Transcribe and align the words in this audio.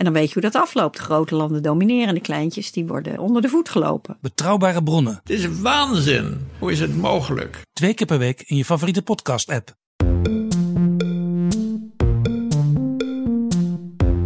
En 0.00 0.06
dan 0.06 0.14
weet 0.14 0.26
je 0.26 0.32
hoe 0.32 0.50
dat 0.50 0.62
afloopt. 0.62 0.98
Grote 0.98 1.34
landen 1.34 1.62
domineren, 1.62 2.14
de 2.14 2.20
kleintjes 2.20 2.72
die 2.72 2.86
worden 2.86 3.18
onder 3.18 3.42
de 3.42 3.48
voet 3.48 3.68
gelopen. 3.68 4.16
Betrouwbare 4.20 4.82
bronnen. 4.82 5.20
Het 5.22 5.30
is 5.30 5.60
waanzin. 5.60 6.48
Hoe 6.58 6.72
is 6.72 6.80
het 6.80 6.96
mogelijk? 6.96 7.60
Twee 7.72 7.94
keer 7.94 8.06
per 8.06 8.18
week 8.18 8.42
in 8.46 8.56
je 8.56 8.64
favoriete 8.64 9.02
podcast-app. 9.02 9.74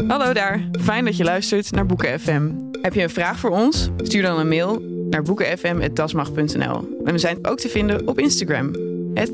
Hallo 0.07 0.33
daar, 0.33 0.69
fijn 0.81 1.05
dat 1.05 1.17
je 1.17 1.25
luistert 1.25 1.71
naar 1.71 1.87
Boeken 1.87 2.21
FM. 2.21 2.51
Heb 2.83 2.95
je 2.95 3.03
een 3.03 3.11
vraag 3.11 3.39
voor 3.39 3.51
ons? 3.51 3.89
Stuur 3.97 4.23
dan 4.23 4.39
een 4.39 4.49
mail 4.49 4.81
naar 5.11 5.23
boekenfm.dasmag.nl. 5.23 7.01
En 7.05 7.13
we 7.13 7.19
zijn 7.19 7.47
ook 7.47 7.59
te 7.59 7.69
vinden 7.69 8.09
op 8.09 8.19
Instagram, 8.19 8.73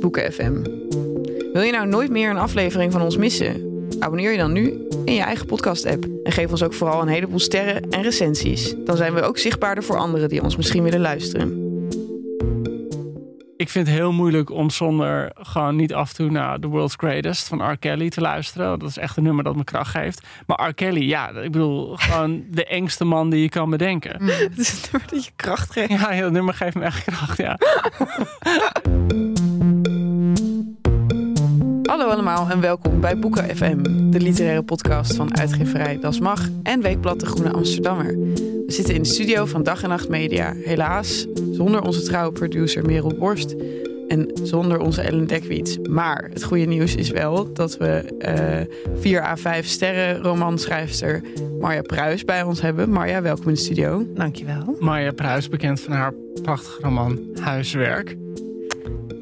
boekenfm. 0.01 0.63
Wil 1.53 1.63
je 1.63 1.73
nou 1.73 1.87
nooit 1.87 2.11
meer 2.11 2.31
een 2.31 2.39
aflevering 2.39 2.93
van 2.93 3.03
ons 3.03 3.17
missen? 3.17 3.70
Abonneer 4.01 4.31
je 4.31 4.39
dan 4.39 4.53
nu 4.53 4.87
in 5.05 5.15
je 5.15 5.23
eigen 5.23 5.47
podcast-app. 5.47 6.07
En 6.25 6.33
geef 6.33 6.51
ons 6.51 6.63
ook 6.63 6.75
vooral 6.75 7.03
een 7.03 7.09
heleboel 7.09 7.39
sterren 7.39 7.91
en 7.91 8.03
recensies. 8.03 8.75
Dan 8.85 8.97
zijn 8.97 9.15
we 9.15 9.23
ook 9.23 9.39
zichtbaarder 9.39 9.85
voor 9.85 9.97
anderen 9.97 10.29
die 10.29 10.43
ons 10.43 10.57
misschien 10.57 10.83
willen 10.83 11.01
luisteren. 11.01 11.69
Ik 13.57 13.69
vind 13.69 13.87
het 13.87 13.97
heel 13.97 14.13
moeilijk 14.13 14.51
om 14.51 14.71
zonder 14.71 15.31
gewoon 15.35 15.77
niet 15.77 15.95
af 15.95 16.09
en 16.09 16.15
toe 16.15 16.31
naar 16.31 16.59
The 16.59 16.67
World's 16.67 16.95
Greatest 16.97 17.49
van 17.49 17.71
R. 17.71 17.77
Kelly 17.77 18.11
te 18.11 18.21
luisteren. 18.21 18.79
Dat 18.79 18.89
is 18.89 18.99
echt 18.99 19.17
een 19.17 19.23
nummer 19.23 19.45
dat 19.45 19.57
me 19.57 19.65
kracht 19.65 19.91
geeft. 19.91 20.27
Maar 20.47 20.69
R. 20.69 20.75
Kelly, 20.75 21.09
ja, 21.09 21.29
ik 21.29 21.53
bedoel, 21.53 21.97
gewoon 21.97 22.45
de 22.51 22.67
engste 22.67 23.05
man 23.05 23.31
die 23.31 23.43
je 23.43 23.49
kan 23.49 23.71
bedenken. 23.71 24.25
Het 24.25 24.59
is 24.59 24.73
een 24.73 24.89
nummer 24.93 25.11
dat 25.11 25.25
je 25.25 25.31
kracht 25.37 25.73
geeft. 25.73 25.91
Ja, 25.91 26.21
dat 26.21 26.33
nummer 26.33 26.55
geeft 26.55 26.75
me 26.75 26.83
echt 26.83 27.05
kracht, 27.05 27.37
ja. 27.37 27.59
Hallo 31.91 32.09
allemaal 32.09 32.51
en 32.51 32.61
welkom 32.61 33.01
bij 33.01 33.19
Boeken 33.19 33.57
FM, 33.57 34.11
de 34.11 34.21
literaire 34.21 34.63
podcast 34.63 35.15
van 35.15 35.37
uitgeverij 35.37 35.99
Das 36.01 36.21
Mag 36.21 36.49
en 36.63 36.83
Weekblad 36.83 37.21
De 37.21 37.27
Groene 37.27 37.53
Amsterdammer. 37.53 38.19
We 38.19 38.65
zitten 38.67 38.95
in 38.95 39.03
de 39.03 39.09
studio 39.09 39.45
van 39.45 39.63
Dag 39.63 39.83
en 39.83 39.89
Nacht 39.89 40.09
Media, 40.09 40.53
helaas 40.65 41.27
zonder 41.53 41.83
onze 41.83 42.03
trouwe 42.03 42.33
producer 42.33 42.85
Merel 42.85 43.15
Borst 43.19 43.55
en 44.09 44.31
zonder 44.43 44.79
onze 44.79 45.01
Ellen 45.01 45.27
Dekwiets. 45.27 45.79
Maar 45.79 46.29
het 46.33 46.43
goede 46.43 46.65
nieuws 46.65 46.95
is 46.95 47.11
wel 47.11 47.53
dat 47.53 47.77
we 47.77 48.17
eh 48.19 49.01
4 49.01 49.23
à 49.23 49.37
5 49.37 49.67
sterren 49.67 50.23
romanschrijfster 50.23 51.23
Marja 51.61 51.83
Pruis 51.83 52.25
bij 52.25 52.43
ons 52.43 52.61
hebben. 52.61 52.91
Marja, 52.91 53.23
welkom 53.23 53.49
in 53.49 53.55
de 53.55 53.61
studio. 53.61 54.07
Dankjewel. 54.15 54.77
Marja 54.79 55.13
Pruis, 55.13 55.49
bekend 55.49 55.81
van 55.81 55.93
haar 55.93 56.13
prachtige 56.43 56.83
roman 56.83 57.19
Huiswerk. 57.41 58.17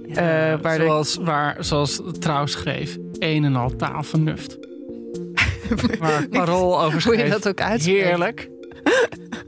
Eh, 0.09 0.61
waar 0.63 0.79
de- 0.79 0.85
zoals, 0.85 1.17
waar, 1.21 1.57
zoals 1.65 2.01
Trouw 2.19 2.47
schreef, 2.47 2.97
een 3.19 3.45
en 3.45 3.57
al 3.57 3.77
taal 3.77 4.03
van 4.03 4.23
nuft. 4.23 4.59
waar 5.99 6.29
Parool 6.29 6.79
over 6.81 6.93
Hoe 6.93 7.01
schreef, 7.01 7.23
je 7.23 7.31
dat 7.31 7.49
ook 7.49 7.61
uitspreekt. 7.61 8.05
heerlijk. 8.05 8.49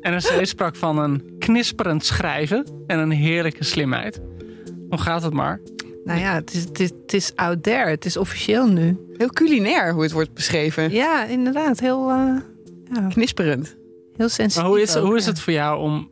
NRC 0.01 0.47
sprak 0.47 0.77
van 0.77 0.99
een 0.99 1.35
knisperend 1.39 2.05
schrijven 2.05 2.67
en 2.87 2.99
een 2.99 3.11
heerlijke 3.11 3.65
slimheid. 3.65 4.21
Hoe 4.89 4.99
gaat 4.99 5.23
het 5.23 5.33
maar? 5.33 5.61
Nou 6.05 6.21
ja, 6.21 6.35
het 6.35 6.53
is, 6.55 6.65
het, 6.65 6.81
is, 6.81 6.91
het 7.03 7.13
is 7.13 7.33
out 7.37 7.63
there. 7.63 7.91
Het 7.91 8.05
is 8.05 8.17
officieel 8.17 8.67
nu. 8.67 8.99
Heel 9.17 9.29
culinair 9.29 9.93
hoe 9.93 10.03
het 10.03 10.13
wordt 10.13 10.35
beschreven. 10.35 10.91
Ja, 10.93 11.25
inderdaad. 11.25 11.81
Heel, 11.81 12.09
eh, 12.11 12.37
ja, 12.93 13.07
Knisperend. 13.09 13.77
heel 14.17 14.29
sensitief. 14.29 14.57
Maar 14.57 14.67
hoe 14.73 14.81
is, 14.81 14.97
ook, 14.97 15.05
hoe 15.07 15.17
is 15.17 15.25
ja. 15.25 15.31
het 15.31 15.41
voor 15.41 15.53
jou 15.53 15.81
om... 15.81 16.11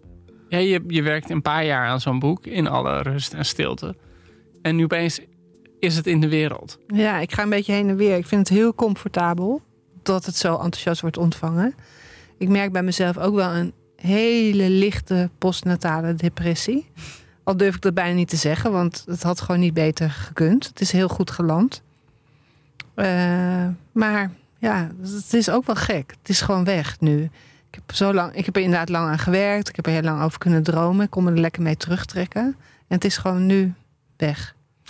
Ja, 0.48 0.58
je, 0.58 0.82
je 0.86 1.02
werkt 1.02 1.30
een 1.30 1.42
paar 1.42 1.64
jaar 1.64 1.86
aan 1.86 2.00
zo'n 2.00 2.18
boek 2.18 2.46
in 2.46 2.68
alle 2.68 3.02
rust 3.02 3.32
en 3.32 3.44
stilte. 3.44 3.94
En 4.62 4.76
nu 4.76 4.84
opeens 4.84 5.20
is 5.78 5.96
het 5.96 6.06
in 6.06 6.20
de 6.20 6.28
wereld. 6.28 6.78
Ja, 6.86 7.18
ik 7.18 7.32
ga 7.32 7.42
een 7.42 7.48
beetje 7.48 7.72
heen 7.72 7.88
en 7.88 7.96
weer. 7.96 8.16
Ik 8.16 8.26
vind 8.26 8.48
het 8.48 8.58
heel 8.58 8.74
comfortabel 8.74 9.62
dat 10.02 10.24
het 10.24 10.36
zo 10.36 10.52
enthousiast 10.52 11.00
wordt 11.00 11.16
ontvangen. 11.16 11.74
Ik 12.38 12.48
merk 12.48 12.72
bij 12.72 12.82
mezelf 12.82 13.18
ook 13.18 13.34
wel 13.34 13.50
een 13.50 13.72
hele 13.96 14.70
lichte 14.70 15.30
postnatale 15.38 16.14
depressie. 16.14 16.90
Al 17.44 17.56
durf 17.56 17.74
ik 17.74 17.80
dat 17.80 17.94
bijna 17.94 18.14
niet 18.14 18.28
te 18.28 18.36
zeggen, 18.36 18.72
want 18.72 19.04
het 19.06 19.22
had 19.22 19.40
gewoon 19.40 19.60
niet 19.60 19.74
beter 19.74 20.10
gekund. 20.10 20.66
Het 20.66 20.80
is 20.80 20.92
heel 20.92 21.08
goed 21.08 21.30
geland. 21.30 21.82
Eh, 22.94 23.66
maar 23.92 24.30
ja, 24.58 24.90
het 25.02 25.34
is 25.34 25.50
ook 25.50 25.66
wel 25.66 25.76
gek. 25.76 26.14
Het 26.18 26.28
is 26.28 26.40
gewoon 26.40 26.64
weg 26.64 27.00
nu. 27.00 27.22
Ik 27.70 27.74
heb, 27.74 27.94
zo 27.94 28.14
lang, 28.14 28.34
ik 28.34 28.44
heb 28.44 28.56
er 28.56 28.62
inderdaad 28.62 28.88
lang 28.88 29.08
aan 29.08 29.18
gewerkt. 29.18 29.68
Ik 29.68 29.76
heb 29.76 29.86
er 29.86 29.92
heel 29.92 30.02
lang 30.02 30.22
over 30.22 30.38
kunnen 30.38 30.62
dromen. 30.62 31.04
Ik 31.04 31.10
kon 31.10 31.24
me 31.24 31.30
er 31.30 31.38
lekker 31.38 31.62
mee 31.62 31.76
terugtrekken. 31.76 32.42
En 32.88 32.94
het 32.94 33.04
is 33.04 33.16
gewoon 33.16 33.46
nu 33.46 33.74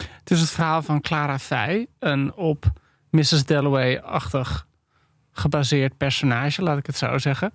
Het 0.01 0.31
is 0.31 0.41
het 0.41 0.51
verhaal 0.51 0.83
van 0.83 1.01
Clara 1.01 1.39
Fey. 1.39 1.87
Een 1.99 2.35
op 2.35 2.73
Mrs. 3.11 3.45
Dalloway-achtig 3.45 4.67
gebaseerd 5.33 5.97
personage, 5.97 6.63
laat 6.63 6.79
ik 6.79 6.87
het 6.87 6.97
zo 6.97 7.19
zeggen. 7.19 7.53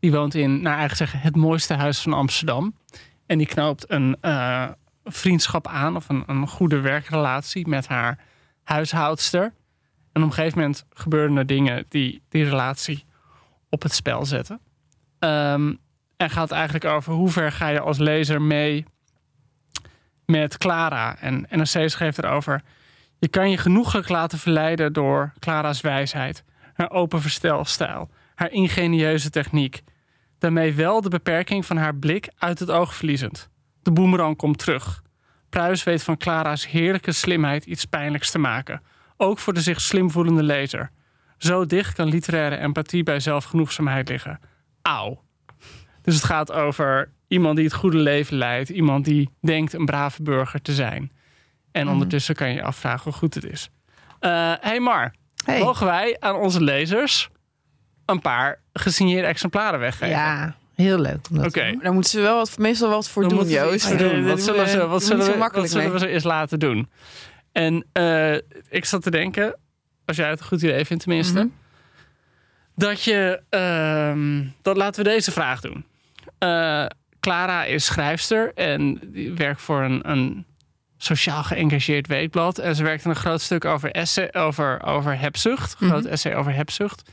Die 0.00 0.12
woont 0.12 0.34
in, 0.34 0.62
naar 0.62 0.78
eigen 0.78 0.96
zeggen, 0.96 1.20
het 1.20 1.36
mooiste 1.36 1.74
huis 1.74 2.00
van 2.00 2.12
Amsterdam. 2.12 2.74
En 3.26 3.38
die 3.38 3.46
knoopt 3.46 3.90
een 3.90 4.16
eh, 4.20 4.68
vriendschap 5.04 5.66
aan 5.66 5.96
of 5.96 6.08
een, 6.08 6.22
een 6.26 6.48
goede 6.48 6.80
werkrelatie 6.80 7.68
met 7.68 7.86
haar 7.86 8.18
huishoudster. 8.62 9.52
En 10.12 10.22
op 10.22 10.28
een 10.28 10.34
gegeven 10.34 10.58
moment 10.58 10.86
gebeuren 10.90 11.36
er 11.36 11.46
dingen 11.46 11.84
die 11.88 12.22
die 12.28 12.44
relatie 12.44 13.04
op 13.70 13.82
het 13.82 13.92
spel 13.92 14.24
zetten. 14.24 14.60
Ehm, 15.18 15.74
en 16.16 16.30
gaat 16.30 16.50
eigenlijk 16.50 16.84
over 16.84 17.12
hoe 17.12 17.30
ver 17.30 17.52
ga 17.52 17.68
je 17.68 17.80
als 17.80 17.98
lezer 17.98 18.42
mee 18.42 18.84
met 20.26 20.56
Clara. 20.56 21.18
En 21.20 21.46
NRC 21.50 21.90
schreef 21.90 22.18
erover... 22.18 22.62
je 23.18 23.28
kan 23.28 23.50
je 23.50 23.56
genoeglijk 23.56 24.08
laten 24.08 24.38
verleiden 24.38 24.92
door 24.92 25.32
Clara's 25.38 25.80
wijsheid... 25.80 26.44
haar 26.74 26.90
open 26.90 27.20
verstelstijl, 27.20 28.10
haar 28.34 28.50
ingenieuze 28.50 29.30
techniek... 29.30 29.82
daarmee 30.38 30.74
wel 30.74 31.00
de 31.00 31.08
beperking 31.08 31.66
van 31.66 31.76
haar 31.76 31.94
blik 31.94 32.28
uit 32.38 32.58
het 32.58 32.70
oog 32.70 32.94
verliezend. 32.94 33.48
De 33.82 33.92
boemerang 33.92 34.36
komt 34.36 34.58
terug. 34.58 35.02
Pruis 35.48 35.82
weet 35.82 36.02
van 36.02 36.16
Clara's 36.16 36.66
heerlijke 36.66 37.12
slimheid 37.12 37.64
iets 37.64 37.84
pijnlijks 37.84 38.30
te 38.30 38.38
maken. 38.38 38.82
Ook 39.16 39.38
voor 39.38 39.52
de 39.52 39.60
zich 39.60 39.80
slim 39.80 40.10
voelende 40.10 40.42
lezer. 40.42 40.90
Zo 41.38 41.66
dicht 41.66 41.94
kan 41.94 42.08
literaire 42.08 42.56
empathie 42.56 43.02
bij 43.02 43.20
zelfgenoegzaamheid 43.20 44.08
liggen. 44.08 44.40
Auw. 44.82 45.22
Dus 46.02 46.14
het 46.14 46.24
gaat 46.24 46.52
over 46.52 47.12
iemand 47.28 47.56
die 47.56 47.64
het 47.64 47.74
goede 47.74 47.96
leven 47.98 48.36
leidt. 48.36 48.68
Iemand 48.68 49.04
die 49.04 49.30
denkt 49.40 49.72
een 49.72 49.84
brave 49.84 50.22
burger 50.22 50.62
te 50.62 50.72
zijn. 50.72 51.12
En 51.72 51.88
ondertussen 51.88 52.34
kan 52.34 52.48
je 52.48 52.54
je 52.54 52.62
afvragen 52.62 53.02
hoe 53.04 53.12
goed 53.12 53.34
het 53.34 53.44
is. 53.44 53.70
Eh 54.20 54.52
hey 54.60 54.80
Mar, 54.80 55.14
Hey. 55.44 55.60
mogen 55.60 55.86
wij 55.86 56.16
aan 56.20 56.34
onze 56.36 56.62
lezers 56.62 57.28
een 58.06 58.20
paar 58.20 58.60
gesigneerde 58.72 59.26
exemplaren 59.26 59.78
weggeven? 59.80 60.08
Ja, 60.08 60.56
heel 60.74 60.98
leuk. 60.98 61.18
om 61.30 61.36
dat 61.36 61.46
Oké. 61.46 61.70
doen. 61.70 61.80
Daar 61.82 61.92
moeten 61.92 62.10
ze 62.10 62.20
wel 62.20 62.36
wat, 62.36 62.58
meestal 62.58 62.88
wat 62.90 63.08
voor 63.08 63.22
Dan 63.22 63.30
doen, 63.30 63.38
moeten 63.40 63.56
ze 63.58 63.64
Joost. 63.64 63.86
voor 63.86 63.96
doen. 63.96 64.10
Eh, 64.10 64.16
Wat 64.18 64.26
dat 64.28 64.40
zullen, 64.42 64.68
ze, 64.68 64.78
we- 64.78 64.86
wat 64.86 65.02
zullen, 65.02 65.26
we, 65.26 65.38
wat 65.38 65.70
zullen 65.70 65.92
we 65.92 65.98
ze 65.98 66.06
eens 66.08 66.24
laten 66.24 66.58
doen? 66.58 66.90
En 67.52 67.86
eh, 67.92 68.34
ik 68.68 68.84
zat 68.84 69.02
te 69.02 69.10
denken, 69.10 69.58
als 70.04 70.16
jij 70.16 70.28
het 70.28 70.40
een 70.40 70.46
goed 70.46 70.62
idee 70.62 70.84
vindt 70.84 71.02
tenminste, 71.02 71.38
Mhm. 71.38 71.48
dat 72.74 73.02
je, 73.02 73.42
ehm, 73.50 74.44
dat 74.62 74.76
laten 74.76 75.04
we 75.04 75.10
deze 75.10 75.32
vraag 75.32 75.60
doen. 75.60 75.84
Clara 77.24 77.64
is 77.64 77.84
schrijfster 77.84 78.52
en 78.54 79.00
die 79.02 79.32
werkt 79.32 79.60
voor 79.60 79.82
een, 79.82 80.10
een 80.10 80.44
sociaal 80.96 81.42
geëngageerd 81.42 82.06
weekblad. 82.06 82.58
En 82.58 82.76
ze 82.76 82.82
werkt 82.82 83.04
een 83.04 83.16
groot 83.16 83.40
stuk 83.40 83.64
over, 83.64 83.90
essay, 83.90 84.28
over, 84.32 84.82
over 84.82 85.18
hebzucht, 85.18 85.76
een 85.80 85.88
groot 85.88 86.04
essay 86.04 86.34
over 86.34 86.54
hebzucht. 86.54 87.10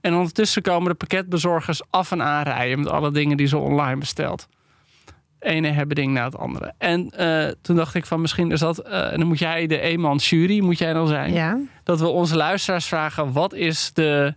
En 0.00 0.14
ondertussen 0.14 0.62
komen 0.62 0.90
de 0.90 0.96
pakketbezorgers 0.96 1.82
af 1.90 2.10
en 2.12 2.22
aan 2.22 2.42
rijden 2.42 2.78
met 2.78 2.88
alle 2.88 3.12
dingen 3.12 3.36
die 3.36 3.46
ze 3.46 3.58
online 3.58 3.98
bestelt 3.98 4.48
ene 5.42 5.68
hebben 5.68 5.96
ding 5.96 6.12
na 6.12 6.24
het 6.24 6.36
andere. 6.36 6.74
En 6.78 7.10
eh, 7.10 7.48
toen 7.62 7.76
dacht 7.76 7.94
ik 7.94 8.06
van 8.06 8.20
misschien 8.20 8.50
is 8.50 8.60
dat... 8.60 8.78
eh, 8.78 9.12
en 9.12 9.18
dan 9.18 9.28
moet 9.28 9.38
jij 9.38 9.66
de 9.66 9.80
eenman 9.80 10.16
jury, 10.16 10.60
moet 10.60 10.78
jij 10.78 10.92
dan 10.92 11.06
zijn. 11.06 11.32
Ja, 11.32 11.58
Dat 11.84 12.00
we 12.00 12.06
onze 12.06 12.36
luisteraars 12.36 12.86
vragen... 12.86 13.32
wat 13.32 13.54
is 13.54 13.90
de 13.92 14.34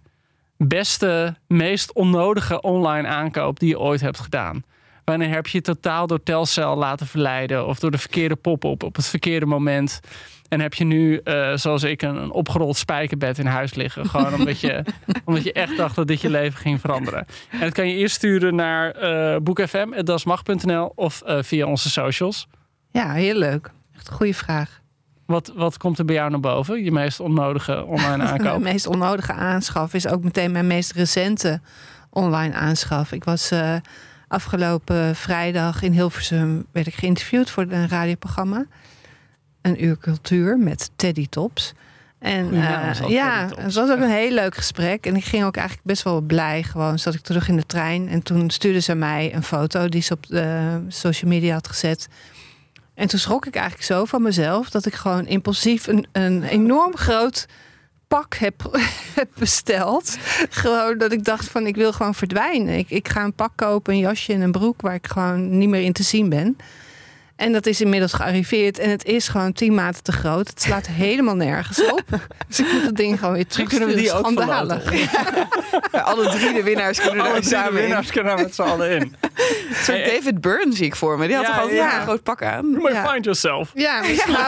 beste, 0.57 1.35
meest 1.47 1.93
onnodige 1.93 2.61
online 2.61 3.07
aankoop 3.07 3.59
die 3.59 3.69
je 3.69 3.79
ooit 3.79 4.01
hebt 4.01 4.19
gedaan? 4.19 4.63
Wanneer 5.05 5.29
heb 5.29 5.47
je 5.47 5.57
je 5.57 5.63
totaal 5.63 6.07
door 6.07 6.23
Telcel 6.23 6.75
laten 6.75 7.07
verleiden... 7.07 7.67
of 7.67 7.79
door 7.79 7.91
de 7.91 7.97
verkeerde 7.97 8.35
pop-up 8.35 8.83
op 8.83 8.95
het 8.95 9.05
verkeerde 9.05 9.45
moment... 9.45 9.99
En 10.49 10.59
heb 10.59 10.73
je 10.73 10.83
nu, 10.83 11.17
eh, 11.17 11.55
zoals 11.55 11.83
ik, 11.83 12.01
een, 12.01 12.15
een 12.15 12.31
opgerold 12.31 12.77
spijkerbed 12.77 13.37
in 13.37 13.45
huis 13.45 13.73
liggen. 13.73 14.09
Gewoon 14.09 14.33
omdat 14.33 14.59
je, 14.59 14.85
omdat 15.25 15.43
je 15.43 15.53
echt 15.53 15.77
dacht 15.77 15.95
dat 15.95 16.07
dit 16.07 16.21
je 16.21 16.29
leven 16.29 16.59
ging 16.59 16.79
veranderen. 16.79 17.25
En 17.51 17.59
dat 17.59 17.73
kan 17.73 17.87
je 17.87 17.95
eerst 17.95 18.15
sturen 18.15 18.55
naar 18.55 18.91
eh 18.91 19.35
boekfm.dasmag.nl 19.41 20.91
of 20.95 21.21
eh, 21.21 21.37
via 21.41 21.65
onze 21.65 21.89
socials. 21.89 22.47
ja 22.91 23.11
heel 23.11 23.35
leuk. 23.35 23.71
Echt 23.95 24.07
een 24.07 24.13
goede 24.13 24.33
vraag. 24.33 24.81
Wat, 25.25 25.51
wat 25.55 25.77
komt 25.77 25.99
er 25.99 26.05
bij 26.05 26.15
jou 26.15 26.29
naar 26.29 26.39
boven? 26.39 26.83
Je 26.83 26.91
meest 26.91 27.19
onnodige 27.19 27.85
online 27.85 28.17
Mijn 28.17 28.29
aankoop? 28.31 28.61
meest 28.61 28.87
onnodige 28.87 29.33
aanschaf 29.33 29.93
is 29.93 30.07
ook 30.07 30.23
meteen 30.23 30.51
mijn 30.51 30.67
meest 30.67 30.91
recente 30.91 31.61
online 32.09 32.53
aanschaf. 32.53 33.11
Ik 33.11 33.23
was 33.23 33.51
afgelopen 34.27 35.15
vrijdag 35.15 35.81
in 35.81 35.91
Hilversum 35.91 36.65
werd 36.71 36.87
ik 36.87 36.93
geïnterviewd 36.93 37.49
voor 37.49 37.65
een 37.69 37.87
radioprogramma. 37.87 38.65
Een 39.61 39.83
uur 39.83 39.97
cultuur 39.97 40.57
met 40.57 40.89
Teddy 40.95 41.27
Tops. 41.29 41.73
En 42.19 42.53
eh, 42.53 43.09
ja, 43.09 43.49
het 43.55 43.73
was 43.73 43.89
ook 43.91 43.99
een 43.99 44.09
heel 44.09 44.31
leuk 44.31 44.55
gesprek. 44.55 45.05
En 45.05 45.15
ik 45.15 45.23
ging 45.25 45.43
ook 45.43 45.55
eigenlijk 45.57 45.87
best 45.87 46.03
wel 46.03 46.21
blij. 46.21 46.63
Gewoon 46.63 46.99
zat 46.99 47.13
ik 47.13 47.21
terug 47.21 47.47
in 47.47 47.55
de 47.55 47.65
trein. 47.65 48.07
En 48.09 48.23
toen 48.23 48.49
stuurde 48.49 48.79
ze 48.79 48.95
mij 48.95 49.33
een 49.33 49.43
foto 49.43 49.89
die 49.89 50.01
ze 50.01 50.13
op 50.13 50.27
de 50.27 50.79
social 50.87 51.31
media 51.31 51.53
had 51.53 51.67
gezet. 51.67 52.07
En 52.93 53.07
toen 53.07 53.19
schrok 53.19 53.45
ik 53.45 53.55
eigenlijk 53.55 53.85
zo 53.85 54.05
van 54.05 54.21
mezelf 54.21 54.69
dat 54.69 54.85
ik 54.85 54.93
gewoon 54.93 55.27
impulsief 55.27 55.87
een, 55.87 56.07
een 56.11 56.43
enorm 56.43 56.97
groot 56.97 57.45
pak 58.07 58.35
heb, 58.35 58.79
heb 59.15 59.29
besteld. 59.37 60.17
Gewoon 60.49 60.97
dat 60.97 61.11
ik 61.11 61.23
dacht 61.23 61.49
van 61.49 61.67
ik 61.67 61.75
wil 61.75 61.93
gewoon 61.93 62.15
verdwijnen. 62.15 62.77
Ik, 62.77 62.89
ik 62.89 63.07
ga 63.09 63.23
een 63.23 63.33
pak 63.33 63.51
kopen, 63.55 63.93
een 63.93 63.99
jasje 63.99 64.33
en 64.33 64.41
een 64.41 64.51
broek 64.51 64.81
waar 64.81 64.93
ik 64.93 65.07
gewoon 65.07 65.57
niet 65.57 65.69
meer 65.69 65.81
in 65.81 65.93
te 65.93 66.03
zien 66.03 66.29
ben. 66.29 66.57
En 67.35 67.51
dat 67.53 67.65
is 67.65 67.81
inmiddels 67.81 68.13
gearriveerd 68.13 68.79
en 68.79 68.89
het 68.89 69.05
is 69.05 69.27
gewoon 69.27 69.53
tien 69.53 69.73
maten 69.73 70.03
te 70.03 70.11
groot. 70.11 70.47
Het 70.49 70.61
slaat 70.61 70.87
helemaal 71.05 71.35
nergens 71.35 71.91
op. 71.91 72.03
Dus 72.47 72.59
ik 72.59 72.71
moet 72.73 72.81
het 72.85 72.95
ding 72.95 73.19
gewoon 73.19 73.33
weer 73.33 73.47
terug. 73.47 73.67
kunnen 73.69 73.87
we 73.89 73.95
die 73.95 74.11
ook. 74.11 74.25
Ja, 75.91 75.99
alle 76.01 76.29
drie 76.29 76.53
de 76.53 76.63
winnaars 76.63 76.99
kunnen 77.01 77.19
Alle 77.25 77.33
er 77.35 77.41
drie 77.41 77.49
de 77.51 77.55
samen 77.57 77.73
in. 77.73 77.81
winnaars 77.81 78.11
kunnen 78.11 78.31
er 78.37 78.43
met 78.43 78.55
z'n 78.55 78.61
allen 78.61 78.89
in. 78.91 79.01
Een 79.01 79.75
soort 79.75 80.05
David 80.05 80.41
Byrne 80.41 80.75
zie 80.75 80.85
ik 80.85 80.95
voor 80.95 81.17
me. 81.17 81.27
Die 81.27 81.35
had 81.35 81.45
Ja, 81.45 81.51
toch 81.51 81.61
altijd 81.61 81.77
ja. 81.79 81.95
een 81.97 82.01
groot 82.01 82.23
pak 82.23 82.43
aan? 82.43 82.69
You 82.69 82.81
may 82.81 82.91
Ja. 82.93 83.09
find 83.11 83.23
yourself. 83.23 83.71
Ja, 83.73 84.01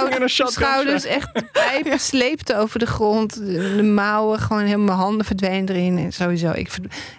mijn 0.09 0.21
een 0.21 0.29
schouders 0.29 1.05
echt 1.05 1.31
pijpen 1.51 1.99
sleepten 1.99 2.57
over 2.57 2.79
de 2.79 2.85
grond. 2.85 3.33
De, 3.33 3.73
de 3.75 3.83
mouwen, 3.83 4.39
gewoon 4.39 4.63
helemaal 4.63 4.85
mijn 4.85 4.97
handen 4.97 5.25
verdwenen 5.25 5.69
erin. 5.69 5.97
En 5.97 6.11
sowieso, 6.13 6.51
ik, 6.55 6.69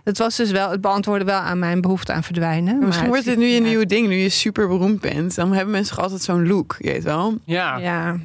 het 0.04 0.18
was 0.18 0.36
dus 0.36 0.50
wel, 0.50 0.70
het 0.70 0.80
beantwoordde 0.80 1.24
wel 1.24 1.38
aan 1.40 1.58
mijn 1.58 1.80
behoefte 1.80 2.12
aan 2.12 2.24
verdwijnen. 2.24 2.76
Maar 2.78 2.86
misschien 2.86 3.08
Maar 3.08 3.16
wordt 3.16 3.24
het 3.30 3.34
dit 3.38 3.44
nu 3.44 3.50
je 3.52 3.60
er 3.60 3.66
nieuwe 3.66 3.86
ding, 3.86 4.08
nu 4.08 4.16
je 4.16 4.28
super 4.28 4.68
beroemd 4.68 5.00
bent. 5.00 5.34
Dan 5.34 5.52
hebben 5.58 5.74
mensen 5.74 5.94
toch 5.94 6.04
altijd 6.04 6.22
zo'n 6.22 6.46
look, 6.46 6.76
je 6.78 6.90
weet 6.90 7.04
wel. 7.04 7.38
Ja. 7.44 7.76
Ja, 7.76 8.16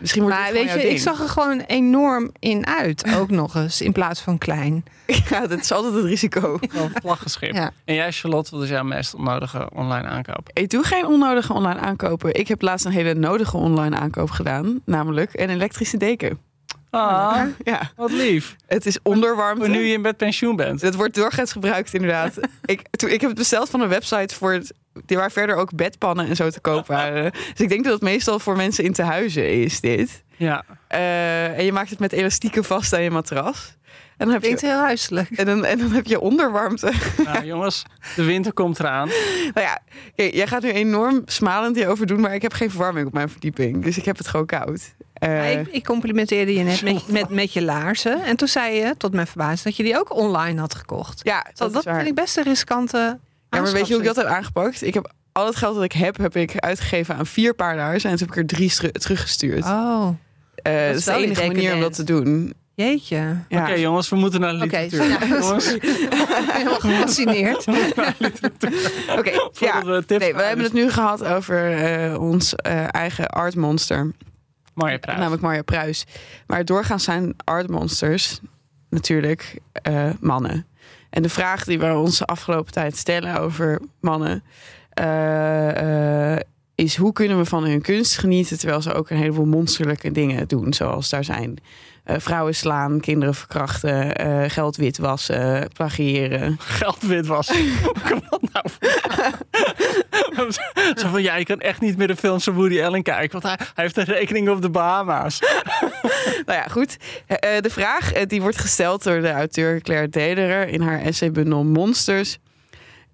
Misschien 0.00 0.22
wordt 0.22 0.36
maar 0.36 0.52
weet 0.52 0.72
je, 0.72 0.90
ik 0.90 0.98
zag 0.98 1.20
er 1.20 1.28
gewoon 1.28 1.60
enorm 1.60 2.30
in 2.38 2.66
uit. 2.66 3.04
Ook 3.18 3.30
nog 3.30 3.54
eens, 3.54 3.80
in 3.80 3.92
plaats 3.92 4.20
van 4.20 4.38
klein. 4.38 4.84
Ja, 5.28 5.46
dat 5.46 5.60
is 5.60 5.72
altijd 5.72 5.94
het 5.94 6.04
risico. 6.04 6.58
Een 6.60 6.90
vlaggenschip. 7.00 7.52
Ja. 7.54 7.70
En 7.84 7.94
jij, 7.94 8.12
Charlotte, 8.12 8.50
wat 8.50 8.62
is 8.62 8.68
jouw 8.68 8.82
meest 8.84 9.14
onnodige 9.14 9.70
online 9.74 10.08
aankoop? 10.08 10.50
Ik 10.52 10.70
doe 10.70 10.84
geen 10.84 11.06
onnodige 11.06 11.52
online 11.52 11.80
aankopen. 11.80 12.34
Ik 12.34 12.48
heb 12.48 12.62
laatst 12.62 12.84
een 12.86 12.92
hele 12.92 13.14
nodige 13.14 13.56
online 13.56 13.96
aankoop 13.96 14.30
gedaan. 14.30 14.80
Namelijk 14.84 15.30
een 15.40 15.50
elektrische 15.50 15.96
deken. 15.96 16.38
Ah, 16.90 17.42
Ja, 17.64 17.90
wat 17.96 18.12
lief. 18.12 18.56
het 18.66 18.86
is 18.86 18.98
onderwarmte. 19.02 19.68
Nu 19.68 19.80
je 19.84 19.98
met 19.98 20.16
pensioen 20.16 20.56
bent. 20.56 20.80
Het 20.80 20.94
wordt 20.94 21.14
doorgaans 21.14 21.52
gebruikt, 21.52 21.94
inderdaad. 21.94 22.38
ik, 22.64 22.82
toen, 22.90 23.10
ik 23.10 23.20
heb 23.20 23.30
het 23.30 23.38
besteld 23.38 23.70
van 23.70 23.80
een 23.80 23.88
website 23.88 24.34
voor 24.34 24.52
het, 24.52 24.72
waar 25.06 25.32
verder 25.32 25.56
ook 25.56 25.74
bedpannen 25.74 26.26
en 26.28 26.36
zo 26.36 26.50
te 26.50 26.60
koop 26.60 26.86
waren. 26.96 27.32
Dus 27.32 27.60
ik 27.60 27.68
denk 27.68 27.84
dat 27.84 27.92
het 27.92 28.02
meestal 28.02 28.38
voor 28.38 28.56
mensen 28.56 28.84
in 28.84 28.92
tehuizen 28.92 29.62
is, 29.62 29.80
dit. 29.80 30.22
Ja. 30.36 30.64
Eh, 30.88 31.58
en 31.58 31.64
je 31.64 31.72
maakt 31.72 31.90
het 31.90 31.98
met 31.98 32.12
elastieken 32.12 32.64
vast 32.64 32.92
aan 32.94 33.02
je 33.02 33.10
matras. 33.10 33.78
En 34.16 34.26
dan 34.26 34.34
heb 34.34 34.40
Klinkt 34.42 34.60
je, 34.60 34.66
heel 34.66 34.78
huiselijk. 34.78 35.30
en 35.30 35.46
dan, 35.46 35.64
en 35.64 35.78
dan 35.78 35.90
heb 35.92 36.06
je 36.06 36.20
onderwarmte. 36.20 36.92
Nou, 37.24 37.44
jongens, 37.44 37.82
de 38.16 38.24
winter 38.24 38.52
komt 38.52 38.78
eraan. 38.80 39.08
nou 39.54 39.66
ja, 39.66 39.78
jij 40.14 40.46
gaat 40.46 40.62
nu 40.62 40.70
enorm 40.70 41.22
smalend 41.24 41.76
hierover 41.76 42.06
doen, 42.06 42.20
maar 42.20 42.34
ik 42.34 42.42
heb 42.42 42.52
geen 42.52 42.70
verwarming 42.70 43.06
op 43.06 43.12
mijn 43.12 43.28
verdieping. 43.28 43.84
Dus 43.84 43.96
ik 43.98 44.04
heb 44.04 44.18
het 44.18 44.28
gewoon 44.28 44.46
koud. 44.46 44.94
Eh, 45.12 45.28
Maar 45.28 45.50
ik, 45.50 45.66
ik 45.68 45.84
complimenteerde 45.84 46.54
je 46.54 46.62
net 46.62 46.82
met, 46.82 47.08
met, 47.08 47.28
met 47.28 47.52
je 47.52 47.62
laarzen. 47.62 48.22
En 48.24 48.36
toen 48.36 48.48
zei 48.48 48.74
je, 48.76 48.94
tot 48.96 49.12
mijn 49.12 49.26
verbazing, 49.26 49.62
dat 49.62 49.76
je 49.76 49.82
die 49.82 49.98
ook 49.98 50.14
online 50.16 50.60
had 50.60 50.74
gekocht. 50.74 51.20
ja, 51.24 51.42
Dat, 51.42 51.56
dat, 51.56 51.72
dat 51.72 51.78
is 51.78 51.84
waar. 51.84 51.96
vind 51.96 52.08
ik 52.08 52.14
best 52.14 52.36
een 52.36 52.44
riskante 52.44 53.18
Ja, 53.50 53.60
maar 53.60 53.72
weet 53.72 53.86
je 53.86 53.92
hoe 53.94 54.02
ik 54.02 54.08
dat 54.08 54.16
heb 54.16 54.26
aangepakt? 54.26 54.82
Ik 54.82 54.94
heb 54.94 55.12
al 55.32 55.46
het 55.46 55.56
geld 55.56 55.74
dat 55.74 55.84
ik 55.84 55.92
heb, 55.92 56.16
heb 56.16 56.36
ik 56.36 56.56
uitgegeven 56.58 57.14
aan 57.16 57.26
vier 57.26 57.54
paar 57.54 57.76
laarzen. 57.76 58.10
En 58.10 58.16
toen 58.16 58.26
heb 58.26 58.36
ik 58.36 58.42
er 58.50 58.56
drie 58.56 58.92
teruggestuurd. 58.92 59.64
Oh, 59.64 60.08
Eh, 60.54 60.72
dat 60.86 60.90
is 60.90 60.96
is 60.96 61.04
de 61.04 61.10
wel 61.10 61.20
enige 61.22 61.46
manier 61.46 61.74
om 61.74 61.80
dat 61.80 61.94
te 61.94 62.04
doen. 62.04 62.54
jeetje. 62.74 63.36
Ja. 63.48 63.62
Oké, 63.62 63.72
jongens, 63.72 64.08
we 64.08 64.16
moeten 64.16 64.40
naar 64.40 64.58
de 64.58 64.64
Oké, 64.64 64.78
literatuur. 64.80 65.08
ja, 65.28 65.36
jongens, 65.40 65.64
sorry. 65.70 65.88
Ik 65.90 66.18
ben 66.18 66.52
helemaal 66.52 66.80
gefascineerd. 66.80 67.64
Oké, 69.18 69.30
ja. 69.58 69.84
we 69.84 70.04
tips 70.06 70.24
Nee, 70.24 70.34
we 70.34 70.42
hebben 70.42 70.64
het 70.64 70.74
nu 70.74 70.90
gehad 70.90 71.24
over 71.24 71.72
eh, 71.72 72.20
ons 72.20 72.54
eh, 72.54 72.94
eigen 72.94 73.28
artmonster. 73.28 74.12
Marja 74.74 74.98
Pruis. 74.98 75.18
Namelijk 75.18 75.42
Marja 75.42 75.62
Pruis. 75.62 76.04
Maar 76.46 76.64
doorgaans 76.64 77.04
zijn 77.04 77.34
artmonsters 77.44 78.40
natuurlijk 78.88 79.58
eh, 79.72 80.10
mannen. 80.20 80.66
En 81.10 81.22
de 81.22 81.28
vraag 81.28 81.64
die 81.64 81.78
we 81.78 81.94
ons 81.94 82.18
de 82.18 82.26
afgelopen 82.26 82.72
tijd 82.72 82.96
stellen 82.96 83.40
over 83.40 83.80
mannen... 84.00 84.42
eh, 84.90 86.32
eh, 86.34 86.40
is 86.74 86.96
hoe 86.96 87.12
kunnen 87.12 87.38
we 87.38 87.44
van 87.44 87.64
hun 87.64 87.82
kunst 87.82 88.18
genieten... 88.18 88.58
terwijl 88.58 88.82
ze 88.82 88.92
ook 88.92 89.10
een 89.10 89.16
heleboel 89.16 89.46
monsterlijke 89.46 90.12
dingen 90.12 90.48
doen. 90.48 90.72
Zoals 90.72 91.08
daar 91.08 91.24
zijn 91.24 91.56
vrouwen 92.18 92.54
slaan, 92.54 93.00
kinderen 93.00 93.34
verkrachten... 93.34 94.16
eh, 94.16 94.50
geld 94.50 94.76
witwassen, 94.76 95.68
plagiëren. 95.72 96.56
Geld 96.80 97.02
witwassen. 97.02 97.78
Hoe 97.82 97.94
kan 98.08 98.22
dat 98.30 98.40
nou? 98.52 98.66
Zo 101.00 101.08
van, 101.08 101.22
ja, 101.22 101.36
je 101.36 101.44
kan 101.44 101.60
echt 101.60 101.80
niet 101.80 101.96
meer 101.96 102.06
de 102.06 102.16
films 102.16 102.44
van 102.44 102.54
Woody 102.54 102.82
Allen 102.82 103.02
kijken. 103.02 103.40
Want 103.40 103.44
hij, 103.56 103.66
hij 103.74 103.84
heeft 103.84 103.96
een 103.96 104.14
rekening 104.14 104.48
op 104.48 104.62
de 104.62 104.70
Bahama's. 104.70 105.38
Nou 106.46 106.58
ja, 106.58 106.66
goed. 106.68 106.96
Eh, 107.26 107.56
eh, 107.56 107.62
de 107.62 107.70
vraag 107.70 108.12
eh, 108.12 108.26
die 108.26 108.40
wordt 108.40 108.58
gesteld 108.58 109.02
door 109.02 109.20
de 109.20 109.30
auteur 109.30 109.80
Claire 109.80 110.08
Dederer 110.08 110.68
in 110.68 110.80
haar 110.80 111.00
essaybundel 111.00 111.64
Monsters 111.64 112.38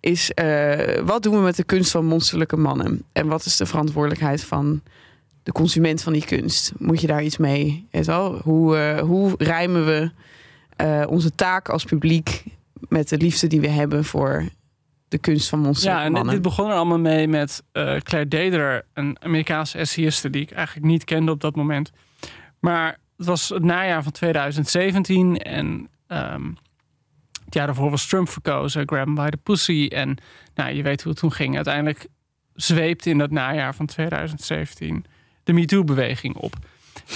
is: 0.00 0.32
eh, 0.32 1.00
wat 1.04 1.22
doen 1.22 1.34
we 1.34 1.40
met 1.40 1.56
de 1.56 1.64
kunst 1.64 1.90
van 1.90 2.04
monsterlijke 2.04 2.56
mannen? 2.56 3.04
En 3.12 3.26
wat 3.26 3.44
is 3.44 3.56
de 3.56 3.66
verantwoordelijkheid 3.66 4.44
van 4.44 4.82
de 5.46 5.52
consument 5.52 6.02
van 6.02 6.12
die 6.12 6.24
kunst? 6.24 6.72
Moet 6.78 7.00
je 7.00 7.06
daar 7.06 7.22
iets 7.22 7.36
mee? 7.36 7.86
Weet 7.90 8.04
je 8.04 8.10
wel? 8.10 8.40
Hoe, 8.42 8.76
eh, 8.76 9.00
hoe 9.00 9.34
rijmen 9.38 9.86
we 9.86 10.10
eh, 10.76 11.04
onze 11.08 11.34
taak 11.34 11.68
als 11.68 11.84
publiek 11.84 12.44
met 12.88 13.08
de 13.08 13.16
liefde 13.16 13.46
die 13.46 13.60
we 13.60 13.68
hebben 13.68 14.04
voor 14.04 14.48
de 15.08 15.18
kunst 15.18 15.48
van 15.48 15.58
Ja, 15.58 15.64
monsterlijke 15.64 16.18
en 16.18 16.26
dit, 16.26 16.42
begon 16.42 16.68
er 16.68 16.74
allemaal 16.74 16.98
mee 16.98 17.28
met 17.28 17.62
eh, 17.72 17.96
Claire 17.96 18.28
Dederer, 18.28 18.84
een 18.94 19.16
Amerikaanse 19.20 19.78
essayiste 19.78 20.30
die 20.30 20.42
ik 20.42 20.50
eigenlijk 20.50 20.86
niet 20.86 21.04
kende 21.04 21.30
op 21.30 21.40
dat 21.40 21.56
moment. 21.56 21.90
Maar 22.58 22.98
het 23.16 23.26
was 23.26 23.48
het 23.48 23.64
najaar 23.64 24.02
van 24.02 24.12
2017 24.12 25.36
en 25.36 25.88
ehm, 26.06 26.48
het 27.44 27.54
jaar 27.54 27.66
daarvoor 27.66 27.90
was 27.90 28.06
Trump 28.06 28.28
verkozen, 28.28 28.88
Grab 28.88 29.14
by 29.14 29.28
the 29.28 29.36
Pussy. 29.36 29.86
En 29.92 30.16
nou, 30.54 30.74
je 30.74 30.82
weet 30.82 31.02
hoe 31.02 31.12
het 31.12 31.20
toen 31.20 31.32
ging. 31.32 31.54
Uiteindelijk 31.54 32.06
zweepte 32.54 33.10
in 33.10 33.18
dat 33.18 33.30
najaar 33.30 33.74
van 33.74 33.86
2017 33.86 35.04
de 35.46 35.52
MeToo-beweging 35.52 36.36
op. 36.36 36.54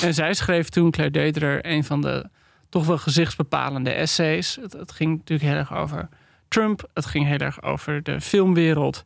En 0.03 0.15
zij 0.15 0.35
schreef 0.35 0.69
toen, 0.69 0.91
Claire 0.91 1.19
Dederer, 1.19 1.67
een 1.67 1.85
van 1.85 2.01
de 2.01 2.29
toch 2.69 2.87
wel 2.87 2.99
gezichtsbepalende 2.99 3.91
essays. 3.91 4.59
Het, 4.61 4.93
ging 4.93 5.17
natuurlijk 5.17 5.49
heel 5.49 5.59
erg 5.59 5.75
over 5.75 6.09
Trump. 6.49 6.89
Het 6.95 7.07
ging 7.07 7.27
heel 7.27 7.39
erg 7.39 7.63
over 7.63 8.03
de 8.03 8.21
filmwereld. 8.21 9.05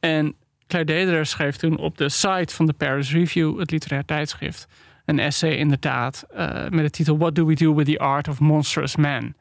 En 0.00 0.34
Claire 0.66 0.92
Dederer 0.92 1.26
schreef 1.26 1.56
toen 1.56 1.78
op 1.78 1.98
de 1.98 2.08
site 2.08 2.54
van 2.54 2.66
de 2.66 2.72
Paris 2.72 3.12
Review, 3.12 3.58
het 3.58 3.70
literair 3.70 4.04
tijdschrift, 4.04 4.66
een 5.04 5.18
essay 5.18 5.56
inderdaad 5.56 6.24
uh, 6.32 6.68
met 6.68 6.84
de 6.84 6.90
titel 6.90 7.18
What 7.18 7.34
do 7.34 7.46
we 7.46 7.54
do 7.54 7.74
with 7.74 7.86
the 7.86 7.98
art 7.98 8.28
of 8.28 8.40
monstrous 8.40 8.96
man? 8.96 9.34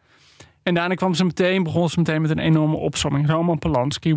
En 0.63 0.73
daarna 0.73 0.93
kwam 0.93 1.13
ze 1.13 1.25
meteen, 1.25 1.63
begon 1.63 1.89
ze 1.89 1.97
meteen 1.97 2.21
met 2.21 2.31
een 2.31 2.39
enorme 2.39 2.75
opsomming. 2.75 3.29
Roman 3.29 3.59
Polanski, 3.59 4.15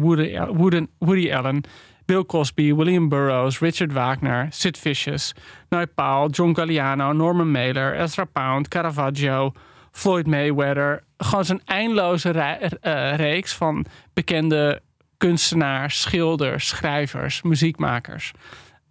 Woody 0.99 1.33
Allen, 1.33 1.62
Bill 2.11 2.25
Cosby, 2.25 2.73
William 2.73 3.09
Burroughs, 3.09 3.61
Richard 3.61 3.93
Wagner, 3.93 4.49
Sid 4.50 4.76
Vicious, 4.76 5.33
Naipaul, 5.71 6.29
John 6.33 6.55
Galliano, 6.55 7.12
Norman 7.12 7.52
Mailer, 7.52 7.95
Ezra 7.95 8.25
Pound, 8.25 8.69
Caravaggio, 8.69 9.52
Floyd 9.93 10.26
Mayweather. 10.26 11.02
Gewoon 11.19 11.45
zo'n 11.45 11.62
eindeloze 11.64 12.31
re 12.31 12.71
uh, 12.83 13.17
reeks 13.17 13.55
van 13.55 13.87
bekende 14.14 14.81
kunstenaars, 15.19 16.00
schilders, 16.00 16.69
schrijvers, 16.69 17.43
muziekmakers. 17.43 18.33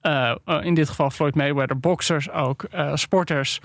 Uh, 0.02 0.36
uh, 0.46 0.66
in 0.66 0.74
dit 0.74 0.90
geval 0.90 1.10
Floyd 1.10 1.36
Mayweather, 1.36 1.80
boxers 1.80 2.30
ook, 2.30 2.66
sporters. 2.94 3.60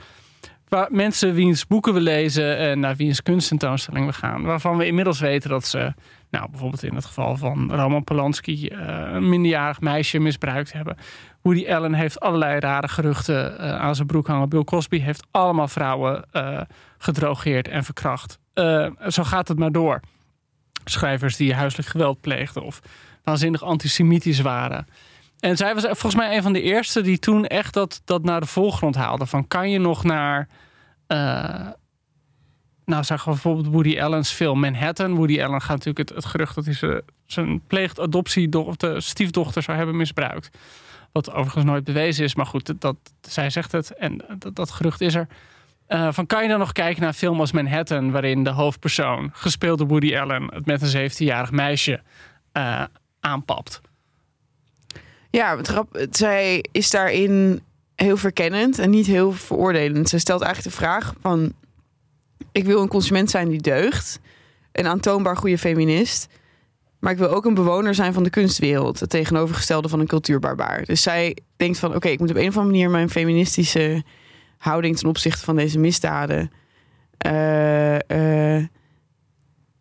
Waar 0.69 0.89
mensen 0.91 1.35
wiens 1.35 1.67
boeken 1.67 1.95
we 1.95 2.01
lezen 2.01 2.57
en 2.57 2.81
naar 2.81 2.97
wiens 2.97 3.23
kunsttentoonstelling 3.23 4.07
we 4.07 4.13
gaan. 4.13 4.43
Waarvan 4.43 4.77
we 4.77 4.87
inmiddels 4.87 5.21
weten 5.21 5.51
dat 5.51 5.65
ze, 5.67 5.95
nou 6.35 6.51
bijvoorbeeld 6.51 6.83
in 6.83 6.95
het 6.95 7.05
geval 7.05 7.37
van 7.37 7.75
Roman 7.75 8.05
Polanski, 8.05 8.69
uh, 8.69 8.79
een 9.13 9.29
minderjarig 9.29 9.81
meisje 9.81 10.19
misbruikt 10.19 10.73
hebben. 10.73 10.97
Woody 11.43 11.73
Allen 11.73 11.95
heeft 11.95 12.21
allerlei 12.21 12.59
rare 12.59 12.89
geruchten 12.89 13.55
uh, 13.61 13.81
aan 13.81 13.95
zijn 13.95 14.07
broek 14.07 14.27
hangen. 14.27 14.49
Bill 14.49 14.65
Cosby 14.65 14.99
heeft 14.99 15.27
allemaal 15.31 15.69
vrouwen 15.69 16.25
uh, 16.33 16.61
gedrogeerd 16.99 17.69
en 17.69 17.85
verkracht. 17.85 18.39
Zo 19.09 19.25
gaat 19.25 19.49
het 19.49 19.59
maar 19.59 19.73
door. 19.73 20.01
Schrijvers 20.85 21.37
die 21.37 21.55
huiselijk 21.55 21.89
geweld 21.89 22.21
pleegden 22.21 22.63
of 22.63 22.81
waanzinnig 23.25 23.63
antisemitisch 23.63 24.41
waren. 24.41 24.87
En 25.39 25.57
zij 25.57 25.75
was 25.75 25.85
volgens 25.85 26.15
mij 26.15 26.37
een 26.37 26.43
van 26.43 26.53
de 26.53 26.63
eerste 26.63 27.01
die 27.01 27.19
toen 27.19 27.47
echt 27.47 27.75
dat, 27.75 28.03
dat 28.05 28.25
naar 28.25 28.41
de 28.41 28.47
voorgrond 28.47 28.95
haalde. 28.95 29.27
Van 29.27 29.49
kan 29.49 29.71
je 29.71 29.79
nog 29.79 30.05
naar. 30.05 30.49
eh, 31.07 31.69
nou, 32.85 33.05
zeggen 33.05 33.29
we 33.29 33.35
bijvoorbeeld 33.35 33.75
Woody 33.75 34.01
Allen's 34.01 34.31
film 34.31 34.61
Manhattan. 34.61 35.15
Woody 35.15 35.43
Allen 35.43 35.61
gaat 35.63 35.85
natuurlijk 35.85 36.11
het, 36.11 36.25
gerucht 36.25 36.55
dat 36.55 36.65
hij 36.65 36.75
zijn, 36.75 37.03
zijn 37.27 37.61
pleegt 37.67 38.01
adoptie 38.01 38.59
of 38.59 38.77
de 38.77 39.01
stiefdochter 39.01 39.63
zou 39.63 39.77
hebben 39.77 39.97
misbruikt. 39.97 40.59
Wat 41.13 41.33
overigens 41.33 41.65
nooit 41.65 41.85
bewezen 41.85 42.25
is, 42.25 42.35
maar 42.35 42.47
goed, 42.47 42.75
dat, 42.81 42.97
zij 43.21 43.51
zegt 43.51 43.73
het 43.73 43.95
en 43.95 44.21
dat, 44.53 44.71
gerucht 44.71 45.01
is 45.01 45.15
er. 45.15 45.27
Eh, 45.87 46.09
van 46.13 46.27
kan 46.27 46.43
je 46.43 46.49
dan 46.49 46.59
nog 46.59 46.73
kijken 46.73 47.01
naar 47.01 47.09
een 47.09 47.15
film 47.15 47.41
als 47.41 47.53
Manhattan, 47.53 48.11
waarin 48.11 48.45
de 48.45 48.51
hoofdpersoon, 48.51 49.31
gespeeld 49.33 49.79
door 49.79 49.87
Woody 49.89 50.17
Allen, 50.17 50.55
het 50.55 50.67
met 50.67 50.83
een 50.95 51.11
17-jarig 51.11 51.51
meisje 51.51 52.01
eh, 52.53 52.83
aanpapt? 53.21 53.81
Ja, 55.31 55.57
het- 55.57 56.17
zij 56.17 56.65
is 56.73 56.91
daarin 56.91 57.61
heel 57.95 58.17
verkennend 58.17 58.79
en 58.79 58.91
niet 58.91 59.07
heel 59.07 59.33
veroordelend. 59.33 60.09
Ze 60.09 60.19
stelt 60.19 60.43
eigenlijk 60.43 60.75
de 60.77 60.83
vraag 60.83 61.15
van... 61.21 61.53
ik 62.53 62.65
wil 62.65 62.83
een 62.83 62.89
consument 62.89 63.31
zijn 63.31 63.49
die 63.49 63.61
deugt. 63.61 64.21
Een 64.73 64.87
aantoonbaar 64.87 65.37
goede 65.37 65.59
feminist. 65.59 66.27
Maar 66.99 67.13
ik 67.13 67.19
wil 67.19 67.29
ook 67.29 67.45
een 67.45 67.55
bewoner 67.55 67.95
zijn 67.95 68.13
van 68.13 68.23
de 68.23 68.31
kunstwereld. 68.31 69.01
Het 69.01 69.11
tegenovergestelde 69.11 69.89
van 69.89 70.01
een 70.01 70.07
cultuurbarbaar. 70.07 70.85
Dus 70.85 71.03
zij 71.03 71.37
denkt 71.57 71.79
van... 71.79 71.95
oké, 71.95 72.09
ik 72.09 72.19
moet 72.19 72.31
op 72.31 72.37
een 72.37 72.49
of 72.49 72.57
andere 72.57 72.73
manier 72.73 72.91
mijn 72.91 73.11
feministische 73.11 74.03
houding... 74.59 74.97
ten 74.97 75.09
opzichte 75.09 75.45
van 75.45 75.57
deze 75.57 75.79
misdaden... 75.79 76.51
eh, 77.19 78.57
eh, 78.57 78.65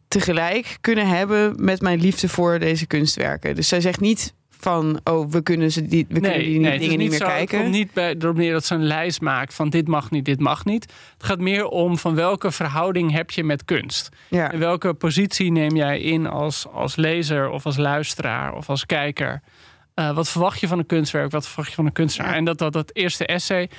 tegelijk 0.08 0.78
kunnen 0.82 1.08
hebben 1.08 1.64
met 1.64 1.82
mijn 1.82 2.00
liefde 2.00 2.30
voor 2.30 2.60
deze 2.60 2.86
kunstwerken. 2.86 3.56
Dus 3.56 3.68
zij 3.68 3.82
zegt 3.82 4.00
niet 4.00 4.34
van, 4.64 5.00
oh, 5.04 5.30
we 5.30 5.42
kunnen 5.42 5.72
ze 5.72 5.86
die, 5.86 6.06
we 6.10 6.20
kunnen 6.20 6.40
die 6.40 6.66
het 6.66 6.80
dingen 6.80 6.98
niet 6.98 7.10
meer 7.10 7.18
zo, 7.18 7.26
Het 7.26 7.34
kijken. 7.34 7.60
komt 7.60 7.72
niet 7.72 7.94
bij, 7.94 8.16
erop 8.20 8.36
neer 8.36 8.52
dat 8.52 8.66
ze 8.66 8.76
een 8.76 8.86
lijst 8.86 9.22
maakt 9.22 9.54
van 9.54 9.70
dit 9.70 9.88
mag 9.88 10.12
niet, 10.12 10.26
dit 10.26 10.40
mag 10.40 10.66
niet. 10.66 10.94
Het 11.14 11.24
gaat 11.24 11.40
meer 11.40 11.68
om 11.68 11.98
van 11.98 12.16
welke 12.16 12.52
verhouding 12.52 13.12
heb 13.12 13.32
je 13.32 13.44
met 13.44 13.66
kunst. 13.66 14.10
Ja. 14.28 14.52
En 14.52 14.60
welke 14.60 14.94
positie 14.94 15.52
neem 15.52 15.76
jij 15.76 16.00
in 16.00 16.28
als, 16.28 16.68
als 16.68 16.96
lezer 16.96 17.50
of 17.50 17.66
als 17.66 17.78
luisteraar 17.78 18.54
of 18.54 18.70
als 18.70 18.86
kijker? 18.86 19.42
Eh, 19.94 20.16
wat 20.16 20.30
verwacht 20.30 20.60
je 20.60 20.68
van 20.68 20.80
een 20.80 20.86
kunstwerk? 20.86 21.32
Wat 21.32 21.48
verwacht 21.48 21.70
je 21.70 21.76
van 21.76 21.86
een 21.86 21.92
kunstenaar? 21.92 22.34
En 22.34 22.46
dat, 22.46 22.58
dat, 22.58 22.74
dat 22.74 22.90
eerste 22.94 23.26
essay, 23.26 23.70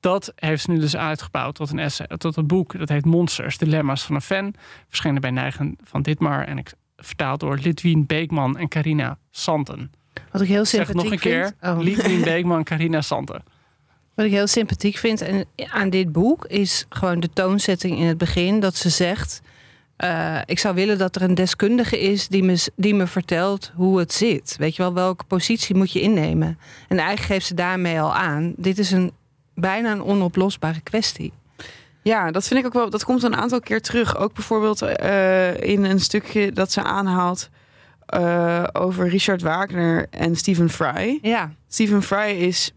dat 0.00 0.32
heeft 0.36 0.62
ze 0.62 0.70
nu 0.70 0.78
dus 0.78 0.96
uitgebouwd 0.96 1.54
tot 1.54 1.70
een 1.70 1.78
essay, 1.78 2.06
tot 2.06 2.36
een 2.36 2.46
boek. 2.46 2.78
Dat 2.78 2.88
heet 2.88 3.04
Monsters, 3.04 3.58
Dilemma's 3.58 4.02
van 4.02 4.14
een 4.14 4.20
fan. 4.20 4.54
Verschenen 4.88 5.20
bij 5.20 5.30
Neigen 5.30 5.76
van 5.82 6.02
Ditmar 6.02 6.44
en 6.46 6.58
ik 6.58 6.72
vertaald 6.96 7.40
door 7.40 7.58
Lidwien 7.62 8.06
Beekman 8.06 8.58
en 8.58 8.68
Carina 8.68 9.18
Santen. 9.30 9.90
Wat 10.30 10.40
ik 10.40 10.48
heel 10.48 10.64
Zeg 10.64 10.80
het 10.80 10.88
sympathiek 10.88 11.12
nog 11.12 11.12
een 11.12 11.30
keer. 11.30 11.54
vind. 11.60 12.18
Oh. 12.18 12.24
Beekman, 12.32 12.64
Carina 12.64 13.00
Santen. 13.00 13.42
Wat 14.14 14.26
ik 14.26 14.32
heel 14.32 14.46
sympathiek 14.46 14.96
vind 14.96 15.20
en 15.20 15.46
aan 15.56 15.90
dit 15.90 16.12
boek 16.12 16.46
is 16.46 16.86
gewoon 16.88 17.20
de 17.20 17.30
toonzetting 17.32 17.98
in 17.98 18.06
het 18.06 18.18
begin. 18.18 18.60
Dat 18.60 18.76
ze 18.76 18.88
zegt: 18.88 19.40
eh, 19.96 20.38
Ik 20.46 20.58
zou 20.58 20.74
willen 20.74 20.98
dat 20.98 21.16
er 21.16 21.22
een 21.22 21.34
deskundige 21.34 22.00
is 22.00 22.28
die 22.28 22.42
me, 22.42 22.66
die 22.76 22.94
me 22.94 23.06
vertelt 23.06 23.72
hoe 23.74 23.98
het 23.98 24.12
zit. 24.12 24.56
Weet 24.58 24.76
je 24.76 24.82
wel, 24.82 24.94
welke 24.94 25.24
positie 25.24 25.76
moet 25.76 25.92
je 25.92 26.00
innemen? 26.00 26.58
En 26.88 26.98
eigenlijk 26.98 27.26
geeft 27.32 27.46
ze 27.46 27.54
daarmee 27.54 28.00
al 28.00 28.14
aan: 28.14 28.52
dit 28.56 28.78
is 28.78 28.90
een 28.90 29.12
bijna 29.54 29.92
een 29.92 30.02
onoplosbare 30.02 30.80
kwestie. 30.80 31.32
Ja, 32.02 32.30
dat 32.30 32.46
vind 32.46 32.60
ik 32.60 32.66
ook 32.66 32.72
wel. 32.72 32.90
Dat 32.90 33.04
komt 33.04 33.22
een 33.22 33.36
aantal 33.36 33.60
keer 33.60 33.80
terug. 33.80 34.16
Ook 34.16 34.34
bijvoorbeeld 34.34 34.82
eh, 34.82 35.60
in 35.60 35.84
een 35.84 36.00
stukje 36.00 36.52
dat 36.52 36.72
ze 36.72 36.82
aanhaalt 36.82 37.48
eh, 38.06 38.64
over 38.72 39.08
Richard 39.08 39.42
Wagner 39.42 40.06
en 40.10 40.36
Stephen 40.36 40.70
Fry. 40.70 41.18
Ja, 41.22 41.52
Stephen 41.68 42.02
Fry 42.02 42.30
is 42.30 42.72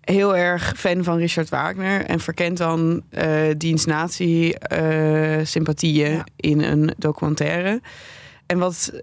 heel 0.00 0.36
erg 0.36 0.72
fan 0.76 1.04
van 1.04 1.16
Richard 1.16 1.48
Wagner 1.48 2.04
en 2.04 2.20
verkent 2.20 2.56
dan 2.56 3.02
eh 3.10 3.40
diens 3.56 3.84
nazi-sympathieën 3.84 6.12
Ja. 6.12 6.24
in 6.36 6.60
een 6.62 6.94
documentaire. 6.98 7.80
En 8.46 8.58
wat 8.58 8.90
uh, 8.92 9.00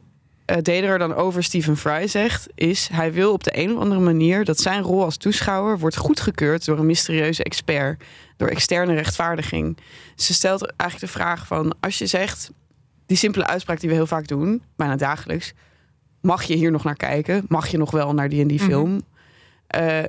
Dederer 0.61 0.99
dan 0.99 1.13
over 1.15 1.43
Stephen 1.43 1.77
Fry 1.77 2.07
zegt, 2.07 2.47
is 2.55 2.89
hij 2.91 3.13
wil 3.13 3.31
op 3.31 3.43
de 3.43 3.57
een 3.57 3.75
of 3.75 3.81
andere 3.81 4.01
manier 4.01 4.45
dat 4.45 4.59
zijn 4.59 4.81
rol 4.81 5.03
als 5.03 5.17
toeschouwer 5.17 5.79
wordt 5.79 5.97
goedgekeurd 5.97 6.65
door 6.65 6.79
een 6.79 6.85
mysterieuze 6.85 7.43
expert, 7.43 8.03
door 8.37 8.47
externe 8.47 8.93
rechtvaardiging. 8.93 9.77
Ze 10.15 10.33
stelt 10.33 10.73
eigenlijk 10.75 11.11
de 11.11 11.19
vraag 11.19 11.47
van 11.47 11.75
als 11.79 11.97
je 11.97 12.05
zegt 12.05 12.51
die 13.05 13.17
simpele 13.17 13.45
uitspraak 13.47 13.79
die 13.79 13.89
we 13.89 13.95
heel 13.95 14.07
vaak 14.07 14.27
doen, 14.27 14.61
bijna 14.75 14.95
dagelijks, 14.95 15.53
mag 16.21 16.43
je 16.43 16.55
hier 16.55 16.71
nog 16.71 16.83
naar 16.83 16.95
kijken? 16.95 17.45
Mag 17.47 17.67
je 17.67 17.77
nog 17.77 17.91
wel 17.91 18.13
naar 18.13 18.29
die 18.29 18.41
en 18.41 18.47
die 18.47 18.59
Mhm. 18.59 18.67
film? 18.69 19.01
Eh, 19.67 20.03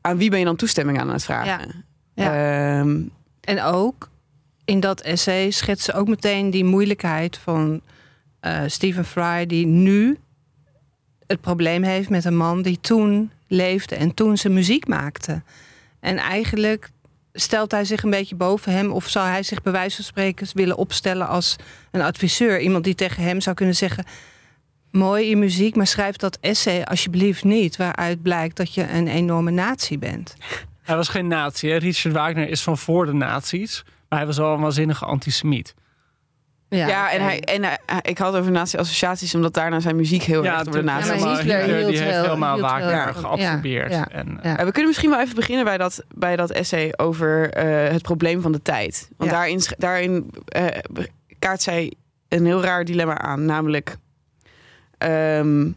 aan 0.00 0.16
wie 0.16 0.30
ben 0.30 0.38
je 0.38 0.44
dan 0.44 0.56
toestemming 0.56 1.00
aan 1.00 1.10
het 1.10 1.24
vragen? 1.24 1.84
Ja. 2.14 2.78
Ehm, 2.80 3.02
En 3.40 3.62
ook 3.62 4.08
in 4.64 4.80
dat 4.80 5.00
essay 5.00 5.50
schetst 5.50 5.84
ze 5.84 5.92
ook 5.92 6.08
meteen 6.08 6.50
die 6.50 6.64
moeilijkheid 6.64 7.36
van 7.38 7.80
eh, 8.40 8.60
Stephen 8.66 9.04
Fry, 9.04 9.46
die 9.46 9.66
nu 9.66 10.18
het 11.26 11.40
probleem 11.40 11.82
heeft 11.82 12.08
met 12.10 12.24
een 12.24 12.36
man 12.36 12.62
die 12.62 12.78
toen 12.80 13.30
leefde 13.46 13.94
en 13.94 14.14
toen 14.14 14.36
zijn 14.36 14.52
muziek 14.52 14.86
maakte. 14.88 15.42
En 16.00 16.16
eigenlijk 16.16 16.90
stelt 17.32 17.70
hij 17.70 17.84
zich 17.84 18.02
een 18.02 18.10
beetje 18.10 18.34
boven 18.34 18.72
hem, 18.72 18.92
of 18.92 19.08
zou 19.08 19.28
hij 19.28 19.42
zich 19.42 19.62
bij 19.62 19.72
wijze 19.72 19.96
van 19.96 20.04
spreken 20.04 20.46
willen 20.52 20.76
opstellen 20.76 21.28
als 21.28 21.56
een 21.90 22.00
adviseur? 22.00 22.60
Iemand 22.60 22.84
die 22.84 22.94
tegen 22.94 23.22
hem 23.22 23.40
zou 23.40 23.56
kunnen 23.56 23.74
zeggen. 23.74 24.04
Mooi 24.90 25.28
je 25.28 25.36
muziek, 25.36 25.76
maar 25.76 25.86
schrijf 25.86 26.16
dat 26.16 26.38
essay 26.40 26.82
alsjeblieft 26.82 27.44
niet, 27.44 27.76
waaruit 27.76 28.22
blijkt 28.22 28.56
dat 28.56 28.74
je 28.74 28.90
een 28.90 29.08
enorme 29.08 29.50
nazi 29.50 29.98
bent. 29.98 30.34
Hij 30.82 30.96
was 30.96 31.08
geen 31.08 31.28
nazi. 31.28 31.68
Hè? 31.68 31.76
Richard 31.76 32.14
Wagner 32.14 32.48
is 32.48 32.62
van 32.62 32.78
voor 32.78 33.06
de 33.06 33.12
nazi's. 33.12 33.84
Maar 34.08 34.18
hij 34.18 34.28
was 34.28 34.36
wel 34.36 34.54
een 34.54 34.60
waanzinnige 34.60 35.04
antisemiet. 35.04 35.74
Ja, 36.76 37.12
en, 37.12 37.22
hij, 37.22 37.40
en 37.40 37.64
hij- 37.64 37.78
ik 38.02 38.18
had 38.18 38.34
over 38.36 38.50
nazi-associaties, 38.50 39.34
omdat 39.34 39.54
daarna 39.54 39.80
zijn 39.80 39.96
muziek 39.96 40.22
heel 40.22 40.44
erg 40.46 40.62
door 40.62 40.72
de 40.72 40.82
nazi 40.82 41.12
Ja, 41.12 41.18
maar 41.20 41.32
is. 41.32 41.38
Hitler 41.38 41.58
Hitler, 41.58 41.76
hield 41.76 41.90
die 41.90 42.00
heeft 42.00 42.20
helemaal 42.20 42.60
Wagner 42.60 43.14
geabsorbeerd. 43.14 43.92
ja, 43.92 44.08
En, 44.08 44.38
ja. 44.42 44.56
Eh, 44.58 44.64
we 44.64 44.70
kunnen 44.70 44.86
misschien 44.86 45.10
wel 45.10 45.20
even 45.20 45.34
beginnen 45.34 45.64
bij 45.64 45.78
dat, 45.78 46.04
bij 46.14 46.36
dat 46.36 46.50
essay 46.50 46.92
over 46.96 47.50
eh, 47.52 47.92
het 47.92 48.02
probleem 48.02 48.40
van 48.40 48.52
de 48.52 48.62
tijd. 48.62 49.08
Want 49.16 49.30
Ja. 49.30 49.36
daarin, 49.36 49.60
daarin 49.78 50.30
eh, 50.46 50.64
kaart 51.38 51.62
zij 51.62 51.92
een 52.28 52.46
heel 52.46 52.62
raar 52.62 52.84
dilemma 52.84 53.18
aan. 53.18 53.44
Namelijk 53.44 53.96
ehm, 54.98 55.68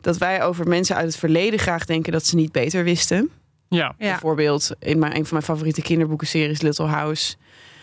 dat 0.00 0.18
wij 0.18 0.42
over 0.42 0.68
mensen 0.68 0.96
uit 0.96 1.06
het 1.06 1.16
verleden 1.16 1.58
graag 1.58 1.84
denken 1.84 2.12
dat 2.12 2.26
ze 2.26 2.36
niet 2.36 2.52
beter 2.52 2.84
wisten. 2.84 3.30
ja. 3.68 3.94
Ja. 3.98 4.10
Bijvoorbeeld 4.10 4.70
in 4.80 4.98
mijn, 4.98 5.12
een 5.16 5.22
van 5.26 5.28
mijn 5.32 5.42
favoriete 5.44 5.82
kinderboekenseries 5.82 6.60
Little 6.60 6.86
House. 6.86 7.36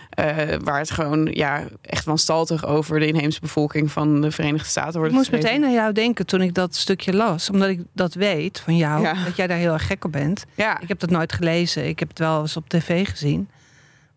Eh, 0.09 0.57
waar 0.63 0.79
het 0.79 0.91
gewoon 0.91 1.27
ja, 1.31 1.63
echt 1.81 2.05
wanstaltig 2.05 2.65
over 2.65 2.99
de 2.99 3.07
inheemse 3.07 3.39
bevolking 3.39 3.91
van 3.91 4.21
de 4.21 4.31
Verenigde 4.31 4.67
Staten 4.69 4.91
Ik 4.91 4.97
wordt 4.97 5.13
moest 5.13 5.29
geschreven. 5.29 5.51
meteen 5.53 5.67
aan 5.69 5.75
jou 5.75 5.93
denken 5.93 6.25
toen 6.25 6.41
ik 6.41 6.53
dat 6.53 6.75
stukje 6.75 7.13
las. 7.13 7.49
Omdat 7.49 7.69
ik 7.69 7.79
dat 7.93 8.13
weet 8.13 8.59
van 8.59 8.77
jou. 8.77 9.01
Ja. 9.01 9.13
Dat 9.25 9.35
jij 9.35 9.47
daar 9.47 9.57
heel 9.57 9.73
erg 9.73 9.87
gek 9.87 10.05
op 10.05 10.11
bent. 10.11 10.45
Ja, 10.55 10.81
Ik 10.81 10.87
heb 10.87 10.99
dat 10.99 11.09
nooit 11.09 11.33
gelezen. 11.33 11.87
Ik 11.87 11.99
heb 11.99 12.09
het 12.09 12.19
wel 12.19 12.41
eens 12.41 12.57
op 12.57 12.69
tv 12.69 13.07
gezien. 13.09 13.49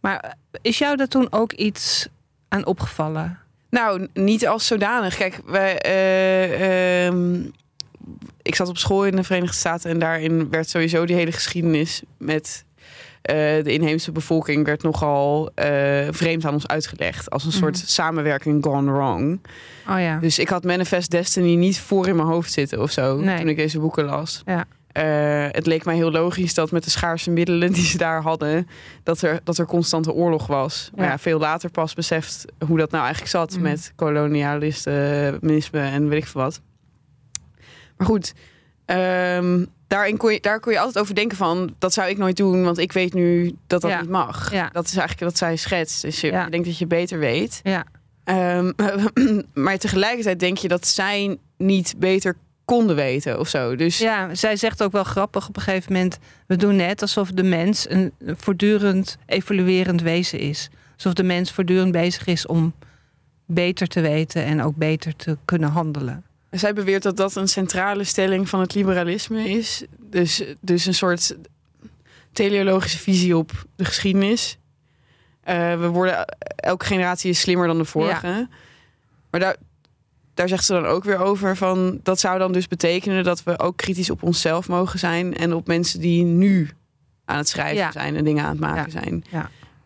Maar 0.00 0.37
is 0.62 0.78
jou 0.78 0.97
daar 0.97 1.09
toen 1.09 1.26
ook 1.30 1.52
iets 1.52 2.09
aan 2.49 2.66
opgevallen? 2.66 3.38
Nou, 3.71 4.09
niet 4.14 4.47
als 4.47 4.66
zodanig. 4.66 5.16
Kijk, 5.16 5.40
wij, 5.47 5.78
eh, 5.80 7.07
ehm, 7.07 7.40
ik 8.42 8.54
zat 8.54 8.68
op 8.68 8.78
school 8.78 9.07
in 9.07 9.16
de 9.16 9.25
Verenigde 9.25 9.57
Staten 9.57 9.90
en 9.90 9.99
daarin 9.99 10.50
werd 10.50 10.68
sowieso 10.68 11.07
die 11.07 11.16
hele 11.16 11.33
geschiedenis 11.33 12.02
met 12.18 12.64
de 13.35 13.73
inheemse 13.73 14.12
bevolking 14.12 14.66
werd 14.66 14.82
nogal 14.82 15.50
eh, 15.54 16.06
vreemd 16.11 16.44
aan 16.44 16.52
ons 16.52 16.66
uitgelegd. 16.66 17.30
Als 17.30 17.44
een 17.44 17.52
soort 17.52 17.76
Mhm. 17.76 17.87
samenwerking 17.87 18.64
gone 18.64 18.92
wrong. 18.92 19.40
Oh 19.88 20.00
ja. 20.00 20.18
Dus 20.18 20.38
ik 20.38 20.49
had 20.49 20.64
Manifest 20.64 21.11
Destiny 21.11 21.54
niet 21.54 21.80
voor 21.80 22.06
in 22.08 22.16
mijn 22.16 22.28
hoofd 22.28 22.52
zitten 22.52 22.82
of 22.82 22.90
zo 22.90 23.16
Nee. 23.20 23.38
toen 23.38 23.49
ik 23.49 23.56
deze 23.56 23.78
boeken 23.78 24.04
las. 24.04 24.42
Ja. 24.47 24.64
Eh, 24.92 25.47
het 25.50 25.66
leek 25.66 25.85
mij 25.85 25.94
heel 25.94 26.11
logisch 26.11 26.54
dat 26.54 26.70
met 26.70 26.85
de 26.85 26.90
schaarse 26.90 27.30
middelen 27.30 27.73
die 27.78 27.85
ze 27.85 27.99
daar 27.99 28.23
hadden, 28.23 28.68
dat 29.02 29.23
er, 29.23 29.40
dat 29.44 29.58
er 29.58 29.66
constante 29.66 30.12
oorlog 30.12 30.47
was. 30.47 30.90
Maar 30.94 31.04
Ja. 31.04 31.11
ja, 31.11 31.18
veel 31.18 31.38
later 31.38 31.70
pas 31.70 31.94
beseft 31.94 32.44
hoe 32.66 32.78
dat 32.78 32.90
nou 32.90 33.02
eigenlijk 33.02 33.32
zat 33.32 33.52
Mhm. 33.52 33.62
met 33.62 33.92
kolonialisme 33.97 35.80
en 35.80 36.08
weet 36.08 36.23
ik 36.23 36.26
veel 36.28 36.40
wat. 36.40 36.61
Maar 37.97 38.06
goed, 38.06 38.35
ehm, 38.85 39.64
daarin 39.88 40.16
kon 40.16 40.33
je, 40.33 40.40
daar 40.40 40.61
kon 40.61 40.73
je 40.73 40.78
altijd 40.78 40.99
over 40.99 41.14
denken 41.14 41.37
van, 41.37 41.75
dat 41.78 41.92
zou 41.92 42.09
ik 42.09 42.18
nooit 42.18 42.37
doen, 42.37 42.64
want 42.64 42.78
ik 42.78 42.92
weet 42.92 43.14
nu 43.14 43.54
dat 43.66 43.80
dat 43.80 43.90
Ja. 43.90 44.00
niet 44.00 44.11
mag. 44.11 44.52
Ja. 44.52 44.71
Dat 44.73 44.85
is 44.85 44.97
eigenlijk 44.97 45.21
wat 45.21 45.38
zij 45.38 45.57
schetst. 45.57 46.02
Dus 46.02 46.21
je, 46.21 46.47
denkt 46.50 46.66
dat 46.66 46.78
je 46.78 46.87
beter 46.87 47.18
weet. 47.18 47.61
Ja. 47.62 47.85
Ehm, 48.25 48.73
maar 49.64 49.78
tegelijkertijd 49.78 50.40
denk 50.40 50.59
je 50.59 50.68
dat 50.68 50.87
zij 50.87 51.38
niet 51.57 51.95
beter 51.99 52.37
konden 52.64 52.97
weten 52.97 53.38
of 53.38 53.49
zo. 53.49 53.76
Dus 53.76 53.99
ja, 53.99 54.35
zij 54.35 54.57
zegt 54.57 54.83
ook 54.83 54.92
wel 54.92 55.04
grappig 55.04 55.49
op 55.49 55.57
een 55.57 55.62
gegeven 55.62 55.92
moment... 55.92 56.18
we 56.47 56.57
doen 56.57 56.76
net 56.76 57.02
alsof 57.02 57.30
de 57.30 57.42
mens 57.42 57.90
een 57.90 58.12
voortdurend 58.25 59.16
evoluerend 59.26 60.02
wezen 60.02 60.38
is. 60.38 60.68
Alsof 60.95 61.12
de 61.12 61.23
mens 61.23 61.52
voortdurend 61.52 61.92
bezig 61.92 62.26
is 62.26 62.47
om 62.47 62.75
beter 63.47 63.87
te 63.87 64.00
weten... 64.00 64.45
en 64.45 64.62
ook 64.62 64.76
beter 64.76 65.16
te 65.16 65.37
kunnen 65.45 65.71
handelen. 65.71 66.25
Zij 66.50 66.73
beweert 66.73 67.02
dat 67.02 67.17
dat 67.17 67.35
een 67.35 67.49
centrale 67.49 68.05
stelling 68.05 68.49
van 68.49 68.61
het 68.61 68.75
liberalisme 68.75 69.49
is. 69.49 69.85
Dus, 69.99 70.43
dus 70.61 70.87
een 70.87 70.95
soort 70.95 71.37
teleologische 72.33 72.99
visie 72.99 73.37
op 73.37 73.50
de 73.76 73.85
geschiedenis. 73.85 74.59
Uh, 75.45 75.81
we 75.81 75.88
worden, 75.88 76.25
elke 76.57 76.85
generatie 76.85 77.31
is 77.31 77.40
slimmer 77.40 77.67
dan 77.67 77.78
de 77.78 77.85
vorige. 77.85 78.49
Maar 79.31 79.40
daar, 79.40 79.57
daar 80.35 80.49
zegt 80.49 80.64
ze 80.64 80.73
dan 80.73 80.87
ook 80.87 81.05
weer 81.05 81.19
over 81.19 81.57
van 81.57 82.00
dat 82.02 82.21
zou 82.21 82.38
dan 82.38 82.52
dus 82.52 82.69
betekenen 82.69 83.25
dat 83.25 83.43
we 83.43 83.59
ook 83.59 83.76
kritisch 83.76 84.11
op 84.11 84.23
onszelf 84.23 84.69
mogen 84.69 84.99
zijn 84.99 85.37
en 85.37 85.55
op 85.55 85.67
mensen 85.67 86.00
die 86.00 86.25
nu 86.25 86.71
aan 87.25 87.37
het 87.37 87.49
schrijven 87.49 87.93
zijn 87.93 88.17
en 88.17 88.25
dingen 88.25 88.45
aan 88.45 88.50
het 88.50 88.61
maken 88.61 88.90
zijn. 88.90 89.25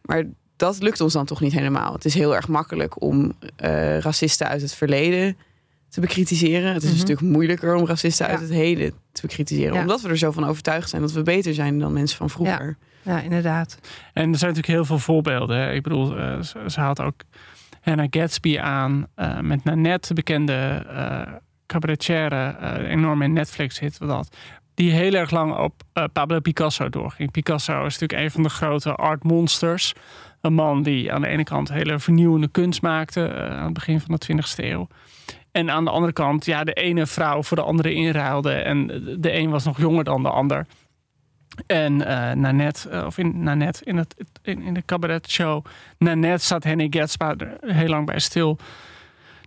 Maar 0.02 0.24
dat 0.56 0.82
lukt 0.82 1.00
ons 1.00 1.12
dan 1.12 1.26
toch 1.26 1.40
niet 1.40 1.52
helemaal. 1.52 1.92
Het 1.92 2.04
is 2.04 2.14
heel 2.14 2.34
erg 2.34 2.48
makkelijk 2.48 3.02
om 3.02 3.32
uh, 3.64 3.98
racisten 3.98 4.48
uit 4.48 4.62
het 4.62 4.74
verleden 4.74 5.36
te 5.92 6.00
bekritiseren. 6.00 6.72
Het 6.72 6.82
is 6.82 6.90
mm 6.90 6.98
natuurlijk 6.98 7.28
moeilijker 7.28 7.74
om 7.74 7.86
racisten 7.86 8.26
uit 8.26 8.40
het 8.40 8.50
heden 8.50 8.92
te 9.12 9.20
bekritiseren. 9.20 9.80
Omdat 9.80 10.00
we 10.00 10.08
er 10.08 10.18
zo 10.18 10.30
van 10.30 10.44
overtuigd 10.44 10.88
zijn 10.88 11.02
dat 11.02 11.12
we 11.12 11.22
beter 11.22 11.54
zijn 11.54 11.78
dan 11.78 11.92
mensen 11.92 12.16
van 12.16 12.30
vroeger. 12.30 12.76
Ja, 13.02 13.20
inderdaad. 13.20 13.78
En 14.12 14.32
er 14.32 14.38
zijn 14.38 14.52
natuurlijk 14.54 14.66
heel 14.66 14.84
veel 14.84 14.98
voorbeelden. 14.98 15.56
Hè. 15.56 15.72
Ik 15.72 15.82
bedoel, 15.82 16.18
uh, 16.18 16.42
ze, 16.42 16.80
haalt 16.80 17.00
ook 17.00 17.22
Hannah 17.80 18.06
Gatsby 18.10 18.58
aan 18.58 19.06
uh, 19.16 19.40
met 19.40 19.64
Nanette, 19.64 20.08
de 20.08 20.14
bekende 20.14 20.86
uh, 20.90 21.34
cabaretière, 21.66 22.56
enorme 22.88 23.26
Netflix-hit. 23.26 23.98
Dat, 23.98 24.36
die 24.74 24.90
heel 24.90 25.12
erg 25.12 25.30
lang 25.30 25.56
op 25.56 25.82
Pablo 26.12 26.40
Picasso 26.40 26.88
doorging. 26.88 27.30
Picasso 27.30 27.86
is 27.86 27.98
natuurlijk 27.98 28.22
een 28.22 28.30
van 28.30 28.42
de 28.42 28.48
grote 28.48 28.94
art 28.94 29.22
monsters. 29.22 29.92
Een 30.40 30.54
man 30.54 30.82
die 30.82 31.12
aan 31.12 31.20
de 31.20 31.28
ene 31.28 31.44
kant 31.44 31.72
hele 31.72 31.98
vernieuwende 31.98 32.48
kunst 32.48 32.82
maakte 32.82 33.34
aan 33.34 33.64
het 33.64 33.72
begin 33.72 34.00
van 34.00 34.18
de 34.18 34.32
20e 34.32 34.64
eeuw. 34.64 34.88
En 35.52 35.70
aan 35.70 35.84
de 35.84 35.90
andere 35.90 36.12
kant, 36.12 36.44
ja, 36.44 36.64
de 36.64 36.72
ene 36.72 37.06
vrouw 37.06 37.42
voor 37.42 37.56
de 37.56 37.62
andere 37.62 37.92
inruilde. 37.94 38.52
En 38.52 38.86
de 39.18 39.32
een 39.32 39.50
was 39.50 39.64
nog 39.64 39.78
jonger 39.78 40.04
dan 40.04 40.22
de 40.22 40.30
ander. 40.30 40.66
En 41.66 41.92
uh, 41.92 42.32
Nanette, 42.32 42.90
uh, 42.90 43.04
of 43.06 43.18
in 43.18 43.42
Nanette, 43.42 43.84
in, 43.84 43.96
het, 43.96 44.14
in, 44.42 44.62
in 44.62 44.74
de 44.74 44.84
cabaretshow 44.84 45.64
Nanette 45.98 46.44
staat 46.44 46.64
Henny 46.64 46.86
Getspa 46.90 47.34
er 47.36 47.56
heel 47.60 47.88
lang 47.88 48.06
bij 48.06 48.18
stil. 48.18 48.58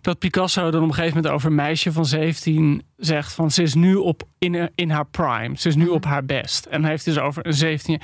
Dat 0.00 0.18
Picasso 0.18 0.70
dan 0.70 0.82
op 0.82 0.88
een 0.88 0.94
gegeven 0.94 1.16
moment 1.16 1.34
over 1.34 1.48
een 1.48 1.54
meisje 1.54 1.92
van 1.92 2.06
17 2.06 2.82
zegt 2.96 3.32
van 3.32 3.50
ze 3.50 3.62
is 3.62 3.74
nu 3.74 3.94
op 3.94 4.22
in, 4.38 4.70
in 4.74 4.90
haar 4.90 5.06
prime. 5.06 5.58
Ze 5.58 5.68
is 5.68 5.76
nu 5.76 5.84
mhm. 5.84 5.92
op 5.92 6.04
haar 6.04 6.24
best. 6.24 6.66
En 6.66 6.80
dan 6.80 6.90
heeft 6.90 7.04
hij 7.04 7.14
dus 7.14 7.22
over 7.22 7.46
een 7.46 7.54
17, 7.54 8.00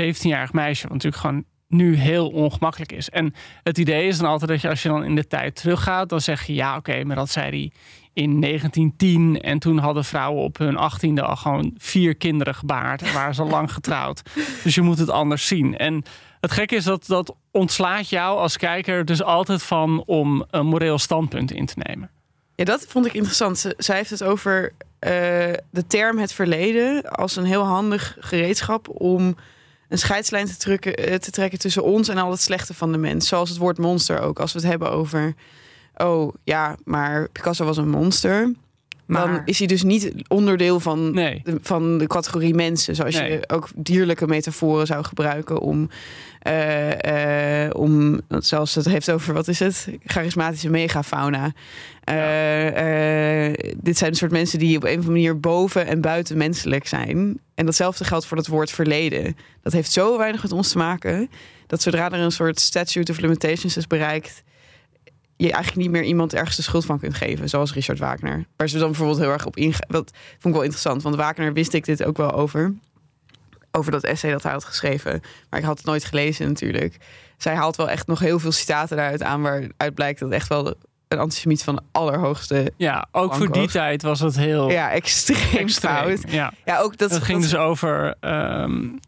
17-jarig 0.00 0.52
meisje, 0.52 0.82
wat 0.82 0.92
natuurlijk 0.92 1.22
gewoon 1.22 1.44
nu 1.68 1.96
heel 1.96 2.28
ongemakkelijk 2.28 2.92
is. 2.92 3.10
En 3.10 3.34
het 3.62 3.78
idee 3.78 4.06
is 4.06 4.18
dan 4.18 4.28
altijd 4.28 4.50
dat 4.50 4.60
je 4.60 4.68
als 4.68 4.82
je 4.82 4.88
dan 4.88 5.04
in 5.04 5.14
de 5.14 5.26
tijd 5.26 5.56
teruggaat, 5.56 6.08
dan 6.08 6.20
zeg 6.20 6.46
je 6.46 6.54
ja, 6.54 6.76
oké, 6.76 7.04
maar 7.04 7.16
dat 7.16 7.30
zei 7.30 7.48
hij 7.50 7.72
in 8.12 8.40
1910. 8.40 9.40
En 9.40 9.58
toen 9.58 9.78
hadden 9.78 10.04
vrouwen 10.04 10.42
op 10.42 10.58
hun 10.58 10.76
achttiende 10.76 11.22
al 11.22 11.36
gewoon 11.36 11.74
vier 11.78 12.16
kinderen 12.16 12.54
gebaard. 12.54 13.02
En 13.02 13.12
waren 13.12 13.34
ze 13.34 13.42
lang 13.56 13.72
getrouwd. 13.72 14.22
Dus 14.62 14.74
je 14.74 14.82
moet 14.82 14.98
het 14.98 15.10
anders 15.10 15.46
zien. 15.46 15.76
En 15.76 16.02
het 16.40 16.52
gekke 16.52 16.76
is 16.76 16.84
dat 16.84 17.06
dat 17.06 17.34
ontslaat 17.50 18.08
jou 18.08 18.38
als 18.38 18.56
kijker 18.56 19.04
dus 19.04 19.22
altijd 19.22 19.62
van 19.62 20.02
om 20.06 20.44
een 20.50 20.66
moreel 20.66 20.98
standpunt 20.98 21.52
in 21.52 21.66
te 21.66 21.74
nemen. 21.76 22.10
Ja, 22.54 22.64
dat 22.64 22.86
vond 22.88 23.06
ik 23.06 23.14
interessant. 23.14 23.74
Zij 23.76 23.96
heeft 23.96 24.10
het 24.10 24.22
over 24.22 24.62
uh, 24.62 25.10
de 25.70 25.86
term 25.86 26.18
het 26.18 26.32
verleden 26.32 27.02
als 27.02 27.36
een 27.36 27.44
heel 27.44 27.64
handig 27.64 28.16
gereedschap 28.20 28.88
om 29.00 29.36
een 29.88 29.98
scheidslijn 29.98 30.46
te, 30.58 30.94
eh, 30.94 31.14
te 31.14 31.30
trekken 31.30 31.58
tussen 31.58 31.84
ons 31.84 32.08
en 32.08 32.18
al 32.18 32.30
het 32.30 32.40
slechte 32.40 32.74
van 32.74 32.92
de 32.92 32.98
mens. 32.98 33.28
Zoals 33.28 33.48
het 33.48 33.58
woord 33.58 33.78
monster 33.78 34.20
ook. 34.20 34.40
Als 34.40 34.52
we 34.52 34.58
het 34.58 34.68
hebben 34.68 34.90
over, 34.90 35.34
oh 35.96 36.34
ja, 36.44 36.76
maar 36.84 37.28
Picasso 37.28 37.64
was 37.64 37.76
een 37.76 37.90
monster. 37.90 38.52
Maar... 39.06 39.26
Dan 39.26 39.42
is 39.44 39.58
hij 39.58 39.66
dus 39.66 39.82
niet 39.82 40.12
onderdeel 40.28 40.80
van, 40.80 41.12
de, 41.12 41.58
van 41.62 41.98
de 41.98 42.06
categorie 42.06 42.54
mensen. 42.54 42.94
Zoals 42.94 43.16
je 43.16 43.44
ook 43.46 43.68
dierlijke 43.76 44.26
metaforen 44.26 44.86
zou 44.86 45.04
gebruiken 45.04 45.60
om, 45.60 45.90
uh, 46.46 47.64
uh, 47.64 47.70
om 47.72 48.20
zoals 48.28 48.74
het 48.74 48.84
heeft 48.84 49.10
over, 49.10 49.34
wat 49.34 49.48
is 49.48 49.58
het? 49.58 49.88
Charismatische 50.04 50.70
megafauna. 50.70 51.44
Uh, 51.44 51.52
dit 53.76 53.98
zijn 53.98 54.10
een 54.10 54.16
soort 54.16 54.30
mensen 54.30 54.58
die 54.58 54.76
op 54.76 54.82
een 54.82 54.88
of 54.88 54.94
andere 54.94 55.12
manier 55.12 55.40
boven 55.40 55.86
en 55.86 56.00
buiten 56.00 56.36
menselijk 56.36 56.86
zijn. 56.86 57.40
En 57.54 57.64
datzelfde 57.64 58.04
geldt 58.04 58.26
voor 58.26 58.36
het 58.36 58.46
woord 58.46 58.70
verleden. 58.70 59.36
Dat 59.62 59.72
heeft 59.72 59.92
zo 59.92 60.18
weinig 60.18 60.42
met 60.42 60.52
ons 60.52 60.72
te 60.72 60.78
maken 60.78 61.28
dat 61.68 61.82
zodra 61.82 62.12
er 62.12 62.20
een 62.20 62.32
soort 62.32 62.60
statute 62.60 63.12
of 63.12 63.18
limitations 63.18 63.76
is 63.76 63.86
bereikt, 63.86 64.42
je 65.36 65.52
eigenlijk 65.52 65.76
niet 65.76 65.90
meer 65.90 66.04
iemand 66.04 66.34
ergens 66.34 66.56
de 66.56 66.62
schuld 66.62 66.84
van 66.84 66.98
kunt 66.98 67.14
geven, 67.14 67.48
zoals 67.48 67.72
Richard 67.72 67.98
Wagner. 67.98 68.44
Waar 68.56 68.68
ze 68.68 68.78
dan 68.78 68.88
bijvoorbeeld 68.88 69.18
heel 69.18 69.30
erg 69.30 69.46
op 69.46 69.56
ingaan. 69.56 69.88
Dat 69.88 70.12
vond 70.30 70.44
ik 70.44 70.52
wel 70.52 70.62
interessant, 70.62 71.02
want 71.02 71.16
Wagner 71.16 71.52
wist 71.52 71.72
ik 71.72 71.84
dit 71.84 72.04
ook 72.04 72.16
wel 72.16 72.32
over. 72.32 72.74
Over 73.70 73.92
dat 73.92 74.04
essay 74.04 74.30
dat 74.30 74.42
hij 74.42 74.52
had 74.52 74.64
geschreven. 74.64 75.20
Maar 75.50 75.60
ik 75.60 75.66
had 75.66 75.76
het 75.76 75.86
nooit 75.86 76.04
gelezen 76.04 76.48
natuurlijk. 76.48 76.96
Zij 77.36 77.54
haalt 77.54 77.76
wel 77.76 77.90
echt 77.90 78.06
nog 78.06 78.18
heel 78.18 78.38
veel 78.38 78.52
citaten 78.52 78.96
daaruit 78.96 79.22
aan, 79.22 79.42
waaruit 79.42 79.94
blijkt 79.94 80.20
dat 80.20 80.30
echt 80.30 80.48
wel 80.48 80.74
een 81.08 81.18
antisemiet 81.18 81.62
van 81.62 81.76
de 81.76 81.82
allerhoogste. 81.92 82.72
Ja, 82.76 83.06
ook 83.12 83.34
voor 83.34 83.52
die 83.52 83.68
tijd 83.68 84.02
was 84.02 84.20
het 84.20 84.36
heel. 84.36 84.70
Ja, 84.70 84.90
extreem, 84.90 85.56
extreem 85.56 85.94
fout. 85.94 86.32
Ja. 86.32 86.52
ja, 86.64 86.78
ook 86.78 86.96
dat. 86.96 87.10
Het 87.10 87.22
ging 87.22 87.42
dus 87.42 87.56
over 87.56 88.14
um, 88.20 88.98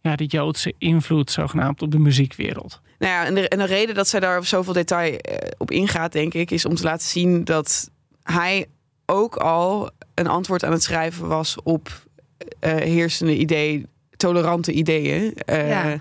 ja, 0.00 0.16
de 0.16 0.26
Joodse 0.26 0.74
invloed, 0.78 1.30
zogenaamd, 1.30 1.82
op 1.82 1.90
de 1.90 1.98
muziekwereld. 1.98 2.80
Nou 2.98 3.12
ja, 3.12 3.24
en 3.24 3.34
de, 3.34 3.48
en 3.48 3.58
de 3.58 3.64
reden 3.64 3.94
dat 3.94 4.08
zij 4.08 4.20
daar 4.20 4.38
op 4.38 4.46
zoveel 4.46 4.72
detail 4.72 5.16
eh, 5.16 5.48
op 5.58 5.70
ingaat, 5.70 6.12
denk 6.12 6.34
ik, 6.34 6.50
is 6.50 6.64
om 6.64 6.74
te 6.74 6.82
laten 6.82 7.06
zien 7.06 7.44
dat 7.44 7.90
hij 8.22 8.66
ook 9.06 9.36
al 9.36 9.90
een 10.14 10.26
antwoord 10.26 10.64
aan 10.64 10.72
het 10.72 10.82
schrijven 10.82 11.28
was 11.28 11.56
op 11.62 11.88
uh, 12.60 12.74
heersende 12.74 13.36
idee, 13.36 13.86
tolerante 14.22 14.72
ideeën. 14.72 15.36
Uh, 15.50 15.68
ja. 15.68 16.00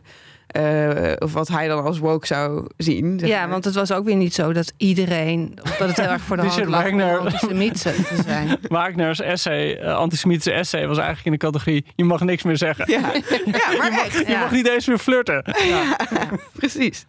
Uh, 0.57 1.13
of 1.19 1.34
wat 1.34 1.47
hij 1.47 1.67
dan 1.67 1.84
als 1.84 1.99
woke 1.99 2.27
zou 2.27 2.67
zien. 2.77 3.19
ja, 3.23 3.47
want 3.47 3.65
het 3.65 3.75
was 3.75 3.91
ook 3.91 4.05
weer 4.05 4.15
niet 4.15 4.34
zo 4.34 4.53
dat 4.53 4.73
iedereen, 4.77 5.53
of 5.63 5.75
dat 5.77 5.88
het 5.88 5.97
heel 5.97 6.10
erg 6.10 6.21
voor 6.21 6.36
de 6.36 6.41
hand 6.41 6.65
lag 6.65 6.84
Wagner, 6.84 7.17
antisemiet 7.17 7.81
te 7.81 8.21
zijn. 8.27 8.57
Wagner's 8.67 9.19
essay, 9.19 9.81
uh, 9.81 9.95
antisemitische 9.95 10.51
essay, 10.51 10.88
was 10.88 10.97
eigenlijk 10.97 11.25
in 11.25 11.31
de 11.31 11.38
categorie: 11.38 11.86
je 11.95 12.03
mag 12.03 12.21
niks 12.21 12.43
meer 12.43 12.57
zeggen. 12.57 12.91
Ja, 12.91 12.99
ja 13.45 13.77
maar 13.77 13.91
je 13.91 14.01
echt. 14.05 14.13
Mag, 14.13 14.27
je 14.27 14.38
mag 14.38 14.51
niet 14.51 14.67
eens 14.67 14.88
meer 14.88 14.97
flirten. 14.97 15.43
Ja, 15.67 15.97
precies. 16.53 17.05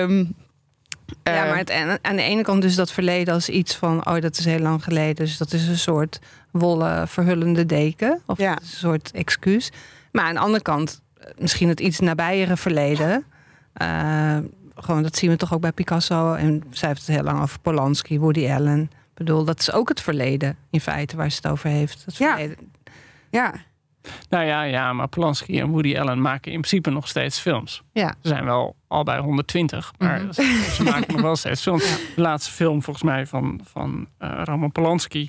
Um, 0.00 0.34
ja, 1.22 1.44
maar 1.44 1.56
het, 1.56 1.98
aan 2.02 2.16
de 2.16 2.22
ene 2.22 2.42
kant 2.42 2.62
dus 2.62 2.74
dat 2.74 2.92
verleden 2.92 3.34
als 3.34 3.48
iets 3.48 3.74
van, 3.76 4.06
oh, 4.06 4.20
dat 4.20 4.38
is 4.38 4.44
heel 4.44 4.58
lang 4.58 4.84
geleden. 4.84 5.14
Dus 5.14 5.36
dat 5.36 5.52
is 5.52 5.68
een 5.68 5.78
soort 5.78 6.18
wollen 6.50 7.08
verhullende 7.08 7.66
deken. 7.66 8.20
Of 8.26 8.38
ja. 8.38 8.52
een 8.52 8.66
soort 8.66 9.10
excuus. 9.10 9.70
Maar 10.12 10.24
aan 10.24 10.34
de 10.34 10.40
andere 10.40 10.62
kant 10.62 11.02
misschien 11.38 11.68
het 11.68 11.80
iets 11.80 11.98
nabijere 11.98 12.56
verleden. 12.56 13.24
Uh, 13.82 14.38
gewoon, 14.74 15.02
dat 15.02 15.16
zien 15.16 15.30
we 15.30 15.36
toch 15.36 15.54
ook 15.54 15.60
bij 15.60 15.72
Picasso. 15.72 16.34
En 16.34 16.62
zij 16.70 16.88
heeft 16.88 17.06
het 17.06 17.16
heel 17.16 17.24
lang 17.24 17.42
over 17.42 17.60
Polanski, 17.60 18.18
Woody 18.18 18.48
Allen. 18.50 18.80
Ik 18.80 19.14
bedoel, 19.14 19.44
dat 19.44 19.60
is 19.60 19.72
ook 19.72 19.88
het 19.88 20.00
verleden 20.00 20.56
in 20.70 20.80
feite 20.80 21.16
waar 21.16 21.30
ze 21.30 21.36
het 21.42 21.52
over 21.52 21.70
heeft. 21.70 22.04
Het 22.04 22.16
verleden. 22.16 22.56
Ja. 23.30 23.54
Nou 24.28 24.44
ja, 24.44 24.62
ja, 24.62 24.92
maar 24.92 25.08
Polanski 25.08 25.60
en 25.60 25.68
Woody 25.68 25.98
Allen 25.98 26.20
maken 26.20 26.52
in 26.52 26.60
principe 26.60 26.90
nog 26.90 27.08
steeds 27.08 27.38
films. 27.38 27.82
Ja. 27.92 28.14
Ze 28.22 28.28
zijn 28.28 28.44
wel 28.44 28.76
al 28.86 29.02
bij 29.02 29.18
120, 29.18 29.92
maar 29.98 30.22
mhm. 30.22 30.32
ze, 30.32 30.82
maken 30.82 31.12
nog 31.12 31.22
wel 31.22 31.36
steeds 31.36 31.62
films. 31.62 31.84
De 32.16 32.20
laatste 32.20 32.52
film 32.52 32.82
volgens 32.82 33.04
mij 33.04 33.26
van, 33.26 33.60
van 33.64 34.08
uh, 34.18 34.40
Roman 34.44 34.72
Polanski 34.72 35.28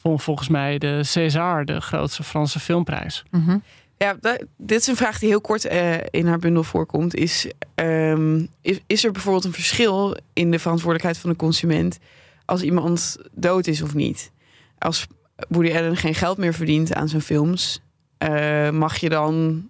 vond 0.00 0.22
volgens 0.22 0.48
mij 0.48 0.78
de 0.78 1.04
César, 1.04 1.64
de 1.64 1.80
grootste 1.80 2.22
Franse 2.22 2.60
filmprijs. 2.60 3.22
Mm 3.30 3.62
ja, 3.98 4.16
dit 4.56 4.80
is 4.80 4.86
een 4.86 4.96
vraag 4.96 5.18
die 5.18 5.28
heel 5.28 5.40
kort 5.40 5.72
uh, 5.72 5.94
in 6.10 6.26
haar 6.26 6.38
bundel 6.38 6.62
voorkomt. 6.62 7.14
Is, 7.14 7.50
um, 7.74 8.48
is, 8.60 8.80
is 8.86 9.04
er 9.04 9.12
bijvoorbeeld 9.12 9.44
een 9.44 9.52
verschil 9.52 10.16
in 10.32 10.50
de 10.50 10.58
verantwoordelijkheid 10.58 11.18
van 11.18 11.30
de 11.30 11.36
consument 11.36 11.98
als 12.44 12.62
iemand 12.62 13.16
dood 13.32 13.66
is 13.66 13.82
of 13.82 13.94
niet? 13.94 14.30
Als 14.78 15.06
Woody 15.48 15.76
Allen 15.76 15.96
geen 15.96 16.14
geld 16.14 16.38
meer 16.38 16.54
verdient 16.54 16.94
aan 16.94 17.08
zijn 17.08 17.22
films, 17.22 17.82
uh, 18.18 18.70
mag 18.70 18.96
je 18.96 19.08
dan, 19.08 19.68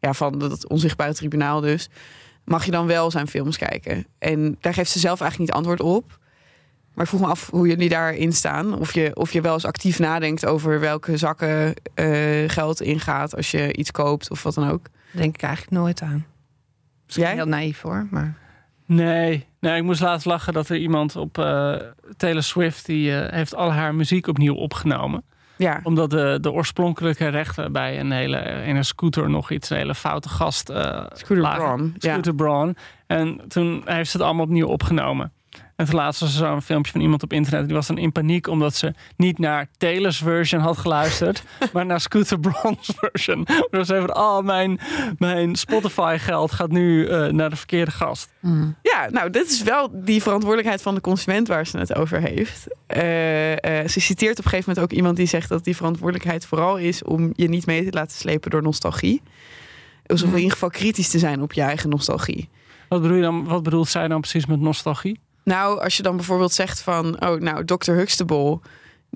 ja, 0.00 0.12
van 0.12 0.42
het 0.42 0.68
onzichtbare 0.68 1.14
tribunaal 1.14 1.60
dus, 1.60 1.88
mag 2.44 2.64
je 2.64 2.70
dan 2.70 2.86
wel 2.86 3.10
zijn 3.10 3.28
films 3.28 3.56
kijken? 3.56 4.06
En 4.18 4.56
daar 4.60 4.74
geeft 4.74 4.90
ze 4.90 4.98
zelf 4.98 5.20
eigenlijk 5.20 5.50
niet 5.50 5.58
antwoord 5.58 5.80
op. 5.80 6.18
Maar 7.00 7.08
ik 7.08 7.14
vroeg 7.14 7.26
me 7.26 7.34
af 7.34 7.50
hoe 7.50 7.68
jullie 7.68 7.88
daarin 7.88 8.32
staan. 8.32 8.78
Of 8.78 8.94
je, 8.94 9.10
of 9.14 9.32
je 9.32 9.40
wel 9.40 9.52
eens 9.52 9.64
actief 9.64 9.98
nadenkt 9.98 10.46
over 10.46 10.80
welke 10.80 11.16
zakken 11.16 11.74
uh, 11.94 12.48
geld 12.48 12.80
ingaat 12.80 13.36
als 13.36 13.50
je 13.50 13.74
iets 13.74 13.90
koopt 13.90 14.30
of 14.30 14.42
wat 14.42 14.54
dan 14.54 14.68
ook. 14.68 14.86
Denk 15.10 15.34
ik 15.34 15.42
eigenlijk 15.42 15.72
nooit 15.72 16.02
aan. 16.02 16.26
Misschien 17.04 17.26
Jij? 17.26 17.34
heel 17.34 17.46
naïef 17.46 17.80
hoor, 17.80 18.06
maar... 18.10 18.34
Nee, 18.86 19.46
nee, 19.60 19.76
ik 19.76 19.82
moest 19.82 20.00
laatst 20.00 20.26
lachen 20.26 20.52
dat 20.52 20.68
er 20.68 20.76
iemand 20.76 21.16
op 21.16 21.38
uh, 21.38 21.74
Taylor 22.16 22.42
Swift... 22.42 22.86
die 22.86 23.10
uh, 23.10 23.28
heeft 23.28 23.54
al 23.54 23.72
haar 23.72 23.94
muziek 23.94 24.26
opnieuw 24.26 24.54
opgenomen. 24.54 25.22
Ja. 25.56 25.80
Omdat 25.82 26.10
de, 26.10 26.38
de 26.40 26.52
oorspronkelijke 26.52 27.28
rechten 27.28 27.72
bij 27.72 28.00
een 28.00 28.10
hele 28.10 28.38
in 28.64 28.76
een 28.76 28.84
scooter 28.84 29.30
nog 29.30 29.50
iets, 29.50 29.70
een 29.70 29.76
hele 29.76 29.94
foute 29.94 30.28
gast. 30.28 30.70
Uh, 30.70 30.76
scooter 31.12 31.54
Braun. 31.54 31.94
Scooter 31.98 32.32
ja. 32.32 32.44
Braun. 32.44 32.76
En 33.06 33.40
toen 33.48 33.82
heeft 33.84 34.10
ze 34.10 34.16
het 34.16 34.26
allemaal 34.26 34.44
opnieuw 34.44 34.66
opgenomen. 34.68 35.32
En 35.80 35.86
ten 35.86 35.94
laatste 35.94 36.24
was 36.24 36.32
er 36.32 36.46
zo'n 36.46 36.62
filmpje 36.62 36.92
van 36.92 37.00
iemand 37.00 37.22
op 37.22 37.32
internet. 37.32 37.66
Die 37.66 37.76
was 37.76 37.86
dan 37.86 37.98
in 37.98 38.12
paniek 38.12 38.46
omdat 38.46 38.74
ze 38.74 38.94
niet 39.16 39.38
naar 39.38 39.66
Taylor's 39.76 40.18
version 40.18 40.60
had 40.60 40.78
geluisterd. 40.78 41.42
maar 41.72 41.86
naar 41.86 42.00
Scooter 42.00 42.40
Braun's 42.40 42.92
version. 42.96 43.46
Dus 43.70 43.86
ze 43.86 43.96
van, 44.06 44.16
oh, 44.16 44.40
mijn, 44.40 44.80
mijn 45.18 45.56
Spotify 45.56 46.16
geld 46.18 46.52
gaat 46.52 46.70
nu 46.70 47.06
eh, 47.06 47.26
naar 47.26 47.50
de 47.50 47.56
verkeerde 47.56 47.90
gast. 47.90 48.32
Ja, 48.82 49.08
nou, 49.10 49.30
dit 49.30 49.50
is 49.50 49.62
wel 49.62 49.90
die 49.92 50.22
verantwoordelijkheid 50.22 50.82
van 50.82 50.94
de 50.94 51.00
consument 51.00 51.48
waar 51.48 51.66
ze 51.66 51.78
het 51.78 51.94
over 51.94 52.20
heeft. 52.20 52.66
Eh, 52.86 53.80
eh, 53.80 53.88
ze 53.88 54.00
citeert 54.00 54.38
op 54.38 54.44
een 54.44 54.50
gegeven 54.50 54.68
moment 54.68 54.92
ook 54.92 54.98
iemand 54.98 55.16
die 55.16 55.26
zegt 55.26 55.48
dat 55.48 55.64
die 55.64 55.76
verantwoordelijkheid 55.76 56.46
vooral 56.46 56.76
is 56.76 57.02
om 57.02 57.32
je 57.34 57.48
niet 57.48 57.66
mee 57.66 57.84
te 57.84 57.96
laten 57.96 58.16
slepen 58.16 58.50
door 58.50 58.62
nostalgie. 58.62 59.22
Dus 60.06 60.22
om 60.22 60.30
in 60.30 60.36
ieder 60.36 60.52
geval 60.52 60.70
kritisch 60.70 61.08
te 61.08 61.18
zijn 61.18 61.42
op 61.42 61.52
je 61.52 61.62
eigen 61.62 61.90
nostalgie. 61.90 62.48
Wat, 62.88 63.02
bedoel 63.02 63.16
je 63.16 63.22
dan, 63.22 63.44
wat 63.44 63.62
bedoelt 63.62 63.88
zij 63.88 64.08
dan 64.08 64.20
precies 64.20 64.46
met 64.46 64.60
nostalgie? 64.60 65.20
Nou, 65.50 65.80
als 65.80 65.96
je 65.96 66.02
dan 66.02 66.16
bijvoorbeeld 66.16 66.52
zegt 66.52 66.80
van, 66.80 67.22
oh, 67.28 67.40
nou, 67.40 67.64
Dr. 67.64 67.92
Huxtable. 67.92 68.58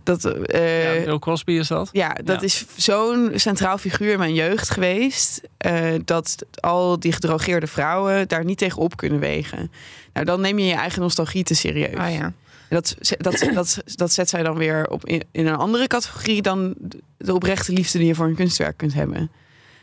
Dat, 0.02 0.24
eh, 0.24 0.98
ja, 0.98 1.04
Bill 1.04 1.18
Cosby 1.18 1.52
is 1.52 1.68
dat. 1.68 1.88
Ja, 1.92 2.08
dat 2.24 2.40
Ja. 2.40 2.46
is 2.46 2.64
zo'n 2.76 3.30
centraal 3.34 3.78
figuur 3.78 4.12
in 4.12 4.18
mijn 4.18 4.34
jeugd 4.34 4.70
geweest. 4.70 5.40
eh, 5.56 5.92
dat 6.04 6.36
al 6.60 6.98
die 7.00 7.12
gedrogeerde 7.12 7.66
vrouwen 7.66 8.28
daar 8.28 8.44
niet 8.44 8.58
tegen 8.58 8.78
op 8.82 8.96
kunnen 8.96 9.18
wegen. 9.20 9.70
Nou, 10.12 10.26
dan 10.26 10.40
neem 10.40 10.58
je 10.58 10.66
je 10.66 10.74
eigen 10.74 11.00
nostalgie 11.00 11.44
te 11.44 11.54
serieus. 11.54 11.96
Ah 11.96 12.12
ja. 12.12 12.32
Dat, 12.68 12.96
dat, 13.18 13.48
dat, 13.54 13.82
dat 13.84 14.12
zet 14.12 14.28
zij 14.28 14.42
dan 14.42 14.56
weer 14.56 14.86
op 14.88 15.06
in, 15.06 15.22
in 15.32 15.46
een 15.46 15.56
andere 15.56 15.86
categorie 15.86 16.42
dan 16.42 16.74
de 17.16 17.34
oprechte 17.34 17.72
liefde 17.72 17.98
die 17.98 18.06
je 18.06 18.14
voor 18.14 18.26
een 18.26 18.34
kunstwerk 18.34 18.76
kunt 18.76 18.94
hebben. 18.94 19.30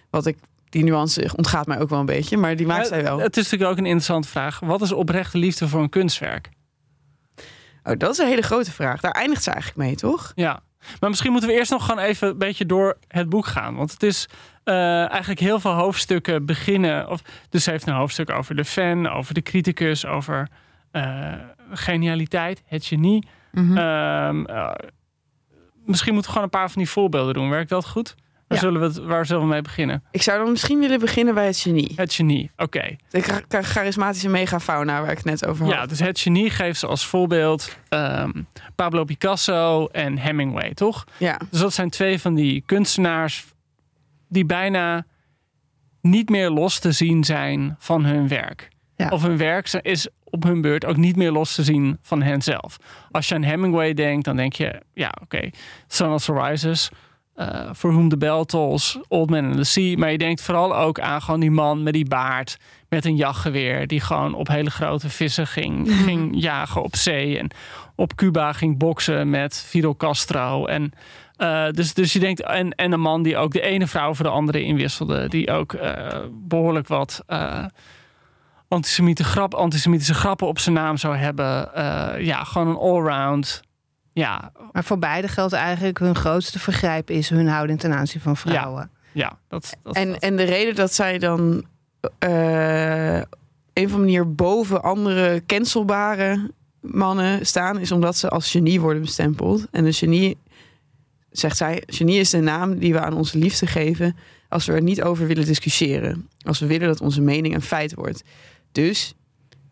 Wat 0.10 0.26
ik, 0.26 0.38
die 0.72 0.84
nuance 0.84 1.32
ontgaat 1.36 1.68
mij 1.68 1.80
ook 1.80 1.90
wel 1.90 2.00
een 2.00 2.06
beetje, 2.06 2.38
maar 2.38 2.56
die 2.56 2.66
maakt 2.66 2.82
Ja, 2.82 2.88
zij 2.88 3.04
wel. 3.04 3.20
Het 3.20 3.38
is 3.38 3.44
natuurlijk 3.44 3.72
ook 3.72 3.78
een 3.78 3.86
interessante 3.86 4.28
vraag. 4.28 4.60
Wat 4.60 4.82
is 4.82 4.92
oprechte 4.92 5.38
liefde 5.38 5.68
voor 5.68 5.82
een 5.82 5.90
kunstwerk? 5.90 6.50
Oh, 7.84 7.98
dat 7.98 8.12
is 8.12 8.18
een 8.18 8.28
hele 8.28 8.42
grote 8.42 8.72
vraag. 8.72 9.02
Daar 9.02 9.12
eindigt 9.12 9.44
ze 9.44 9.52
eigenlijk 9.52 9.88
mee, 9.88 9.96
toch? 9.96 10.32
Ja, 10.36 10.62
maar 11.00 11.10
misschien 11.10 11.32
moeten 11.32 11.50
we 11.50 11.56
eerst 11.56 11.72
nog 11.72 11.86
gewoon 11.86 12.04
even 12.04 12.28
een 12.28 12.38
beetje 12.38 12.66
door 12.66 12.98
het 13.08 13.30
boek 13.30 13.46
gaan. 13.46 13.76
Want 13.76 13.92
het 13.92 14.04
is 14.04 14.30
eh, 14.64 15.10
eigenlijk 15.10 15.40
heel 15.40 15.60
veel 15.60 15.72
hoofdstukken 15.72 16.46
beginnen. 16.46 17.10
Of, 17.10 17.22
dus 17.50 17.64
ze 17.64 17.72
heeft 17.72 17.88
een 17.88 17.94
hoofdstuk 17.94 18.30
over 18.30 18.56
de 18.56 18.66
fan, 18.66 19.10
over 19.10 19.34
de 19.34 19.42
criticus, 19.42 20.06
over 20.06 20.48
eh, 20.92 21.34
genialiteit, 21.72 22.64
het 22.66 22.86
genie. 22.86 23.28
Eh, 23.54 24.30
misschien 25.86 26.14
moeten 26.14 26.32
we 26.32 26.38
gewoon 26.38 26.44
een 26.44 26.60
paar 26.60 26.72
van 26.72 26.82
die 26.82 26.92
voorbeelden 26.92 27.34
doen. 27.34 27.50
Werkt 27.50 27.70
dat 27.70 27.88
goed? 27.88 28.16
Waar, 28.52 28.60
Ja. 28.60 28.66
zullen, 28.66 28.80
we 28.82 28.88
het, 28.88 28.98
waar 28.98 29.26
zullen 29.26 29.42
we 29.42 29.48
mee 29.48 29.62
beginnen? 29.62 30.04
Ik 30.12 30.22
zou 30.22 30.40
dan 30.44 30.52
misschien 30.52 30.80
willen 30.80 31.00
beginnen 31.00 31.34
bij 31.34 31.46
het 31.46 31.58
genie. 31.58 31.92
Het 31.96 32.14
genie, 32.14 32.52
oké. 32.58 32.96
De 33.10 33.22
char- 33.22 33.64
charismatische 33.64 34.30
megafauna 34.30 35.02
waar 35.02 35.12
ik 35.12 35.18
het 35.18 35.26
net 35.26 35.46
over 35.46 35.66
had. 35.66 35.74
Ja, 35.74 35.86
dus 35.86 36.00
het 36.00 36.20
genie 36.20 36.50
geeft 36.50 36.80
ze 36.80 36.88
als 36.88 37.06
voorbeeld 37.06 37.78
ehm, 37.90 38.32
Pablo 38.76 39.04
Picasso 39.04 39.88
en 39.88 40.18
Hemingway, 40.18 40.74
toch? 40.74 41.04
ja. 41.18 41.40
Dus 41.50 41.60
dat 41.60 41.74
zijn 41.74 41.90
twee 41.90 42.20
van 42.22 42.34
die 42.36 42.64
kunstenaars 42.66 43.46
die 44.30 44.46
bijna 44.46 45.06
niet 46.02 46.30
meer 46.30 46.50
los 46.50 46.80
te 46.80 46.92
zien 46.92 47.24
zijn 47.24 47.76
van 47.80 48.06
hun 48.06 48.28
werk. 48.28 48.70
Ja. 48.96 49.10
Of 49.10 49.22
hun 49.22 49.38
werk 49.38 49.74
is 49.82 50.08
op 50.24 50.44
hun 50.44 50.62
beurt 50.62 50.86
ook 50.86 50.98
niet 50.98 51.16
meer 51.16 51.32
los 51.32 51.56
te 51.56 51.64
zien 51.64 51.98
van 52.02 52.22
henzelf. 52.22 52.78
Als 53.12 53.28
je 53.28 53.36
aan 53.36 53.44
Hemingway 53.44 53.94
denkt, 53.94 54.26
dan 54.26 54.36
denk 54.36 54.54
je, 54.54 54.82
ja, 54.94 55.12
oké, 55.22 55.50
Sun 55.88 56.08
Also 56.08 56.34
Rises, 56.34 56.90
For 57.76 57.92
Whom 57.92 58.10
the 58.10 58.18
Bell 58.18 58.46
Tolls, 58.46 59.00
Old 59.08 59.30
Man 59.30 59.46
in 59.46 59.56
the 59.56 59.64
Sea. 59.64 59.98
Maar 59.98 60.12
je 60.12 60.18
denkt 60.18 60.42
vooral 60.42 60.76
ook 60.76 61.00
aan 61.00 61.22
gewoon 61.22 61.40
die 61.40 61.52
man 61.52 61.84
met 61.84 61.94
die 61.94 62.06
baard, 62.06 62.58
met 62.90 63.06
een 63.06 63.16
jachtgeweer, 63.16 63.88
die 63.88 64.02
gewoon 64.02 64.34
op 64.34 64.48
hele 64.48 64.70
grote 64.70 65.10
vissen 65.10 65.48
ging, 65.48 65.92
ging 66.06 66.32
jagen 66.42 66.84
op 66.84 66.96
zee. 66.96 67.38
En 67.38 67.52
op 67.96 68.16
Cuba 68.16 68.54
ging 68.54 68.78
boksen 68.78 69.30
met 69.30 69.64
Fidel 69.68 69.96
Castro. 69.96 70.66
En 70.66 70.94
eh, 71.36 71.70
dus, 71.70 71.94
dus 71.94 72.14
je 72.14 72.20
denkt, 72.20 72.42
en, 72.42 72.72
en 72.72 72.92
een 72.92 73.00
man 73.00 73.24
die 73.24 73.38
ook 73.38 73.52
de 73.52 73.62
ene 73.62 73.88
vrouw 73.88 74.14
voor 74.14 74.26
de 74.26 74.32
andere 74.32 74.64
inwisselde, 74.64 75.30
die 75.30 75.52
ook 75.52 75.74
eh, 75.74 76.20
behoorlijk 76.32 76.88
wat 76.88 77.24
eh, 77.28 77.66
antisemitische, 78.68 79.32
grap, 79.32 79.54
antisemitische 79.54 80.14
grappen 80.14 80.48
op 80.48 80.60
zijn 80.60 80.76
naam 80.76 80.98
zou 80.98 81.16
hebben. 81.16 81.76
Eh, 81.76 82.26
ja, 82.26 82.44
gewoon 82.44 82.68
een 82.68 82.78
allround. 82.78 83.62
Ja, 84.14 84.52
Maar 84.72 84.84
voor 84.84 85.00
beide 85.00 85.28
geldt 85.28 85.54
eigenlijk 85.54 85.98
hun 86.00 86.16
grootste 86.16 86.60
vergrijp 86.60 87.10
is 87.10 87.30
hun 87.30 87.48
houding 87.48 87.80
ten 87.80 87.94
aanzien 87.94 88.22
van 88.22 88.38
vrouwen. 88.38 88.90
ja, 89.12 89.38
dat, 89.48 89.76
dat, 89.84 89.96
En, 89.96 90.08
dat- 90.12 90.20
en 90.22 90.36
de 90.36 90.44
reden 90.44 90.76
dat 90.76 90.94
zij 90.94 91.18
dan 91.18 91.64
eh 92.20 93.16
een 93.74 93.86
of 93.86 93.94
andere 93.94 93.98
manier 94.00 94.36
boven 94.36 94.84
andere 94.84 95.44
cancelbare 95.46 96.52
mannen 96.82 97.46
staan, 97.46 97.80
is 97.80 97.92
omdat 97.92 98.18
ze 98.18 98.30
als 98.30 98.52
genie 98.52 98.82
worden 98.82 99.02
bestempeld. 99.02 99.68
En 99.72 99.86
een 99.86 99.94
genie, 99.94 100.38
zegt 101.30 101.58
zij, 101.58 101.84
genie 101.86 102.20
is 102.20 102.30
de 102.30 102.40
naam 102.40 102.78
die 102.80 102.94
we 102.94 103.00
aan 103.00 103.14
onze 103.14 103.38
liefde 103.38 103.68
geven 103.68 104.16
als 104.50 104.66
we 104.66 104.74
er 104.74 104.82
niet 104.82 105.02
over 105.02 105.28
willen 105.28 105.46
discussiëren. 105.46 106.30
Als 106.46 106.60
we 106.60 106.66
willen 106.68 106.88
dat 106.88 107.02
onze 107.02 107.22
mening 107.22 107.54
een 107.56 107.62
feit 107.62 107.94
wordt. 107.94 108.24
Dus 108.72 109.14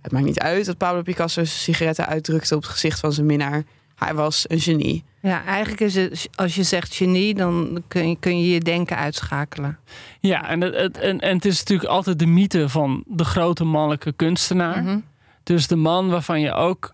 het 0.01 0.11
maakt 0.11 0.25
niet 0.25 0.39
uit 0.39 0.65
dat 0.65 0.77
Pablo 0.77 1.01
Picasso 1.01 1.43
zijn 1.43 1.57
sigaretten 1.57 2.05
uitdrukte 2.07 2.55
op 2.55 2.61
het 2.61 2.71
gezicht 2.71 2.99
van 2.99 3.13
zijn 3.13 3.25
minnaar. 3.25 3.63
Hij 3.99 4.13
was 4.13 4.45
een 4.47 4.59
genie. 4.59 5.03
Ja, 5.21 5.43
eigenlijk 5.45 5.81
is 5.81 5.95
het, 5.95 6.29
als 6.35 6.55
je 6.55 6.63
zegt 6.63 6.95
genie, 6.95 7.33
dan 7.33 7.83
kun 7.87 8.09
je 8.09 8.17
kun 8.19 8.39
je, 8.41 8.53
je 8.53 8.59
denken 8.59 8.97
uitschakelen. 8.97 9.79
ja 10.19 10.47
en, 10.49 10.61
het, 10.61 10.75
het- 10.75 10.97
en, 10.97 11.19
en 11.19 11.35
het 11.35 11.45
is 11.45 11.59
natuurlijk 11.59 11.89
altijd 11.89 12.19
de 12.19 12.25
mythe 12.25 12.69
van 12.69 13.03
de 13.07 13.23
grote 13.25 13.63
mannelijke 13.63 14.11
kunstenaar. 14.11 14.83
Mhm. 14.83 14.99
Dus 15.43 15.67
de 15.67 15.75
man 15.75 16.09
waarvan 16.09 16.39
je 16.41 16.53
ook 16.53 16.93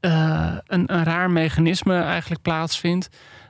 eh, 0.00 0.56
een, 0.66 0.92
een 0.92 1.04
raar 1.04 1.30
mechanisme 1.30 1.98
eigenlijk 2.00 2.42
plaatsvindt. 2.42 3.08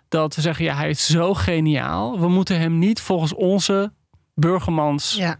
Dat 0.08 0.34
we 0.34 0.40
zeggen, 0.40 0.64
ja, 0.64 0.74
hij 0.76 0.90
is 0.90 1.06
zo 1.06 1.34
geniaal. 1.34 2.20
We 2.20 2.28
moeten 2.28 2.58
hem 2.60 2.78
niet 2.78 3.00
volgens 3.00 3.34
onze 3.34 3.92
burgermans 4.34 5.14
Ja. 5.14 5.36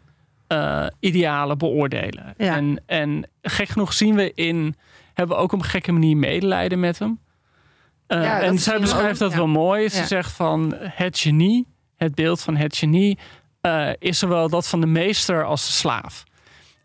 eh, 0.46 0.86
idealen 1.00 1.58
beoordelen. 1.58 2.34
Ja. 2.38 2.54
En, 2.56 2.82
en 2.86 3.28
gek 3.42 3.68
genoeg 3.68 3.92
zien 3.92 4.14
we 4.14 4.32
in, 4.34 4.76
hebben 5.14 5.36
ook 5.38 5.52
op 5.52 5.58
een 5.58 5.64
gekke 5.64 5.92
manier 5.92 6.16
medelijden 6.16 6.80
met 6.80 6.98
hem. 6.98 7.18
Eh, 8.06 8.22
Ja, 8.22 8.40
en 8.40 8.58
zij 8.58 8.80
beschrijft 8.80 9.18
dat 9.18 9.30
ja. 9.30 9.36
wel 9.36 9.46
mooi. 9.46 9.88
Ze 9.88 9.98
Ja. 9.98 10.06
zegt 10.06 10.32
van 10.32 10.74
het 10.78 11.18
genie, 11.18 11.66
het 11.96 12.14
beeld 12.14 12.42
van 12.42 12.56
het 12.56 12.76
genie, 12.76 13.18
eh, 13.60 13.88
is 13.98 14.18
zowel 14.18 14.48
dat 14.48 14.68
van 14.68 14.80
de 14.80 14.86
meester 14.86 15.44
als 15.44 15.66
de 15.66 15.72
slaaf. 15.72 16.24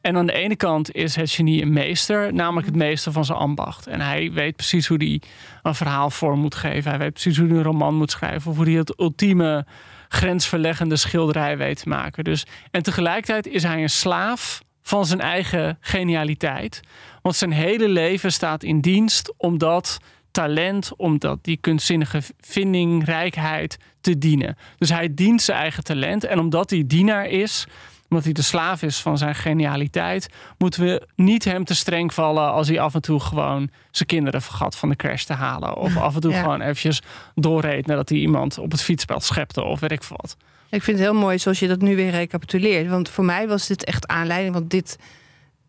En 0.01 0.17
aan 0.17 0.25
de 0.25 0.33
ene 0.33 0.55
kant 0.55 0.91
is 0.91 1.15
het 1.15 1.31
genie 1.31 1.61
een 1.61 1.73
meester, 1.73 2.33
namelijk 2.33 2.67
het 2.67 2.75
meester 2.75 3.11
van 3.11 3.25
zijn 3.25 3.37
ambacht. 3.37 3.87
En 3.87 4.01
hij 4.01 4.31
weet 4.31 4.55
precies 4.55 4.87
hoe 4.87 4.97
hij 4.97 5.21
een 5.63 5.75
verhaal 5.75 6.09
vorm 6.09 6.39
moet 6.39 6.55
geven. 6.55 6.89
Hij 6.89 6.99
weet 6.99 7.13
precies 7.13 7.37
hoe 7.37 7.47
hij 7.47 7.57
een 7.57 7.63
roman 7.63 7.95
moet 7.95 8.11
schrijven. 8.11 8.51
Of 8.51 8.57
hoe 8.57 8.65
hij 8.65 8.73
het 8.75 8.99
ultieme 8.99 9.65
grensverleggende 10.09 10.95
schilderij 10.95 11.57
weet 11.57 11.79
te 11.81 11.89
maken. 11.89 12.23
Dus, 12.23 12.45
en 12.71 12.83
tegelijkertijd 12.83 13.47
is 13.47 13.63
hij 13.63 13.81
een 13.81 13.89
slaaf 13.89 14.61
van 14.89 15.05
zijn 15.05 15.21
eigen 15.21 15.77
genialiteit. 15.81 16.79
Want 17.21 17.35
zijn 17.35 17.51
hele 17.51 17.89
leven 17.89 18.31
staat 18.31 18.63
in 18.63 18.81
dienst 18.81 19.33
om 19.37 19.57
dat 19.57 19.97
talent, 20.31 20.91
om 20.97 21.19
dat, 21.19 21.43
die 21.43 21.57
kunstzinnige 21.57 22.21
vindingrijkheid 22.39 23.77
te 24.01 24.17
dienen. 24.17 24.57
Dus 24.77 24.89
hij 24.89 25.13
dient 25.13 25.41
zijn 25.41 25.57
eigen 25.59 25.83
talent. 25.83 26.23
En 26.23 26.39
omdat 26.39 26.69
hij 26.69 26.83
dienaar 26.87 27.25
is, 27.25 27.67
omdat 28.09 28.23
hij 28.23 28.33
de 28.33 28.41
slaaf 28.41 28.81
is 28.81 28.99
van 28.99 29.17
zijn 29.17 29.35
genialiteit, 29.35 30.29
moeten 30.57 30.83
we 30.83 31.07
niet 31.15 31.43
hem 31.43 31.63
te 31.63 31.75
streng 31.75 32.13
vallen 32.13 32.51
als 32.51 32.67
hij 32.67 32.79
af 32.79 32.93
en 32.93 33.01
toe 33.01 33.19
gewoon 33.19 33.69
zijn 33.91 34.07
kinderen 34.07 34.41
vergat 34.41 34.75
van 34.75 34.89
de 34.89 34.95
crash 34.95 35.23
te 35.23 35.33
halen. 35.33 35.75
Of 35.77 35.97
af 35.97 36.15
en 36.15 36.21
toe 36.21 36.31
Ja. 36.31 36.39
gewoon 36.39 36.61
eventjes 36.61 37.01
doorreed 37.35 37.85
nadat 37.85 38.09
hij 38.09 38.17
iemand 38.17 38.57
op 38.57 38.71
het 38.71 38.81
fietsveld 38.81 39.23
schepte 39.23 39.63
of 39.63 39.79
weet 39.79 39.91
ik 39.91 40.03
veel 40.03 40.17
wat. 40.21 40.37
Ik 40.69 40.83
vind 40.83 40.97
het 40.97 41.07
heel 41.07 41.19
mooi 41.19 41.39
zoals 41.39 41.59
je 41.59 41.67
dat 41.67 41.81
nu 41.81 41.95
weer 41.95 42.09
recapituleert. 42.09 42.89
Want 42.89 43.09
voor 43.09 43.25
mij 43.25 43.47
was 43.47 43.67
dit 43.67 43.83
echt 43.83 44.07
aanleiding. 44.07 44.53
Want 44.53 44.69
dit, 44.69 44.97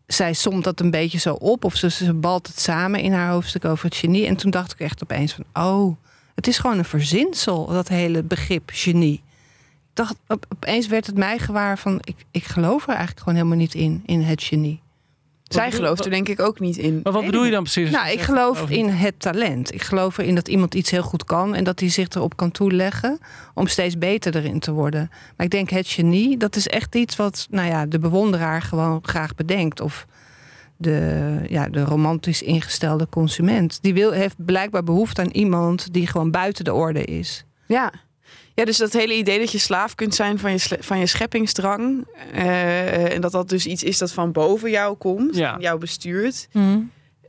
zij 0.07 0.33
somt 0.33 0.63
dat 0.63 0.79
een 0.79 0.91
beetje 0.91 1.19
zo 1.19 1.33
op. 1.33 1.63
Of 1.63 1.75
ze, 1.75 1.89
ze 1.89 2.13
balt 2.13 2.47
het 2.47 2.59
samen 2.59 2.99
in 2.99 3.13
haar 3.13 3.31
hoofdstuk 3.31 3.65
over 3.65 3.85
het 3.85 3.95
genie. 3.95 4.25
En 4.25 4.35
toen 4.35 4.51
dacht 4.51 4.71
ik 4.71 4.79
echt 4.79 5.03
opeens 5.03 5.33
van... 5.33 5.63
Oh, 5.63 5.95
het 6.35 6.47
is 6.47 6.57
gewoon 6.57 6.77
een 6.77 6.85
verzinsel, 6.85 7.65
dat 7.65 7.87
hele 7.87 8.23
begrip 8.23 8.69
genie. 8.73 9.23
Dacht, 9.93 10.15
op, 10.27 10.45
opeens 10.49 10.87
werd 10.87 11.05
het 11.05 11.17
mij 11.17 11.39
gewaar 11.39 11.77
van... 11.77 11.97
Ik, 12.01 12.15
ik 12.31 12.43
geloof 12.43 12.83
er 12.83 12.89
eigenlijk 12.89 13.19
gewoon 13.19 13.35
helemaal 13.35 13.57
niet 13.57 13.73
in, 13.73 14.03
in 14.05 14.21
het 14.21 14.43
genie. 14.43 14.81
Zij 15.53 15.71
gelooft 15.71 16.05
er 16.05 16.11
denk 16.11 16.27
ik 16.27 16.39
ook 16.39 16.59
niet 16.59 16.77
in. 16.77 16.99
Maar 17.03 17.13
wat 17.13 17.25
bedoel 17.25 17.45
je 17.45 17.51
dan 17.51 17.63
precies? 17.63 17.91
Nou, 17.91 18.11
ik 18.11 18.21
geloof 18.21 18.69
in 18.69 18.89
het 18.89 19.19
talent. 19.19 19.73
Ik 19.73 19.81
geloof 19.81 20.17
erin 20.17 20.35
dat 20.35 20.47
iemand 20.47 20.75
iets 20.75 20.91
heel 20.91 21.03
goed 21.03 21.23
kan 21.23 21.55
en 21.55 21.63
dat 21.63 21.79
hij 21.79 21.89
zich 21.89 22.07
erop 22.09 22.35
kan 22.35 22.51
toeleggen 22.51 23.19
om 23.53 23.67
steeds 23.67 23.97
beter 23.97 24.35
erin 24.35 24.59
te 24.59 24.71
worden. 24.71 25.09
Maar 25.09 25.45
ik 25.45 25.51
denk 25.51 25.69
het 25.69 25.87
genie, 25.87 26.37
dat 26.37 26.55
is 26.55 26.67
echt 26.67 26.95
iets 26.95 27.15
wat 27.15 27.47
nou 27.49 27.67
ja, 27.67 27.85
de 27.85 27.99
bewonderaar 27.99 28.61
gewoon 28.61 28.99
graag 29.01 29.35
bedenkt. 29.35 29.81
Of 29.81 30.05
de, 30.77 31.45
ja, 31.49 31.69
de 31.69 31.83
romantisch 31.83 32.41
ingestelde 32.41 33.07
consument. 33.09 33.79
Die 33.81 33.93
wil, 33.93 34.11
heeft 34.11 34.45
blijkbaar 34.45 34.83
behoefte 34.83 35.21
aan 35.21 35.29
iemand 35.29 35.93
die 35.93 36.07
gewoon 36.07 36.31
buiten 36.31 36.63
de 36.63 36.73
orde 36.73 37.03
is. 37.05 37.45
Ja. 37.65 37.91
Ja, 38.53 38.65
dus 38.65 38.77
dat 38.77 38.93
hele 38.93 39.13
idee 39.13 39.39
dat 39.39 39.51
je 39.51 39.57
slaaf 39.57 39.95
kunt 39.95 40.15
zijn 40.15 40.39
van 40.39 40.51
je, 40.51 40.77
van 40.79 40.99
je 40.99 41.05
scheppingsdrang. 41.05 42.05
eh, 42.33 43.13
en 43.13 43.21
dat 43.21 43.31
dat 43.31 43.49
dus 43.49 43.65
iets 43.65 43.83
is 43.83 43.97
dat 43.97 44.11
van 44.11 44.31
boven 44.31 44.69
jou 44.69 44.95
komt, 44.97 45.35
Ja. 45.35 45.57
jou 45.59 45.79
bestuurt. 45.79 46.47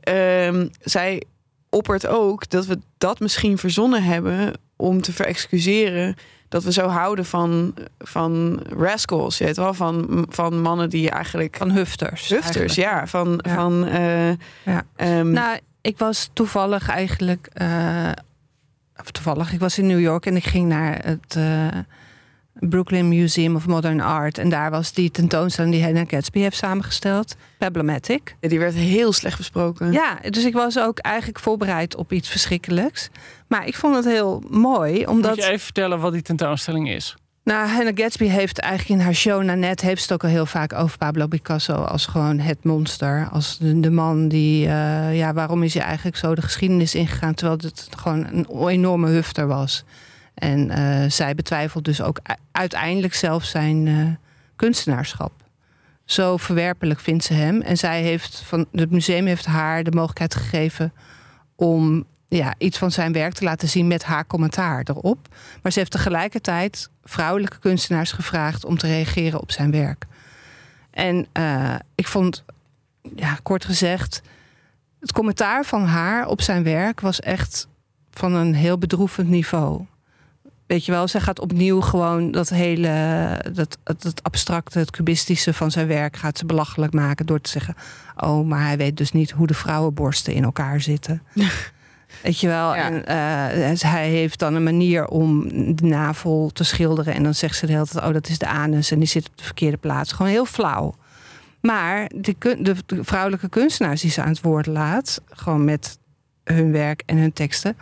ehm, 0.01 0.67
zij 0.81 1.23
oppert 1.69 2.07
ook 2.07 2.49
dat 2.49 2.65
we 2.65 2.79
dat 2.97 3.19
misschien 3.19 3.57
verzonnen 3.57 4.03
hebben 4.03 4.53
om 4.75 5.01
te 5.01 5.13
verexcuseren 5.13 6.15
dat 6.49 6.63
we 6.63 6.71
zo 6.71 6.87
houden 6.87 7.25
van, 7.25 7.73
van 7.99 8.59
rascals, 8.77 9.37
je 9.37 9.43
weet 9.45 9.55
wel, 9.57 9.73
van, 9.73 10.25
van 10.29 10.61
mannen 10.61 10.89
die 10.89 11.09
eigenlijk 11.09 11.55
Van 11.57 11.71
hufters. 11.71 12.27
hufters, 12.29 12.43
eigenlijk. 12.57 12.73
ja, 12.73 13.07
van, 13.07 13.39
Ja. 13.45 13.53
van 13.53 13.85
eh, 13.85 14.29
Ja. 14.65 14.83
ehm, 14.95 15.31
Nou, 15.31 15.59
ik 15.81 15.97
was 15.97 16.29
toevallig 16.33 16.89
eigenlijk. 16.89 17.49
eh, 17.53 18.09
toevallig, 19.11 19.53
ik 19.53 19.59
was 19.59 19.77
in 19.77 19.87
New 19.87 19.99
York 19.99 20.25
en 20.25 20.35
ik 20.35 20.45
ging 20.45 20.67
naar 20.67 21.05
het 21.05 21.35
eh, 21.35 21.67
Brooklyn 22.53 23.07
Museum 23.07 23.55
of 23.55 23.67
Modern 23.67 24.01
Art. 24.01 24.37
En 24.37 24.49
daar 24.49 24.71
was 24.71 24.93
die 24.93 25.11
tentoonstelling 25.11 25.73
die 25.73 25.83
Hannah 25.83 26.09
Gatsby 26.09 26.39
heeft 26.39 26.57
samengesteld. 26.57 27.35
Problematic. 27.57 28.35
die 28.39 28.59
werd 28.59 28.73
heel 28.73 29.13
slecht 29.13 29.37
besproken. 29.37 29.91
Ja, 29.91 30.19
dus 30.29 30.45
ik 30.45 30.53
was 30.53 30.79
ook 30.79 30.99
eigenlijk 30.99 31.39
voorbereid 31.39 31.95
op 31.95 32.11
iets 32.11 32.29
verschrikkelijks. 32.29 33.09
Maar 33.47 33.67
ik 33.67 33.75
vond 33.75 33.95
het 33.95 34.05
heel 34.05 34.43
mooi, 34.49 35.05
omdat... 35.05 35.35
Moet 35.35 35.43
je 35.43 35.49
even 35.49 35.59
vertellen 35.59 35.99
wat 35.99 36.13
die 36.13 36.21
tentoonstelling 36.21 36.89
is? 36.89 37.15
Nou, 37.43 37.67
Hannah 37.67 37.95
Gatsby 37.95 38.25
heeft 38.25 38.59
eigenlijk 38.59 38.99
in 38.99 39.05
haar 39.05 39.15
show 39.15 39.43
Nanette... 39.43 39.85
heeft 39.85 40.01
het 40.01 40.11
ook 40.11 40.23
al 40.23 40.29
heel 40.29 40.45
vaak 40.45 40.73
over 40.73 40.97
Pablo 40.97 41.27
Picasso... 41.27 41.73
als 41.73 42.05
gewoon 42.05 42.39
het 42.39 42.63
monster. 42.63 43.27
Als 43.31 43.57
de, 43.57 43.91
man 43.91 44.27
die... 44.27 44.67
eh, 44.67 45.17
ja, 45.17 45.33
waarom 45.33 45.63
is 45.63 45.73
hij 45.73 45.83
eigenlijk 45.83 46.17
zo 46.17 46.35
de 46.35 46.41
geschiedenis 46.41 46.95
ingegaan... 46.95 47.33
terwijl 47.33 47.57
het 47.61 47.87
gewoon 47.97 48.25
een 48.25 48.67
enorme 48.67 49.09
hufter 49.09 49.47
was. 49.47 49.83
En 50.33 50.69
eh, 50.69 51.09
zij 51.09 51.35
betwijfelt 51.35 51.85
dus 51.85 52.01
ook 52.01 52.19
uiteindelijk 52.51 53.13
zelf 53.13 53.43
zijn 53.43 53.87
eh, 53.87 53.95
kunstenaarschap. 54.55 55.31
Zo 56.05 56.37
verwerpelijk 56.37 56.99
vindt 56.99 57.23
ze 57.23 57.33
hem. 57.33 57.61
En 57.61 57.77
zij 57.77 58.01
heeft 58.01 58.43
van 58.45 58.65
het 58.71 58.91
museum 58.91 59.25
heeft 59.25 59.45
haar 59.45 59.83
de 59.83 59.91
mogelijkheid 59.91 60.35
gegeven... 60.35 60.93
om 61.55 62.05
ja, 62.37 62.55
iets 62.57 62.77
van 62.77 62.91
zijn 62.91 63.13
werk 63.13 63.33
te 63.33 63.43
laten 63.43 63.69
zien 63.69 63.87
met 63.87 64.03
haar 64.03 64.27
commentaar 64.27 64.83
erop. 64.83 65.27
Maar 65.61 65.71
ze 65.71 65.79
heeft 65.79 65.91
tegelijkertijd 65.91 66.89
vrouwelijke 67.03 67.59
kunstenaars 67.59 68.11
gevraagd 68.11 68.65
om 68.65 68.77
te 68.77 68.87
reageren 68.87 69.41
op 69.41 69.51
zijn 69.51 69.71
werk. 69.71 70.05
En 70.91 71.27
eh, 71.31 71.75
ik 71.95 72.07
vond, 72.07 72.43
ja, 73.15 73.37
kort 73.43 73.65
gezegd, 73.65 74.21
het 74.99 75.11
commentaar 75.11 75.65
van 75.65 75.85
haar 75.85 76.27
op 76.27 76.41
zijn 76.41 76.63
werk 76.63 77.01
was 77.01 77.19
echt 77.19 77.67
van 78.11 78.33
een 78.33 78.53
heel 78.53 78.77
bedroevend 78.77 79.29
niveau. 79.29 79.85
Weet 80.65 80.85
je 80.85 80.91
wel, 80.91 81.07
zij 81.07 81.21
gaat 81.21 81.39
opnieuw 81.39 81.81
gewoon 81.81 82.31
dat 82.31 82.49
hele, 82.49 83.45
dat, 83.53 83.77
het 83.83 84.23
abstracte, 84.23 84.79
het 84.79 84.91
cubistische 84.91 85.53
van 85.53 85.71
zijn 85.71 85.87
werk 85.87 86.17
gaat 86.17 86.37
ze 86.37 86.45
belachelijk 86.45 86.93
maken 86.93 87.25
door 87.25 87.41
te 87.41 87.49
zeggen: 87.49 87.75
Oh, 88.15 88.47
maar 88.47 88.65
hij 88.65 88.77
weet 88.77 88.97
dus 88.97 89.11
niet 89.11 89.31
hoe 89.31 89.47
de 89.47 89.53
vrouwenborsten 89.53 90.33
in 90.33 90.43
elkaar 90.43 90.81
zitten. 90.81 91.21
Weet 92.21 92.39
je 92.39 92.47
wel, 92.47 92.75
Ja. 92.75 92.85
en 92.91 93.05
eh, 93.05 93.81
hij 93.91 94.09
heeft 94.09 94.39
dan 94.39 94.53
een 94.55 94.63
manier 94.63 95.07
om 95.07 95.47
de 95.75 95.85
navel 95.85 96.49
te 96.53 96.63
schilderen. 96.63 97.13
En 97.13 97.23
dan 97.23 97.33
zegt 97.33 97.55
ze 97.57 97.65
de 97.65 97.71
hele 97.71 97.85
tijd, 97.87 98.05
oh, 98.05 98.13
dat 98.13 98.27
is 98.29 98.37
de 98.37 98.47
anus. 98.47 98.91
En 98.91 98.99
die 98.99 99.07
zit 99.07 99.27
op 99.29 99.37
de 99.37 99.43
verkeerde 99.43 99.77
plaats. 99.77 100.11
Gewoon 100.11 100.31
heel 100.31 100.45
flauw. 100.45 100.93
Maar 101.61 102.09
de, 102.15 102.35
de, 102.39 102.75
de 102.85 103.03
vrouwelijke 103.03 103.49
kunstenaars 103.49 104.01
die 104.01 104.11
ze 104.11 104.21
aan 104.21 104.29
het 104.29 104.41
woord 104.41 104.65
laat... 104.65 105.21
gewoon 105.29 105.63
met 105.65 105.97
hun 106.43 106.71
werk 106.71 107.03
en 107.05 107.17
hun 107.17 107.33
teksten... 107.33 107.77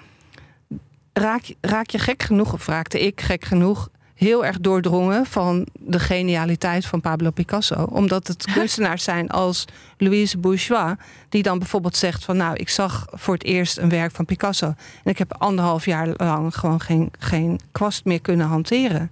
raak, 1.14 1.42
je- 1.44 1.58
raak 1.62 1.90
je 1.90 2.00
gek 2.00 2.24
genoeg, 2.24 2.54
of 2.54 2.68
raakte 2.68 3.00
ik 3.06 3.22
gek 3.22 3.46
genoeg... 3.46 3.90
heel 4.24 4.46
erg 4.46 4.60
doordrongen 4.60 5.26
van 5.26 5.68
de 5.74 6.00
genialiteit 6.00 6.86
van 6.86 7.02
Pablo 7.02 7.32
Picasso. 7.32 7.84
Omdat 7.84 8.28
het 8.28 8.52
kunstenaars 8.54 9.04
zijn 9.04 9.30
als 9.30 9.66
Louise 9.98 10.38
Bourgeois... 10.38 10.96
die 11.30 11.44
dan 11.44 11.60
bijvoorbeeld 11.60 11.96
zegt 11.96 12.26
van... 12.26 12.38
nou, 12.38 12.56
ik 12.56 12.70
zag 12.70 13.08
voor 13.12 13.34
het 13.34 13.44
eerst 13.44 13.78
een 13.78 13.90
werk 13.90 14.12
van 14.12 14.26
Picasso... 14.26 14.68
en 15.04 15.12
ik 15.12 15.18
heb 15.18 15.34
anderhalf 15.38 15.86
jaar 15.86 16.08
lang 16.18 16.56
gewoon 16.56 16.82
geen, 16.82 17.12
geen 17.20 17.60
kwast 17.72 18.06
meer 18.06 18.22
kunnen 18.22 18.48
hanteren. 18.48 19.12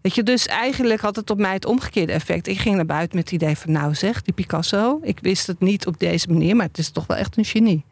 Weet 0.00 0.14
je, 0.14 0.22
dus 0.22 0.46
eigenlijk 0.46 1.00
had 1.00 1.16
het 1.16 1.30
op 1.30 1.38
mij 1.38 1.52
het 1.52 1.66
omgekeerde 1.66 2.12
effect. 2.12 2.46
Ik 2.46 2.58
ging 2.58 2.76
naar 2.76 2.86
buiten 2.86 3.16
met 3.16 3.30
het 3.30 3.42
idee 3.42 3.56
van, 3.56 3.72
nou 3.72 3.94
zeg, 3.94 4.22
die 4.22 4.34
Picasso... 4.34 4.98
ik 5.02 5.18
wist 5.20 5.46
het 5.46 5.60
niet 5.60 5.86
op 5.86 5.98
deze 5.98 6.28
manier, 6.28 6.56
maar 6.56 6.66
het 6.66 6.78
is 6.78 6.90
toch 6.90 7.06
wel 7.06 7.16
echt 7.16 7.36
een 7.36 7.44
genie. 7.44 7.84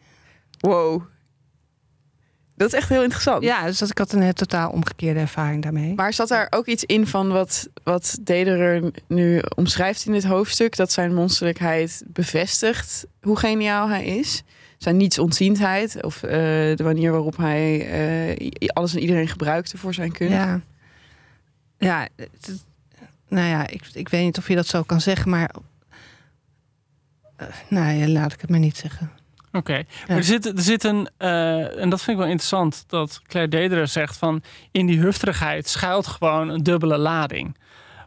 Wow. 0.59 1.03
Dat 2.55 2.69
is 2.73 2.79
echt 2.79 2.89
heel 2.89 3.03
interessant. 3.03 3.43
Ja, 3.43 3.67
dus 3.67 3.79
dat, 3.79 3.91
ik 3.91 3.99
had 3.99 4.13
een 4.13 4.23
heel 4.23 4.33
totaal 4.33 4.71
omgekeerde 4.71 5.21
ervaring 5.21 5.63
daarmee. 5.63 5.95
Maar 5.95 6.13
zat 6.13 6.29
daar 6.29 6.47
ook 6.51 6.67
iets 6.67 6.85
in 6.85 7.07
van 7.07 7.29
wat, 7.29 7.69
wat 7.85 8.19
Dederer 8.21 8.91
nu 9.07 9.43
omschrijft 9.57 10.07
in 10.07 10.13
dit 10.13 10.25
hoofdstuk? 10.25 10.77
Dat 10.77 10.93
zijn 10.93 11.15
monsterlijkheid 11.15 12.03
bevestigt 12.07 13.07
hoe 13.23 13.39
geniaal 13.39 13.89
hij 13.89 14.05
is. 14.05 14.43
Zijn 14.79 14.97
nietsonziendheid 14.97 16.03
of 16.03 16.23
eh, 16.23 16.31
de 16.77 16.81
manier 16.83 17.11
waarop 17.13 17.37
hij 17.37 17.89
eh, 18.37 18.69
alles 18.69 18.95
en 18.95 19.01
iedereen 19.01 19.29
gebruikte 19.29 19.79
voor 19.79 19.95
zijn 19.95 20.13
kunst. 20.13 20.33
Ja, 20.33 20.61
ja 21.79 22.09
het- 22.17 22.65
nou 23.29 23.49
ja, 23.49 23.67
ik, 23.69 23.83
ik 23.93 24.09
weet 24.09 24.25
niet 24.25 24.39
of 24.39 24.49
je 24.49 24.55
dat 24.55 24.67
zo 24.67 24.83
kan 24.83 25.01
zeggen, 25.01 25.31
maar... 25.31 25.51
eh, 27.37 27.47
nou 27.69 27.93
ja, 27.93 28.09
laat 28.09 28.33
ik 28.33 28.41
het 28.41 28.51
maar 28.51 28.59
niet 28.59 28.77
zeggen. 28.77 29.11
Oké, 29.53 29.83
er 30.07 30.25
zit, 30.25 30.47
er 30.47 30.63
zit 30.63 30.85
een, 30.85 31.09
eh, 31.17 31.81
en 31.81 31.91
dat 31.91 32.03
vind 32.03 32.17
ik 32.17 32.23
wel 32.23 32.33
interessant, 32.33 32.85
dat 32.87 33.21
Claire 33.27 33.51
Dederer 33.51 33.89
zegt 33.89 34.17
van 34.17 34.43
in 34.71 34.87
die 34.87 35.01
hufterigheid 35.01 35.69
schuilt 35.69 36.07
gewoon 36.07 36.49
een 36.49 36.63
dubbele 36.63 36.99
lading. 36.99 37.57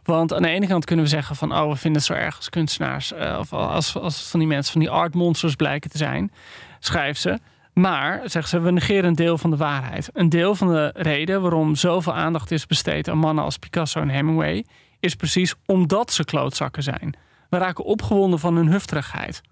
Want 0.02 0.32
aan 0.32 0.42
de 0.42 0.48
ene 0.48 0.66
kant 0.66 0.84
kunnen 0.84 1.04
we 1.04 1.10
zeggen 1.10 1.36
van 1.36 1.52
oh, 1.52 1.68
we 1.68 1.76
vinden 1.76 2.00
het 2.00 2.10
zo 2.10 2.12
erg 2.12 2.36
als 2.36 2.50
kunstenaars, 2.50 3.12
eh, 3.12 3.36
of 3.38 3.52
als, 3.52 3.96
als 3.96 4.30
van 4.30 4.38
die 4.38 4.48
mensen 4.48 4.72
van 4.72 4.80
die 4.80 4.90
art 4.90 5.14
monsters 5.14 5.54
blijken 5.54 5.90
te 5.90 5.98
zijn, 5.98 6.32
schrijft 6.78 7.20
ze. 7.20 7.38
Maar, 7.72 8.22
zegt 8.24 8.48
ze, 8.48 8.60
we 8.60 8.70
negeren 8.70 9.04
een 9.04 9.14
deel 9.14 9.38
van 9.38 9.50
de 9.50 9.56
waarheid. 9.56 10.10
Een 10.12 10.28
deel 10.28 10.54
van 10.54 10.68
de 10.68 10.90
reden 10.94 11.42
waarom 11.42 11.74
zoveel 11.74 12.14
aandacht 12.14 12.50
is 12.50 12.66
besteed 12.66 13.08
aan 13.08 13.18
mannen 13.18 13.44
als 13.44 13.58
Picasso 13.58 14.00
en 14.00 14.08
Hemingway, 14.08 14.64
is 15.00 15.14
precies 15.14 15.54
omdat 15.66 16.12
ze 16.12 16.24
klootzakken 16.24 16.82
zijn. 16.82 17.16
We 17.48 17.58
raken 17.58 17.84
opgewonden 17.84 18.38
van 18.38 18.56
hun 18.56 18.70
hufterigheid. 18.70 19.42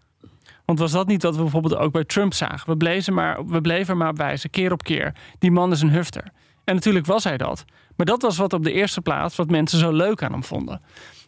Want 0.65 0.79
was 0.79 0.93
dat 0.93 1.07
niet 1.07 1.23
wat 1.23 1.37
we 1.37 1.43
bijvoorbeeld 1.43 1.77
ook 1.77 1.93
bij 1.93 2.05
Trump 2.05 2.35
zagen? 2.35 2.71
We 2.71 2.77
bleven, 2.77 3.15
maar, 3.15 3.47
we 3.47 3.61
bleven 3.61 3.89
er 3.89 3.97
maar 3.97 4.09
op 4.09 4.17
wijzen, 4.17 4.51
keer 4.51 4.73
op 4.73 4.83
keer. 4.83 5.15
Die 5.39 5.51
man 5.51 5.73
is 5.73 5.81
een 5.81 5.91
hufter. 5.91 6.33
En 6.65 6.75
natuurlijk 6.75 7.07
was 7.07 7.25
hij 7.25 7.37
dat. 7.37 7.65
Maar 7.97 8.07
dat 8.07 8.23
was 8.23 8.37
wat 8.37 8.53
op 8.53 8.65
de 8.65 8.73
eerste 8.73 9.01
plaats, 9.01 9.37
wat 9.37 9.51
mensen 9.51 9.79
zo 9.79 9.93
leuk 9.93 10.23
aan 10.23 10.33
hem 10.33 10.45
vonden. 10.45 10.81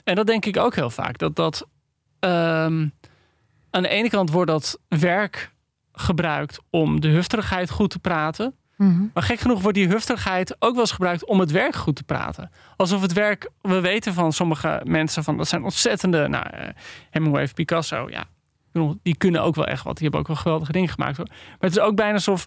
En 0.05 0.15
dat 0.15 0.27
denk 0.27 0.45
ik 0.47 0.57
ook 0.57 0.75
heel 0.75 0.91
vaak. 0.91 1.19
Dat 1.19 1.37
dat. 1.37 1.67
ehm, 2.21 2.89
aan 3.71 3.83
de 3.83 3.89
ene 3.89 4.09
kant 4.11 4.31
wordt 4.31 4.51
dat 4.51 4.79
werk 4.89 5.55
gebruikt 5.93 6.59
om 6.71 7.01
de 7.01 7.09
hufterigheid 7.09 7.71
goed 7.71 7.91
te 7.91 7.99
praten. 7.99 8.55
Maar 9.15 9.23
gek 9.23 9.39
genoeg 9.41 9.61
wordt 9.61 9.77
die 9.77 9.89
hufterigheid 9.89 10.57
ook 10.59 10.73
wel 10.73 10.81
eens 10.81 10.93
gebruikt 10.93 11.25
om 11.27 11.41
het 11.41 11.51
werk 11.51 11.75
goed 11.75 11.97
te 11.97 12.03
praten. 12.05 12.51
Alsof 12.77 13.03
het 13.03 13.13
werk, 13.13 13.51
we 13.61 13.81
weten 13.81 14.15
van 14.15 14.33
sommige 14.33 14.81
mensen 14.85 15.25
van 15.25 15.37
dat 15.37 15.49
zijn 15.49 15.65
ontzettende, 15.65 16.29
nou, 16.29 16.47
eh, 16.47 16.69
Hemingway 17.11 17.49
Picasso, 17.49 18.07
ja, 18.11 18.25
die 19.03 19.17
kunnen 19.17 19.43
ook 19.43 19.55
wel 19.55 19.67
echt 19.67 19.83
wat. 19.85 19.95
Die 19.95 20.03
hebben 20.03 20.21
ook 20.21 20.27
wel 20.27 20.37
geweldige 20.37 20.73
dingen 20.73 20.89
gemaakt 20.89 21.17
hoor. 21.17 21.27
Maar 21.29 21.57
het 21.59 21.71
is 21.71 21.79
ook 21.79 21.97
bijna 21.97 22.13
alsof, 22.13 22.47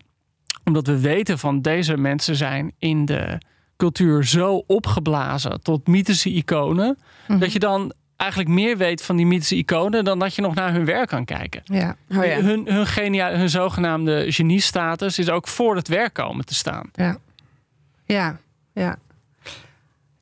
omdat 0.63 0.87
we 0.87 0.99
weten 0.99 1.39
van 1.39 1.61
deze 1.61 1.97
mensen 1.97 2.35
zijn 2.35 2.71
in 2.77 3.05
de 3.05 3.37
cultuur 3.77 4.25
zo 4.25 4.63
opgeblazen 4.67 5.61
tot 5.61 5.87
mythische 5.87 6.29
iconen, 6.29 6.97
dat 7.27 7.53
je 7.53 7.59
dan 7.59 7.93
eigenlijk 8.15 8.49
meer 8.49 8.77
weet 8.77 9.03
van 9.03 9.15
die 9.15 9.25
mythische 9.25 9.55
iconen 9.55 10.03
dan 10.03 10.19
dat 10.19 10.35
je 10.35 10.41
nog 10.41 10.55
naar 10.55 10.73
hun 10.73 10.85
werk 10.85 11.07
kan 11.07 11.25
kijken. 11.25 11.61
Ja, 11.63 11.95
Oh 12.09 12.25
ja. 12.25 12.41
Hun, 12.41 12.67
hun, 12.67 12.87
genia, 12.87 13.31
hun 13.31 13.49
zogenaamde 13.49 14.31
geniestatus 14.31 15.19
is 15.19 15.29
ook 15.29 15.47
voor 15.47 15.75
het 15.75 15.87
werk 15.87 16.13
komen 16.13 16.45
te 16.45 16.53
staan. 16.53 16.89
ja, 16.93 17.17
ja. 18.05 18.39
ja. 18.73 18.97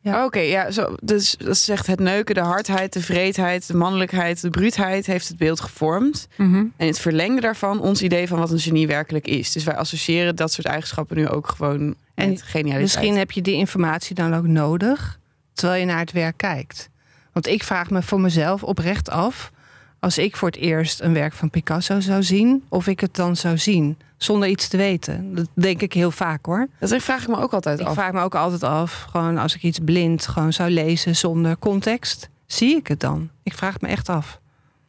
Ja. 0.08 0.26
Oké, 0.26 0.40
ja, 0.40 0.72
zo, 0.72 0.96
dus 1.02 1.36
dat 1.38 1.58
zegt 1.58 1.88
het 1.88 2.00
neuken, 2.00 2.36
de 2.36 2.42
hardheid, 2.42 2.94
de 2.94 3.02
vreedheid, 3.02 3.68
de 3.68 3.76
mannelijkheid, 3.76 4.42
de 4.42 4.50
bruutheid 4.50 5.06
heeft 5.06 5.28
het 5.28 5.38
beeld 5.38 5.60
gevormd. 5.60 6.28
En 6.38 6.74
in 6.78 6.88
het 6.88 7.00
verlengde 7.00 7.42
daarvan 7.42 7.80
ons 7.80 8.02
idee 8.02 8.28
van 8.28 8.40
wat 8.40 8.52
een 8.52 8.60
genie 8.60 8.88
werkelijk 8.88 9.28
is. 9.28 9.52
Dus 9.52 9.64
wij 9.64 9.76
associëren 9.76 10.36
dat 10.36 10.54
soort 10.54 10.68
eigenschappen 10.68 11.18
nu 11.18 11.28
ook 11.28 11.48
gewoon 11.48 11.96
En 12.14 12.30
met 12.30 12.42
genialiteit. 12.42 12.82
Misschien 12.82 13.18
heb 13.18 13.32
je 13.32 13.42
die 13.42 13.56
informatie 13.56 14.16
dan 14.16 14.36
ook 14.36 14.48
nodig 14.48 15.20
terwijl 15.54 15.80
je 15.80 15.86
naar 15.86 16.00
het 16.00 16.12
werk 16.12 16.38
kijkt. 16.38 16.90
Want 17.32 17.48
ik 17.48 17.64
vraag 17.64 17.90
me 17.90 18.02
voor 18.02 18.22
mezelf 18.22 18.64
oprecht 18.64 19.10
af, 19.10 19.52
als 20.00 20.18
ik 20.18 20.36
voor 20.36 20.48
het 20.48 20.58
eerst 20.58 21.02
een 21.02 21.14
werk 21.14 21.34
van 21.34 21.50
Picasso 21.50 22.00
zou 22.00 22.24
zien, 22.24 22.64
of 22.70 22.88
ik 22.88 23.00
het 23.00 23.16
dan 23.16 23.36
zou 23.36 23.58
zien 23.58 23.98
zonder 24.18 24.50
iets 24.50 24.68
te 24.68 24.78
weten. 24.78 25.36
Dat 25.36 25.48
denk 25.54 25.82
ik 25.82 25.94
heel 25.94 26.12
vaak 26.12 26.46
hoor. 26.46 26.68
Dat 26.80 26.96
vraag 27.04 27.22
ik 27.22 27.28
me 27.28 27.38
ook 27.38 27.54
altijd 27.54 27.80
Ik 27.80 27.86
af. 27.86 27.94
vraag 27.94 28.12
me 28.12 28.22
ook 28.22 28.36
altijd 28.36 28.64
af, 28.64 29.06
gewoon 29.10 29.38
als 29.38 29.56
ik 29.56 29.64
iets 29.64 29.80
blind 29.86 30.28
gewoon 30.28 30.54
zou 30.54 30.70
lezen 30.70 31.16
zonder 31.16 31.58
context, 31.58 32.30
zie 32.46 32.76
ik 32.76 32.88
het 32.88 33.00
dan? 33.00 33.30
Ik 33.44 33.54
vraag 33.54 33.74
het 33.74 33.82
me 33.82 33.88
echt 33.88 34.10
af. 34.10 34.40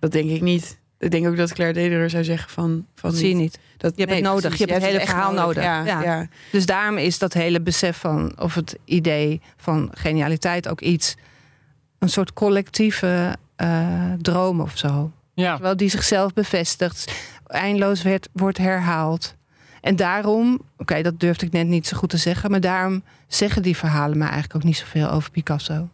Dat 0.01 0.13
denk 0.13 0.31
ik 0.31 0.41
niet. 0.41 0.79
Ik 0.99 1.11
denk 1.11 1.27
ook 1.27 1.37
dat 1.37 1.53
Claire 1.53 1.79
Dederer 1.79 2.11
zou 2.11 2.25
zeggen 2.25 2.51
van... 2.51 2.87
van 2.95 3.11
Dat 3.11 3.19
zie 3.19 3.29
je 3.29 3.35
niet. 3.35 3.59
Dat, 3.77 3.93
Je 3.97 4.03
hebt 4.03 4.15
het 4.15 4.25
nodig. 4.25 4.53
Je 4.57 4.65
hebt 4.65 4.71
het 4.83 4.93
hele 4.93 5.01
verhaal 5.01 5.33
nodig. 5.33 5.63
Ja, 5.63 5.85
Ja. 5.85 6.03
ja. 6.03 6.27
Dus 6.53 6.67
daarom 6.67 6.97
is 6.97 7.19
dat 7.19 7.33
hele 7.33 7.61
besef 7.61 7.97
van, 7.97 8.33
of 8.41 8.55
het 8.55 8.79
idee 8.85 9.41
van 9.57 9.91
genialiteit 9.95 10.69
ook 10.69 10.81
iets, 10.81 11.15
een 11.99 12.09
soort 12.09 12.33
collectieve 12.33 13.37
eh, 13.57 14.13
droom 14.21 14.61
of 14.61 14.79
zo. 14.79 15.11
Ja, 15.35 15.53
Terwijl 15.53 15.77
die 15.77 15.89
zichzelf 15.89 16.33
bevestigt. 16.33 17.13
Eindeloos 17.49 18.03
werd, 18.03 18.29
wordt 18.33 18.59
herhaald. 18.59 19.35
En 19.81 19.97
daarom, 19.97 20.61
oké, 20.77 21.03
dat 21.03 21.21
durfde 21.21 21.47
ik 21.47 21.53
net 21.53 21.67
niet 21.67 21.87
zo 21.87 21.97
goed 21.97 22.09
te 22.11 22.17
zeggen, 22.17 22.51
maar 22.51 22.61
daarom 22.61 23.03
zeggen 23.27 23.63
die 23.63 23.77
verhalen 23.77 24.19
me 24.19 24.25
eigenlijk 24.25 24.55
ook 24.57 24.63
niet 24.63 24.77
zoveel 24.77 25.11
over 25.11 25.31
Picasso. 25.31 25.89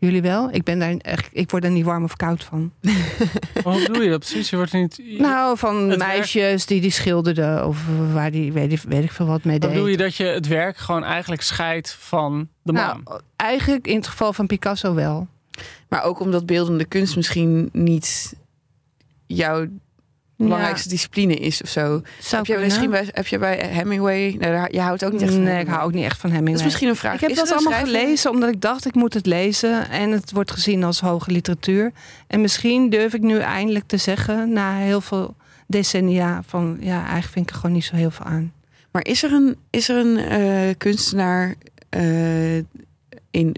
Jullie 0.00 0.22
wel? 0.22 0.48
Ik 0.52 0.64
ben 0.64 0.78
daar 0.78 0.94
echt, 0.96 1.28
ik 1.32 1.50
word 1.50 1.64
er 1.64 1.70
niet 1.70 1.84
warm 1.84 2.04
of 2.04 2.16
koud 2.16 2.44
van. 2.44 2.72
Hoe 3.64 3.82
bedoel 3.86 4.02
je 4.02 4.10
dat 4.10 4.18
precies? 4.18 4.50
Je 4.50 4.56
wordt 4.56 4.72
niet. 4.72 5.00
Nou, 5.18 5.58
van 5.58 5.76
Het 5.76 5.98
werk- 5.98 6.10
meisjes 6.12 6.66
die 6.66 6.80
die 6.80 6.90
schilderden 6.90 7.66
of 7.66 7.84
waar 8.12 8.30
die 8.30 8.52
weet, 8.52 8.72
ik- 8.72 8.80
weet 8.88 9.04
ik 9.04 9.12
veel 9.12 9.26
wat 9.26 9.44
mee 9.44 9.58
deed. 9.58 9.70
bedoel 9.70 9.86
je 9.86 9.96
dat 9.96 10.14
je 10.14 10.24
het 10.24 10.46
werk 10.46 10.76
gewoon 10.76 11.04
eigenlijk 11.04 11.42
scheidt 11.42 11.92
van 11.92 12.48
de 12.62 12.72
man? 12.72 13.02
Nou, 13.04 13.20
eigenlijk 13.36 13.86
in 13.86 13.96
het 13.96 14.06
geval 14.06 14.32
van 14.32 14.46
Picasso 14.46 14.94
wel. 14.94 15.26
Maar 15.88 16.02
ook 16.02 16.20
omdat 16.20 16.46
beeldende 16.46 16.84
kunst 16.84 17.16
misschien 17.16 17.68
niet 17.72 18.34
jouw 19.26 19.66
belangrijkste 20.44 20.88
discipline 20.88 21.34
is 21.34 21.62
of 21.62 21.68
zo. 21.68 21.80
Zou 21.80 22.02
Heb 22.30 22.44
kunnen. 22.44 22.64
misschien 22.64 22.90
bij, 22.90 23.08
heb 23.12 23.26
je 23.26 23.38
bij 23.38 23.56
Hemingway... 23.56 24.36
Nou, 24.38 24.68
je 24.70 24.80
houdt 24.80 25.04
ook 25.04 25.12
niet 25.12 25.22
echt 25.22 25.32
van 25.32 25.42
Nee, 25.42 25.60
ik 25.60 25.66
hou 25.66 25.82
ook 25.82 25.92
niet 25.92 26.04
echt 26.04 26.20
van 26.20 26.30
Hemingway. 26.30 26.52
Dat 26.52 26.60
is 26.60 26.66
misschien 26.66 26.88
een 26.88 26.96
vraag. 26.96 27.14
Ik 27.14 27.20
heb 27.20 27.30
Is 27.30 27.36
dat 27.36 27.52
allemaal 27.52 27.80
gelezen 27.80 28.30
omdat 28.30 28.48
ik 28.48 28.60
dacht 28.60 28.86
ik 28.86 28.94
moet 28.94 29.14
het 29.14 29.26
lezen. 29.26 29.90
En 29.90 30.10
het 30.10 30.32
wordt 30.32 30.50
gezien 30.50 30.84
als 30.84 31.00
hoge 31.00 31.30
literatuur. 31.30 31.92
En 32.26 32.40
misschien 32.40 32.90
durf 32.90 33.14
ik 33.14 33.22
nu 33.22 33.38
eindelijk 33.38 33.86
te 33.86 33.96
zeggen, 33.96 34.52
na 34.52 34.76
heel 34.76 35.00
veel 35.00 35.36
decennia, 35.66 36.42
van 36.46 36.76
ja, 36.80 36.98
eigenlijk 36.98 37.32
vind 37.32 37.46
ik 37.48 37.50
er 37.50 37.60
gewoon 37.60 37.76
niet 37.76 37.84
zo 37.84 37.96
heel 37.96 38.10
veel 38.10 38.26
aan. 38.26 38.52
Maar 38.90 39.04
is 39.04 39.22
er 39.22 39.32
een, 39.32 39.56
is 39.70 39.88
er 39.88 39.96
een 39.96 40.16
eh, 40.18 40.74
kunstenaar 40.78 41.54
eh, 41.88 42.56
in, 43.30 43.56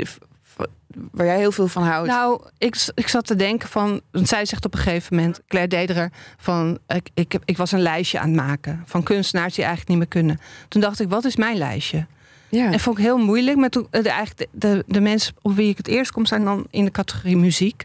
waar 1.10 1.26
jij 1.26 1.38
heel 1.38 1.52
veel 1.52 1.68
van 1.68 1.82
houdt? 1.82 2.08
Nou, 2.08 2.42
ik, 2.58 2.90
ik 2.94 3.08
zat 3.08 3.26
te 3.26 3.36
denken 3.36 3.68
van, 3.68 4.00
want 4.10 4.28
zij 4.28 4.44
zegt 4.44 4.64
op 4.64 4.74
een 4.74 4.80
gegeven 4.80 5.16
moment, 5.16 5.40
Claire 5.48 5.76
Dederer, 5.76 6.10
van 6.36 6.78
ik, 6.86 7.10
ik, 7.14 7.38
ik 7.44 7.56
was 7.56 7.72
een 7.72 7.82
lijstje 7.82 8.18
aan 8.18 8.26
het 8.26 8.36
maken 8.36 8.82
van 8.86 9.02
kunstenaars 9.02 9.54
die 9.54 9.64
eigenlijk 9.64 9.90
niet 9.90 9.98
meer 9.98 10.22
kunnen. 10.22 10.40
Toen 10.68 10.80
dacht 10.80 11.00
ik, 11.00 11.08
wat 11.08 11.24
is 11.24 11.36
mijn 11.36 11.56
lijstje? 11.56 12.06
ja. 12.50 12.72
En 12.72 12.80
vond 12.80 12.98
ik 12.98 13.04
heel 13.04 13.18
moeilijk. 13.18 13.56
Maar 13.56 13.68
toen, 13.68 13.86
eh, 13.90 14.02
de, 14.02 14.08
eigenlijk 14.08 14.50
de, 14.52 14.68
de, 14.68 14.84
de 14.86 15.00
mensen 15.00 15.34
op 15.42 15.54
wie 15.54 15.68
ik 15.68 15.76
het 15.76 15.88
eerst 15.88 16.10
kom 16.12 16.26
zijn 16.26 16.44
dan 16.44 16.66
in 16.70 16.84
de 16.84 16.90
categorie 16.90 17.36
muziek. 17.36 17.84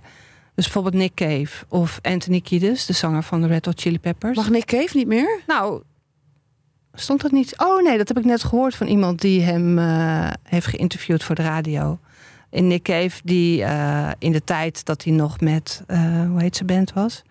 Dus 0.56 0.64
bijvoorbeeld 0.64 0.96
Nick 0.96 1.14
Cave 1.14 1.66
of 1.68 2.00
Anthony 2.02 2.42
Kiedis, 2.42 2.86
de 2.86 2.94
zanger 2.94 3.24
van 3.24 3.42
de 3.42 3.48
Red 3.48 3.66
Hot 3.66 3.82
Chili 3.82 4.00
Peppers. 4.00 4.38
Mag 4.38 4.50
Nick 4.50 4.66
Cave 4.66 4.98
niet 4.98 5.08
meer? 5.08 5.40
Nou, 5.48 5.82
stond 6.94 7.22
dat 7.22 7.32
niet? 7.32 7.58
Oh 7.58 7.84
nee, 7.84 7.98
dat 7.98 8.08
heb 8.08 8.18
ik 8.18 8.26
net 8.26 8.44
gehoord 8.44 8.76
van 8.76 8.88
iemand 8.88 9.22
die 9.22 9.42
hem 9.42 9.80
eh, 9.80 10.30
heeft 10.44 10.68
geïnterviewd 10.68 11.24
voor 11.24 11.36
de 11.36 11.42
radio. 11.42 12.00
In 12.56 12.68
Nick 12.68 12.84
Cave, 12.84 13.20
die 13.24 13.64
eh, 13.64 14.10
in 14.20 14.32
de 14.32 14.44
tijd 14.44 14.86
dat 14.86 15.04
hij 15.04 15.14
nog 15.14 15.40
met, 15.40 15.84
eh, 15.88 16.00
hoe 16.30 16.42
heet 16.42 16.56
zijn 16.56 16.68
band 16.68 16.94
was? 16.94 17.22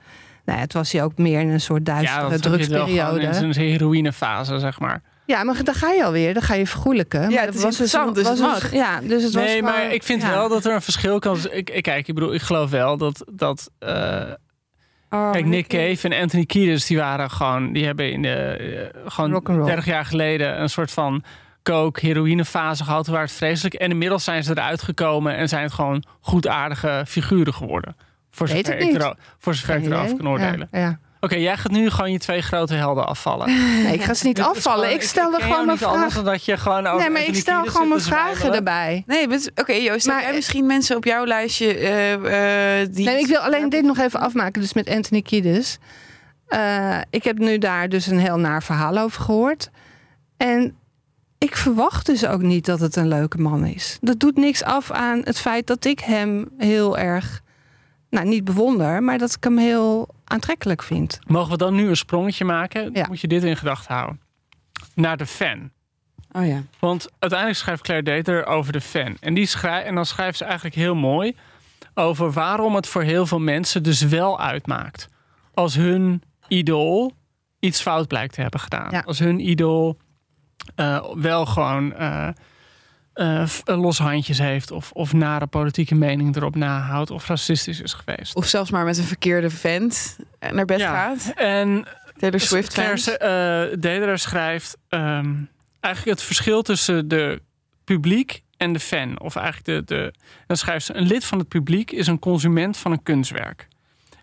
Nou, 0.45 0.59
ja, 0.59 0.65
het 0.65 0.73
was 0.73 0.93
hij 0.93 1.03
ook 1.03 1.19
meer 1.19 1.41
in 1.41 1.49
een 1.49 1.61
soort 1.61 1.87
duistere 1.87 2.21
gewoon 2.25 2.41
drugsperiode. 2.41 3.21
in 3.21 3.35
zijn 3.35 3.67
heroïnefase, 3.67 4.59
zeg 4.59 4.81
maar. 4.81 5.03
Ja, 5.27 5.45
maar 5.45 5.65
dan 5.65 5.75
ga 5.75 5.91
je 5.91 6.05
alweer, 6.05 6.35
dan 6.35 6.43
ga 6.43 6.55
je 6.55 6.67
vergoelijken. 6.67 7.21
Ja, 7.21 7.29
Maar 7.29 7.37
het 7.39 7.47
dat 7.53 7.55
was 7.55 7.65
interessant, 7.65 8.15
dus 8.15 8.29
het 8.29 8.39
was 8.39 8.63
mag. 8.63 8.73
ja, 8.73 9.01
dus 9.01 9.23
het 9.23 9.35
was 9.35 9.45
Nee, 9.45 9.63
maar 9.63 9.75
gewoon- 9.75 9.91
ik 9.91 10.03
vind 10.03 10.23
ja. 10.23 10.31
wel 10.31 10.49
dat 10.49 10.65
er 10.65 10.75
een 10.75 10.83
verschil 10.83 11.19
kan. 11.19 11.39
Ik, 11.51 11.71
ik, 11.71 11.83
kijk, 11.83 12.09
ik 12.09 12.15
bedoel, 12.15 12.35
ik 12.35 12.43
geloof 12.43 12.71
wel 12.71 12.97
dat. 12.97 13.25
dat 13.33 13.71
eh, 13.79 14.23
Oh, 15.11 15.31
kijk, 15.33 15.45
Nick 15.47 15.67
Cave 15.67 16.09
en 16.09 16.21
Anthony 16.23 16.45
Kiedis, 16.45 16.87
die 16.87 16.97
waren 16.97 17.31
gewoon. 17.31 17.73
Die 17.73 17.85
hebben 17.85 18.13
in 18.13 18.23
de. 18.23 18.91
gewoon 19.07 19.33
Rock'n'roll. 19.33 19.67
30 19.67 19.85
jaar 19.85 20.05
geleden 20.05 20.61
een 20.61 20.69
soort 20.71 20.91
van. 20.91 21.25
Coke, 21.65 22.07
heroïnefase 22.07 22.85
gehad, 22.85 23.07
waar 23.07 23.23
het 23.23 23.33
vreselijk. 23.33 23.75
En 23.75 23.91
inmiddels 23.91 24.25
zijn 24.25 24.45
ze 24.45 24.51
eruit 24.51 24.83
gekomen 24.83 25.37
en 25.37 25.49
zijn 25.49 25.63
het 25.63 25.73
gewoon 25.73 26.05
goedaardige 26.21 27.05
figuren 27.09 27.55
geworden. 27.55 27.97
Voor 28.31 28.47
Weet 28.47 28.67
zover 28.67 28.81
ik, 28.81 29.15
voor 29.39 29.55
zover 29.55 29.77
ik 29.77 29.87
erover 29.87 30.17
kan 30.17 30.29
oordelen. 30.29 30.69
Ja, 30.73 30.79
ja. 30.79 30.99
Oké, 31.21 31.35
jij 31.37 31.57
gaat 31.57 31.73
nu 31.73 31.91
gewoon 31.91 32.13
je 32.13 32.19
twee 32.19 32.43
grote 32.43 32.75
helden 32.75 33.07
afvallen. 33.07 33.47
Nee, 33.83 33.93
ik 33.95 34.03
ga 34.03 34.15
ze 34.15 34.27
niet 34.27 34.37
Dit 34.43 34.45
afvallen. 34.47 34.85
gewoon- 34.85 35.01
Ik 35.01 35.11
ken 35.13 35.31
jou 35.31 35.43
gewoon 35.43 35.67
mijn 35.67 35.79
anders 35.79 35.81
vragen. 36.13 36.25
dan 36.25 36.33
dat 36.33 36.45
je 36.45 36.57
gewoon 36.57 36.87
over 36.87 37.01
Nee, 37.01 37.11
maar 37.11 37.25
ik 37.27 37.35
stel 37.35 37.65
gewoon 37.65 37.89
mijn 37.89 38.01
vragen 38.01 38.55
erbij. 38.55 39.03
Nee, 39.07 39.29
oké 39.55 39.73
Joost, 39.73 40.07
Maar, 40.07 40.15
heb 40.15 40.23
jij 40.23 40.31
eh, 40.31 40.37
misschien 40.37 40.67
mensen 40.67 40.97
op 40.97 41.05
jouw 41.05 41.25
lijstje 41.27 41.75
eh, 41.75 42.81
eh, 42.83 42.89
die... 42.93 43.05
Nee, 43.05 43.19
ik 43.19 43.27
wil 43.27 43.39
alleen 43.41 43.69
dit 43.69 43.85
nog 43.85 43.99
even 43.99 44.21
afmaken. 44.21 44.61
Dus 44.61 44.73
met 44.73 44.89
Anthony 44.89 45.23
Kiedis. 45.23 45.79
Eh, 46.47 46.99
ik 47.11 47.25
heb 47.25 47.39
nu 47.39 47.59
daar 47.59 47.89
dus 47.89 48.07
een 48.07 48.19
heel 48.19 48.39
naar 48.39 48.63
verhaal 48.63 48.99
over 48.99 49.23
gehoord. 49.23 49.71
En 50.37 50.77
ik 51.45 51.57
verwacht 51.57 52.07
dus 52.07 52.27
ook 52.27 52.43
niet 52.43 52.65
dat 52.65 52.81
het 52.81 52.97
een 52.97 53.09
leuke 53.09 53.39
man 53.39 53.67
is. 53.67 53.99
Dat 54.01 54.21
doet 54.21 54.37
niks 54.37 54.63
af 54.63 54.91
aan 54.91 55.21
het 55.25 55.39
feit 55.39 55.67
dat 55.67 55.85
ik 55.85 56.01
hem 56.01 56.49
heel 56.59 56.99
erg... 56.99 57.43
Nou, 58.11 58.27
niet 58.27 58.45
bewonder, 58.45 59.03
maar 59.03 59.19
dat 59.19 59.35
ik 59.35 59.45
hem 59.45 59.59
heel 59.59 60.09
aantrekkelijk 60.25 60.83
vind. 60.83 61.19
Mogen 61.27 61.51
we 61.51 61.57
dan 61.57 61.75
nu 61.75 61.89
een 61.89 61.97
sprongetje 61.97 62.45
maken? 62.45 62.91
Ja. 62.93 63.07
Moet 63.09 63.21
je 63.21 63.29
dit 63.29 63.45
in 63.45 63.57
gedachten 63.57 63.95
houden. 63.95 64.21
Naar 64.95 65.17
de 65.17 65.27
fan. 65.27 65.71
Oh 66.33 66.47
ja. 66.47 66.63
Want 66.79 67.09
uiteindelijk 67.19 67.61
schrijft 67.61 67.83
Claire 67.83 68.05
Dater 68.05 68.47
over 68.47 68.73
de 68.73 68.81
fan. 68.81 69.17
En, 69.21 69.35
die 69.35 69.47
schrijft, 69.47 69.87
en 69.87 69.95
dan 69.95 70.07
schrijft 70.07 70.39
ze 70.39 70.45
eigenlijk 70.45 70.75
heel 70.75 70.95
mooi 70.95 71.37
over 71.95 72.33
waarom 72.33 72.75
het 72.75 72.87
voor 72.87 73.03
heel 73.03 73.27
veel 73.27 73.41
mensen 73.41 73.83
dus 73.83 74.03
wel 74.03 74.41
uitmaakt. 74.41 75.09
Als 75.55 75.75
hun 75.75 76.23
idool 76.49 77.13
iets 77.59 77.81
fout 77.81 78.09
blijkt 78.09 78.35
te 78.35 78.41
hebben 78.41 78.61
gedaan. 78.61 78.91
Ja. 78.91 79.03
Als 79.07 79.19
hun 79.19 79.49
idool 79.49 79.99
eh, 80.75 81.05
wel 81.15 81.47
gewoon 81.47 81.95
f- 83.47 83.63
los 83.65 83.99
handjes 83.99 84.39
heeft. 84.39 84.71
Of, 84.71 84.93
of 84.93 85.13
nare 85.13 85.47
politieke 85.47 85.95
mening 85.95 86.37
erop 86.37 86.57
nahoudt. 86.57 87.11
Of 87.11 87.27
racistisch 87.29 87.81
is 87.81 87.93
geweest. 87.93 88.35
Of 88.35 88.47
zelfs 88.47 88.71
maar 88.71 88.85
met 88.85 88.99
een 88.99 89.05
verkeerde 89.05 89.51
vent 89.51 90.19
naar 90.53 90.65
bed 90.65 90.79
gaat. 90.83 91.33
En 91.37 91.87
Taylor 92.17 92.41
Swift 92.41 92.73
fans. 92.75 93.09
uh, 93.09 93.17
Dederer 93.79 94.19
schrijft 94.19 94.77
ehm, 94.89 95.35
eigenlijk 95.81 96.19
het 96.19 96.23
verschil 96.27 96.63
tussen 96.63 97.09
de 97.09 97.43
publiek 97.85 98.43
en 98.57 98.73
de 98.73 98.81
fan. 98.81 99.21
Of 99.21 99.37
eigenlijk 99.37 99.67
de, 99.67 99.95
de. 99.95 100.13
Dan 100.47 100.57
schrijft 100.57 100.87
ze: 100.87 100.95
een 100.95 101.07
lid 101.07 101.25
van 101.25 101.39
het 101.39 101.49
publiek 101.49 101.91
is 101.91 102.07
een 102.07 102.19
consument 102.19 102.77
van 102.77 102.93
een 102.93 103.03
kunstwerk. 103.03 103.69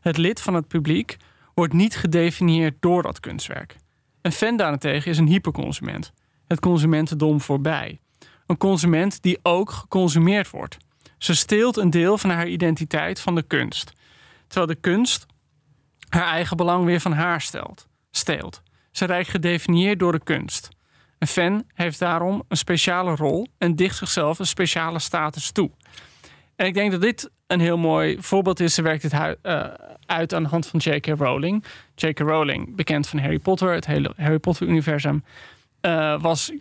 Het 0.01 0.17
lid 0.17 0.41
van 0.41 0.53
het 0.53 0.67
publiek 0.67 1.17
wordt 1.53 1.73
niet 1.73 1.95
gedefinieerd 1.95 2.75
door 2.79 3.03
dat 3.03 3.19
kunstwerk. 3.19 3.75
Een 4.21 4.31
fan 4.31 4.57
daarentegen 4.57 5.11
is 5.11 5.17
een 5.17 5.27
hyperconsument. 5.27 6.11
Het 6.51 6.59
consumentendom 6.59 7.41
voorbij. 7.41 7.99
Een 8.45 8.57
consument 8.57 9.21
die 9.21 9.39
ook 9.41 9.71
geconsumeerd 9.71 10.49
wordt. 10.49 10.77
Ze 11.17 11.35
steelt 11.35 11.77
een 11.77 11.89
deel 11.89 12.17
van 12.17 12.29
haar 12.29 12.47
identiteit 12.47 13.19
van 13.19 13.35
de 13.35 13.41
kunst. 13.41 13.91
Terwijl 14.47 14.67
de 14.67 14.81
kunst 14.81 15.25
haar 16.09 16.27
eigen 16.27 16.57
belang 16.57 16.85
weer 16.85 16.99
van 16.99 17.11
haar 17.11 17.41
stelt, 17.41 17.87
steelt. 18.09 18.61
Ze 18.91 19.05
rijdt 19.05 19.29
gedefinieerd 19.29 19.99
door 19.99 20.11
de 20.11 20.23
kunst. 20.23 20.69
Een 21.19 21.27
fan 21.27 21.63
heeft 21.73 21.99
daarom 21.99 22.43
een 22.47 22.57
speciale 22.57 23.15
rol 23.15 23.47
en 23.57 23.75
dicht 23.75 23.97
zichzelf 23.97 24.39
een 24.39 24.47
speciale 24.47 24.99
status 24.99 25.51
toe. 25.51 25.71
En 26.55 26.65
ik 26.65 26.73
denk 26.73 26.91
dat 26.91 27.01
dit 27.01 27.29
een 27.47 27.59
heel 27.59 27.77
mooi 27.77 28.17
voorbeeld 28.19 28.59
is. 28.59 28.73
Ze 28.73 28.81
werkt 28.81 29.11
hui- 29.11 29.35
eh, 29.41 29.65
uit 30.05 30.33
aan 30.33 30.43
de 30.43 30.49
hand 30.49 30.67
van 30.67 30.79
J.K. 30.79 31.05
Rowling. 31.05 31.63
J.K. 31.95 32.19
Rowling, 32.19 32.75
bekend 32.75 33.07
van 33.07 33.19
Harry 33.19 33.39
Potter, 33.39 33.73
het 33.73 33.85
hele 33.85 34.13
Harry 34.17 34.39
Potter-universum, 34.39 35.23
eh, 35.81 36.21
was 36.21 36.51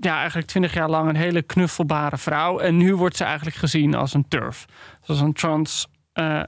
ja, 0.00 0.16
eigenlijk 0.16 0.46
twintig 0.46 0.74
jaar 0.74 0.90
lang 0.90 1.08
een 1.08 1.16
hele 1.16 1.42
knuffelbare 1.42 2.18
vrouw. 2.18 2.58
En 2.58 2.76
nu 2.76 2.94
wordt 2.94 3.16
ze 3.16 3.24
eigenlijk 3.24 3.56
gezien 3.56 3.94
als 3.94 4.14
een 4.14 4.28
turf. 4.28 4.64
Zoals 5.00 5.20
een 5.20 5.32
trans 5.32 5.86
eh, 6.12 6.42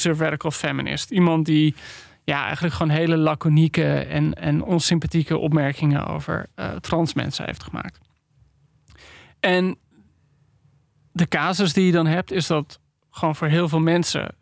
radical 0.00 0.50
feminist. 0.50 1.10
Iemand 1.10 1.46
die 1.46 1.74
ja, 2.24 2.44
eigenlijk 2.44 2.74
gewoon 2.74 2.92
hele 2.92 3.16
laconieke 3.16 3.98
en, 3.98 4.34
en 4.34 4.62
onsympathieke 4.62 5.38
opmerkingen 5.38 6.06
over 6.06 6.46
eh, 6.54 6.70
trans 6.70 7.14
mensen 7.14 7.44
heeft 7.44 7.62
gemaakt. 7.62 7.98
En 9.40 9.76
de 11.12 11.28
casus 11.28 11.72
die 11.72 11.86
je 11.86 11.92
dan 11.92 12.06
hebt, 12.06 12.30
is 12.30 12.46
dat 12.46 12.80
gewoon 13.10 13.36
voor 13.36 13.48
heel 13.48 13.68
veel 13.68 13.80
mensen 13.80 14.34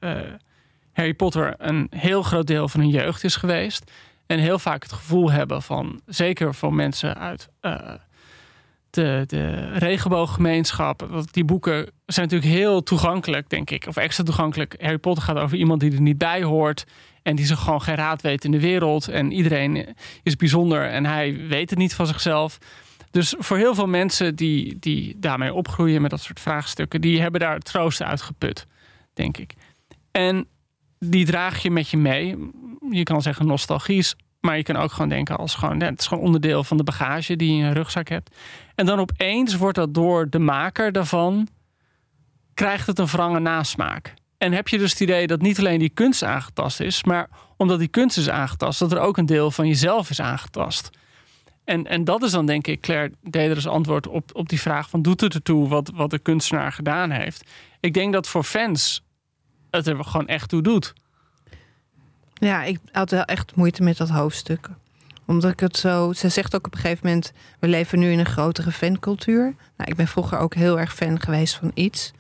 Harry 0.93 1.15
Potter 1.15 1.55
een 1.59 1.87
heel 1.91 2.23
groot 2.23 2.47
deel 2.47 2.69
van 2.69 2.81
hun 2.81 2.89
jeugd 2.89 3.25
is 3.25 3.37
geweest. 3.37 3.91
En 4.31 4.39
heel 4.39 4.59
vaak 4.59 4.83
het 4.83 4.93
gevoel 4.93 5.31
hebben 5.31 5.63
van, 5.63 6.01
zeker 6.07 6.55
voor 6.55 6.75
mensen 6.75 7.17
uit 7.17 7.49
eh, 7.61 7.95
de, 8.91 9.25
de 9.27 9.73
regenbooggemeenschap. 9.73 11.09
Dat 11.11 11.33
die 11.33 11.45
boeken 11.45 11.91
zijn 12.07 12.29
natuurlijk 12.29 12.55
heel 12.55 12.83
toegankelijk, 12.83 13.49
denk 13.49 13.71
ik. 13.71 13.87
Of 13.87 13.97
extra 13.97 14.25
toegankelijk. 14.25 14.75
Harry 14.79 14.99
Potter 14.99 15.25
gaat 15.25 15.37
over 15.37 15.57
iemand 15.57 15.81
die 15.81 15.93
er 15.93 16.01
niet 16.01 16.19
bij 16.19 16.43
hoort. 16.43 16.85
En 17.23 17.37
die 17.37 17.47
zich 17.47 17.59
gewoon 17.59 17.83
geen 17.83 17.95
raad 17.95 18.23
weet 18.23 18.45
in 18.45 18.51
de 18.51 18.61
wereld. 18.61 19.09
En 19.09 19.33
iedereen 19.33 19.97
is 20.23 20.37
bijzonder 20.37 20.89
en 20.89 21.07
hij 21.07 21.47
weet 21.49 21.71
het 21.71 21.79
niet 21.79 21.95
van 21.95 22.07
zichzelf. 22.07 22.59
Dus 23.11 23.35
voor 23.39 23.57
heel 23.57 23.75
veel 23.75 23.89
mensen 23.89 24.37
die, 24.37 24.77
die 24.79 25.17
daarmee 25.19 25.55
opgroeien 25.55 26.03
met 26.03 26.11
dat 26.11 26.21
soort 26.21 26.41
vraagstukken, 26.41 27.01
die 27.01 27.21
hebben 27.21 27.41
daar 27.41 27.59
troost 27.59 28.03
uit 28.03 28.23
geput, 28.23 28.67
denk 29.15 29.37
ik. 29.37 29.55
En 30.11 30.47
die 31.01 31.25
draag 31.25 31.63
je 31.63 31.71
met 31.71 31.89
je 31.89 31.97
mee. 31.97 32.37
Je 32.91 33.03
kan 33.03 33.23
zeggen 33.23 33.47
nostalgisch, 33.47 34.15
maar 34.41 34.57
je 34.57 34.63
kan 34.63 34.77
ook 34.77 34.93
gewoon 34.93 35.09
denken 35.09 35.37
als 35.37 35.55
gewoon, 35.55 35.81
het 35.81 36.01
is 36.01 36.07
gewoon 36.07 36.25
onderdeel 36.25 36.65
van 36.65 36.77
de 36.77 36.83
bagage 36.83 37.37
die 37.37 37.53
je 37.53 37.63
in 37.63 37.67
je 37.67 37.73
rugzak 37.73 38.09
hebt. 38.09 38.37
En 38.75 38.87
dan 38.87 38.99
opeens 38.99 39.57
wordt 39.57 39.77
dat 39.77 39.95
door 39.95 40.31
de 40.31 40.39
maker 40.39 40.93
daarvan, 40.93 41.49
krijgt 42.55 42.87
het 42.87 42.99
een 42.99 43.07
wrange 43.07 43.39
nasmaak. 43.39 44.15
En 44.39 44.53
heb 44.53 44.69
je 44.69 44.79
dus 44.79 44.91
het 44.91 45.01
idee 45.01 45.27
dat 45.27 45.41
niet 45.41 45.59
alleen 45.59 45.79
die 45.79 45.89
kunst 45.89 46.23
aangetast 46.23 46.81
is, 46.81 47.05
maar 47.05 47.29
omdat 47.57 47.79
die 47.79 47.89
kunst 47.89 48.17
is 48.17 48.29
aangetast, 48.29 48.79
dat 48.79 48.93
er 48.93 49.01
ook 49.01 49.17
een 49.17 49.27
deel 49.27 49.51
van 49.51 49.67
jezelf 49.67 50.11
is 50.11 50.21
aangetast. 50.21 50.91
En, 51.65 51.87
en 51.87 52.05
dat 52.05 52.23
is 52.23 52.31
dan 52.31 52.47
denk 52.47 52.67
ik 52.67 52.81
Claire 52.81 53.13
Deder's 53.23 53.67
antwoord 53.67 54.07
op, 54.07 54.31
op 54.33 54.49
die 54.49 54.61
vraag 54.61 54.91
van 54.91 55.03
doet 55.03 55.21
het 55.21 55.35
ertoe 55.35 55.69
wat, 55.69 55.91
wat 55.95 56.11
de 56.11 56.19
kunstenaar 56.19 56.73
gedaan 56.73 57.11
heeft. 57.11 57.51
Ik 57.81 57.95
denk 57.95 58.13
dat 58.13 58.29
voor 58.29 58.45
fans 58.45 59.03
het 59.71 59.87
er 59.87 60.05
gewoon 60.05 60.27
echt 60.27 60.49
toe 60.49 60.63
doet. 60.63 60.93
Ja, 62.35 62.63
ik 62.63 62.79
had 62.93 63.11
wel 63.11 63.25
echt 63.25 63.57
moeite 63.57 63.83
met 63.83 63.97
dat 63.97 64.09
hoofdstuk. 64.09 64.69
Omdat 65.27 65.51
ik 65.51 65.61
het 65.61 65.77
zo. 65.77 66.13
Ze 66.13 66.29
zegt 66.29 66.55
ook 66.55 66.67
op 66.67 66.75
een 66.75 66.81
gegeven 66.81 67.07
moment: 67.07 67.33
we 67.59 67.69
leven 67.69 67.99
nu 67.99 68.11
in 68.11 68.19
een 68.19 68.27
grotere 68.27 68.73
fancultuur. 68.73 69.43
Nou, 69.77 69.91
ik 69.91 69.97
ben 69.97 70.09
vroeger 70.09 70.39
ook 70.39 70.55
heel 70.55 70.79
erg 70.79 70.95
fan 70.95 71.21
geweest 71.21 71.55
van 71.55 71.71
iets. 71.75 72.13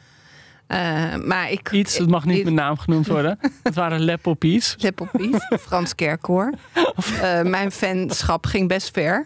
Uh, 0.68 1.16
maar 1.16 1.50
ik, 1.50 1.70
Iets, 1.70 1.98
het 1.98 2.10
mag 2.10 2.24
niet 2.24 2.44
met 2.44 2.52
naam 2.52 2.78
genoemd 2.78 3.06
worden. 3.06 3.38
het 3.62 3.74
waren 3.74 4.00
Lepoppies. 4.00 4.74
Lepoppies, 4.78 5.36
Frans 5.60 5.94
Kerkhoor. 5.94 6.52
Uh, 6.98 7.42
mijn 7.56 7.72
fanschap 7.72 8.46
ging 8.46 8.68
best 8.68 8.90
ver. 8.90 9.24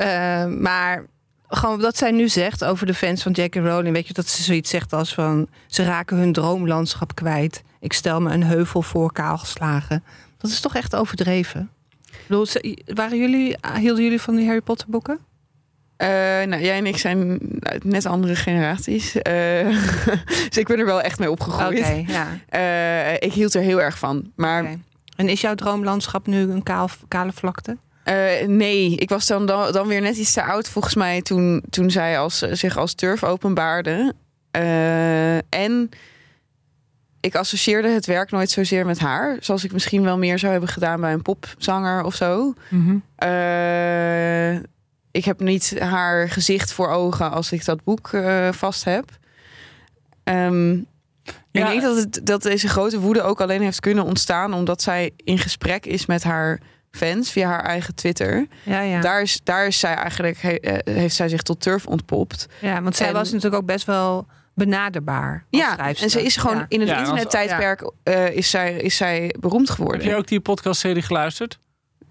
Uh, 0.00 0.46
maar 0.46 1.06
gewoon 1.56 1.80
wat 1.80 1.96
zij 1.96 2.10
nu 2.10 2.28
zegt 2.28 2.64
over 2.64 2.86
de 2.86 2.94
fans 2.94 3.22
van 3.22 3.32
Jackie 3.32 3.62
Rowling. 3.62 3.94
Weet 3.94 4.06
je, 4.06 4.12
dat 4.12 4.28
ze 4.28 4.42
zoiets 4.42 4.70
zegt 4.70 4.92
als 4.92 5.14
van... 5.14 5.48
ze 5.66 5.84
raken 5.84 6.16
hun 6.16 6.32
droomlandschap 6.32 7.14
kwijt. 7.14 7.62
Ik 7.80 7.92
stel 7.92 8.20
me 8.20 8.32
een 8.32 8.44
heuvel 8.44 8.82
voor 8.82 9.12
kaal 9.12 9.38
geslagen. 9.38 10.04
Dat 10.38 10.50
is 10.50 10.60
toch 10.60 10.74
echt 10.74 10.96
overdreven. 10.96 11.70
Bedoel, 12.26 12.46
waren 12.84 13.18
jullie, 13.18 13.56
hielden 13.78 14.02
jullie 14.02 14.20
van 14.20 14.36
die 14.36 14.46
Harry 14.46 14.60
Potter 14.60 14.86
boeken? 14.90 15.18
Uh, 15.98 16.08
nou, 16.08 16.62
jij 16.62 16.76
en 16.76 16.86
ik 16.86 16.96
zijn 16.96 17.38
net 17.82 18.06
andere 18.06 18.36
generaties. 18.36 19.16
Uh, 19.16 19.22
dus 20.48 20.56
ik 20.56 20.66
ben 20.66 20.78
er 20.78 20.84
wel 20.84 21.02
echt 21.02 21.18
mee 21.18 21.30
opgegroeid. 21.30 21.78
Okay, 21.78 22.06
ja. 22.08 23.12
uh, 23.12 23.14
ik 23.14 23.32
hield 23.32 23.54
er 23.54 23.62
heel 23.62 23.80
erg 23.80 23.98
van. 23.98 24.32
Maar... 24.34 24.62
Okay. 24.62 24.78
En 25.16 25.28
is 25.28 25.40
jouw 25.40 25.54
droomlandschap 25.54 26.26
nu 26.26 26.50
een 26.50 26.62
kaal, 26.62 26.88
kale 27.08 27.32
vlakte? 27.32 27.76
Nee, 28.46 28.96
ik 28.96 29.08
was 29.08 29.26
dan, 29.26 29.46
dan, 29.46 29.72
dan 29.72 29.86
weer 29.86 30.00
net 30.00 30.16
iets 30.16 30.32
te 30.32 30.42
oud 30.42 30.68
volgens 30.68 30.94
mij 30.94 31.22
toen, 31.22 31.62
toen 31.70 31.90
zij 31.90 32.18
als, 32.18 32.38
zich 32.38 32.76
als 32.76 32.94
turf 32.94 33.24
openbaarde. 33.24 34.14
en 35.48 35.88
ik 37.20 37.34
associeerde 37.34 37.88
het 37.88 38.06
werk 38.06 38.30
nooit 38.30 38.50
zozeer 38.50 38.86
met 38.86 38.98
haar. 38.98 39.36
Zoals 39.40 39.64
ik 39.64 39.72
misschien 39.72 40.02
wel 40.02 40.18
meer 40.18 40.38
zou 40.38 40.52
hebben 40.52 40.70
gedaan 40.70 41.00
bij 41.00 41.12
een 41.12 41.22
popzanger 41.22 42.04
of 42.04 42.14
zo. 42.14 42.54
Mhm. 42.68 42.80
Mm 42.80 43.02
-hmm 43.16 44.70
ik 45.12 45.24
heb 45.24 45.40
niet 45.40 45.78
haar 45.80 46.28
gezicht 46.28 46.72
voor 46.72 46.88
ogen 46.88 47.30
als 47.30 47.52
ik 47.52 47.64
dat 47.64 47.84
boek 47.84 48.10
vast 48.50 48.84
heb. 48.84 49.04
Um, 50.24 50.86
ja. 51.50 51.60
Ik 51.60 51.66
denk 51.66 51.82
dat, 51.82 51.96
het, 51.96 52.20
dat 52.26 52.42
deze 52.42 52.68
grote 52.68 53.00
woede 53.00 53.22
ook 53.22 53.40
alleen 53.40 53.62
heeft 53.62 53.80
kunnen 53.80 54.04
ontstaan 54.04 54.54
omdat 54.54 54.82
zij 54.82 55.10
in 55.16 55.38
gesprek 55.38 55.86
is 55.86 56.06
met 56.06 56.22
haar 56.22 56.60
fans 56.96 57.30
via 57.30 57.48
haar 57.48 57.64
eigen 57.64 57.94
Twitter. 57.94 58.46
Ja, 58.62 58.80
ja. 58.80 59.00
Daar, 59.00 59.22
is, 59.22 59.40
daar 59.44 59.66
is 59.66 59.78
zij 59.78 59.94
eigenlijk, 59.94 60.38
he, 60.38 60.58
heeft 60.84 61.14
zij 61.14 61.28
zich 61.28 61.42
tot 61.42 61.60
turf 61.60 61.86
ontpopt. 61.86 62.48
Ja, 62.60 62.82
want 62.82 62.96
zij 62.96 63.06
en, 63.06 63.12
was 63.12 63.28
natuurlijk 63.32 63.62
ook 63.62 63.66
best 63.66 63.86
wel 63.86 64.26
benaderbaar. 64.54 65.44
ja, 65.50 65.72
schrijfster. 65.72 66.04
en 66.04 66.10
ze 66.10 66.22
is 66.22 66.36
gewoon 66.36 66.56
ja. 66.56 66.66
in 66.68 66.80
het 66.80 66.88
Ja, 66.88 66.98
internettijdperk 66.98 67.90
uh, 68.04 68.30
is, 68.30 68.50
zij, 68.50 68.74
is 68.74 68.96
zij 68.96 69.34
beroemd 69.40 69.70
geworden. 69.70 70.00
Heb 70.00 70.10
je 70.10 70.16
ook 70.16 70.26
die 70.26 70.40
podcastserie 70.40 71.02
geluisterd? 71.02 71.58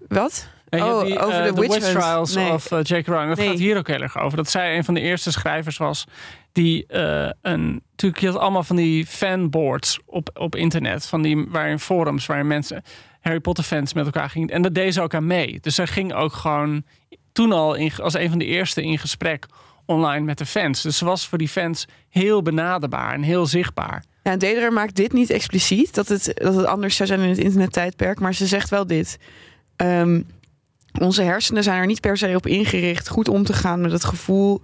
Wat? 0.08 0.48
Oh, 0.80 1.04
die, 1.04 1.18
over 1.18 1.40
eh, 1.40 1.44
de 1.44 1.52
The 1.52 1.60
Witch. 1.60 1.90
Trials 1.90 2.34
Nee. 2.34 2.52
of 2.52 2.70
uh, 2.70 2.78
J.K. 2.82 3.06
Rowling. 3.06 3.28
Dat 3.28 3.38
Nee. 3.38 3.48
gaat 3.48 3.58
hier 3.58 3.76
ook 3.76 3.88
heel 3.88 4.00
erg 4.00 4.18
over. 4.18 4.36
Dat 4.36 4.50
zij 4.50 4.76
een 4.76 4.84
van 4.84 4.94
de 4.94 5.00
eerste 5.00 5.32
schrijvers 5.32 5.76
was 5.76 6.04
die 6.52 6.86
eh, 6.86 7.30
een... 7.42 7.82
Natuurlijk, 7.90 8.22
je 8.22 8.26
had 8.30 8.38
allemaal 8.38 8.62
van 8.62 8.76
die 8.76 9.06
fanboards 9.06 9.98
op, 10.06 10.30
op 10.34 10.56
internet. 10.56 11.06
Van 11.06 11.22
die, 11.22 11.46
waarin 11.48 11.78
forums, 11.78 12.26
waarin 12.26 12.46
mensen 12.46 12.82
Harry 13.22 13.40
Potter 13.40 13.64
fans 13.64 13.92
met 13.92 14.04
elkaar 14.04 14.30
gingen. 14.30 14.48
En 14.48 14.62
dat 14.62 14.74
deed 14.74 14.94
ze 14.94 15.00
ook 15.00 15.14
aan 15.14 15.26
mee. 15.26 15.58
Dus 15.60 15.74
zij 15.74 15.86
ging 15.86 16.14
ook 16.14 16.32
gewoon 16.32 16.84
toen 17.32 17.52
al 17.52 17.74
in, 17.74 17.92
als 17.96 18.14
een 18.14 18.28
van 18.28 18.38
de 18.38 18.44
eerste 18.44 18.82
in 18.82 18.98
gesprek 18.98 19.46
online 19.86 20.24
met 20.24 20.38
de 20.38 20.46
fans. 20.46 20.82
Dus 20.82 20.98
ze 20.98 21.04
was 21.04 21.28
voor 21.28 21.38
die 21.38 21.48
fans 21.48 21.86
heel 22.08 22.42
benaderbaar 22.42 23.14
en 23.14 23.22
heel 23.22 23.46
zichtbaar. 23.46 24.04
Ja, 24.22 24.36
Dederer 24.36 24.72
maakt 24.72 24.96
dit 24.96 25.12
niet 25.12 25.30
expliciet, 25.30 25.94
dat 25.94 26.08
het, 26.08 26.32
dat 26.34 26.54
het 26.54 26.66
anders 26.66 26.96
zou 26.96 27.08
zijn 27.08 27.20
in 27.20 27.28
het 27.28 27.38
internettijdperk. 27.38 28.20
Maar 28.20 28.34
ze 28.34 28.46
zegt 28.46 28.70
wel 28.70 28.86
dit. 28.86 29.18
Ehm, 29.76 30.22
onze 31.00 31.22
hersenen 31.22 31.62
zijn 31.62 31.80
er 31.80 31.86
niet 31.86 32.00
per 32.00 32.16
se 32.16 32.36
op 32.36 32.46
ingericht 32.46 33.08
goed 33.08 33.28
om 33.28 33.44
te 33.44 33.52
gaan 33.52 33.80
met 33.80 33.92
het 33.92 34.04
gevoel 34.04 34.62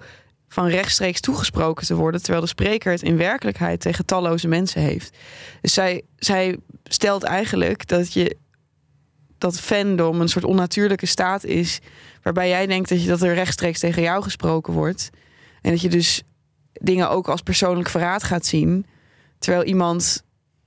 van 0.49 0.67
rechtstreeks 0.67 1.21
toegesproken 1.21 1.87
te 1.87 1.95
worden, 1.95 2.21
terwijl 2.23 2.43
de 2.43 2.49
spreker 2.49 2.93
het 2.93 3.03
in 3.03 3.17
werkelijkheid 3.17 3.81
tegen 3.81 4.07
talloze 4.07 4.49
mensen 4.49 4.81
heeft. 4.81 5.17
Dus 5.61 5.73
zij, 5.73 6.03
zij 6.17 6.57
stelt 6.85 7.23
eigenlijk 7.23 7.87
dat 7.89 8.13
je 8.13 8.37
dat 9.39 9.61
fandom 9.61 10.21
een 10.21 10.29
soort 10.29 10.45
onnatuurlijke 10.45 11.07
staat 11.07 11.45
is, 11.45 11.81
waarbij 12.23 12.49
jij 12.49 12.67
denkt 12.67 12.89
dat, 12.89 13.03
je, 13.03 13.09
dat 13.09 13.23
er 13.23 13.35
rechtstreeks 13.35 13.81
tegen 13.81 14.03
jou 14.03 14.23
gesproken 14.23 14.73
wordt. 14.73 15.11
En 15.63 15.71
dat 15.71 15.81
je 15.81 15.89
dus 15.89 16.23
dingen 16.73 17.11
ook 17.11 17.29
als 17.29 17.43
persoonlijk 17.43 17.89
verraad 17.89 18.23
gaat 18.23 18.47
zien, 18.47 18.87
terwijl 19.39 19.65
iemand 19.65 20.23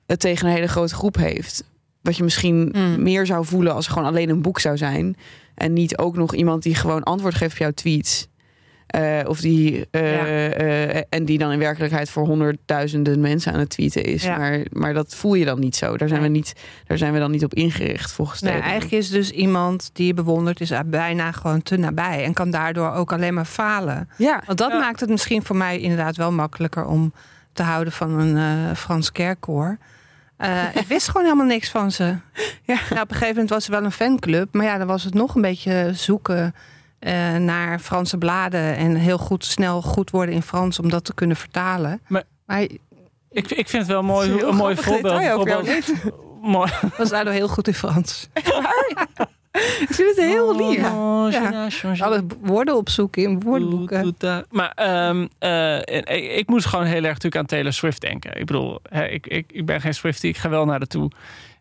het 0.06 0.20
tegen 0.20 0.48
een 0.48 0.54
hele 0.54 0.68
grote 0.68 0.94
groep 0.96 1.16
heeft. 1.16 1.64
Wat 2.02 2.18
je 2.18 2.24
misschien 2.24 2.74
Mm. 2.76 3.04
meer 3.04 3.26
zou 3.26 3.46
voelen 3.46 3.74
als 3.74 3.86
er 3.86 3.92
gewoon 3.92 4.08
alleen 4.08 4.30
een 4.30 4.42
boek 4.42 4.60
zou 4.60 4.78
zijn. 4.78 5.16
En 5.56 5.74
niet 5.74 5.98
ook 5.98 6.16
nog 6.16 6.36
iemand 6.36 6.64
die 6.64 6.76
gewoon 6.76 7.04
antwoord 7.04 7.36
geeft 7.36 7.52
op 7.52 7.58
jouw 7.58 7.72
tweets. 7.72 8.28
Eh, 8.92 9.20
of 9.28 9.40
die, 9.42 9.88
eh, 9.92 10.12
Ja. 10.16 10.26
eh, 10.52 11.02
en 11.10 11.26
die 11.26 11.38
dan 11.38 11.52
in 11.52 11.60
werkelijkheid 11.60 12.10
voor 12.10 12.26
honderdduizenden 12.26 13.22
mensen 13.22 13.54
aan 13.54 13.60
het 13.60 13.70
tweeten 13.70 14.04
is. 14.04 14.24
Ja. 14.24 14.38
Maar, 14.38 14.60
maar 14.72 14.94
dat 14.94 15.16
voel 15.16 15.34
je 15.34 15.46
dan 15.46 15.60
niet 15.60 15.76
zo. 15.76 15.98
Daar 15.98 16.08
zijn, 16.08 16.22
Nee. 16.22 16.30
we, 16.30 16.36
niet, 16.36 16.54
daar 16.88 16.98
zijn 16.98 17.14
we 17.14 17.20
dan 17.20 17.32
niet 17.32 17.44
op 17.44 17.54
ingericht 17.54 18.12
volgens 18.12 18.42
Nee, 18.42 18.52
Dederer. 18.52 18.72
eigenlijk 18.72 19.02
is 19.04 19.10
dus 19.10 19.32
iemand 19.32 19.90
die 19.94 20.06
je 20.08 20.14
bewondert, 20.14 20.62
is 20.62 20.72
bijna 20.86 21.32
gewoon 21.32 21.62
te 21.62 21.78
nabij. 21.78 22.24
En 22.24 22.34
kan 22.34 22.50
daardoor 22.52 22.92
ook 22.92 23.14
alleen 23.14 23.34
maar 23.34 23.46
falen. 23.46 24.10
Ja, 24.18 24.42
Want 24.46 24.58
dat 24.58 24.72
Ja. 24.72 24.80
maakt 24.80 25.00
het 25.00 25.10
misschien 25.10 25.44
voor 25.44 25.56
mij 25.56 25.80
inderdaad 25.80 26.16
wel 26.16 26.32
makkelijker 26.32 26.86
om 26.86 27.14
te 27.54 27.64
houden 27.64 27.94
van 27.94 28.20
een 28.20 28.38
eh, 28.38 28.76
Frans 28.76 29.12
kerkkoor. 29.12 29.78
Eh, 30.38 30.64
ik 30.76 30.88
wist 30.88 31.08
gewoon 31.08 31.24
helemaal 31.24 31.46
niks 31.46 31.70
van 31.70 31.92
ze. 31.92 32.04
Ja. 32.64 32.80
Nou, 32.90 33.02
op 33.02 33.10
een 33.10 33.16
gegeven 33.16 33.28
moment 33.34 33.50
was 33.50 33.66
er 33.66 33.72
wel 33.72 33.84
een 33.84 33.92
fanclub. 33.92 34.54
Maar 34.54 34.66
ja, 34.66 34.78
dan 34.78 34.88
was 34.88 35.04
het 35.04 35.14
nog 35.14 35.36
een 35.36 35.42
beetje 35.42 35.92
zoeken 35.94 36.56
eh, 37.02 37.36
naar 37.36 37.80
Franse 37.80 38.18
bladen. 38.18 38.76
En 38.76 38.96
heel 38.96 39.18
goed, 39.18 39.46
snel 39.46 39.82
goed 39.82 40.10
worden 40.10 40.36
in 40.36 40.42
Frans 40.42 40.80
om 40.80 40.90
dat 40.90 41.04
te 41.06 41.14
kunnen 41.14 41.38
vertalen. 41.38 42.02
Maar- 42.08 42.24
maar 42.46 42.62
Ik, 42.62 42.80
ik 43.52 43.70
vind 43.70 43.72
het 43.72 43.88
wel 43.88 44.04
mooi, 44.04 44.42
een 44.42 44.56
mooi 44.56 44.76
grappig 44.76 45.12
voorbeeld. 45.12 45.44
Bijvoorbeeld- 45.46 46.12
mooi. 46.42 46.72
was 46.98 47.10
daardoor 47.10 47.34
heel 47.34 47.48
goed 47.48 47.68
in 47.68 47.74
Frans. 47.74 48.30
ik 49.88 49.88
vind 49.90 50.16
het 50.16 50.26
heel 50.26 50.56
lief. 50.56 50.92
Oh, 50.92 51.28
Ja. 51.32 51.68
Alle 52.00 52.24
woorden 52.42 52.76
opzoeken 52.76 53.22
in 53.24 53.40
woordenboeken. 53.40 54.16
Maar 54.50 54.72
ehm, 54.76 55.28
eh, 55.40 55.78
ik, 55.78 56.10
ik 56.36 56.48
moest 56.48 56.66
gewoon 56.66 56.86
heel 56.86 56.96
erg 57.04 57.06
natuurlijk 57.06 57.36
aan 57.36 57.46
Taylor 57.46 57.74
Swift 57.74 58.02
denken. 58.02 58.40
Ik 58.40 58.46
bedoel, 58.46 58.80
hè, 58.90 59.06
ik, 59.08 59.28
ik, 59.28 59.52
ik 59.52 59.66
ben 59.66 59.82
geen 59.82 59.94
Swiftie. 59.94 60.30
Ik 60.30 60.38
ga 60.38 60.50
wel 60.50 60.66
naar 60.66 60.80
de 60.80 60.88
toe 60.88 61.12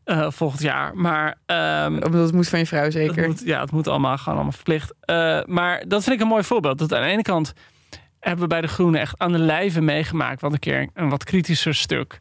eh, 0.04 0.30
volgend 0.30 0.62
jaar. 0.62 0.96
Maar 0.96 1.36
bedoel, 1.46 2.22
het 2.22 2.32
moet 2.32 2.48
van 2.48 2.58
je 2.58 2.66
vrouw 2.66 2.82
het 2.82 2.92
zeker. 2.92 3.26
moet, 3.26 3.42
ja, 3.44 3.60
het 3.60 3.70
moet 3.70 3.88
allemaal 3.88 4.16
gewoon 4.16 4.34
allemaal 4.34 4.52
verplicht. 4.52 4.94
Eh, 5.00 5.40
maar 5.44 5.84
dat 5.88 6.02
vind 6.02 6.16
ik 6.16 6.22
een 6.22 6.28
mooi 6.28 6.44
voorbeeld. 6.44 6.78
Dat 6.78 6.94
aan 6.94 7.02
de 7.02 7.08
ene 7.08 7.22
kant 7.22 7.52
hebben 8.20 8.42
we 8.42 8.48
bij 8.48 8.60
de 8.60 8.68
Groenen 8.68 9.00
echt 9.00 9.18
aan 9.18 9.32
de 9.32 9.38
lijve 9.38 9.80
meegemaakt. 9.80 10.40
Want 10.40 10.52
een 10.52 10.58
keer 10.58 10.88
een 10.94 11.08
wat 11.08 11.24
kritischer 11.24 11.74
stuk 11.74 12.16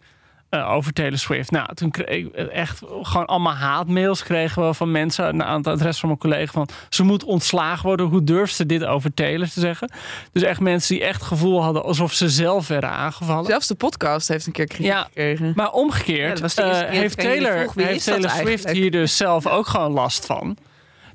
eh, 0.49 0.71
over 0.71 0.93
Taylor 0.93 1.17
Swift. 1.17 1.51
Nou, 1.51 1.73
toen 1.75 1.91
kreeg 1.91 2.25
ik 2.25 2.35
echt 2.35 2.81
gewoon 3.01 3.25
allemaal 3.25 3.53
haatmails 3.53 4.23
kregen 4.23 4.67
we 4.67 4.73
van 4.73 4.91
mensen 4.91 5.45
aan 5.45 5.57
het 5.57 5.67
adres 5.67 5.99
van 5.99 6.09
mijn 6.09 6.21
collega 6.21 6.51
van 6.51 6.67
ze 6.89 7.03
moet 7.03 7.23
ontslagen 7.23 7.85
worden. 7.85 8.05
Hoe 8.05 8.23
durft 8.23 8.55
ze 8.55 8.65
dit 8.65 8.85
over 8.85 9.13
Taylor 9.13 9.49
te 9.49 9.59
zeggen? 9.59 9.91
Dus 10.31 10.43
echt 10.43 10.59
mensen 10.59 10.95
die 10.95 11.03
echt 11.05 11.21
gevoel 11.23 11.63
hadden 11.63 11.83
alsof 11.83 12.13
ze 12.13 12.29
zelf 12.29 12.67
werden 12.67 12.89
aangevallen. 12.89 13.45
Zelfs 13.45 13.67
de 13.67 13.75
podcast 13.75 14.27
heeft 14.27 14.45
een 14.45 14.51
keer 14.51 14.67
kritiek 14.67 14.85
Ja. 14.85 15.03
gekregen. 15.03 15.53
Maar 15.55 15.71
omgekeerd 15.71 16.39
eh, 16.57 16.79
heeft 16.89 17.17
Taylor, 17.17 17.53
heeft 17.75 18.03
Taylor 18.03 18.29
Swift 18.29 18.35
eigenlijk? 18.35 18.69
hier 18.77 18.91
dus 18.91 19.17
zelf 19.17 19.47
ook 19.47 19.67
gewoon 19.67 19.91
last 19.91 20.25
van. 20.25 20.57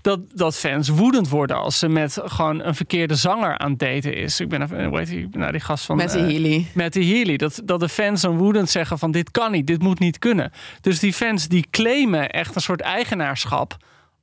Dat, 0.05 0.21
dat 0.35 0.57
fans 0.57 0.89
woedend 0.89 1.29
worden 1.29 1.57
als 1.57 1.79
ze 1.79 1.89
met 1.89 2.19
gewoon 2.25 2.63
een 2.63 2.75
verkeerde 2.75 3.15
zanger 3.15 3.59
aan 3.59 3.71
het 3.71 3.79
daten 3.79 4.15
is. 4.15 4.41
Ik 4.41 4.49
ben 4.49 4.63
even, 4.63 4.97
heet 4.97 5.07
die, 5.09 5.29
nou, 5.31 5.53
die 5.53 5.61
gast 5.61 5.85
van... 5.85 5.97
Met 5.97 6.11
de 6.11 6.19
eh, 6.19 6.25
Healy. 6.25 6.67
met 6.75 6.93
de 6.93 7.05
Healy. 7.05 7.37
Dat, 7.37 7.61
dat 7.65 7.81
de 7.81 7.89
fans 7.89 8.21
dan 8.21 8.37
woedend 8.37 8.71
zeggen 8.71 8.99
van 8.99 9.11
dit 9.11 9.31
kan 9.31 9.51
niet, 9.53 9.67
dit 9.67 9.83
moet 9.83 9.99
niet 9.99 10.19
kunnen. 10.19 10.53
Dus 10.81 10.99
die 10.99 11.13
fans 11.13 11.49
die 11.49 11.67
claimen 11.71 12.31
echt 12.31 12.55
een 12.55 12.61
soort 12.61 12.81
eigenaarschap 12.81 13.77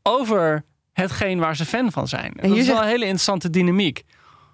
over 0.04 0.64
hetgeen 0.94 1.40
waar 1.40 1.56
ze 1.56 1.66
fan 1.66 1.92
van 1.92 2.08
zijn. 2.08 2.34
En 2.36 2.50
dat 2.50 2.58
is 2.58 2.68
wel 2.68 2.82
een 2.82 2.88
hele 2.88 3.06
interessante 3.06 3.50
dynamiek. 3.50 4.04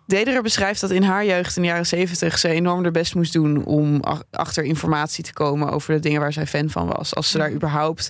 Dederer 0.05 0.41
beschrijft 0.41 0.82
dat 0.82 0.91
in 0.91 1.03
haar 1.03 1.25
jeugd 1.25 1.55
in 1.55 1.61
de 1.61 1.67
jaren 1.67 1.86
zeventig 1.86 2.38
ze 2.38 2.49
enorm 2.49 2.84
haar 2.84 2.91
best 2.91 3.15
moest 3.15 3.34
doen 3.34 3.65
om 3.65 3.99
ach- 4.01 4.23
achter 4.32 4.63
informatie 4.63 5.23
te 5.23 5.34
komen 5.34 5.69
over 5.71 5.93
de 5.93 5.99
dingen 5.99 6.21
waar 6.21 6.34
zij 6.34 6.47
fan 6.47 6.69
van 6.69 6.88
was. 6.88 7.15
Als 7.15 7.32
ze 7.32 7.38
daar 7.38 7.51
überhaupt 7.51 8.09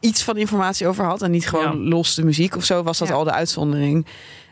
iets 0.00 0.22
van 0.22 0.36
informatie 0.36 0.86
over 0.86 1.04
had 1.04 1.22
en 1.22 1.30
niet 1.30 1.48
gewoon 1.48 1.82
Ja. 1.82 1.88
los 1.88 2.14
de 2.14 2.24
muziek 2.24 2.56
of 2.56 2.64
zo, 2.64 2.82
was 2.82 2.98
dat 2.98 3.08
Ja. 3.08 3.14
al 3.14 3.24
de 3.24 3.32
uitzondering. 3.32 4.06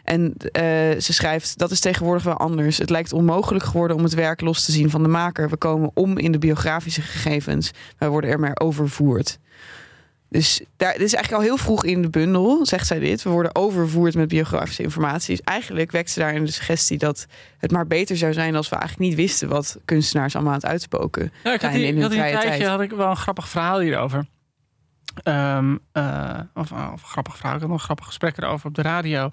En 0.05 0.35
eh, 0.53 0.63
ze 1.01 1.13
schrijft, 1.13 1.59
dat 1.59 1.71
is 1.71 1.81
tegenwoordig 1.81 2.23
wel 2.23 2.37
anders. 2.37 2.79
Het 2.79 2.91
lijkt 2.91 3.13
onmogelijk 3.13 3.65
geworden 3.65 3.97
om 3.97 4.03
het 4.03 4.15
werk 4.15 4.41
los 4.41 4.65
te 4.65 4.73
zien 4.73 4.91
van 4.91 5.03
de 5.03 5.09
maker. 5.09 5.49
We 5.51 5.57
komen 5.57 5.91
om 5.95 6.19
in 6.19 6.33
de 6.33 6.39
biografische 6.39 7.03
gegevens. 7.03 7.71
Wij 7.99 8.09
worden 8.09 8.31
er 8.31 8.41
maar 8.41 8.57
overvoerd. 8.61 9.39
Dus 10.29 10.61
daar, 10.77 10.93
dit 10.93 11.01
is 11.03 11.15
eigenlijk 11.15 11.43
al 11.45 11.49
heel 11.49 11.65
vroeg 11.65 11.85
in 11.85 12.03
de 12.03 12.11
bundel, 12.11 12.67
zegt 12.67 12.87
zij 12.87 12.99
dit. 12.99 13.23
We 13.23 13.31
worden 13.31 13.55
overvoerd 13.55 14.15
met 14.15 14.29
biografische 14.29 14.83
informatie. 14.83 15.37
Dus 15.37 15.45
eigenlijk 15.45 15.91
wekt 15.91 16.11
ze 16.11 16.19
daarin 16.21 16.45
de 16.45 16.51
suggestie 16.53 16.99
dat 16.99 17.27
het 17.59 17.71
maar 17.71 17.87
beter 17.87 18.17
zou 18.17 18.33
zijn 18.33 18.57
als 18.57 18.69
we 18.69 18.77
eigenlijk 18.77 19.09
niet 19.11 19.19
wisten 19.19 19.49
wat 19.49 19.79
kunstenaars 19.85 20.35
allemaal 20.35 20.53
aan 20.53 20.59
het 20.61 20.69
uitspoken 20.69 21.33
Ja, 21.45 21.53
ik 21.53 21.61
had, 21.61 21.73
in 21.73 21.81
ik 21.81 21.93
hun 21.93 22.03
had 22.03 22.13
vrije 22.13 22.33
tijdje 22.33 22.49
tijd. 22.59 22.69
had 22.71 22.81
ik 22.81 22.91
wel 22.91 23.11
een 23.11 23.17
grappig 23.17 23.49
verhaal 23.49 23.81
hierover. 23.81 24.27
Ehm, 25.25 25.77
eh, 25.93 26.41
of, 26.55 26.73
of 26.73 27.03
een 27.03 27.09
grappig 27.09 27.37
verhaal. 27.37 27.55
Ik 27.55 27.61
had 27.61 27.71
nog 27.71 27.79
een 27.79 27.85
grappig 27.85 28.07
gesprek 28.07 28.37
erover 28.39 28.67
op 28.67 28.75
de 28.75 28.83
radio. 28.83 29.33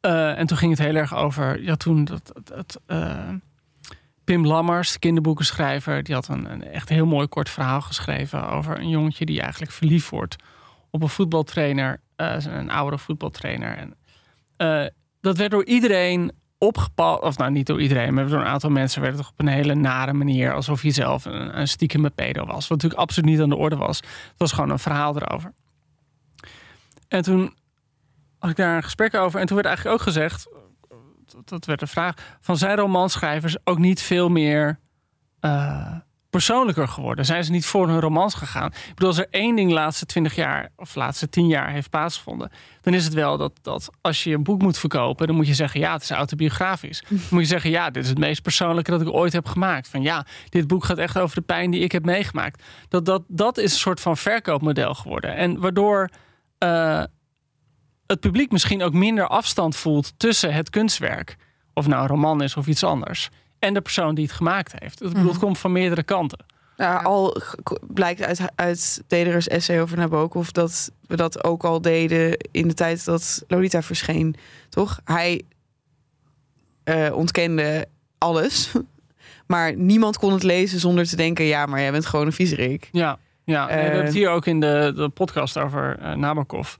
Eh, 0.00 0.38
en 0.38 0.46
toen 0.46 0.56
ging 0.56 0.70
het 0.70 0.80
heel 0.80 0.94
erg 0.94 1.14
over. 1.14 1.62
Ja, 1.62 1.74
toen 1.76 2.04
dat. 2.04 2.80
eh, 2.86 3.28
Pim 4.24 4.46
Lammers, 4.46 4.92
de 4.92 4.98
kinderboekenschrijver, 4.98 6.02
die 6.02 6.14
had 6.14 6.28
een, 6.28 6.52
een 6.52 6.64
echt 6.64 6.88
heel 6.88 7.06
mooi 7.06 7.26
kort 7.26 7.50
verhaal 7.50 7.80
geschreven 7.80 8.48
over 8.48 8.78
een 8.78 8.88
jongetje 8.88 9.24
die 9.24 9.40
eigenlijk 9.40 9.72
verliefd 9.72 10.10
wordt 10.10 10.36
op 10.90 11.02
een 11.02 11.08
voetbaltrainer, 11.08 12.00
een 12.16 12.70
oude 12.70 12.98
voetbaltrainer. 12.98 13.76
En, 13.76 14.92
dat 15.20 15.36
werd 15.36 15.50
door 15.50 15.64
iedereen 15.64 16.32
opgepakt, 16.66 17.22
of 17.22 17.38
nou 17.38 17.50
niet 17.50 17.66
door 17.66 17.80
iedereen, 17.80 18.14
maar 18.14 18.26
door 18.28 18.40
een 18.40 18.46
aantal 18.46 18.70
mensen 18.70 19.02
werd 19.02 19.16
het 19.18 19.26
op 19.28 19.32
een 19.36 19.46
hele 19.48 19.74
nare 19.74 20.12
manier, 20.12 20.52
alsof 20.54 20.82
je 20.82 20.90
zelf 20.90 21.24
een, 21.24 21.58
een 21.60 21.68
stiekeme 21.68 22.10
pedo 22.10 22.44
was. 22.46 22.60
Wat 22.68 22.68
natuurlijk 22.70 23.00
absoluut 23.00 23.30
niet 23.30 23.40
aan 23.40 23.48
de 23.48 23.56
orde 23.56 23.76
was. 23.76 23.96
Het 24.00 24.34
was 24.36 24.52
gewoon 24.52 24.70
een 24.70 24.78
verhaal 24.78 25.16
erover. 25.16 25.52
En 27.08 27.22
toen 27.22 27.54
had 28.38 28.50
ik 28.50 28.56
daar 28.56 28.76
een 28.76 28.82
gesprek 28.82 29.14
over 29.14 29.40
en 29.40 29.46
toen 29.46 29.56
werd 29.56 29.68
eigenlijk 29.68 29.96
ook 29.96 30.02
gezegd, 30.06 30.48
dat- 31.26 31.48
dat 31.48 31.64
werd 31.64 31.80
de 31.80 31.86
vraag, 31.86 32.36
van 32.40 32.56
zijn 32.56 32.76
romanschrijvers 32.76 33.56
ook 33.64 33.78
niet 33.78 34.02
veel 34.02 34.28
meer 34.28 34.78
eh, 35.40 35.96
persoonlijker 36.34 36.88
geworden? 36.88 37.24
Zijn 37.24 37.44
ze 37.44 37.50
niet 37.50 37.66
voor 37.66 37.88
hun 37.88 38.00
romans 38.00 38.34
gegaan? 38.34 38.66
Ik 38.66 38.94
bedoel, 38.94 39.08
als 39.08 39.18
er 39.18 39.26
één 39.30 39.56
ding 39.56 39.68
de 39.68 39.74
laatste 39.74 40.06
twintig 40.06 40.34
jaar 40.34 40.70
of 40.76 40.92
de 40.92 40.98
laatste 40.98 41.28
tien 41.28 41.46
jaar 41.46 41.70
heeft 41.70 41.90
plaatsgevonden, 41.90 42.50
dan 42.80 42.94
is 42.94 43.04
het 43.04 43.14
wel 43.14 43.36
dat, 43.36 43.52
dat 43.62 43.90
als 44.00 44.24
je 44.24 44.34
een 44.34 44.42
boek 44.42 44.62
moet 44.62 44.78
verkopen, 44.78 45.26
dan 45.26 45.36
moet 45.36 45.46
je 45.46 45.54
zeggen, 45.54 45.80
ja, 45.80 45.92
het 45.92 46.02
is 46.02 46.10
autobiografisch. 46.10 47.02
Dan 47.08 47.18
moet 47.30 47.40
je 47.40 47.46
zeggen, 47.46 47.70
ja, 47.70 47.90
dit 47.90 48.02
is 48.02 48.08
het 48.08 48.18
meest 48.18 48.42
persoonlijke 48.42 48.90
dat 48.90 49.00
ik 49.00 49.12
ooit 49.12 49.32
heb 49.32 49.46
gemaakt. 49.46 49.88
Van 49.88 50.02
ja, 50.02 50.26
dit 50.48 50.66
boek 50.66 50.84
gaat 50.84 50.98
echt 50.98 51.18
over 51.18 51.36
de 51.36 51.42
pijn 51.42 51.70
die 51.70 51.80
ik 51.80 51.92
heb 51.92 52.04
meegemaakt. 52.04 52.62
Dat, 52.88 53.04
dat, 53.04 53.22
dat 53.28 53.58
is 53.58 53.72
een 53.72 53.78
soort 53.78 54.00
van 54.00 54.16
verkoopmodel 54.16 54.94
geworden. 54.94 55.36
En 55.36 55.60
waardoor 55.60 56.08
eh, 56.58 57.02
het 58.06 58.20
publiek 58.20 58.50
misschien 58.50 58.82
ook 58.82 58.92
minder 58.92 59.26
afstand 59.26 59.76
voelt 59.76 60.18
tussen 60.18 60.54
het 60.54 60.70
kunstwerk, 60.70 61.36
of 61.74 61.86
nou 61.86 62.02
een 62.02 62.08
roman 62.08 62.42
is 62.42 62.56
of 62.56 62.66
iets 62.66 62.84
anders, 62.84 63.30
en 63.64 63.74
de 63.74 63.80
persoon 63.80 64.14
die 64.14 64.24
het 64.24 64.34
gemaakt 64.34 64.74
heeft. 64.78 65.02
Ik 65.02 65.12
bedoel, 65.12 65.28
het 65.30 65.38
komt 65.38 65.58
van 65.58 65.72
meerdere 65.72 66.02
kanten. 66.02 66.38
Ja, 66.76 66.96
al 66.96 67.36
blijkt 67.80 68.22
uit, 68.22 68.40
uit 68.54 69.02
Dederers 69.06 69.48
essay 69.48 69.80
over 69.80 69.96
Nabokov 69.96 70.48
dat 70.48 70.90
we 71.06 71.16
dat 71.16 71.44
ook 71.44 71.64
al 71.64 71.80
deden 71.82 72.36
in 72.50 72.68
de 72.68 72.74
tijd 72.74 73.04
dat 73.04 73.44
Lolita 73.48 73.82
verscheen, 73.82 74.34
toch? 74.68 75.00
Hij 75.04 75.42
eh, 76.84 77.10
ontkende 77.14 77.86
alles, 78.18 78.72
maar 79.46 79.76
niemand 79.76 80.18
kon 80.18 80.32
het 80.32 80.42
lezen 80.42 80.80
zonder 80.80 81.06
te 81.06 81.16
denken: 81.16 81.44
ja, 81.44 81.66
maar 81.66 81.80
jij 81.80 81.90
bent 81.92 82.06
gewoon 82.06 82.26
een 82.26 82.32
viezerik. 82.32 82.88
Ja, 82.92 83.18
ja. 83.44 83.66
Nee, 83.66 83.74
we 83.74 83.80
Eh. 83.80 83.86
hebben 83.86 84.04
het 84.04 84.14
hier 84.14 84.30
ook 84.30 84.46
in 84.46 84.60
de, 84.60 84.92
de 84.96 85.08
podcast 85.08 85.58
over 85.58 85.98
eh 85.98 86.12
Nabokov. 86.14 86.74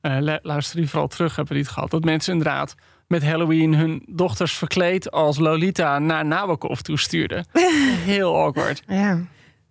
Eh, 0.00 0.16
lu- 0.20 0.38
luister 0.42 0.76
die 0.76 0.88
vooral 0.88 1.08
terug, 1.08 1.36
hebben 1.36 1.52
we 1.54 1.60
niet 1.60 1.68
gehad. 1.70 1.90
Dat 1.90 2.04
mensen 2.04 2.32
inderdaad 2.32 2.74
met 3.10 3.24
Halloween 3.24 3.74
hun 3.74 4.02
dochters 4.06 4.52
verkleed 4.52 5.10
als 5.10 5.38
Lolita 5.38 5.98
naar 5.98 6.24
Nabokov 6.26 6.80
toestuurden. 6.80 7.46
Heel 8.12 8.36
awkward. 8.36 8.82
Ja. 8.86 9.12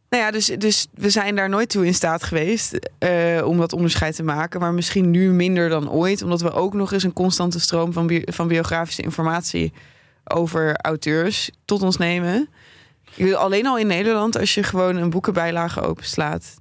Nou 0.09 0.23
ja, 0.23 0.31
dus, 0.31 0.45
dus 0.45 0.87
we 0.93 1.09
zijn 1.09 1.35
daar 1.35 1.49
nooit 1.49 1.69
toe 1.69 1.85
in 1.85 1.93
staat 1.93 2.23
geweest 2.23 2.89
eh, 2.97 3.41
om 3.45 3.57
dat 3.57 3.73
onderscheid 3.73 4.15
te 4.15 4.23
maken. 4.23 4.59
Maar 4.59 4.73
misschien 4.73 5.11
nu 5.11 5.31
minder 5.31 5.69
dan 5.69 5.89
ooit, 5.91 6.21
omdat 6.21 6.41
we 6.41 6.51
ook 6.51 6.73
nog 6.73 6.91
eens 6.91 7.03
een 7.03 7.13
constante 7.13 7.59
stroom 7.59 7.93
van, 7.93 8.07
bi- 8.07 8.23
van 8.25 8.47
biografische 8.47 9.01
informatie 9.01 9.73
over 10.23 10.75
auteurs 10.81 11.49
tot 11.65 11.81
ons 11.81 11.97
nemen. 11.97 12.49
Alleen 13.35 13.67
al 13.67 13.77
in 13.77 13.87
Nederland, 13.87 14.37
als 14.39 14.53
je 14.53 14.63
gewoon 14.63 14.95
een 14.95 15.09
boekenbijlage 15.09 15.81
openslaat. 15.81 16.55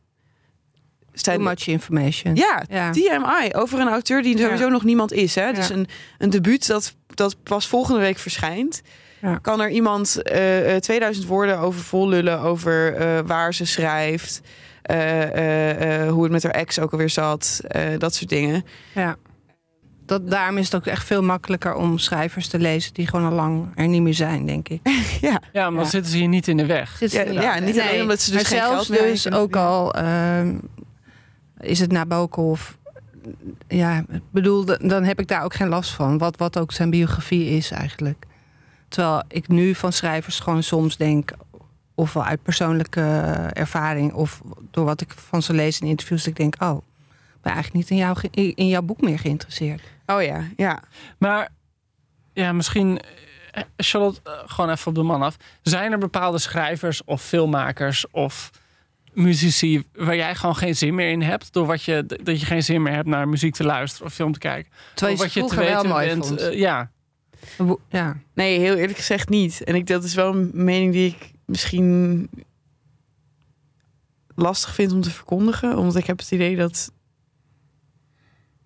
Too 1.22 1.34
Zijn, 1.34 1.42
much 1.46 1.66
information. 1.66 2.34
ja, 2.36 2.62
Ja. 2.68 2.90
TMI 2.90 3.52
over 3.52 3.78
een 3.80 3.88
auteur 3.88 4.22
die 4.22 4.38
sowieso 4.38 4.68
nog 4.68 4.84
niemand 4.84 5.12
is. 5.12 5.34
Hè? 5.34 5.52
Dus 5.52 5.68
Ja. 5.68 5.74
een, 5.74 5.86
een 6.18 6.30
debuut 6.30 6.66
dat, 6.66 6.94
dat 7.14 7.36
pas 7.42 7.66
volgende 7.68 8.00
week 8.00 8.18
verschijnt. 8.18 8.82
Ja. 9.22 9.38
Kan 9.42 9.60
er 9.60 9.70
iemand 9.70 10.22
eh, 10.22 10.74
eh, 10.74 10.80
2000 10.80 11.26
woorden 11.26 11.58
over 11.58 11.80
vol 11.80 12.08
lullen 12.08 12.40
over 12.40 12.94
eh, 12.94 13.18
waar 13.26 13.54
ze 13.54 13.64
schrijft, 13.66 14.40
eh, 14.82 15.22
eh, 15.22 16.02
eh, 16.04 16.10
hoe 16.12 16.22
het 16.22 16.32
met 16.32 16.42
haar 16.42 16.52
ex 16.52 16.78
ook 16.78 16.92
alweer 16.92 17.10
zat, 17.10 17.60
eh, 17.68 17.82
dat 17.98 18.14
soort 18.14 18.28
dingen. 18.30 18.64
Ja. 18.94 19.16
Dat, 20.06 20.30
daarom 20.30 20.58
is 20.58 20.64
het 20.64 20.74
ook 20.74 20.86
echt 20.86 21.06
veel 21.06 21.22
makkelijker 21.22 21.74
om 21.74 21.98
schrijvers 21.98 22.48
te 22.48 22.58
lezen 22.58 22.94
die 22.94 23.06
gewoon 23.06 23.26
al 23.26 23.32
lang 23.34 23.68
er 23.74 23.88
niet 23.88 24.02
meer 24.02 24.14
zijn, 24.14 24.46
denk 24.46 24.68
ik. 24.68 24.80
ja. 25.20 25.40
Ja, 25.52 25.70
maar 25.70 25.86
zitten 25.86 26.10
ze 26.12 26.16
hier 26.18 26.28
niet 26.28 26.48
in 26.48 26.56
de 26.56 26.66
weg. 26.66 27.00
Ja, 27.10 27.22
ja, 27.22 27.58
niet 27.58 27.80
alleen 27.80 28.02
omdat 28.02 28.20
ze 28.20 28.30
dus 28.30 28.42
maar 28.42 28.50
geen 28.50 28.58
zelfs 28.70 28.86
geld 28.86 28.98
dus 28.98 29.32
ook 29.32 29.56
al 29.56 29.94
ehm, 29.94 30.54
is 31.60 31.80
het 31.80 31.92
Nabokov. 31.92 32.70
Ja, 33.68 33.98
ik 33.98 34.22
bedoel, 34.30 34.64
dan 34.64 35.04
heb 35.04 35.20
ik 35.20 35.28
daar 35.28 35.44
ook 35.44 35.54
geen 35.54 35.68
last 35.68 35.90
van. 35.90 36.18
Wat, 36.18 36.36
wat 36.36 36.58
ook 36.58 36.72
zijn 36.72 36.90
biografie 36.90 37.48
is 37.48 37.70
eigenlijk. 37.70 38.26
Terwijl 38.88 39.22
ik 39.28 39.48
nu 39.48 39.74
van 39.74 39.92
schrijvers 39.92 40.40
gewoon 40.40 40.62
soms 40.62 40.96
denk... 40.96 41.32
ofwel 41.94 42.24
uit 42.24 42.42
persoonlijke 42.42 43.00
ervaring... 43.52 44.12
of 44.12 44.42
door 44.70 44.84
wat 44.84 45.00
ik 45.00 45.10
van 45.10 45.42
ze 45.42 45.52
lees 45.52 45.80
in 45.80 45.86
interviews... 45.86 46.24
dat 46.24 46.30
ik 46.30 46.36
denk, 46.36 46.62
oh, 46.62 46.76
ik 47.10 47.42
ben 47.42 47.52
eigenlijk 47.52 47.74
niet 47.74 47.90
in, 47.90 47.96
jou, 47.96 48.16
in 48.54 48.68
jouw 48.68 48.82
boek 48.82 49.00
meer 49.00 49.18
geïnteresseerd. 49.18 49.82
Oh 50.06 50.22
ja, 50.22 50.44
ja. 50.56 50.82
Maar 51.18 51.48
ja, 52.32 52.52
misschien, 52.52 53.00
eh, 53.50 53.62
Charlotte, 53.76 54.20
eh, 54.24 54.32
gewoon 54.46 54.70
even 54.70 54.86
op 54.86 54.94
de 54.94 55.02
man 55.02 55.22
af. 55.22 55.36
Zijn 55.62 55.92
er 55.92 55.98
bepaalde 55.98 56.38
schrijvers 56.38 57.04
of 57.04 57.22
filmmakers 57.22 58.10
of 58.10 58.50
muzici 59.18 59.82
waar 59.92 60.16
jij 60.16 60.34
gewoon 60.34 60.56
geen 60.56 60.76
zin 60.76 60.94
meer 60.94 61.10
in 61.10 61.22
hebt? 61.22 61.52
Door 61.52 61.66
wat 61.66 61.82
je, 61.82 62.06
dat 62.22 62.40
je 62.40 62.46
geen 62.46 62.62
zin 62.62 62.82
meer 62.82 62.92
hebt 62.92 63.08
naar 63.08 63.28
muziek 63.28 63.54
te 63.54 63.64
luisteren 63.64 64.06
of 64.06 64.14
film 64.14 64.32
te 64.32 64.38
kijken? 64.38 64.72
Terwijl 64.94 65.18
of 65.18 65.18
je 65.18 65.24
wat 65.24 65.34
je 65.34 65.40
te 65.40 65.54
vroeger 65.54 65.72
wel 65.72 65.82
weten 65.82 65.96
mooi 65.96 66.06
bent. 66.06 66.26
vond. 66.26 66.40
eh, 66.40 66.58
ja, 66.58 66.90
ja. 67.88 68.16
Nee, 68.34 68.58
heel 68.58 68.74
eerlijk 68.76 68.98
gezegd 68.98 69.28
niet. 69.28 69.64
En 69.64 69.74
ik, 69.74 69.86
dat 69.86 70.04
is 70.04 70.14
wel 70.14 70.34
een 70.34 70.50
mening 70.54 70.92
die 70.92 71.06
ik 71.08 71.30
misschien 71.44 72.28
lastig 74.34 74.74
vind 74.74 74.92
om 74.92 75.00
te 75.00 75.10
verkondigen. 75.10 75.76
Omdat 75.78 75.96
ik 75.96 76.06
heb 76.06 76.18
het 76.18 76.30
idee 76.30 76.56
dat 76.56 76.90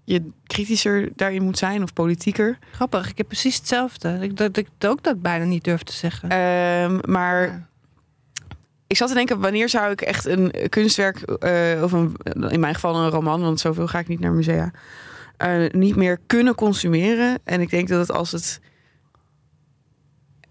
je 0.04 0.30
kritischer 0.46 1.08
daarin 1.16 1.42
moet 1.42 1.58
zijn 1.58 1.82
of 1.82 1.92
politieker. 1.92 2.58
Grappig, 2.72 3.10
ik 3.10 3.16
heb 3.16 3.26
precies 3.26 3.56
hetzelfde. 3.56 4.18
Ik, 4.20 4.36
dat 4.36 4.56
ik 4.56 4.68
ook 4.78 5.02
dat 5.02 5.22
bijna 5.22 5.44
niet 5.44 5.64
durf 5.64 5.82
te 5.82 5.92
zeggen. 5.92 6.28
Ehm, 6.28 7.12
maar 7.12 7.46
Ja. 7.46 7.70
Ik 8.92 8.98
zat 8.98 9.08
te 9.08 9.14
denken, 9.14 9.40
wanneer 9.40 9.68
zou 9.68 9.90
ik 9.90 10.00
echt 10.00 10.26
een 10.26 10.52
kunstwerk, 10.68 11.20
eh, 11.20 11.82
of 11.82 11.92
een, 11.92 12.16
in 12.48 12.60
mijn 12.60 12.74
geval 12.74 12.96
een 12.96 13.10
roman, 13.10 13.40
want 13.40 13.60
zoveel 13.60 13.86
ga 13.86 13.98
ik 13.98 14.08
niet 14.08 14.20
naar 14.20 14.32
musea, 14.32 14.70
eh, 15.36 15.70
niet 15.70 15.96
meer 15.96 16.18
kunnen 16.26 16.54
consumeren. 16.54 17.38
En 17.44 17.60
ik 17.60 17.70
denk 17.70 17.88
dat 17.88 18.00
het 18.00 18.16
als 18.16 18.32
het 18.32 18.60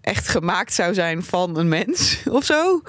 echt 0.00 0.28
gemaakt 0.28 0.72
zou 0.72 0.94
zijn 0.94 1.22
van 1.22 1.58
een 1.58 1.68
mens 1.68 2.22
of 2.38 2.44
zo. 2.44 2.82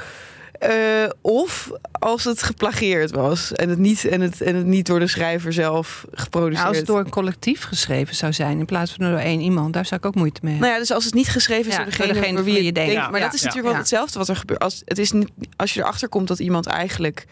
Eh, 0.64 1.09
of 1.22 1.72
als 1.91 2.24
het 2.24 2.43
geplagieerd 2.43 3.11
was 3.11 3.53
en 3.53 3.70
het 3.70 3.80
niet, 3.80 4.05
en 4.05 4.22
het, 4.22 4.41
en 4.41 4.55
het 4.55 4.66
niet 4.66 4.86
door 4.86 4.99
de 4.99 5.07
schrijver 5.07 5.53
zelf 5.53 6.05
geproduceerd. 6.11 6.61
Ja, 6.61 6.68
als 6.68 6.78
het 6.78 6.86
door 6.86 6.99
een 6.99 7.09
collectief 7.09 7.64
geschreven 7.64 8.16
zou 8.16 8.34
zijn 8.34 8.59
in 8.59 8.66
plaats 8.66 8.91
van 8.91 9.09
door 9.09 9.18
één 9.18 9.41
iemand, 9.41 9.74
daar 9.74 9.86
zou 9.86 9.99
ik 9.99 10.05
ook 10.05 10.16
moite 10.16 10.39
mee 10.43 10.51
hebben. 10.51 10.70
Nou 10.70 10.82
ja, 10.82 10.88
dus 10.88 10.95
als 10.95 11.05
het 11.05 11.14
niet 11.14 11.30
geschreven 11.30 11.72
is 11.72 11.78
Ja, 11.78 11.84
door 11.84 12.14
degene, 12.14 12.43
wie 12.43 12.53
je 12.53 12.64
je 12.64 12.72
denkt. 12.72 12.93
denkt. 12.93 13.11
maar 13.11 13.20
Ja, 13.20 13.26
dat 13.26 13.36
is 13.36 13.41
natuurlijk 13.41 13.70
wel 13.70 13.78
hetzelfde 13.78 14.20
wat 14.20 14.30
er 14.30 14.36
gebeurt. 14.36 14.59
Als, 14.59 14.82
het 14.86 14.97
is 14.97 15.11
niet, 15.11 15.30
als 15.55 15.74
je 15.74 15.80
erachter 15.80 16.09
komt 16.09 16.28
dat 16.28 16.39
iemand 16.39 16.66
eigenlijk, 16.66 17.26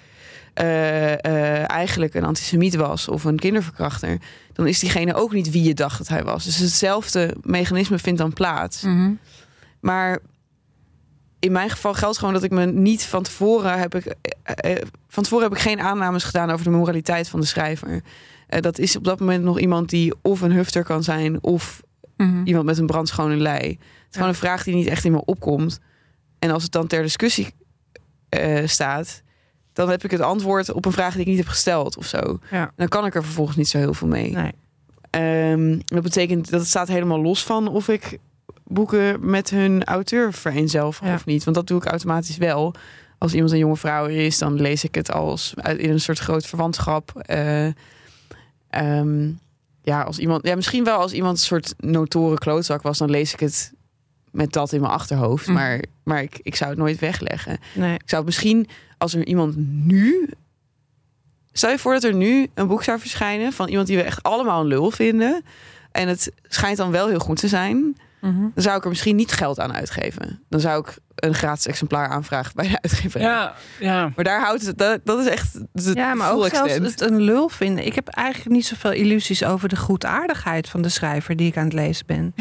eh, 0.53 1.11
eh, 1.13 1.69
eigenlijk 1.69 2.13
een 2.13 2.25
antisemiet 2.25 2.75
was 2.75 3.07
of 3.07 3.23
een 3.23 3.39
kinderverkrachter, 3.39 4.17
dan 4.53 4.67
is 4.67 4.79
diegene 4.79 5.13
ook 5.13 5.33
niet 5.33 5.51
wie 5.51 5.63
je 5.63 5.73
dacht 5.73 5.97
dat 5.97 6.07
hij 6.07 6.23
was. 6.23 6.45
Dus 6.45 6.57
hetzelfde 6.57 7.35
mechanisme 7.41 7.99
vindt 7.99 8.19
dan 8.19 8.33
plaats. 8.33 8.81
Mhm. 8.81 9.11
Maar 9.79 10.19
in 11.41 11.51
mijn 11.51 11.69
geval 11.69 11.93
geldt 11.93 12.17
gewoon 12.17 12.33
dat 12.33 12.43
ik 12.43 12.51
me 12.51 12.65
niet 12.65 13.03
van 13.05 13.23
tevoren 13.23 13.79
heb 13.79 13.95
ik 13.95 14.05
eh, 14.05 14.71
eh, 14.75 14.81
van 15.07 15.23
tevoren 15.23 15.43
heb 15.47 15.57
ik 15.57 15.63
geen 15.63 15.79
aannames 15.81 16.23
gedaan 16.23 16.49
over 16.51 16.65
de 16.65 16.71
moraliteit 16.71 17.29
van 17.29 17.39
de 17.39 17.45
schrijver. 17.45 18.01
Eh, 18.47 18.61
dat 18.61 18.79
is 18.79 18.95
op 18.95 19.03
dat 19.03 19.19
moment 19.19 19.43
nog 19.43 19.59
iemand 19.59 19.89
die 19.89 20.13
of 20.21 20.41
een 20.41 20.51
hufter 20.51 20.83
kan 20.83 21.03
zijn 21.03 21.43
of 21.43 21.81
Mhm. 22.17 22.41
iemand 22.45 22.65
met 22.65 22.77
een 22.77 22.85
brandschone 22.85 23.35
lei. 23.35 23.67
Het 23.67 23.77
is 24.09 24.13
gewoon 24.15 24.27
een 24.27 24.35
vraag 24.35 24.63
die 24.63 24.75
niet 24.75 24.87
echt 24.87 25.05
in 25.05 25.11
me 25.11 25.25
opkomt. 25.25 25.79
En 26.39 26.51
als 26.51 26.63
het 26.63 26.71
dan 26.71 26.87
ter 26.87 27.01
discussie 27.01 27.47
eh, 28.29 28.67
staat, 28.67 29.21
dan 29.73 29.89
heb 29.89 30.03
ik 30.03 30.11
het 30.11 30.21
antwoord 30.21 30.71
op 30.71 30.85
een 30.85 30.91
vraag 30.91 31.11
die 31.11 31.21
ik 31.21 31.27
niet 31.27 31.37
heb 31.37 31.47
gesteld 31.47 31.97
of 31.97 32.05
zo. 32.05 32.39
Ja. 32.51 32.71
Dan 32.75 32.87
kan 32.87 33.05
ik 33.05 33.15
er 33.15 33.23
vervolgens 33.23 33.57
niet 33.57 33.67
zo 33.67 33.77
heel 33.77 33.93
veel 33.93 34.07
mee. 34.07 34.31
Nee. 34.31 34.51
Ehm, 35.09 35.79
dat 35.85 36.03
betekent 36.03 36.49
dat 36.49 36.59
het 36.59 36.69
staat 36.69 36.87
helemaal 36.87 37.21
los 37.21 37.43
van 37.43 37.67
of 37.67 37.87
ik 37.87 38.17
boeken 38.73 39.29
met 39.29 39.49
hun 39.49 39.83
auteur 39.83 40.33
Ja. 40.43 41.13
of 41.13 41.25
niet. 41.25 41.43
Want 41.43 41.55
dat 41.55 41.67
doe 41.67 41.77
ik 41.77 41.85
automatisch 41.85 42.37
wel. 42.37 42.73
Als 43.17 43.33
iemand 43.33 43.51
een 43.51 43.57
jonge 43.57 43.77
vrouw 43.77 44.05
is, 44.05 44.37
dan 44.37 44.61
lees 44.61 44.83
ik 44.83 44.95
het 44.95 45.11
als 45.11 45.53
in 45.77 45.89
een 45.89 45.99
soort 45.99 46.19
groot 46.19 46.45
verwantschap. 46.45 47.21
Eh, 47.21 47.65
ehm, 48.69 49.31
ja, 49.83 50.01
als 50.01 50.19
iemand, 50.19 50.47
ja, 50.47 50.55
misschien 50.55 50.83
wel 50.83 50.97
als 50.97 51.13
iemand 51.13 51.37
een 51.37 51.43
soort 51.43 51.73
notoren 51.77 52.37
klootzak 52.37 52.81
was, 52.81 52.97
dan 52.97 53.09
lees 53.09 53.33
ik 53.33 53.39
het 53.39 53.73
met 54.31 54.53
dat 54.53 54.71
in 54.73 54.81
mijn 54.81 54.93
achterhoofd. 54.93 55.47
Mhm. 55.47 55.55
Maar, 55.55 55.83
maar 56.03 56.21
ik, 56.21 56.39
ik 56.43 56.55
zou 56.55 56.69
het 56.69 56.79
nooit 56.79 56.99
wegleggen. 56.99 57.59
Nee. 57.73 57.93
Ik 57.93 58.09
zou 58.09 58.25
misschien, 58.25 58.67
als 58.97 59.13
er 59.13 59.25
iemand 59.25 59.55
nu. 59.85 60.29
Stel 61.51 61.69
je 61.69 61.79
voor 61.79 61.93
dat 61.93 62.03
er 62.03 62.13
nu 62.13 62.47
een 62.53 62.67
boek 62.67 62.83
zou 62.83 62.99
verschijnen 62.99 63.53
van 63.53 63.67
iemand 63.67 63.87
die 63.87 63.97
we 63.97 64.03
echt 64.03 64.23
allemaal 64.23 64.61
een 64.61 64.67
lul 64.67 64.91
vinden. 64.91 65.43
En 65.91 66.07
het 66.07 66.31
schijnt 66.47 66.77
dan 66.77 66.91
wel 66.91 67.07
heel 67.07 67.19
goed 67.19 67.39
te 67.39 67.47
zijn. 67.47 67.97
Mhm. 68.21 68.39
Dan 68.39 68.51
zou 68.63 68.77
ik 68.77 68.83
er 68.83 68.89
misschien 68.89 69.15
niet 69.15 69.31
geld 69.31 69.59
aan 69.59 69.73
uitgeven. 69.73 70.43
Dan 70.49 70.59
zou 70.59 70.79
ik 70.81 70.97
een 71.15 71.33
gratis 71.33 71.67
exemplaar 71.67 72.09
aanvragen 72.09 72.51
bij 72.55 72.67
de 72.67 72.81
uitgeverij. 72.81 73.27
Ja, 73.27 73.53
ja. 73.79 74.11
Maar 74.15 74.25
daar 74.25 74.41
houdt 74.41 74.65
het, 74.65 74.77
dat, 74.77 74.99
dat 75.03 75.19
is 75.19 75.25
echt 75.27 75.53
de 75.73 75.91
Ja, 75.93 76.13
maar 76.13 76.31
ook 76.31 76.47
zelfs 76.47 76.73
extent. 76.73 76.99
het 76.99 77.01
een 77.11 77.21
lul 77.21 77.49
vinden. 77.49 77.85
Ik 77.85 77.95
heb 77.95 78.07
eigenlijk 78.07 78.55
niet 78.55 78.65
zoveel 78.65 78.91
illusies 78.91 79.43
over 79.43 79.69
de 79.69 79.75
goedaardigheid 79.77 80.69
van 80.69 80.81
de 80.81 80.89
schrijver 80.89 81.35
die 81.35 81.47
ik 81.47 81.57
aan 81.57 81.63
het 81.63 81.73
lezen 81.73 82.05
ben. 82.05 82.33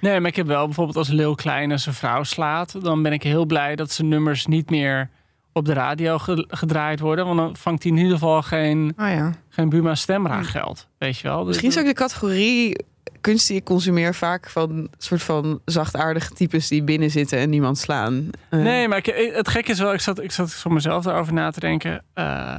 Nee, 0.00 0.20
maar 0.20 0.30
ik 0.30 0.36
heb 0.36 0.46
wel 0.46 0.64
bijvoorbeeld 0.64 0.96
als 0.96 1.08
Lil 1.08 1.34
Kleine 1.34 1.76
zijn 1.78 1.94
vrouw 1.94 2.22
slaat, 2.22 2.82
dan 2.84 3.02
ben 3.02 3.12
ik 3.12 3.22
heel 3.22 3.44
blij 3.46 3.76
dat 3.76 3.92
zijn 3.92 4.08
nummers 4.08 4.46
niet 4.46 4.70
meer 4.70 5.10
op 5.52 5.64
de 5.64 5.72
radio 5.72 6.18
ge- 6.18 6.44
gedraaid 6.48 7.00
worden. 7.00 7.24
Want 7.26 7.36
dan 7.38 7.56
vangt 7.56 7.82
hij 7.82 7.92
in 7.92 7.98
ieder 7.98 8.12
geval 8.12 8.42
geen, 8.42 8.92
Oh 8.98 9.08
ja. 9.08 9.32
geen 9.48 9.68
Buma 9.68 9.94
Stemra 9.94 10.42
geld. 10.42 10.88
Weet 10.98 11.18
je 11.18 11.28
wel? 11.28 11.38
Dus 11.38 11.46
Misschien 11.46 11.68
is 11.70 11.78
ook 11.78 11.84
de 11.84 11.92
categorie 12.02 12.76
kunst 13.20 13.46
die 13.48 13.56
ik 13.56 13.64
consumeer 13.64 14.14
vaak 14.14 14.50
van 14.50 14.88
soort 14.98 15.22
van 15.22 15.60
zachtaardige 15.64 16.34
types 16.34 16.68
die 16.68 16.82
binnen 16.82 17.10
zitten 17.10 17.38
en 17.38 17.50
niemand 17.50 17.78
slaan. 17.78 18.28
Eh, 18.48 18.60
Nee, 18.60 18.88
maar 18.88 18.98
ik, 18.98 19.32
het 19.34 19.48
gekke 19.48 19.70
is 19.70 19.78
wel, 19.78 19.92
ik 19.92 20.00
zat, 20.00 20.22
ik 20.22 20.32
zat 20.32 20.52
voor 20.52 20.72
mezelf 20.72 21.04
daarover 21.04 21.32
na 21.32 21.50
te 21.50 21.60
denken. 21.60 22.04
Eh, 22.14 22.56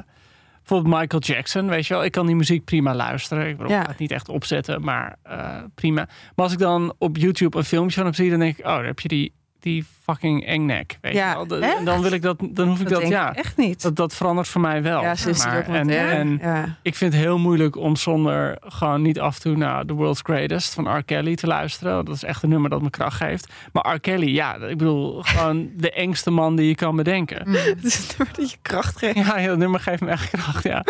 bijvoorbeeld 0.58 1.00
Michael 1.02 1.22
Jackson, 1.22 1.68
weet 1.70 1.88
je 1.88 1.94
wel. 1.94 2.04
Ik 2.04 2.12
kan 2.12 2.26
die 2.26 2.36
muziek 2.36 2.64
prima 2.66 2.96
luisteren. 2.96 3.48
Ik 3.48 3.58
wil 3.58 3.70
Ja. 3.70 3.86
het 3.88 3.98
niet 3.98 4.12
echt 4.12 4.30
opzetten, 4.30 4.82
maar 4.84 5.16
eh, 5.24 5.58
prima. 5.76 6.06
Maar 6.36 6.46
als 6.46 6.54
ik 6.54 6.60
dan 6.60 6.94
op 6.98 7.18
YouTube 7.18 7.58
een 7.58 7.64
filmpje 7.64 7.96
van 7.96 8.06
hem 8.06 8.14
zie, 8.14 8.30
dan 8.30 8.40
denk 8.40 8.58
ik, 8.58 8.66
oh, 8.66 8.72
daar 8.76 8.86
heb 8.86 9.00
je 9.00 9.08
die, 9.08 9.34
die 9.62 9.86
fucking 10.04 10.46
engnek. 10.46 10.98
Weet 11.02 11.14
Ja, 11.14 11.30
je 11.30 11.36
wel. 11.36 11.48
De- 11.48 11.58
echt? 11.58 11.78
en 11.78 11.86
dan 11.86 12.02
wil 12.02 12.12
ik 12.12 12.22
dat, 12.22 12.38
dan 12.52 12.68
hoef 12.68 12.80
ik 12.82 12.90
Dat 12.90 13.08
ja. 13.08 13.30
ik 13.32 13.38
echt 13.38 13.58
niet. 13.58 13.82
Dat, 13.82 13.96
dat 13.96 14.14
verandert 14.16 14.48
voor 14.48 14.62
mij 14.62 14.82
wel. 14.84 15.02
ja, 15.02 15.14
die 15.14 15.34
Maar- 15.38 15.66
en, 15.68 15.90
en 15.90 16.40
ja. 16.42 16.78
ik 16.82 16.96
vind 16.96 17.14
het 17.14 17.22
heel 17.22 17.38
moeilijk 17.40 17.76
om 17.76 17.96
zonder 17.96 18.58
gewoon 18.62 19.02
niet 19.02 19.20
af 19.20 19.36
en 19.36 19.42
toe 19.42 19.56
naar 19.58 19.86
The 19.86 19.94
World's 19.94 20.20
Greatest 20.24 20.74
van 20.74 20.98
R. 20.98 21.04
Kelly 21.04 21.36
te 21.36 21.48
luisteren. 21.48 22.06
Dat 22.06 22.16
is 22.16 22.24
echt 22.24 22.44
een 22.44 22.50
nummer 22.50 22.70
dat 22.70 22.82
me 22.82 22.90
kracht 22.90 23.18
geeft. 23.18 23.54
Maar 23.72 23.94
R. 23.96 24.00
Kelly, 24.00 24.34
ja, 24.34 24.56
ik 24.56 24.78
bedoel, 24.78 25.22
gewoon 25.22 25.70
de 25.78 25.92
engste 25.92 26.32
man 26.32 26.56
die 26.56 26.68
je 26.68 26.76
kan 26.76 26.96
bedenken. 26.96 27.50
Het 27.52 27.84
is 27.84 27.98
een 27.98 28.16
nummer 28.18 28.36
dat 28.38 28.52
je 28.52 28.58
kracht 28.62 28.98
geeft. 28.98 29.16
Ja, 29.16 29.40
ja, 29.40 29.48
dat 29.48 29.58
nummer 29.58 29.80
geeft 29.80 30.02
me 30.02 30.10
echt 30.10 30.30
kracht, 30.30 30.64
ja. 30.64 30.84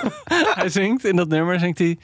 hij 0.54 0.68
zingt, 0.68 1.04
in 1.04 1.16
dat 1.16 1.28
nummer 1.28 1.58
zingt 1.60 1.78
hij... 1.78 1.98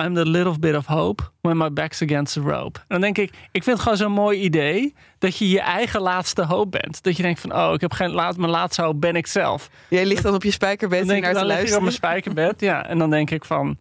I'm 0.00 0.14
the 0.14 0.26
little 0.26 0.58
bit 0.58 0.74
of 0.74 0.86
hope 0.86 1.22
when 1.40 1.56
my 1.56 1.72
back's 1.72 2.02
against 2.02 2.34
the 2.34 2.40
rope. 2.40 2.78
En 2.78 2.86
dan 2.88 3.00
denk 3.00 3.18
ik, 3.18 3.30
ik 3.52 3.62
vind 3.62 3.66
het 3.66 3.80
gewoon 3.80 3.96
zo'n 3.96 4.12
mooi 4.12 4.40
idee... 4.40 4.94
dat 5.18 5.36
je 5.36 5.48
je 5.48 5.60
eigen 5.60 6.00
laatste 6.00 6.44
hoop 6.44 6.70
bent. 6.70 7.02
Dat 7.02 7.16
je 7.16 7.22
denkt 7.22 7.40
van, 7.40 7.54
oh, 7.54 7.72
ik 7.74 7.80
heb 7.80 7.92
geen 7.92 8.10
laat, 8.10 8.36
mijn 8.36 8.50
laatste 8.50 8.82
hoop, 8.82 9.00
ben 9.00 9.16
ik 9.16 9.26
zelf. 9.26 9.70
Jij 9.88 10.06
ligt 10.06 10.22
dan 10.22 10.34
op 10.34 10.42
je 10.42 10.50
spijkerbed 10.50 11.06
Dan 11.06 11.08
en 11.08 11.20
denk 11.20 11.26
ik, 11.26 11.32
naar 11.32 11.42
te 11.42 11.46
lig 11.46 11.56
ik 11.56 11.58
op 11.58 11.58
luisteren. 11.58 11.82
mijn 11.82 11.94
spijkerbed, 11.94 12.60
ja. 12.60 12.86
En 12.86 12.98
dan 12.98 13.10
denk 13.10 13.30
ik 13.30 13.44
van, 13.44 13.78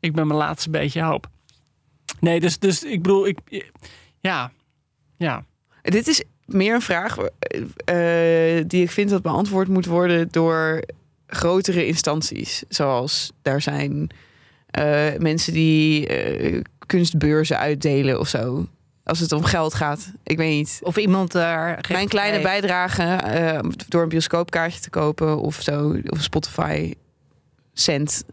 ik 0.00 0.12
ben 0.12 0.26
mijn 0.26 0.38
laatste 0.38 0.70
beetje 0.70 1.02
hoop. 1.02 1.26
Nee, 2.20 2.40
dus, 2.40 2.58
dus 2.58 2.84
ik 2.84 3.02
bedoel, 3.02 3.26
ik, 3.26 3.38
ja, 4.20 4.50
ja. 5.16 5.44
Dit 5.82 6.08
is 6.08 6.22
meer 6.44 6.74
een 6.74 6.82
vraag 6.82 7.16
eh, 7.18 8.64
die 8.66 8.82
ik 8.82 8.90
vind 8.90 9.10
dat 9.10 9.22
beantwoord 9.22 9.68
moet 9.68 9.86
worden 9.86 10.28
door 10.30 10.82
grotere 11.26 11.86
instanties. 11.86 12.62
Zoals 12.68 13.32
daar 13.42 13.62
zijn 13.62 14.10
mensen 15.18 15.52
die 15.52 16.06
eh, 16.06 16.62
kunstbeurzen 16.86 17.58
uitdelen 17.58 18.20
of 18.20 18.28
zo. 18.28 18.66
Als 19.04 19.18
het 19.18 19.32
om 19.32 19.44
geld 19.44 19.74
gaat. 19.74 20.12
Ik 20.22 20.36
weet 20.36 20.56
niet. 20.56 20.80
Of 20.82 20.96
iemand 20.96 21.32
daar. 21.32 21.84
Mijn 21.88 22.08
kleine 22.08 22.32
heeft. 22.32 22.48
bijdrage 22.48 23.02
eh, 23.02 23.58
door 23.88 24.02
een 24.02 24.08
bioscoopkaartje 24.08 24.80
te 24.80 24.90
kopen 24.90 25.40
of 25.40 25.60
zo. 25.60 25.96
Of 26.06 26.22
Spotify 26.22 26.94
cent. 27.72 28.24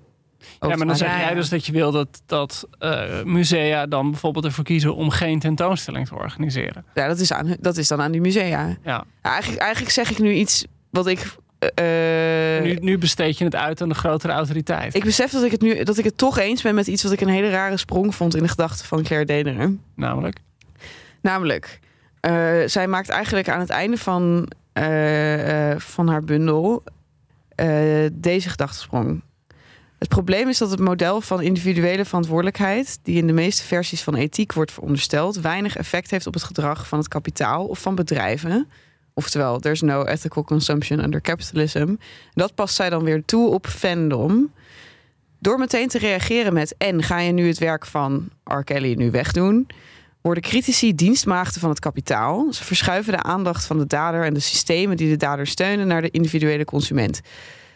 Ja, 0.60 0.76
maar 0.76 0.88
dan 0.88 0.96
zeg 0.96 1.20
jij 1.20 1.34
dus 1.34 1.50
dat 1.50 1.66
je 1.66 1.72
wil 1.72 1.92
dat, 1.92 2.22
dat 2.26 2.68
eh, 2.80 3.24
musea 3.24 3.86
dan 3.86 4.12
bijvoorbeeld 4.12 4.46
ervoor 4.46 4.64
kiezen 4.64 4.96
om 4.96 5.10
geen 5.10 5.40
tentoonstelling 5.40 6.08
te 6.08 6.16
organiseren. 6.16 6.86
Ja, 6.94 7.08
dat 7.08 7.20
is, 7.20 7.34
aan, 7.34 7.56
dat 7.60 7.78
is 7.78 7.88
dan 7.88 8.02
aan 8.02 8.12
die 8.12 8.22
musea. 8.22 8.48
Ja. 8.48 8.78
Ja, 8.84 9.06
eigenlijk, 9.22 9.62
eigenlijk 9.62 9.94
zeg 9.94 10.12
ik 10.12 10.20
nu 10.20 10.34
iets 10.34 10.66
wat 10.90 11.08
ik. 11.08 11.36
Eh, 11.74 12.64
nu, 12.64 12.78
nu 12.82 12.98
besteed 12.98 13.38
je 13.38 13.44
het 13.44 13.56
uit 13.56 13.82
aan 13.82 13.90
de 13.90 13.96
grotere 13.96 14.34
autoriteit. 14.34 14.96
Ik 14.96 15.04
besef 15.04 15.32
dat 15.32 15.44
ik 15.44 15.52
het 15.52 15.62
nu 15.62 15.84
dat 15.84 15.98
ik 15.98 16.04
het 16.04 16.18
toch 16.18 16.38
eens 16.38 16.62
ben 16.62 16.76
met 16.76 16.88
iets 16.88 17.04
wat 17.04 17.12
ik 17.12 17.22
een 17.22 17.28
hele 17.28 17.50
rare 17.50 17.78
sprong 17.78 18.16
vond 18.16 18.36
in 18.36 18.44
de 18.44 18.50
gedachten 18.50 18.86
van 18.86 19.04
Claire 19.04 19.28
Dederen. 19.28 19.82
Namelijk. 19.96 20.38
Namelijk, 21.22 21.80
eh, 22.20 22.34
zij 22.66 22.88
maakt 22.88 23.10
eigenlijk 23.10 23.50
aan 23.50 23.60
het 23.60 23.70
einde 23.70 23.98
van, 23.98 24.52
eh, 24.74 25.76
van 25.78 26.08
haar 26.08 26.24
bundel 26.24 26.84
deze 28.14 28.50
gedachtesprong. 28.50 29.22
Het 30.00 30.08
probleem 30.10 30.50
is 30.50 30.58
dat 30.58 30.72
het 30.72 30.80
model 30.80 31.22
van 31.22 31.42
individuele 31.42 32.06
verantwoordelijkheid, 32.06 33.00
die 33.04 33.18
in 33.18 33.28
de 33.28 33.34
meeste 33.34 33.64
versies 33.64 34.04
van 34.04 34.16
ethiek 34.16 34.54
wordt 34.54 34.72
verondersteld, 34.72 35.40
weinig 35.40 35.78
effect 35.78 36.12
heeft 36.12 36.28
op 36.28 36.34
het 36.34 36.44
gedrag 36.44 36.88
van 36.88 37.00
het 37.00 37.08
kapitaal 37.08 37.66
of 37.66 37.80
van 37.80 37.96
bedrijven. 37.96 38.68
Oftewel, 39.18 39.60
there's 39.60 39.82
no 39.82 40.04
ethical 40.04 40.44
consumption 40.44 41.00
under 41.00 41.22
capitalism. 41.22 41.96
Dat 42.34 42.56
past 42.56 42.76
zij 42.76 42.90
dan 42.90 43.04
weer 43.04 43.26
toe 43.26 43.50
op 43.50 43.68
fandom. 43.68 44.52
Door 45.40 45.60
meteen 45.60 45.88
te 45.88 45.98
reageren 45.98 46.54
met 46.54 46.76
en 46.78 47.04
ga 47.04 47.20
je 47.20 47.32
nu 47.32 47.48
het 47.48 47.58
werk 47.58 47.86
van 47.86 48.30
R. 48.44 48.64
Kelly 48.64 48.94
nu 48.94 49.12
wegdoen, 49.12 49.68
worden 50.22 50.44
critici 50.44 50.96
dienstmaagden 50.96 51.62
van 51.62 51.70
het 51.70 51.80
kapitaal. 51.80 52.54
Ze 52.54 52.64
verschuiven 52.64 53.14
de 53.14 53.24
aandacht 53.24 53.66
van 53.66 53.78
de 53.78 53.88
dader 53.88 54.24
en 54.24 54.34
de 54.34 54.40
systemen 54.40 54.98
die 54.98 55.10
de 55.10 55.18
dader 55.18 55.48
steunen 55.48 55.88
naar 55.88 56.02
de 56.02 56.12
individuele 56.12 56.66
consument. 56.66 57.22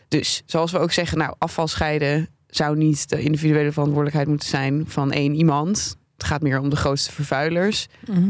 Dus 0.07 0.43
zoals 0.45 0.71
we 0.71 0.79
ook 0.79 0.91
zeggen, 0.91 1.17
nou, 1.17 1.33
afval 1.37 1.67
scheiden 1.67 2.29
zou 2.47 2.77
niet 2.77 3.09
de 3.09 3.21
individuele 3.21 3.71
verantwoordelijkheid 3.71 4.27
moeten 4.27 4.47
zijn 4.47 4.83
van 4.87 5.11
één 5.11 5.35
iemand. 5.35 5.97
Het 6.17 6.27
gaat 6.27 6.41
meer 6.41 6.59
om 6.59 6.69
de 6.69 6.75
grootste 6.75 7.11
vervuilers. 7.11 7.87
Mhm. 8.07 8.29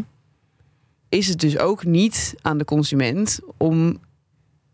Is 1.09 1.27
het 1.27 1.39
dus 1.39 1.57
ook 1.57 1.85
niet 1.85 2.35
aan 2.41 2.57
de 2.57 2.65
consument 2.65 3.39
om 3.57 3.99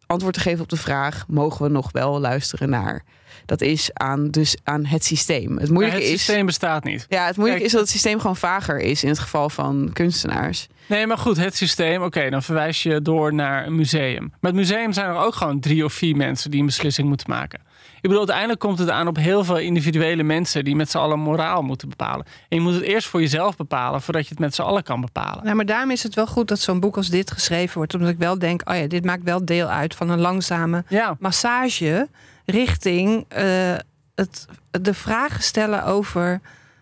antwoord 0.06 0.34
te 0.34 0.40
geven 0.40 0.62
op 0.62 0.70
de 0.70 0.78
vraag: 0.78 1.26
mogen 1.28 1.66
we 1.66 1.72
nog 1.72 1.92
wel 1.92 2.20
luisteren 2.20 2.70
naar? 2.70 3.04
Dat 3.46 3.62
is 3.62 3.90
aan, 3.94 4.32
dus 4.32 4.58
aan 4.64 4.86
het 4.86 5.06
systeem. 5.06 5.58
Het 5.58 5.70
moeilijke 5.70 6.02
het 6.02 6.10
is. 6.10 6.26
systeem 6.26 6.46
bestaat 6.46 6.84
niet. 6.84 7.06
Ja, 7.10 7.26
het 7.26 7.36
moeilijke 7.36 7.62
Kijk, 7.62 7.66
is 7.66 7.72
dat 7.72 7.82
het 7.82 7.90
systeem 7.90 8.20
gewoon 8.20 8.36
vager 8.36 8.80
is 8.80 9.04
in 9.04 9.10
het 9.10 9.20
geval 9.20 9.50
van 9.50 9.90
kunstenaars. 9.94 10.68
Nee, 10.88 11.08
maar 11.08 11.18
goed, 11.18 11.38
het 11.38 11.56
systeem, 11.56 12.04
oké, 12.04 12.30
dan 12.30 12.44
verwijs 12.44 12.84
je 12.84 13.02
door 13.02 13.34
naar 13.34 13.66
een 13.66 13.76
museum. 13.76 14.22
Maar 14.22 14.52
het 14.52 14.60
museum 14.60 14.94
zijn 14.94 15.10
er 15.10 15.16
ook 15.16 15.36
gewoon 15.36 15.60
drie 15.60 15.86
of 15.86 15.94
vier 15.94 16.16
mensen 16.16 16.52
die 16.52 16.60
een 16.60 16.66
beslissing 16.66 17.08
moeten 17.08 17.30
maken. 17.30 17.60
Ik 18.06 18.12
bedoel, 18.12 18.26
uiteindelijk 18.26 18.66
komt 18.66 18.80
het 18.80 18.90
aan 18.90 19.08
op 19.08 19.16
heel 19.16 19.44
veel 19.44 19.58
individuele 19.58 20.24
mensen 20.24 20.64
die 20.64 20.76
met 20.76 20.92
z'n 20.92 20.98
allen 20.98 21.20
moraal 21.20 21.62
moeten 21.62 21.90
bepalen. 21.90 22.26
En 22.26 22.58
je 22.58 22.64
moet 22.64 22.74
het 22.74 22.84
eerst 22.84 23.08
voor 23.08 23.22
jezelf 23.22 23.56
bepalen 23.56 24.02
voordat 24.02 24.24
je 24.24 24.30
het 24.30 24.40
met 24.40 24.56
z'n 24.56 24.62
allen 24.62 24.84
kan 24.84 25.02
bepalen. 25.02 25.44
Nou, 25.44 25.56
maar 25.56 25.66
daarom 25.66 25.92
is 25.92 26.04
het 26.04 26.16
wel 26.16 26.28
goed 26.28 26.48
dat 26.48 26.60
zo'n 26.60 26.80
boek 26.80 26.98
als 26.98 27.10
dit 27.10 27.32
geschreven 27.32 27.78
wordt. 27.78 27.94
Omdat 27.94 28.10
ik 28.10 28.18
wel 28.18 28.40
denk, 28.40 28.70
oh 28.70 28.76
ja, 28.76 28.88
dit 28.88 29.06
maakt 29.06 29.24
wel 29.24 29.46
deel 29.46 29.68
uit 29.68 29.96
van 29.96 30.10
een 30.10 30.20
langzame 30.20 30.84
Ja, 30.88 31.16
massage 31.20 32.08
richting 32.46 33.26
eh, 33.28 33.76
het, 34.16 34.46
de 34.72 34.94
vragen 34.94 35.44
stellen 35.44 35.84
over 35.86 36.42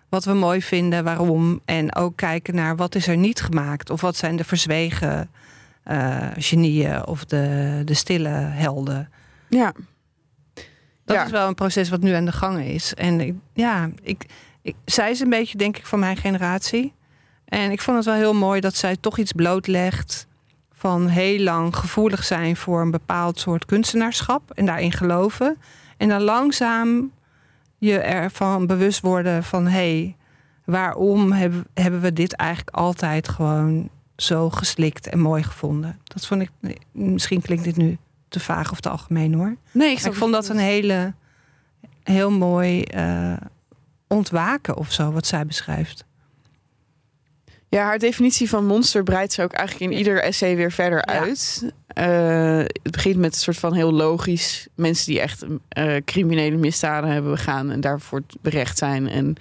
wat 0.09 0.26
we 0.26 0.34
mooi 0.34 0.61
vinden, 0.61 1.03
waarom. 1.03 1.61
En 1.65 1.95
ook 1.95 2.15
kijken 2.15 2.55
naar 2.55 2.76
wat 2.76 2.95
is 2.95 3.07
er 3.07 3.17
niet 3.17 3.41
gemaakt. 3.41 3.89
Of 3.89 4.01
wat 4.01 4.15
zijn 4.15 4.36
de 4.36 4.43
verzwegen 4.43 5.30
eh, 5.84 6.28
genieën 6.38 7.05
of 7.05 7.26
de, 7.26 7.82
de 7.86 7.93
stille 7.93 8.30
helden. 8.30 9.09
Ja, 9.47 9.74
Dat 11.06 11.16
Ja. 11.16 11.26
is 11.26 11.32
wel 11.32 11.47
een 11.47 11.56
proces 11.56 11.89
wat 11.89 12.01
nu 12.01 12.12
aan 12.12 12.26
de 12.26 12.32
gang 12.32 12.60
is. 12.60 12.93
En 12.93 13.22
ik, 13.22 13.34
ja, 13.54 13.89
ik, 14.01 14.26
ik, 14.62 14.76
zij 14.86 15.12
is 15.12 15.20
een 15.20 15.30
beetje, 15.30 15.58
denk 15.58 15.78
ik, 15.78 15.86
van 15.86 15.99
mijn 15.99 16.18
generatie. 16.18 16.93
En 17.45 17.72
ik 17.72 17.82
vond 17.82 17.97
het 17.97 18.06
wel 18.06 18.16
heel 18.16 18.34
mooi 18.34 18.60
dat 18.62 18.76
zij 18.76 18.95
toch 18.99 19.18
iets 19.18 19.32
blootlegt 19.32 20.28
van 20.74 21.08
heel 21.08 21.39
lang 21.39 21.76
gevoelig 21.76 22.24
zijn 22.24 22.56
voor 22.56 22.82
een 22.82 22.91
bepaald 22.91 23.39
soort 23.39 23.66
kunstenaarschap 23.66 24.51
en 24.51 24.66
daarin 24.66 24.91
geloven. 24.91 25.58
En 25.97 26.10
dan 26.10 26.22
langzaam 26.22 27.12
je 27.78 27.99
ervan 27.99 28.68
bewust 28.68 29.01
worden 29.01 29.43
van 29.43 29.64
hé, 29.66 29.72
hey, 29.72 30.16
waarom 30.66 31.32
hebben, 31.32 31.66
hebben 31.74 32.01
we 32.01 32.14
dit 32.14 32.34
eigenlijk 32.34 32.76
altijd 32.78 33.30
gewoon 33.30 33.89
zo 34.16 34.49
geslikt 34.49 35.08
en 35.10 35.20
mooi 35.20 35.43
gevonden? 35.43 35.99
Dat 36.04 36.28
vond 36.28 36.41
ik, 36.41 36.51
misschien 36.91 37.41
klinkt 37.41 37.64
dit 37.64 37.78
nu 37.78 37.97
te 38.34 38.39
vaag 38.39 38.71
of 38.71 38.79
te 38.79 38.89
algemeen 38.89 39.34
hoor. 39.34 39.55
nee, 39.71 39.91
ik, 39.91 40.13
vond 40.13 40.34
dat 40.34 40.47
een 40.49 40.57
hele, 40.57 41.13
heel 42.03 42.31
mooi, 42.31 42.81
eh, 42.81 43.34
ontwaken 44.07 44.77
of 44.77 44.91
zo, 44.91 45.11
wat 45.11 45.27
zij 45.27 45.45
beschrijft. 45.45 46.05
Ja, 47.69 47.84
haar 47.84 47.99
definitie 47.99 48.49
van 48.49 48.65
monster 48.65 49.03
breidt 49.03 49.34
ze 49.34 49.43
ook 49.43 49.53
eigenlijk 49.53 49.91
in 49.91 49.97
ieder 49.97 50.23
essay 50.23 50.55
weer 50.55 50.71
verder 50.71 51.03
Ja. 51.05 51.19
uit. 51.19 51.71
Eh, 51.88 52.57
het 52.57 52.91
begint 52.91 53.17
met 53.17 53.34
een 53.34 53.39
soort 53.39 53.57
van 53.57 53.73
heel 53.73 53.91
logisch. 53.91 54.67
Mensen 54.75 55.05
die 55.05 55.19
echt 55.19 55.45
eh, 55.69 55.95
criminele 56.05 56.57
misdaden 56.57 57.09
hebben 57.09 57.31
begaan 57.31 57.71
en 57.71 57.81
daarvoor 57.81 58.21
berecht 58.41 58.77
zijn. 58.77 59.09
En 59.09 59.36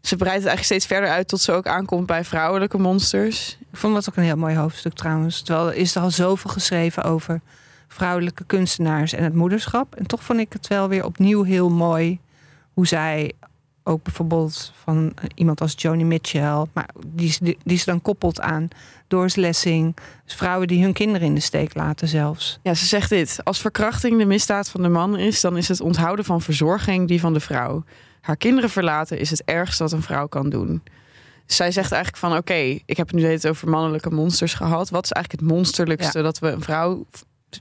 ze 0.00 0.16
breidt 0.16 0.42
het 0.42 0.46
eigenlijk 0.48 0.64
steeds 0.64 0.86
verder 0.86 1.08
uit 1.10 1.28
tot 1.28 1.40
ze 1.40 1.52
ook 1.52 1.66
aankomt 1.66 2.06
bij 2.06 2.24
vrouwelijke 2.24 2.78
monsters. 2.78 3.58
Ik 3.72 3.78
vond 3.78 3.94
dat 3.94 4.08
ook 4.08 4.16
een 4.16 4.22
heel 4.22 4.36
mooi 4.36 4.56
hoofdstuk 4.56 4.92
trouwens. 4.92 5.42
Terwijl 5.42 5.68
er 5.68 5.74
is 5.74 5.94
er 5.94 6.02
al 6.02 6.10
zoveel 6.10 6.50
geschreven 6.50 7.02
over 7.02 7.40
vrouwelijke 7.94 8.44
kunstenaars 8.44 9.12
en 9.12 9.24
het 9.24 9.34
moederschap. 9.34 9.94
En 9.94 10.06
toch 10.06 10.22
vond 10.22 10.38
ik 10.40 10.52
het 10.52 10.68
wel 10.68 10.88
weer 10.88 11.04
opnieuw 11.04 11.42
heel 11.42 11.70
mooi 11.70 12.18
hoe 12.72 12.86
zij 12.86 13.32
ook 13.82 14.02
bijvoorbeeld 14.02 14.72
van 14.82 15.12
iemand 15.34 15.60
als 15.60 15.74
Joni 15.76 16.04
Mitchell, 16.04 16.64
maar 16.72 16.88
die, 17.06 17.30
ze- 17.32 17.56
die 17.64 17.78
ze 17.78 17.84
dan 17.84 18.02
koppelt 18.02 18.40
aan 18.40 18.68
Doris 19.08 19.34
Lessing. 19.34 19.96
Dus 20.24 20.34
vrouwen 20.34 20.68
die 20.68 20.82
hun 20.82 20.92
kinderen 20.92 21.26
in 21.28 21.34
de 21.34 21.40
steek 21.40 21.74
laten 21.74 22.08
zelfs. 22.08 22.58
Ja, 22.62 22.74
ze 22.74 22.86
zegt 22.86 23.08
dit. 23.10 23.40
Als 23.44 23.60
verkrachting 23.60 24.18
de 24.18 24.24
misdaad 24.24 24.68
van 24.70 24.82
de 24.82 24.88
man 24.88 25.16
is, 25.18 25.40
dan 25.40 25.56
is 25.56 25.68
het 25.68 25.80
onthouden 25.80 26.24
van 26.24 26.40
verzorging 26.40 27.08
die 27.08 27.20
van 27.20 27.32
de 27.32 27.40
vrouw. 27.40 27.84
Haar 28.20 28.36
kinderen 28.36 28.70
verlaten 28.70 29.18
is 29.18 29.30
het 29.30 29.42
ergste 29.44 29.82
wat 29.82 29.92
een 29.92 30.02
vrouw 30.02 30.26
kan 30.26 30.50
doen. 30.50 30.82
Zij 31.46 31.70
zegt 31.72 31.92
eigenlijk 31.92 32.22
van 32.22 32.36
oké, 32.36 32.78
ik 32.86 32.96
heb 32.96 33.06
het 33.06 33.16
nu 33.16 33.22
tijd 33.22 33.46
over 33.48 33.68
mannelijke 33.68 34.10
monsters 34.10 34.54
gehad. 34.54 34.90
Wat 34.90 35.04
is 35.04 35.10
eigenlijk 35.12 35.44
het 35.46 35.56
monsterlijkste 35.56 36.22
dat 36.22 36.38
we 36.38 36.48
een 36.48 36.62
vrouw 36.62 37.06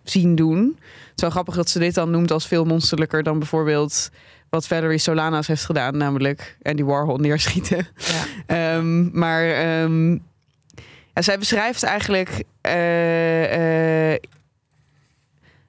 zien 0.03 0.35
doen? 0.35 0.75
Het 0.79 1.15
is 1.15 1.21
wel 1.21 1.29
grappig 1.29 1.55
dat 1.55 1.69
ze 1.69 1.79
dit 1.79 1.93
dan 1.93 2.11
noemt 2.11 2.31
als 2.31 2.47
veel 2.47 2.65
monsterlijker 2.65 3.23
dan 3.23 3.39
bijvoorbeeld 3.39 4.09
wat 4.49 4.67
Valerie 4.67 4.97
Solanas 4.97 5.47
heeft 5.47 5.65
gedaan, 5.65 5.97
namelijk 5.97 6.57
Andy 6.61 6.83
Warhol 6.83 7.17
neerschieten. 7.17 7.87
Ja. 7.95 8.23
Ehm, 8.75 9.19
maar 9.19 9.45
ehm, 9.45 10.11
ja, 11.13 11.21
zij 11.21 11.37
beschrijft 11.37 11.83
eigenlijk 11.83 12.43
eh, 12.61 14.13
eh, 14.13 14.19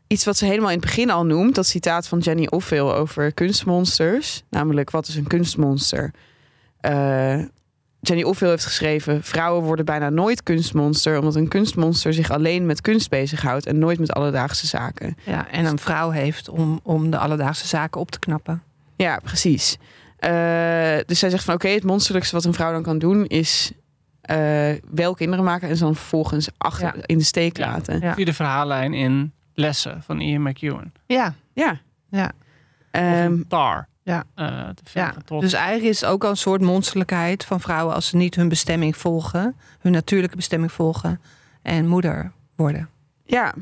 iets 0.06 0.24
wat 0.24 0.36
ze 0.36 0.44
helemaal 0.44 0.70
in 0.70 0.76
het 0.76 0.86
begin 0.86 1.10
al 1.10 1.26
noemt. 1.26 1.54
Dat 1.54 1.66
citaat 1.66 2.08
van 2.08 2.18
Jenny 2.18 2.46
Offill 2.50 2.80
over 2.80 3.32
kunstmonsters. 3.32 4.42
Namelijk, 4.50 4.90
wat 4.90 5.08
is 5.08 5.16
een 5.16 5.26
kunstmonster? 5.26 6.10
Eh, 6.80 7.42
Jenny 8.06 8.22
Offill 8.24 8.48
heeft 8.48 8.64
geschreven... 8.64 9.22
vrouwen 9.22 9.62
worden 9.64 9.84
bijna 9.84 10.08
nooit 10.10 10.42
kunstmonster... 10.42 11.18
omdat 11.18 11.34
een 11.34 11.48
kunstmonster 11.48 12.14
zich 12.14 12.30
alleen 12.30 12.66
met 12.66 12.80
kunst 12.80 13.10
bezighoudt... 13.10 13.66
en 13.66 13.78
nooit 13.78 13.98
met 13.98 14.12
alledaagse 14.12 14.66
zaken. 14.66 15.16
Ja, 15.24 15.50
en 15.50 15.64
een 15.64 15.78
vrouw 15.78 16.10
heeft 16.10 16.48
om, 16.48 16.80
om 16.82 17.10
de 17.10 17.18
alledaagse 17.18 17.66
zaken 17.66 18.00
op 18.00 18.10
te 18.10 18.18
knappen. 18.18 18.62
Ja, 18.96 19.18
precies. 19.22 19.76
Eh, 20.18 20.30
dus 21.06 21.18
zij 21.18 21.30
zegt 21.30 21.44
van 21.44 21.54
oké, 21.54 21.68
het 21.68 21.84
monsterlijkste 21.84 22.34
wat 22.34 22.44
een 22.44 22.54
vrouw 22.54 22.72
dan 22.72 22.82
kan 22.82 22.98
doen 22.98 23.26
is 23.26 23.72
eh, 24.20 24.70
wel 24.90 25.14
kinderen 25.14 25.44
maken 25.44 25.68
en 25.68 25.76
ze 25.76 25.84
dan 25.84 25.94
vervolgens 25.96 26.48
achter 26.58 26.96
Ja. 26.96 27.02
in 27.06 27.18
de 27.18 27.24
steek 27.24 27.56
Ja. 27.56 27.66
laten. 27.70 28.00
Ja. 28.00 28.14
Zie 28.14 28.24
de 28.24 28.32
verhaallijn 28.34 28.94
in 28.94 29.32
Lessen 29.54 30.02
van 30.02 30.20
Ian 30.20 30.42
McEwan. 30.42 30.92
Ja, 31.06 31.34
Ja. 31.52 31.80
Ja. 32.10 32.24
Of 32.24 33.00
Ehm, 33.00 33.32
in 33.32 33.44
Tar. 33.48 33.88
Ja. 34.04 34.24
Eh, 34.34 34.68
ja. 34.92 35.14
dus 35.26 35.52
eigenlijk 35.52 35.84
is 35.84 36.00
het 36.00 36.10
ook 36.10 36.24
al 36.24 36.30
een 36.30 36.36
soort 36.36 36.60
monsterlijkheid 36.60 37.44
van 37.44 37.60
vrouwen 37.60 37.94
als 37.94 38.06
ze 38.06 38.16
niet 38.16 38.34
hun 38.34 38.48
bestemming 38.48 38.96
volgen, 38.96 39.56
hun 39.80 39.92
natuurlijke 39.92 40.36
bestemming 40.36 40.72
volgen 40.72 41.20
en 41.62 41.86
moeder 41.86 42.32
worden. 42.56 42.88
ja. 43.24 43.54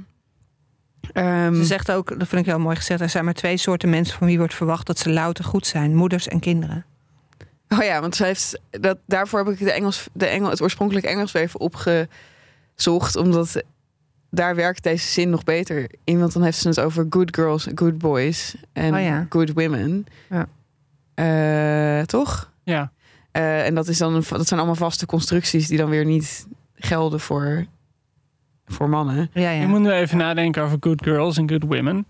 Ehm, 1.12 1.55
Ze 1.55 1.64
zegt 1.64 1.90
ook, 1.93 2.18
dat 2.18 2.28
vind 2.28 2.40
ik 2.40 2.47
heel 2.47 2.59
mooi 2.59 2.76
gezegd, 2.76 3.01
er 3.01 3.09
zijn 3.09 3.24
maar 3.24 3.34
twee 3.34 3.57
soorten 3.57 3.90
mensen 3.90 4.18
van 4.18 4.26
wie 4.26 4.38
wordt 4.38 4.55
verwacht 4.55 4.86
dat 4.86 4.99
ze 4.99 5.11
louter 5.11 5.45
goed 5.45 5.66
zijn: 5.66 5.95
moeders 5.95 6.28
en 6.28 6.40
kinderen. 6.40 6.84
Oh 7.68 7.82
ja, 7.82 8.01
want 8.01 8.16
ze 8.16 8.24
heeft 8.24 8.61
dat, 8.70 8.99
daarvoor 9.07 9.38
heb 9.38 9.49
ik 9.49 9.59
de 9.59 9.72
Engels, 9.72 10.09
de 10.12 10.26
Engel, 10.26 10.51
het 10.51 10.61
oorspronkelijk 10.62 11.07
Engels 11.07 11.32
weer 11.32 11.43
even 11.43 11.61
opgezocht. 11.61 13.16
Omdat 13.16 13.62
daar 14.35 14.55
werkt 14.55 14.83
deze 14.83 15.09
zin 15.09 15.30
nog 15.30 15.45
beter 15.45 15.91
in. 16.05 16.18
Want 16.18 16.33
dan 16.33 16.43
heeft 16.43 16.59
ze 16.59 16.68
het 16.68 16.80
over 16.80 17.07
good 17.11 17.35
girls, 17.37 17.68
good 17.74 17.99
boys 17.99 18.55
en 18.72 18.95
Oh 18.95 19.01
ja. 19.01 19.26
good 19.28 19.53
women. 19.53 20.07
Ja. 20.28 20.47
Eh, 21.14 22.05
toch? 22.05 22.53
Ja. 22.62 22.93
Eh, 23.33 23.66
en 23.66 23.74
dat, 23.74 23.89
is 23.89 23.99
dan 23.99 24.14
een, 24.14 24.24
dat 24.28 24.47
zijn 24.47 24.61
allemaal 24.61 24.78
vaste 24.78 25.07
constructies 25.07 25.68
die 25.68 25.78
dan 25.78 25.89
weer 25.89 26.05
niet 26.05 26.47
gelden 26.74 27.20
voor, 27.20 27.64
voor 28.66 28.89
mannen. 28.89 29.30
Ja, 29.33 29.51
ja. 29.51 29.61
Je 29.61 29.66
moet 29.66 29.80
nu 29.80 29.91
even 29.91 30.18
nadenken 30.18 30.62
over 30.62 30.76
Good 30.80 31.03
Girls 31.03 31.37
en 31.37 31.49
Good 31.51 31.62
Women. 31.62 32.07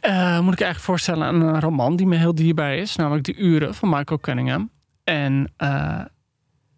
Eh, 0.00 0.40
moet 0.40 0.52
ik 0.52 0.60
eigenlijk 0.60 0.78
voorstellen 0.78 1.26
aan 1.26 1.40
een 1.40 1.60
roman 1.60 1.96
die 1.96 2.06
me 2.06 2.16
heel 2.16 2.34
dierbaar 2.34 2.74
is. 2.74 2.96
Namelijk 2.96 3.24
De 3.24 3.34
Uren 3.34 3.74
van 3.74 3.88
Michael 3.88 4.20
Cunningham. 4.20 4.70
En 5.04 5.52
eh, 5.56 6.00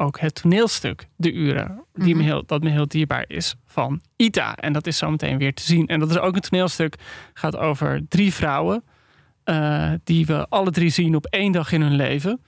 ook 0.01 0.20
het 0.20 0.34
toneelstuk 0.34 1.09
De 1.16 1.32
Uren. 1.32 1.84
Die 1.94 2.14
me 2.14 2.20
Mhm. 2.20 2.30
heel, 2.30 2.42
dat 2.46 2.62
me 2.62 2.70
heel 2.70 2.88
dierbaar 2.88 3.24
is 3.26 3.55
van 3.66 4.01
Ita. 4.16 4.55
En 4.57 4.72
dat 4.72 4.86
is 4.86 4.96
zo 4.96 5.11
meteen 5.11 5.38
weer 5.38 5.55
te 5.55 5.62
zien. 5.62 5.86
En 5.86 6.01
dat 6.01 6.11
is 6.11 6.18
ook 6.18 6.34
een 6.34 6.40
toneelstuk. 6.40 6.94
gaat 7.34 7.57
over 7.57 8.01
drie 8.09 8.32
vrouwen. 8.34 8.82
eh, 9.44 9.90
die 10.05 10.26
we 10.26 10.46
alle 10.48 10.70
drie 10.70 10.90
zien 10.90 11.14
op 11.16 11.26
één 11.26 11.53
dag 11.53 11.72
in 11.72 11.82
hun 11.82 11.94
leven. 11.96 12.40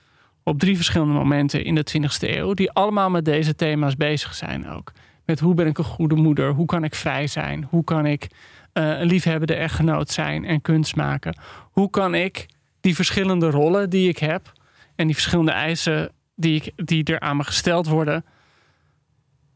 Op 0.43 0.59
drie 0.59 0.75
verschillende 0.75 1.13
momenten 1.13 1.63
in 1.65 1.75
de 1.75 1.83
20e 1.83 2.37
eeuw. 2.37 2.53
Die 2.53 2.71
allemaal 2.71 3.09
met 3.09 3.25
deze 3.25 3.55
thema's 3.55 3.95
bezig 3.95 4.33
zijn 4.33 4.69
ook. 4.69 4.91
Met 5.25 5.39
hoe 5.39 5.53
ben 5.53 5.67
ik 5.67 5.77
een 5.77 5.83
goede 5.83 6.15
moeder? 6.15 6.51
Hoe 6.51 6.65
kan 6.65 6.83
ik 6.83 6.95
vrij 6.95 7.27
zijn? 7.27 7.67
Hoe 7.69 7.83
kan 7.83 8.05
ik 8.05 8.27
eh, 8.73 8.99
een 8.99 9.05
liefhebbende 9.07 9.53
echtgenoot 9.53 10.09
zijn 10.09 10.45
en 10.45 10.61
kunst 10.61 10.95
maken? 10.95 11.37
Hoe 11.71 11.89
kan 11.89 12.15
ik 12.15 12.45
die 12.81 12.95
verschillende 12.95 13.49
rollen 13.49 13.89
die 13.89 14.09
ik 14.09 14.17
heb 14.17 14.51
en 14.95 15.05
die 15.05 15.15
verschillende 15.15 15.51
eisen 15.51 16.11
die, 16.35 16.61
ik, 16.61 16.87
die 16.87 17.03
er 17.03 17.19
aan 17.19 17.37
me 17.37 17.43
gesteld 17.43 17.87
worden, 17.87 18.25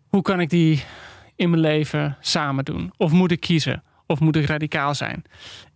hoe 0.07 0.21
kan 0.21 0.39
ik 0.39 0.49
die 0.49 0.83
in 1.35 1.49
mijn 1.49 1.61
leven 1.61 2.17
samen 2.21 2.65
doen? 2.65 2.93
Of 2.97 3.11
moet 3.11 3.31
ik 3.31 3.39
kiezen? 3.39 3.83
Of 4.05 4.19
moet 4.19 4.35
ik 4.35 4.45
radicaal 4.45 4.95
zijn? 4.95 5.23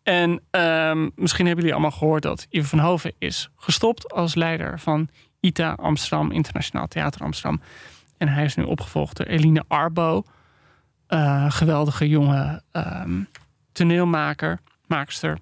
En 0.04 0.42
ehm, 0.52 1.10
misschien 1.16 1.46
hebben 1.46 1.64
jullie 1.64 1.80
allemaal 1.80 1.98
gehoord 2.00 2.24
dat 2.24 2.48
Ivo 2.50 2.68
van 2.68 2.80
Hoven 2.80 3.14
is 3.18 3.50
gestopt 3.56 4.12
als 4.14 4.36
leider 4.36 4.80
van 4.80 5.10
ITA 5.40 5.72
Amsterdam, 5.72 6.32
Internationaal 6.32 6.88
Theater 6.88 7.22
Amsterdam. 7.22 7.62
En 8.18 8.28
hij 8.28 8.44
is 8.44 8.56
nu 8.56 8.64
opgevolgd 8.64 9.18
door 9.18 9.26
Eline 9.26 9.64
Arbo. 9.68 10.24
eh, 11.08 11.52
geweldige 11.52 12.08
jonge 12.10 12.62
ehm, 12.72 13.24
toneelmaker, 13.72 14.60
maakster. 14.88 15.38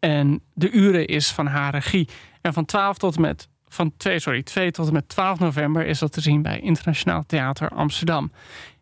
En 0.00 0.42
de 0.54 0.70
uren 0.70 1.06
is 1.06 1.32
van 1.32 1.46
haar 1.46 1.70
regie. 1.72 2.08
En 2.40 2.52
van 2.52 2.64
12 2.64 2.98
tot 2.98 3.14
en 3.16 3.20
met 3.20 3.48
van 3.68 3.92
2, 3.96 4.18
sorry, 4.18 4.42
2 4.42 4.70
tot 4.70 4.86
en 4.86 4.92
met 4.92 5.08
12 5.08 5.38
november 5.38 5.86
is 5.86 5.98
dat 5.98 6.12
te 6.12 6.20
zien 6.20 6.42
bij 6.42 6.60
Internationaal 6.60 7.22
Theater 7.26 7.68
Amsterdam. 7.68 8.32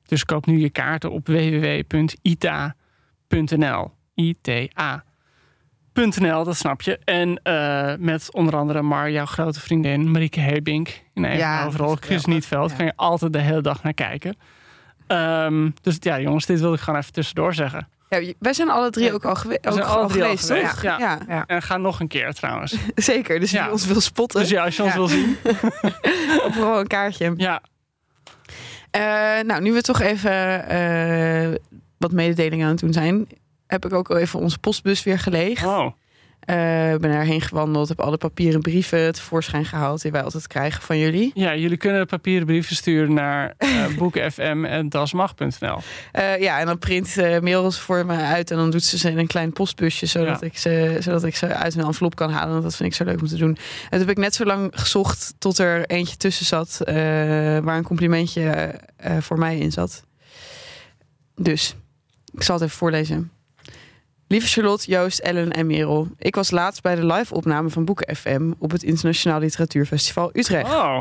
Dus 0.07 0.25
koop 0.25 0.47
nu 0.47 0.61
je 0.61 0.71
kaarten 0.71 1.11
op 1.11 1.27
www.ita.nl. 1.27 2.75
ITA.nl, 4.15 5.05
dat 6.45 6.57
snap 6.57 6.83
je. 6.83 6.99
En 7.05 7.41
eh, 7.43 7.93
met 7.99 8.33
onder 8.33 8.57
andere 8.57 8.83
Mar, 8.83 9.11
jouw 9.11 9.27
grote 9.27 9.61
vriendin, 9.61 10.11
Marieke 10.11 10.41
Hebink. 10.41 11.03
In 11.15 11.25
een 11.25 11.37
Ja, 11.37 11.65
overal. 11.65 11.97
Chris. 11.97 12.25
Nietveld. 12.25 12.71
Ja. 12.71 12.77
Kan 12.77 12.87
je 12.87 12.93
altijd 12.97 13.33
de 13.33 13.41
hele 13.41 13.61
dag 13.61 13.83
naar 13.83 13.95
kijken. 13.95 14.37
Ehm, 15.07 15.71
dus 15.81 15.97
ja, 16.01 16.21
jongens, 16.21 16.47
dit 16.47 16.61
wilde 16.61 16.77
ik 16.77 16.83
gewoon 16.83 17.01
even 17.01 17.13
tussendoor 17.13 17.55
zeggen. 17.55 17.89
Ja, 18.09 18.33
wij 18.39 18.53
zijn 18.53 18.71
alle 18.71 18.91
drie 18.91 19.13
ook 19.13 19.25
al, 19.25 19.35
gewe- 19.35 19.59
ook 19.63 19.67
alle 19.67 19.85
al 19.85 20.09
drie 20.09 20.23
al 20.23 20.29
geweest, 20.29 20.47
geweest, 20.47 20.71
toch? 20.73 20.83
ja. 20.83 21.19
ja. 21.29 21.45
En 21.47 21.63
ga 21.63 21.77
nog 21.77 22.01
een 22.01 22.09
keer 22.09 22.33
trouwens. 22.35 22.77
zeker. 22.95 23.41
Dus 23.41 23.51
Ja. 23.51 23.63
wie 23.63 23.73
ons 23.73 23.87
wil 23.87 24.01
spotten, 24.01 24.41
Dus 24.41 24.49
ja, 24.51 24.65
als 24.65 24.77
je 24.77 24.83
ons 24.83 24.95
wil 24.95 25.07
zien. 25.09 25.37
vooral 26.55 26.81
een 26.81 26.87
kaartje. 26.87 27.33
Ja, 27.37 27.61
Eh, 28.91 29.01
nou, 29.47 29.63
nu 29.63 29.73
we 29.73 29.81
toch 29.81 30.01
even 30.01 30.69
eh, 30.69 31.55
wat 31.99 32.13
mededelingen 32.13 32.65
aan 32.65 32.71
het 32.73 32.81
doen 32.81 32.93
zijn, 32.93 33.27
heb 33.67 33.85
ik 33.85 33.93
ook 33.93 34.11
al 34.11 34.17
even 34.17 34.41
onze 34.41 34.59
postbus 34.59 35.03
weer 35.03 35.19
geleegd. 35.19 35.65
oh. 35.67 35.87
Eh, 36.47 36.93
Ik 36.93 37.01
ben 37.01 37.11
erheen 37.11 37.41
gewandeld, 37.41 37.89
heb 37.89 38.01
alle 38.01 38.17
papieren 38.17 38.61
brieven 38.61 39.13
tevoorschijn 39.13 39.65
gehaald 39.65 40.03
die 40.03 40.11
wij 40.13 40.23
altijd 40.23 40.47
krijgen 40.47 40.83
van 40.83 40.99
jullie. 40.99 41.31
Ja, 41.35 41.55
jullie 41.57 41.77
kunnen 41.77 42.07
papieren 42.07 42.47
brieven 42.47 42.77
sturen 42.77 43.15
naar 43.15 43.55
uh, 43.65 43.87
boekenfm.dasmag.nl. 43.97 45.79
Eh, 46.13 46.39
ja, 46.41 46.59
en 46.61 46.67
dan 46.67 46.79
print 46.79 47.19
eh 47.19 47.41
Merel 47.41 47.71
ze 47.71 47.81
voor 47.81 48.07
me 48.07 48.17
uit 48.17 48.51
en 48.51 48.57
dan 48.57 48.71
doet 48.71 48.85
ze 48.85 48.99
ze 48.99 49.11
in 49.11 49.19
een 49.19 49.27
klein 49.27 49.53
postbusje, 49.53 50.07
zodat, 50.07 50.41
Ja. 50.41 50.47
ik 50.47 50.59
ze, 50.59 50.97
zodat 51.01 51.25
ik 51.25 51.37
ze 51.37 51.47
uit 51.55 51.75
een 51.75 51.85
envelop 51.85 52.15
kan 52.15 52.31
halen. 52.31 52.51
Want 52.51 52.63
dat 52.63 52.77
vind 52.77 52.89
ik 52.89 52.95
zo 52.95 53.05
leuk 53.05 53.21
om 53.21 53.27
te 53.27 53.37
doen. 53.37 53.49
En 53.57 53.91
toen 53.91 53.99
heb 53.99 54.11
ik 54.11 54.17
net 54.17 54.35
zo 54.35 54.45
lang 54.45 54.71
gezocht 54.75 55.35
tot 55.39 55.59
er 55.59 55.87
eentje 55.87 56.17
tussen 56.17 56.47
zat 56.47 56.81
eh, 56.81 56.95
waar 57.59 57.77
een 57.77 57.83
complimentje 57.83 58.51
eh, 58.97 59.17
voor 59.21 59.39
mij 59.39 59.59
in 59.59 59.73
zat. 59.73 60.05
Dus, 61.37 61.75
ik 62.35 62.43
zal 62.43 62.55
het 62.55 62.65
even 62.65 62.77
voorlezen. 62.77 63.31
Lieve 64.29 64.47
Charlotte, 64.47 64.91
Joost, 64.91 65.19
Ellen 65.19 65.53
en 65.53 65.67
Merel. 65.67 66.09
Ik 66.19 66.35
was 66.35 66.51
laatst 66.51 66.83
bij 66.83 66.95
de 66.95 67.07
live-opname 67.07 67.71
van 67.71 67.85
Boeken 67.85 68.17
FM 68.17 68.53
op 68.59 68.71
het 68.71 68.83
Internationaal 68.83 69.39
Literatuurfestival 69.41 70.31
Utrecht. 70.33 70.71
Oh, 70.71 70.99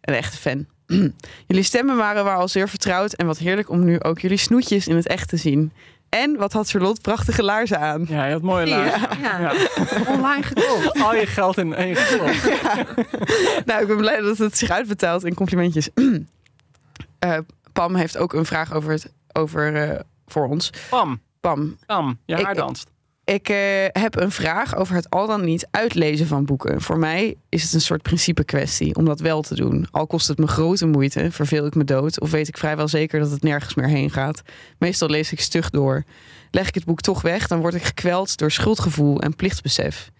Een 0.00 0.14
echte 0.14 0.36
fan. 0.36 0.66
jullie 1.46 1.62
stemmen 1.62 1.96
waren 1.96 2.24
waar 2.24 2.36
al 2.36 2.48
zeer 2.48 2.68
vertrouwd 2.68 3.12
en 3.12 3.26
wat 3.26 3.38
heerlijk 3.38 3.70
om 3.70 3.84
nu 3.84 4.00
ook 4.00 4.18
jullie 4.18 4.36
snoetjes 4.36 4.86
in 4.88 4.96
het 4.96 5.06
echt 5.06 5.28
te 5.28 5.36
zien. 5.36 5.72
En 6.08 6.36
wat 6.36 6.52
had 6.52 6.70
Charlotte 6.70 7.00
prachtige 7.00 7.42
laarzen 7.42 7.78
aan. 7.80 8.04
Ja, 8.08 8.24
je 8.24 8.32
had 8.32 8.42
mooie 8.42 8.66
laarzen. 8.66 9.18
Ja. 9.20 9.38
Ja. 9.40 9.52
Online 10.14 10.42
gekocht. 10.42 11.00
Al 11.04 11.14
je 11.14 11.26
geld 11.26 11.58
in 11.58 11.74
één 11.74 11.96
gestopt. 11.96 12.50
Nou, 13.66 13.82
ik 13.82 13.86
ben 13.86 13.96
blij 13.96 14.20
dat 14.20 14.38
het 14.38 14.56
zich 14.56 14.70
uitbetaalt 14.70 15.24
in 15.24 15.34
complimentjes. 15.34 15.88
Eh, 17.18 17.38
Pam 17.72 17.94
heeft 17.94 18.16
ook 18.18 18.32
een 18.32 18.44
vraag 18.46 18.72
over, 18.72 18.92
het, 18.92 19.12
over 19.32 19.74
eh, 19.74 20.00
voor 20.26 20.48
ons. 20.48 20.72
Pam, 20.90 21.20
Pam, 21.40 21.76
Pam, 21.86 22.18
je 22.24 22.36
Ik- 22.36 22.44
haar 22.44 22.54
danst. 22.54 22.90
ik 23.24 23.48
eh, 23.48 23.56
heb 23.88 24.16
een 24.16 24.30
vraag 24.30 24.76
over 24.76 24.94
het 24.94 25.10
al 25.10 25.26
dan 25.26 25.44
niet 25.44 25.66
uitlezen 25.70 26.26
van 26.26 26.44
boeken. 26.44 26.80
Voor 26.80 26.98
mij 26.98 27.34
is 27.48 27.62
het 27.62 27.72
een 27.72 27.80
soort 27.80 28.02
principe 28.02 28.44
kwestie 28.44 28.94
om 28.94 29.04
dat 29.04 29.20
wel 29.20 29.42
te 29.42 29.54
doen. 29.54 29.86
Al 29.90 30.06
kost 30.06 30.28
het 30.28 30.38
me 30.38 30.46
grote 30.46 30.86
moeite, 30.86 31.30
verveel 31.30 31.66
ik 31.66 31.74
me 31.74 31.84
dood... 31.84 32.20
of 32.20 32.30
weet 32.30 32.48
ik 32.48 32.58
vrijwel 32.58 32.88
zeker 32.88 33.20
dat 33.20 33.30
het 33.30 33.42
nergens 33.42 33.74
meer 33.74 33.88
heen 33.88 34.10
gaat. 34.10 34.42
Meestal 34.78 35.08
lees 35.08 35.32
ik 35.32 35.40
stug 35.40 35.70
door. 35.70 36.04
Leg 36.50 36.68
ik 36.68 36.74
het 36.74 36.84
boek 36.84 37.00
toch 37.00 37.22
weg, 37.22 37.46
dan 37.46 37.60
word 37.60 37.74
ik 37.74 37.82
gekweld 37.84 38.36
door 38.36 38.50
schuldgevoel 38.50 39.20
en 39.20 39.36
plichtbesef. 39.36 40.10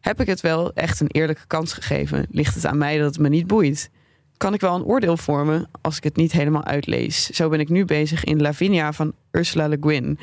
Heb 0.00 0.20
ik 0.20 0.26
het 0.26 0.40
wel 0.40 0.72
echt 0.74 1.00
een 1.00 1.10
eerlijke 1.10 1.46
kans 1.46 1.72
gegeven? 1.72 2.26
Ligt 2.30 2.54
het 2.54 2.66
aan 2.66 2.78
mij 2.78 2.98
dat 2.98 3.06
het 3.06 3.18
me 3.22 3.28
niet 3.28 3.46
boeit? 3.46 3.90
Kan 4.36 4.54
ik 4.54 4.60
wel 4.60 4.74
een 4.74 4.84
oordeel 4.84 5.16
vormen 5.16 5.68
als 5.80 5.96
ik 5.96 6.04
het 6.04 6.16
niet 6.16 6.32
helemaal 6.32 6.64
uitlees? 6.64 7.26
Zo 7.26 7.48
ben 7.48 7.60
ik 7.60 7.68
nu 7.68 7.84
bezig 7.84 8.24
in 8.24 8.40
Lavinia 8.40 8.92
van 8.92 9.12
Ursula 9.30 9.68
Le 9.68 9.76
Guin. 9.80 10.18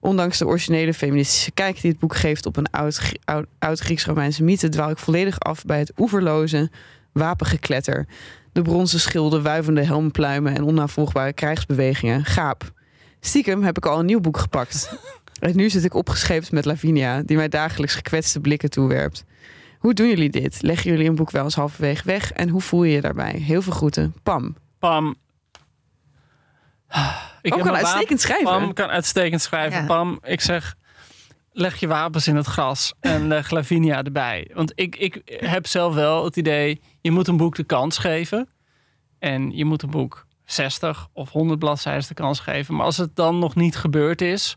Ondanks 0.00 0.38
de 0.38 0.46
originele 0.46 0.94
feministische 0.94 1.50
kijk 1.50 1.80
die 1.80 1.90
het 1.90 2.00
boek 2.00 2.16
geeft 2.16 2.46
op 2.46 2.56
een 2.56 2.70
oud, 2.70 3.12
oud, 3.24 3.46
oud 3.58 3.78
Grieks-Romeinse 3.78 4.42
mythe, 4.42 4.68
dwaal 4.68 4.90
ik 4.90 4.98
volledig 4.98 5.40
af 5.40 5.64
bij 5.64 5.78
het 5.78 5.92
oeverloze 5.96 6.70
wapengekletter. 7.12 8.06
De 8.52 8.62
bronzen 8.62 9.00
schilden, 9.00 9.42
wuivende 9.42 9.82
helmpluimen 9.84 10.54
en 10.54 10.62
onnavolgbare 10.62 11.32
krijgsbewegingen. 11.32 12.24
Gaap. 12.24 12.72
Stiekem 13.20 13.62
heb 13.62 13.76
ik 13.76 13.86
al 13.86 13.98
een 13.98 14.06
nieuw 14.06 14.20
boek 14.20 14.38
gepakt. 14.38 14.88
En 15.38 15.56
nu 15.56 15.70
zit 15.70 15.84
ik 15.84 15.94
opgescheept 15.94 16.52
met 16.52 16.64
Lavinia, 16.64 17.22
die 17.22 17.36
mij 17.36 17.48
dagelijks 17.48 17.94
gekwetste 17.94 18.40
blikken 18.40 18.70
toewerpt. 18.70 19.24
Hoe 19.78 19.94
doen 19.94 20.08
jullie 20.08 20.30
dit? 20.30 20.62
Leggen 20.62 20.90
jullie 20.90 21.08
een 21.08 21.14
boek 21.14 21.30
wel 21.30 21.44
eens 21.44 21.54
halverwege 21.54 22.02
weg? 22.04 22.32
En 22.32 22.48
hoe 22.48 22.60
voel 22.60 22.84
je 22.84 22.92
je 22.92 23.00
daarbij? 23.00 23.32
Heel 23.32 23.62
veel 23.62 23.72
groeten. 23.72 24.14
Pam. 24.22 24.56
Pam. 24.78 25.16
Ik 27.42 27.50
kan 27.50 27.74
uitstekend 27.74 28.20
schrijven. 28.20 28.44
Pam 28.44 28.72
kan 28.72 28.88
uitstekend 28.88 29.42
schrijven. 29.42 29.80
Ja. 29.80 29.86
Pam, 29.86 30.18
ik 30.22 30.40
zeg, 30.40 30.74
leg 31.52 31.76
je 31.80 31.86
wapens 31.86 32.26
in 32.26 32.36
het 32.36 32.46
gras 32.46 32.92
en 33.00 33.28
leg 33.28 33.50
Lavinia 33.50 34.02
erbij. 34.02 34.50
Want 34.54 34.72
ik, 34.74 34.96
ik 34.96 35.20
heb 35.26 35.66
zelf 35.66 35.94
wel 35.94 36.24
het 36.24 36.36
idee, 36.36 36.80
je 37.00 37.10
moet 37.10 37.28
een 37.28 37.36
boek 37.36 37.56
de 37.56 37.64
kans 37.64 37.98
geven. 37.98 38.48
En 39.18 39.56
je 39.56 39.64
moet 39.64 39.82
een 39.82 39.90
boek 39.90 40.26
60 40.44 41.08
of 41.12 41.30
100 41.30 41.58
bladzijden 41.58 42.08
de 42.08 42.14
kans 42.14 42.40
geven. 42.40 42.74
Maar 42.74 42.84
als 42.84 42.96
het 42.96 43.16
dan 43.16 43.38
nog 43.38 43.54
niet 43.54 43.76
gebeurd 43.76 44.20
is, 44.20 44.56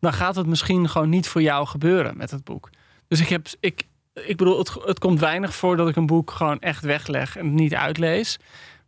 dan 0.00 0.12
gaat 0.12 0.36
het 0.36 0.46
misschien 0.46 0.88
gewoon 0.88 1.08
niet 1.08 1.28
voor 1.28 1.42
jou 1.42 1.66
gebeuren 1.66 2.16
met 2.16 2.30
het 2.30 2.44
boek. 2.44 2.70
Dus 3.08 3.20
ik 3.20 3.28
heb, 3.28 3.46
ik, 3.60 3.86
ik 4.14 4.36
bedoel, 4.36 4.58
het, 4.58 4.74
het 4.84 4.98
komt 4.98 5.20
weinig 5.20 5.54
voor 5.54 5.76
dat 5.76 5.88
ik 5.88 5.96
een 5.96 6.06
boek 6.06 6.30
gewoon 6.30 6.58
echt 6.58 6.84
wegleg 6.84 7.36
en 7.36 7.44
het 7.44 7.54
niet 7.54 7.74
uitlees. 7.74 8.38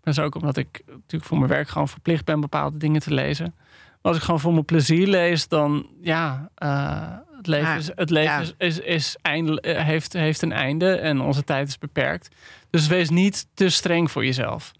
Dat 0.02 0.18
is 0.18 0.18
ook 0.18 0.34
omdat 0.34 0.56
ik 0.56 0.82
natuurlijk 0.86 1.24
voor 1.24 1.38
mijn 1.38 1.50
werk 1.50 1.68
gewoon 1.68 1.88
verplicht 1.88 2.24
ben 2.24 2.40
bepaalde 2.40 2.76
dingen 2.76 3.00
te 3.00 3.14
lezen. 3.14 3.54
Maar 4.02 4.12
als 4.12 4.16
ik 4.16 4.22
gewoon 4.22 4.40
voor 4.40 4.52
mijn 4.52 4.64
plezier 4.64 5.06
lees, 5.06 5.48
dan 5.48 5.86
ja, 6.00 6.50
eh, 6.54 7.16
het 7.36 7.46
leven, 7.46 7.68
Ja, 7.68 7.76
is, 7.76 7.90
het 7.94 8.10
leven 8.10 8.32
ja. 8.32 8.40
is, 8.40 8.54
is, 8.58 8.78
is 8.78 9.16
heeft, 9.62 10.12
heeft 10.12 10.42
een 10.42 10.52
einde 10.52 10.94
en 10.94 11.20
onze 11.20 11.44
tijd 11.44 11.68
is 11.68 11.78
beperkt. 11.78 12.28
Dus 12.70 12.86
wees 12.86 13.10
niet 13.10 13.46
te 13.54 13.68
streng 13.68 14.10
voor 14.10 14.24
jezelf. 14.24 14.72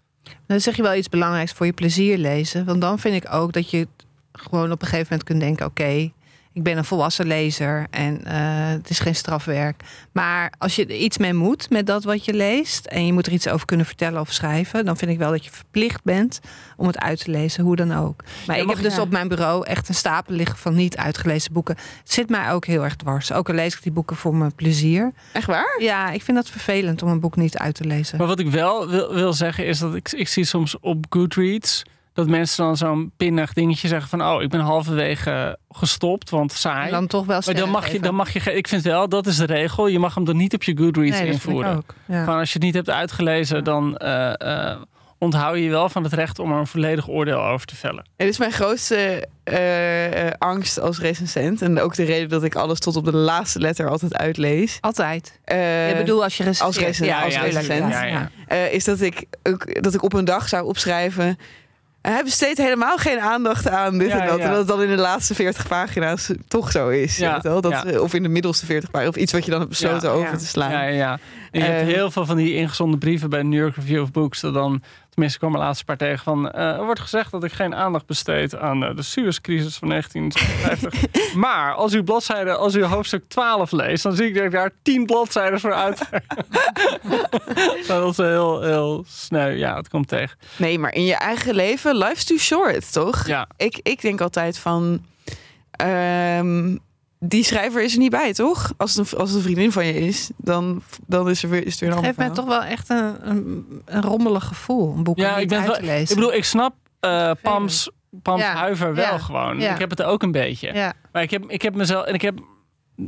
Dan 0.45 0.59
zeg 0.59 0.75
je 0.75 0.81
wel 0.81 0.95
iets 0.95 1.09
belangrijks 1.09 1.51
voor 1.51 1.65
je 1.65 1.73
plezier 1.73 2.17
lezen. 2.17 2.65
Want 2.65 2.81
dan 2.81 2.99
vind 2.99 3.23
ik 3.23 3.33
ook 3.33 3.53
dat 3.53 3.69
je 3.69 3.87
gewoon 4.31 4.71
op 4.71 4.81
een 4.81 4.87
gegeven 4.87 5.07
moment 5.09 5.23
kunt 5.23 5.39
denken: 5.39 5.65
oké, 5.65 6.11
ik 6.53 6.63
ben 6.63 6.77
een 6.77 6.85
volwassen 6.85 7.27
lezer 7.27 7.87
en 7.89 8.25
eh, 8.25 8.33
het 8.67 8.89
is 8.89 8.99
geen 8.99 9.15
strafwerk. 9.15 9.81
Maar 10.11 10.53
als 10.57 10.75
je 10.75 10.85
er 10.85 10.95
iets 10.95 11.17
mee 11.17 11.33
moet 11.33 11.69
met 11.69 11.87
dat 11.87 12.03
wat 12.03 12.25
je 12.25 12.33
leest 12.33 12.85
en 12.85 13.05
je 13.05 13.13
moet 13.13 13.25
er 13.27 13.33
iets 13.33 13.47
over 13.47 13.65
kunnen 13.65 13.85
vertellen 13.85 14.21
of 14.21 14.31
schrijven, 14.31 14.85
dan 14.85 14.97
vind 14.97 15.11
ik 15.11 15.17
wel 15.17 15.31
dat 15.31 15.45
je 15.45 15.51
verplicht 15.51 16.03
bent 16.03 16.39
om 16.77 16.87
het 16.87 16.99
uit 16.99 17.23
te 17.23 17.31
lezen, 17.31 17.63
hoe 17.63 17.75
dan 17.75 17.93
ook. 17.93 18.23
Maar 18.47 18.55
Ja, 18.55 18.63
ik 18.63 18.69
heb 18.69 18.81
dus 18.81 18.99
op 18.99 19.09
mijn 19.09 19.27
bureau 19.27 19.65
echt 19.65 19.89
een 19.89 19.95
stapel 19.95 20.35
liggen 20.35 20.57
van 20.57 20.75
niet 20.75 20.97
uitgelezen 20.97 21.53
boeken. 21.53 21.75
Het 21.99 22.11
zit 22.11 22.29
mij 22.29 22.51
ook 22.51 22.65
heel 22.65 22.83
erg 22.83 22.95
dwars. 22.95 23.31
Ook 23.31 23.49
al 23.49 23.55
lees 23.55 23.75
ik 23.75 23.83
die 23.83 23.91
boeken 23.91 24.15
voor 24.15 24.35
mijn 24.35 24.55
plezier. 24.55 25.11
Echt 25.31 25.47
waar? 25.47 25.75
Ja, 25.79 26.11
ik 26.11 26.21
vind 26.21 26.37
dat 26.37 26.49
vervelend 26.49 27.01
om 27.01 27.09
een 27.09 27.19
boek 27.19 27.35
niet 27.35 27.57
uit 27.57 27.75
te 27.75 27.83
lezen. 27.83 28.17
Maar 28.17 28.27
wat 28.27 28.39
ik 28.39 28.49
wel 28.49 28.89
wil, 28.89 29.13
wil 29.13 29.33
zeggen 29.33 29.65
is 29.65 29.79
dat 29.79 29.95
ik, 29.95 30.11
ik 30.11 30.27
zie 30.27 30.45
soms 30.45 30.79
op 30.79 31.05
Goodreads 31.09 31.83
dat 32.13 32.27
mensen 32.27 32.63
dan 32.63 32.77
zo'n 32.77 33.11
pinnig 33.17 33.53
dingetje 33.53 33.87
zeggen 33.87 34.09
van 34.09 34.21
oh, 34.21 34.41
ik 34.41 34.49
ben 34.49 34.59
halverwege 34.59 35.57
gestopt, 35.69 36.29
want 36.29 36.51
saai. 36.51 36.85
En 36.85 36.91
dan 36.91 37.07
toch 37.07 37.25
wel 37.25 37.41
maar 37.45 37.55
dan 37.55 37.69
mag 37.69 37.91
je, 37.91 37.99
dan 37.99 38.15
mag 38.15 38.33
je, 38.33 38.39
ik 38.53 38.67
vind 38.67 38.81
wel, 38.83 39.09
dat 39.09 39.25
is 39.27 39.37
de 39.37 39.45
regel. 39.45 39.87
Je 39.87 39.99
mag 39.99 40.15
hem 40.15 40.25
dan 40.25 40.37
niet 40.37 40.53
op 40.53 40.63
je 40.63 40.77
Goodreads 40.77 41.17
Nee, 41.19 41.31
dat 41.31 41.39
vind 41.39 41.43
ik 41.43 41.43
invoeren. 41.47 41.75
ook. 41.77 41.93
Ja. 42.05 42.23
Gewoon 42.23 42.39
als 42.39 42.47
je 42.47 42.53
het 42.55 42.63
niet 42.63 42.73
hebt 42.73 42.89
uitgelezen, 42.89 43.63
dan 43.63 43.97
eh, 43.97 44.69
eh, 44.71 44.77
onthoud 45.17 45.55
je 45.55 45.63
je 45.63 45.69
wel 45.69 45.89
van 45.89 46.03
het 46.03 46.13
recht 46.13 46.39
om 46.39 46.51
er 46.51 46.57
een 46.57 46.67
volledig 46.67 47.07
oordeel 47.09 47.41
over 47.43 47.65
te 47.67 47.75
vellen. 47.75 48.05
Het 48.17 48.27
is 48.27 48.37
mijn 48.37 48.51
grootste 48.51 49.27
eh, 49.43 50.31
angst 50.37 50.79
als 50.79 50.99
recensent. 50.99 51.61
En 51.61 51.79
ook 51.79 51.95
de 51.95 52.03
reden 52.03 52.29
dat 52.29 52.43
ik 52.43 52.55
alles 52.55 52.79
tot 52.79 52.95
op 52.95 53.05
de 53.05 53.15
laatste 53.15 53.59
letter 53.59 53.89
altijd 53.89 54.15
uitlees. 54.17 54.77
Altijd. 54.81 55.39
Eh, 55.43 55.89
ik 55.89 55.97
bedoel, 55.97 56.23
als 56.23 56.37
je 56.37 56.45
als 56.45 56.77
recensent, 56.77 57.07
Ja, 57.09 57.21
als 57.23 57.33
ja, 57.33 57.41
recensent. 57.41 57.91
ja, 57.91 58.03
Ja, 58.03 58.05
ja. 58.05 58.29
eh, 58.47 58.73
is 58.73 58.83
dat 58.83 59.01
ik, 59.01 59.25
ook, 59.43 59.83
dat 59.83 59.93
ik 59.93 60.03
op 60.03 60.13
een 60.13 60.25
dag 60.25 60.47
zou 60.49 60.65
opschrijven. 60.65 61.37
Hij 62.09 62.23
besteedt 62.23 62.57
helemaal 62.57 62.97
geen 62.97 63.19
aandacht 63.19 63.69
aan 63.69 63.97
dit 63.97 64.07
Ja, 64.07 64.19
en 64.21 64.27
dat. 64.27 64.37
ja. 64.37 64.43
En 64.43 64.49
dat 64.49 64.57
het 64.57 64.67
dan 64.67 64.81
in 64.81 64.89
de 64.89 64.95
laatste 65.01 65.35
40 65.35 65.67
pagina's 65.67 66.29
toch 66.47 66.71
zo 66.71 66.89
is. 66.89 67.17
Ja? 67.17 67.39
Dat, 67.39 67.65
eh, 67.85 68.01
Of 68.01 68.13
in 68.13 68.23
de 68.23 68.29
middelste 68.29 68.65
40 68.65 68.91
pagina's. 68.91 69.15
Of 69.15 69.21
iets 69.21 69.31
wat 69.31 69.43
je 69.45 69.49
dan 69.51 69.59
hebt 69.59 69.71
besloten 69.71 70.09
over 70.11 70.37
te 70.37 70.45
slaan. 70.45 70.71
Ja, 70.71 70.83
ja, 70.83 70.89
ja. 70.95 71.19
En 71.53 71.59
je 71.59 71.65
hebt 71.65 71.87
Eh, 71.89 71.95
heel 71.95 72.11
veel 72.11 72.25
van 72.25 72.37
die 72.37 72.53
ingezonden 72.55 72.99
brieven 72.99 73.29
bij 73.29 73.39
de 73.39 73.45
New 73.45 73.59
York 73.59 73.75
Review 73.75 74.01
of 74.01 74.11
Books. 74.11 74.39
Dat 74.39 74.53
dan, 74.53 74.83
tenminste, 75.09 75.39
kwam 75.39 75.53
er 75.53 75.59
laatst 75.59 75.79
een 75.79 75.85
paar 75.85 75.97
tegen 75.97 76.23
van. 76.23 76.51
eh, 76.51 76.67
er 76.77 76.83
wordt 76.85 76.99
gezegd 76.99 77.31
dat 77.31 77.43
ik 77.43 77.51
geen 77.51 77.75
aandacht 77.75 78.05
besteed 78.05 78.55
aan 78.57 78.83
eh, 78.83 78.95
de 78.95 79.01
Suezcrisis 79.01 79.75
van 79.77 79.89
1956. 79.89 81.35
maar 81.45 81.73
als 81.73 81.93
u 81.93 82.03
bladzijde, 82.03 82.55
als 82.55 82.75
u 82.75 82.83
hoofdstuk 82.83 83.23
12 83.27 83.71
leest, 83.71 84.03
dan 84.03 84.15
zie 84.15 84.27
ik 84.27 84.35
dat 84.35 84.43
ik 84.43 84.51
daar 84.51 84.71
10 84.81 85.05
bladzijden 85.05 85.59
voor 85.59 85.73
uit. 85.73 85.99
dat 87.87 88.09
is 88.11 88.17
heel, 88.17 88.61
heel 88.61 89.03
sneu. 89.07 89.49
Ja, 89.49 89.75
het 89.75 89.89
komt 89.89 90.07
tegen. 90.07 90.37
Nee, 90.57 90.79
maar 90.79 90.93
in 90.93 91.05
je 91.05 91.15
eigen 91.15 91.55
leven, 91.55 91.95
life's 91.97 92.23
too 92.23 92.37
short, 92.37 92.91
toch? 92.93 93.27
Ja, 93.27 93.47
Ik, 93.57 93.79
ik 93.83 94.01
denk 94.01 94.21
altijd 94.21 94.57
van... 94.59 95.05
ehm, 95.71 96.75
die 97.25 97.43
schrijver 97.43 97.83
is 97.83 97.93
er 97.93 97.99
niet 97.99 98.11
bij, 98.11 98.33
toch? 98.33 98.73
Als 98.77 98.95
het 98.95 99.11
een, 99.11 99.19
als 99.19 99.29
het 99.29 99.37
een 99.37 99.43
vriendin 99.43 99.71
van 99.71 99.85
je 99.85 99.93
is, 99.93 100.29
dan, 100.37 100.81
dan 101.07 101.29
is, 101.29 101.43
er 101.43 101.49
weer, 101.49 101.65
is 101.65 101.71
het 101.71 101.79
weer 101.79 101.89
een 101.89 101.95
Het 101.95 102.05
ander 102.05 102.23
geeft 102.23 102.35
mij 102.35 102.45
toch 102.45 102.59
wel 102.59 102.63
echt 102.69 102.89
een, 102.89 103.29
een, 103.29 103.81
een 103.85 104.01
rommelig 104.01 104.43
gevoel. 104.43 104.93
Een 104.95 105.03
boek 105.03 105.17
ja 105.17 105.27
om 105.27 105.33
ik, 105.33 105.39
niet 105.39 105.47
ben 105.49 105.57
uit 105.57 105.67
wel, 105.67 105.75
te 105.75 105.83
lezen. 105.85 106.09
ik 106.09 106.15
bedoel, 106.15 106.33
ik 106.33 106.43
snap 106.43 106.73
eh, 106.99 107.31
Pams, 107.41 107.89
Pams 108.21 108.41
Ja, 108.41 108.55
huiver 108.55 108.95
wel 108.95 109.05
ja, 109.05 109.17
gewoon. 109.17 109.59
ja. 109.59 109.73
Ik 109.73 109.79
heb 109.79 109.89
het 109.89 110.03
ook 110.03 110.23
een 110.23 110.31
beetje. 110.31 110.73
ja. 110.73 110.93
Maar 111.11 111.21
ik 111.21 111.31
heb, 111.31 111.43
ik 111.47 111.61
heb 111.61 111.75
mezelf, 111.75 112.05
en 112.05 112.13
ik 112.13 112.21
heb, 112.21 112.39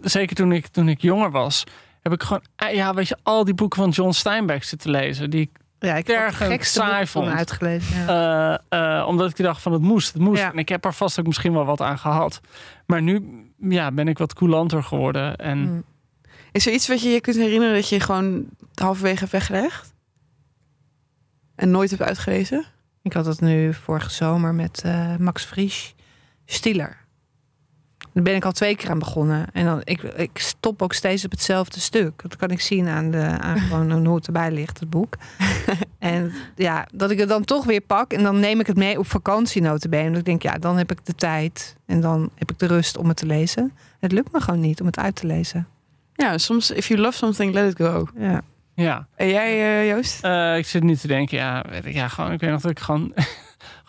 zeker 0.01 0.36
toen 0.36 0.51
ik, 0.51 0.68
toen 0.68 0.89
ik 0.89 1.01
jonger 1.01 1.32
was, 1.32 1.63
heb 2.01 2.13
ik 2.13 2.24
gewoon, 2.24 2.43
eh, 2.55 2.74
ja, 2.74 2.93
weet 2.93 3.07
je, 3.07 3.18
al 3.24 3.43
die 3.43 3.53
boeken 3.53 3.82
van 3.82 3.89
John 3.89 4.11
Steinbeck 4.11 4.63
zitten 4.63 4.89
lezen. 4.89 5.30
Die, 5.30 5.41
ik, 5.41 5.49
ja, 5.80 5.95
ik 5.95 6.07
het 6.07 6.36
gekste 6.36 6.80
saai 6.80 6.99
boek 6.99 7.07
van 7.07 7.24
vond. 7.24 7.36
uitgelezen. 7.36 8.05
Ja. 8.05 8.59
eh, 8.70 8.99
eh, 8.99 9.07
omdat 9.07 9.30
ik 9.30 9.45
dacht 9.45 9.61
van 9.61 9.72
het 9.72 9.82
moest, 9.82 10.13
het 10.13 10.22
moest. 10.22 10.41
Ja. 10.41 10.51
En 10.51 10.57
ik 10.57 10.70
heb 10.70 10.86
er 10.86 10.93
vast 10.93 11.20
ook 11.20 11.26
misschien 11.26 11.53
wel 11.53 11.66
wat 11.66 11.82
aan 11.82 11.97
gehad. 11.97 12.41
Maar 12.86 13.01
nu 13.01 13.44
ja, 13.70 13.91
ben 13.91 14.07
ik 14.07 14.18
wat 14.18 14.34
coulanter 14.34 14.84
geworden. 14.84 15.36
En 15.36 15.57
Mm. 15.59 15.84
Is 16.51 16.68
er 16.68 16.74
iets 16.74 16.88
wat 16.88 17.01
je 17.01 17.09
je 17.09 17.22
kunt 17.22 17.36
herinneren 17.36 17.76
dat 17.76 17.89
je 17.89 17.99
gewoon 17.99 18.45
halverwege 18.74 19.20
hebt 19.20 19.32
weggelegd? 19.32 19.93
En 21.55 21.72
nooit 21.72 21.89
hebt 21.89 22.01
uitgelezen? 22.01 22.66
Ik 23.01 23.13
had 23.13 23.26
het 23.26 23.41
nu 23.41 23.74
vorige 23.74 24.09
zomer 24.09 24.53
met 24.53 24.82
eh, 24.86 25.16
Max 25.16 25.43
Frisch, 25.43 25.93
Stiller. 26.45 27.05
Daar 28.16 28.24
ben 28.24 28.36
ik 28.36 28.45
al 28.45 28.51
twee 28.51 28.76
keer 28.76 28.89
aan 28.89 28.99
begonnen. 28.99 29.45
En 29.53 29.66
dan, 29.66 29.82
ik, 29.84 30.01
ik 30.01 30.38
stop 30.38 30.82
ook 30.82 30.93
steeds 30.93 31.26
op 31.26 31.32
hetzelfde 31.32 31.80
stuk. 31.80 32.22
Dat 32.22 32.36
kan 32.36 32.49
ik 32.49 32.61
zien 32.61 32.88
aan, 32.88 33.11
de, 33.11 33.38
aan 33.39 33.59
gewoon 33.59 34.05
hoe 34.05 34.16
het 34.16 34.28
erbij 34.28 34.51
ligt, 34.51 34.80
het 34.80 34.89
boek. 34.89 35.18
en 35.99 36.32
ja, 36.55 36.88
dat 36.93 37.11
ik 37.11 37.20
het 37.20 37.30
dan 37.30 37.43
toch 37.43 37.66
weer 37.66 37.82
pak. 37.82 38.13
En 38.13 38.24
dan 38.24 38.39
neem 38.39 38.59
ik 38.59 38.68
het 38.68 38.78
mee 38.78 38.99
op 38.99 39.07
vakantie 39.07 39.61
notabene. 39.61 40.05
Omdat 40.05 40.20
ik 40.20 40.26
denk, 40.26 40.41
ja, 40.41 40.53
dan 40.53 40.78
heb 40.78 40.91
ik 40.91 41.05
de 41.05 41.16
tijd. 41.16 41.76
En 41.86 42.01
dan 42.01 42.30
heb 42.36 42.51
ik 42.51 42.59
de 42.59 42.68
rust 42.68 42.97
om 42.97 43.07
het 43.07 43.18
te 43.18 43.26
lezen. 43.26 43.72
Het 43.99 44.11
lukt 44.11 44.32
me 44.32 44.41
gewoon 44.41 44.59
niet 44.59 44.80
om 44.80 44.86
het 44.86 44.97
uit 44.97 45.16
te 45.16 45.28
lezen. 45.28 45.68
Ja, 46.13 46.38
soms, 46.38 46.72
if 46.72 46.88
you 46.88 46.99
love 46.99 47.18
something, 47.18 47.53
let 47.53 47.72
it 47.72 47.88
go. 47.88 48.07
Ja. 48.18 48.41
ja, 48.74 49.07
En 49.16 49.30
jij, 49.30 49.80
eh, 49.80 49.89
Joost? 49.89 50.24
Eh, 50.24 50.57
ik 50.57 50.66
zit 50.66 50.84
nu 50.84 50.95
te 50.95 51.07
denken, 51.07 51.38
ja, 51.38 51.66
weet 51.70 51.86
ik, 51.86 51.93
ja, 51.93 52.07
gewoon, 52.07 52.32
ik 52.32 52.39
weet 52.39 52.49
nog 52.49 52.61
dat 52.61 52.72
ik 52.72 52.80
gewoon, 52.80 53.13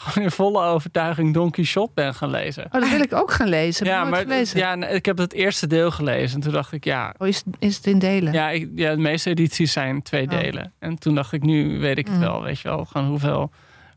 gewoon 0.07 0.24
in 0.24 0.30
volle 0.34 0.62
overtuiging 0.64 1.34
Don 1.34 1.50
Quixote 1.50 1.90
ben 1.94 2.14
gaan 2.14 2.30
lezen. 2.30 2.64
Oh, 2.64 2.80
dat 2.80 2.88
wil 2.90 3.00
ik 3.00 3.12
ook 3.14 3.32
gaan 3.32 3.48
lezen. 3.48 3.86
Ja, 3.86 4.04
maar 4.04 4.26
ja, 4.54 4.74
ik 4.86 5.07
heb 5.07 5.18
het 5.18 5.32
eerste 5.32 5.66
deel 5.66 5.90
gelezen. 5.90 6.34
En 6.36 6.40
toen 6.42 6.52
dacht 6.52 6.72
ik, 6.72 6.84
ja, 6.84 7.14
Oh, 7.18 7.28
is, 7.28 7.42
is 7.59 7.76
het 7.76 7.86
in 7.86 7.98
delen? 7.98 8.32
Ja, 8.32 8.50
ik, 8.50 8.68
ja, 8.74 8.90
de 8.94 9.00
meeste 9.00 9.30
edities 9.30 9.72
zijn 9.72 10.02
twee 10.02 10.24
Oh. 10.24 10.30
delen. 10.30 10.72
En 10.78 10.98
toen 10.98 11.14
dacht 11.14 11.32
ik, 11.32 11.42
nu 11.42 11.78
weet 11.78 11.98
ik 11.98 12.07
het 12.07 12.14
Mm. 12.14 12.20
wel. 12.20 12.42
Weet 12.42 12.61
je 12.61 12.68
wel, 12.68 12.84
gewoon 12.84 13.07
hoeveel 13.09 13.50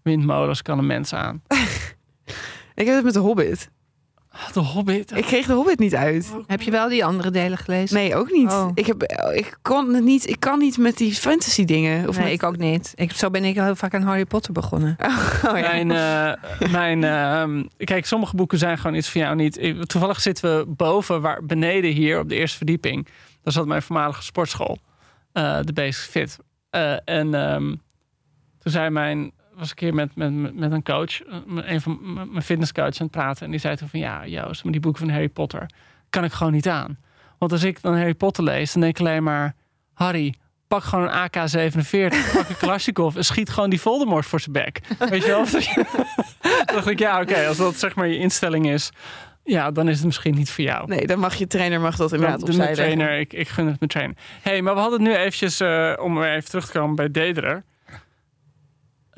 windmolens 0.03 0.61
kan 0.61 0.77
een 0.77 0.85
mens 0.87 1.13
aan? 1.13 1.41
Ik 2.75 2.85
heb 2.85 2.95
het 2.95 3.03
met 3.03 3.13
de 3.13 3.19
Hobbit. 3.19 3.69
De 4.53 4.59
Hobbit. 4.59 5.15
Ik 5.17 5.23
kreeg 5.23 5.45
de 5.45 5.53
Hobbit 5.53 5.79
niet 5.79 5.95
uit. 5.95 6.33
Heb 6.47 6.61
je 6.61 6.71
wel 6.71 6.89
die 6.89 7.05
andere 7.05 7.31
delen 7.31 7.57
gelezen? 7.57 7.95
Nee, 7.95 8.15
ook 8.15 8.31
niet. 8.31 8.49
Oh. 8.51 8.71
Ik, 8.73 8.85
heb, 8.85 9.03
ik, 9.33 9.57
kon 9.61 9.93
het 9.93 10.03
niet. 10.03 10.29
ik 10.29 10.39
kan 10.39 10.59
niet 10.59 10.77
met 10.77 10.97
die 10.97 11.13
fantasy 11.13 11.65
dingen. 11.65 12.07
Of 12.07 12.15
nee, 12.15 12.23
met- 12.23 12.33
ik 12.33 12.43
ook 12.43 12.57
niet. 12.57 12.91
Ik, 12.95 13.11
zo 13.11 13.29
ben 13.29 13.43
ik 13.45 13.55
heel 13.55 13.75
vaak 13.75 13.93
aan 13.93 14.01
Harry 14.01 14.25
Potter 14.25 14.53
begonnen. 14.53 14.97
Oh, 15.01 15.41
ja. 15.43 15.51
Mijn, 15.51 15.91
eh, 15.91 16.71
mijn, 16.71 17.03
ehm, 17.03 17.63
kijk, 17.77 18.05
sommige 18.05 18.35
boeken 18.35 18.57
zijn 18.57 18.77
gewoon 18.77 18.95
iets 18.95 19.09
voor 19.09 19.21
jou 19.21 19.35
niet. 19.35 19.61
Ik- 19.61 19.85
Toevallig 19.85 20.21
zitten 20.21 20.57
we 20.57 20.65
boven, 20.67 21.21
waar, 21.21 21.45
beneden 21.45 21.91
hier 21.91 22.19
op 22.19 22.29
de 22.29 22.35
eerste 22.35 22.57
verdieping. 22.57 23.07
Daar 23.43 23.53
zat 23.53 23.65
mijn 23.65 23.81
voormalige 23.81 24.23
sportschool, 24.23 24.77
eh, 25.31 25.59
de 25.61 25.73
Basic 25.73 26.09
Fit. 26.09 26.37
Eh, 26.69 26.91
en 27.05 27.33
ehm, 27.33 27.67
toen 28.59 28.71
zei 28.71 28.89
mijn, 28.89 29.31
was 29.59 29.71
ik 29.71 29.81
een 29.81 29.87
keer 29.87 29.93
met, 29.93 30.15
met, 30.15 30.55
met 30.55 30.71
een 30.71 30.83
coach, 30.83 31.21
eh, 31.21 31.37
een 31.45 31.81
van 31.81 31.99
mijn 32.31 32.43
fitnesscoach 32.43 32.85
aan 32.85 32.93
het 33.07 33.11
praten. 33.11 33.45
En 33.45 33.51
die 33.51 33.59
zei 33.59 33.75
toen 33.75 33.87
van, 33.87 33.99
ja 33.99 34.27
Joost, 34.27 34.63
maar 34.63 34.71
die 34.71 34.81
boeken 34.81 35.01
van 35.01 35.09
Harry 35.09 35.29
Potter 35.29 35.65
kan 36.09 36.23
ik 36.23 36.31
gewoon 36.31 36.53
niet 36.53 36.67
aan. 36.67 36.97
Want 37.37 37.51
als 37.51 37.63
ik 37.63 37.81
dan 37.81 37.95
Harry 37.97 38.13
Potter 38.13 38.43
lees, 38.43 38.73
dan 38.73 38.81
denk 38.81 38.99
ik 38.99 39.05
alleen 39.05 39.23
maar, 39.23 39.55
Harry, 39.93 40.33
pak 40.67 40.83
gewoon 40.83 41.05
een 41.05 41.29
AK-47, 41.29 41.91
pak 42.33 42.49
een 42.49 42.57
Kalashnikov 42.57 43.15
en 43.15 43.25
schiet 43.25 43.49
gewoon 43.49 43.69
die 43.69 43.81
Voldemort 43.81 44.25
voor 44.25 44.39
zijn 44.39 44.51
bek. 44.51 44.79
Weet 45.09 45.23
je 45.23 45.29
wel? 45.29 45.45
Dacht 46.75 46.87
ik, 46.87 46.99
ja, 46.99 47.21
oké, 47.21 47.47
als 47.47 47.57
dat 47.57 47.75
zeg 47.75 47.95
maar 47.95 48.07
je 48.07 48.17
instelling 48.17 48.69
is, 48.69 48.91
ja, 49.43 49.71
dan 49.71 49.89
is 49.89 49.95
het 49.95 50.05
misschien 50.05 50.35
niet 50.35 50.49
voor 50.49 50.63
jou. 50.63 50.87
Nee, 50.87 51.07
dan 51.07 51.19
mag 51.19 51.35
je 51.35 51.47
trainer 51.47 51.81
mag 51.81 51.95
dat 51.95 52.13
inderdaad 52.13 52.41
opzij 52.41 52.57
mijn 52.57 52.73
trainer, 52.75 53.19
ik, 53.19 53.33
ik 53.33 53.47
gun 53.47 53.67
het 53.67 53.79
mijn 53.79 53.91
trainer. 53.91 54.17
hey, 54.41 54.61
maar 54.61 54.73
we 54.73 54.79
hadden 54.79 54.99
het 54.99 55.09
nu 55.09 55.15
eventjes, 55.15 55.59
eh, 55.59 55.93
om 55.99 56.15
weer 56.15 56.33
even 56.33 56.49
terug 56.49 56.65
te 56.65 56.71
komen 56.71 56.95
bij 56.95 57.11
Dederen. 57.11 57.63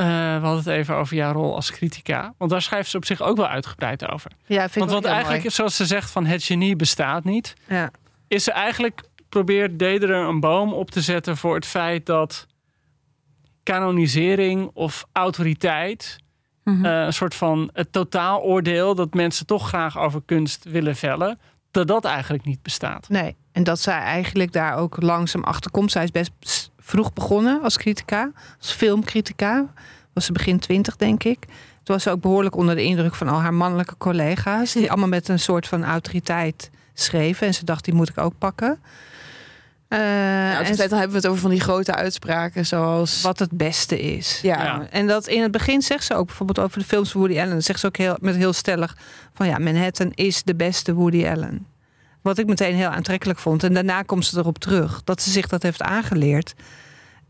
Eh, 0.02 0.08
we 0.08 0.46
hadden 0.46 0.64
het 0.64 0.68
even 0.68 0.96
over 0.96 1.16
jouw 1.16 1.32
rol 1.32 1.56
als 1.56 1.72
critica. 1.72 2.34
Want 2.38 2.52
daar 2.52 2.62
schrijft 2.62 2.90
ze 2.90 2.98
op 2.98 3.06
zich 3.06 3.22
ook 3.22 3.38
wel 3.38 3.48
uitgebreid 3.48 4.10
over. 4.10 4.32
Ja, 4.46 4.70
vind 4.70 4.90
Want 4.90 4.92
wat 4.92 5.12
eigenlijk, 5.12 5.42
mooi. 5.42 5.54
zoals 5.54 5.76
ze 5.76 5.86
zegt 5.86 6.12
van 6.12 6.26
het 6.26 6.44
genie 6.44 6.76
bestaat 6.76 7.24
niet. 7.24 7.54
Ja. 7.68 7.92
Is 8.28 8.44
ze 8.44 8.52
eigenlijk, 8.52 9.04
probeert 9.30 9.80
Dederen 9.80 10.28
een 10.28 10.40
boom 10.40 10.74
op 10.74 10.92
te 10.92 11.02
zetten 11.02 11.38
voor 11.38 11.56
het 11.56 11.66
feit 11.66 12.06
dat 12.06 12.48
kanonisering 13.64 14.70
of 14.74 15.06
autoriteit... 15.12 16.18
Mhm. 16.64 16.86
eh, 16.86 17.06
een 17.06 17.14
soort 17.14 17.36
van 17.36 17.70
het 17.74 17.92
totaaloordeel 17.92 18.96
dat 18.96 19.14
mensen 19.14 19.46
toch 19.46 19.68
graag 19.68 19.98
over 19.98 20.22
kunst 20.26 20.64
willen 20.64 20.96
vellen... 20.96 21.40
dat 21.72 21.88
dat 21.88 22.06
eigenlijk 22.06 22.46
niet 22.46 22.62
bestaat. 22.62 23.10
Nee, 23.10 23.36
en 23.52 23.64
dat 23.64 23.80
zij 23.80 24.00
eigenlijk 24.00 24.52
daar 24.52 24.78
ook 24.78 25.02
langzaam 25.02 25.44
achter 25.44 25.72
komt. 25.72 25.92
Zij 25.92 26.04
is 26.04 26.12
best 26.12 26.71
vroeg 26.92 27.14
begonnen 27.14 27.62
als 27.62 27.78
critica, 27.78 28.32
als 28.60 28.72
filmcritica. 28.72 29.66
Was 30.14 30.26
ze 30.26 30.32
begin 30.32 30.60
twintig, 30.60 30.96
denk 30.96 31.24
ik. 31.24 31.40
Toen 31.84 31.96
was 31.96 32.04
ze 32.04 32.10
ook 32.10 32.22
behoorlijk 32.22 32.56
onder 32.56 32.76
de 32.76 32.84
indruk 32.84 33.16
van 33.16 33.28
al 33.28 33.42
haar 33.42 33.54
mannelijke 33.54 33.98
collega's. 33.98 34.74
Die 34.74 34.90
allemaal 34.90 35.08
met 35.08 35.28
een 35.28 35.40
soort 35.40 35.68
van 35.68 35.84
autoriteit 35.84 36.70
schreven. 36.94 37.48
En 37.48 37.54
ze 37.54 37.66
dacht, 37.66 37.86
die 37.86 37.94
moet 37.94 38.10
ik 38.10 38.18
ook 38.18 38.34
pakken. 38.38 38.80
Eh, 39.88 40.00
Ja, 40.00 40.58
en 40.60 40.66
dus 40.66 40.78
dan 40.78 40.90
hebben 41.00 41.10
we 41.10 41.16
het 41.16 41.28
over 41.28 41.42
van 41.42 41.50
die 41.50 41.60
grote 41.60 41.96
uitspraken 41.96 42.66
zoals... 42.66 43.22
wat 43.22 43.40
het 43.40 43.52
beste 43.52 44.02
is. 44.02 44.40
Ja. 44.42 44.64
Ja. 44.64 44.88
En 44.90 45.08
dat 45.08 45.28
in 45.28 45.42
het 45.42 45.52
begin 45.52 45.82
zegt 45.82 46.04
ze 46.04 46.16
ook 46.16 46.26
bijvoorbeeld 46.26 46.60
over 46.60 46.80
de 46.80 46.86
films 46.86 47.12
van 47.12 47.22
Woody 47.22 47.40
Allen. 47.40 47.52
Dan 47.52 47.62
zegt 47.62 47.80
ze 47.80 47.88
ook 47.88 47.98
heel, 47.98 48.18
met 48.22 48.36
heel 48.36 48.54
stellig 48.54 48.98
van 49.34 49.48
ja, 49.48 49.58
Manhattan 49.58 50.12
is 50.14 50.44
de 50.44 50.56
beste 50.56 50.94
Woody 50.94 51.28
Allen. 51.28 51.66
Wat 52.22 52.38
ik 52.38 52.46
meteen 52.46 52.76
heel 52.76 52.90
aantrekkelijk 52.90 53.40
vond. 53.40 53.64
En 53.64 53.74
daarna 53.74 54.02
komt 54.02 54.26
ze 54.26 54.38
erop 54.38 54.60
terug 54.60 55.04
dat 55.04 55.22
ze 55.22 55.30
zich 55.30 55.48
dat 55.48 55.64
heeft 55.64 55.82
aangeleerd. 55.82 56.54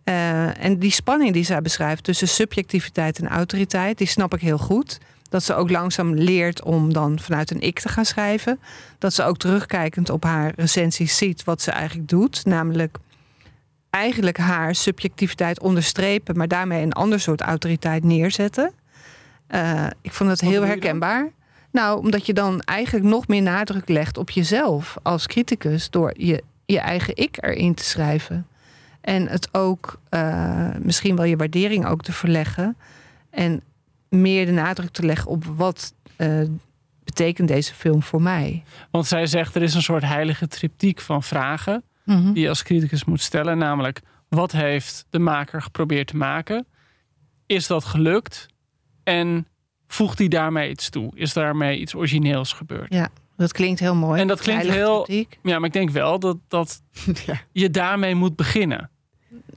Eh, 0.04 0.64
en 0.64 0.80
die 0.80 0.92
spanning 0.92 1.34
die 1.34 1.44
zij 1.44 1.62
beschrijft 1.62 2.04
tussen 2.04 2.28
subjectiviteit 2.28 3.20
en 3.20 3.28
autoriteit, 3.28 3.98
die 3.98 4.08
snap 4.08 4.34
ik 4.34 4.42
heel 4.42 4.58
goed. 4.58 5.00
Dat 5.30 5.44
ze 5.44 5.54
ook 5.54 5.70
langzaam 5.70 6.14
leert 6.14 6.64
om 6.64 6.94
dan 6.94 7.20
vanuit 7.20 7.52
een 7.52 7.62
ik 7.62 7.80
te 7.80 7.90
gaan 7.90 8.06
schrijven. 8.06 8.60
Dat 8.98 9.14
ze 9.14 9.24
ook 9.24 9.38
terugkijkend 9.38 10.10
op 10.10 10.24
haar 10.24 10.54
recensies 10.56 11.18
ziet 11.18 11.44
wat 11.44 11.62
ze 11.62 11.72
eigenlijk 11.72 12.10
doet. 12.10 12.46
Namelijk 12.46 12.98
eigenlijk 13.90 14.38
haar 14.38 14.76
subjectiviteit 14.76 15.60
onderstrepen, 15.60 16.38
maar 16.38 16.48
daarmee 16.48 16.84
een 16.84 16.94
ander 16.94 17.20
soort 17.20 17.42
autoriteit 17.42 18.04
neerzetten. 18.04 18.74
Eh, 19.48 19.88
ik 20.02 20.14
vond 20.14 20.30
het 20.30 20.42
Wat 20.42 20.50
heel 20.50 20.66
herkenbaar. 20.66 21.32
Nou, 21.72 22.00
omdat 22.00 22.26
je 22.26 22.34
dan 22.34 22.62
eigenlijk 22.62 23.06
nog 23.06 23.28
meer 23.28 23.42
nadruk 23.42 23.90
legt 23.90 24.18
op 24.18 24.30
jezelf 24.30 24.98
als 25.04 25.28
criticus 25.28 25.90
door 25.90 26.14
je, 26.18 26.44
je 26.66 26.80
eigen 26.80 27.18
ik 27.18 27.38
erin 27.40 27.74
te 27.74 27.84
schrijven. 27.84 28.48
En 29.02 29.28
het 29.28 29.54
ook 29.54 30.00
eh, 30.10 30.70
misschien 30.80 31.16
wel 31.16 31.26
je 31.26 31.36
waardering 31.36 31.86
ook 31.86 32.02
te 32.02 32.12
verleggen. 32.12 32.78
En 33.30 33.62
meer 34.10 34.46
de 34.46 34.52
nadruk 34.52 34.92
te 34.92 35.06
leggen 35.06 35.32
op 35.32 35.46
wat 35.46 35.94
eh, 36.16 36.42
betekent 37.04 37.48
deze 37.48 37.74
film 37.74 38.04
voor 38.04 38.22
mij. 38.22 38.64
Want 38.92 39.06
zij 39.06 39.26
zegt 39.26 39.56
er 39.56 39.62
is 39.62 39.74
een 39.74 39.82
soort 39.82 40.04
heilige 40.04 40.48
triptiek 40.48 41.02
van 41.02 41.24
vragen... 41.24 41.84
Mhm. 42.04 42.34
die 42.34 42.44
je 42.44 42.50
als 42.50 42.64
criticus 42.64 43.06
moet 43.06 43.22
stellen. 43.22 43.58
Namelijk, 43.58 44.02
wat 44.30 44.52
heeft 44.52 45.06
de 45.10 45.20
maker 45.20 45.62
geprobeerd 45.62 46.08
te 46.08 46.18
maken? 46.18 46.66
Is 47.46 47.68
dat 47.68 47.86
gelukt? 47.86 48.48
En 49.04 49.48
voegt 49.94 50.18
hij 50.18 50.28
daarmee 50.28 50.70
iets 50.70 50.90
toe? 50.90 51.12
Is 51.16 51.34
daarmee 51.34 51.80
iets 51.80 51.96
origineels 51.96 52.54
gebeurd? 52.54 52.94
Ja, 52.94 53.10
dat 53.38 53.52
klinkt 53.52 53.80
heel 53.80 53.96
mooi. 53.96 54.22
En 54.22 54.28
dat 54.28 54.42
klinkt 54.42 54.68
heel- 54.68 55.02
kritiek. 55.04 55.38
Ja, 55.44 55.58
maar 55.60 55.68
ik 55.68 55.74
denk 55.74 55.90
wel 55.90 56.20
dat, 56.20 56.38
dat 56.48 56.82
Ja. 57.26 57.42
je 57.52 57.70
daarmee 57.70 58.16
moet 58.16 58.36
beginnen. 58.36 58.90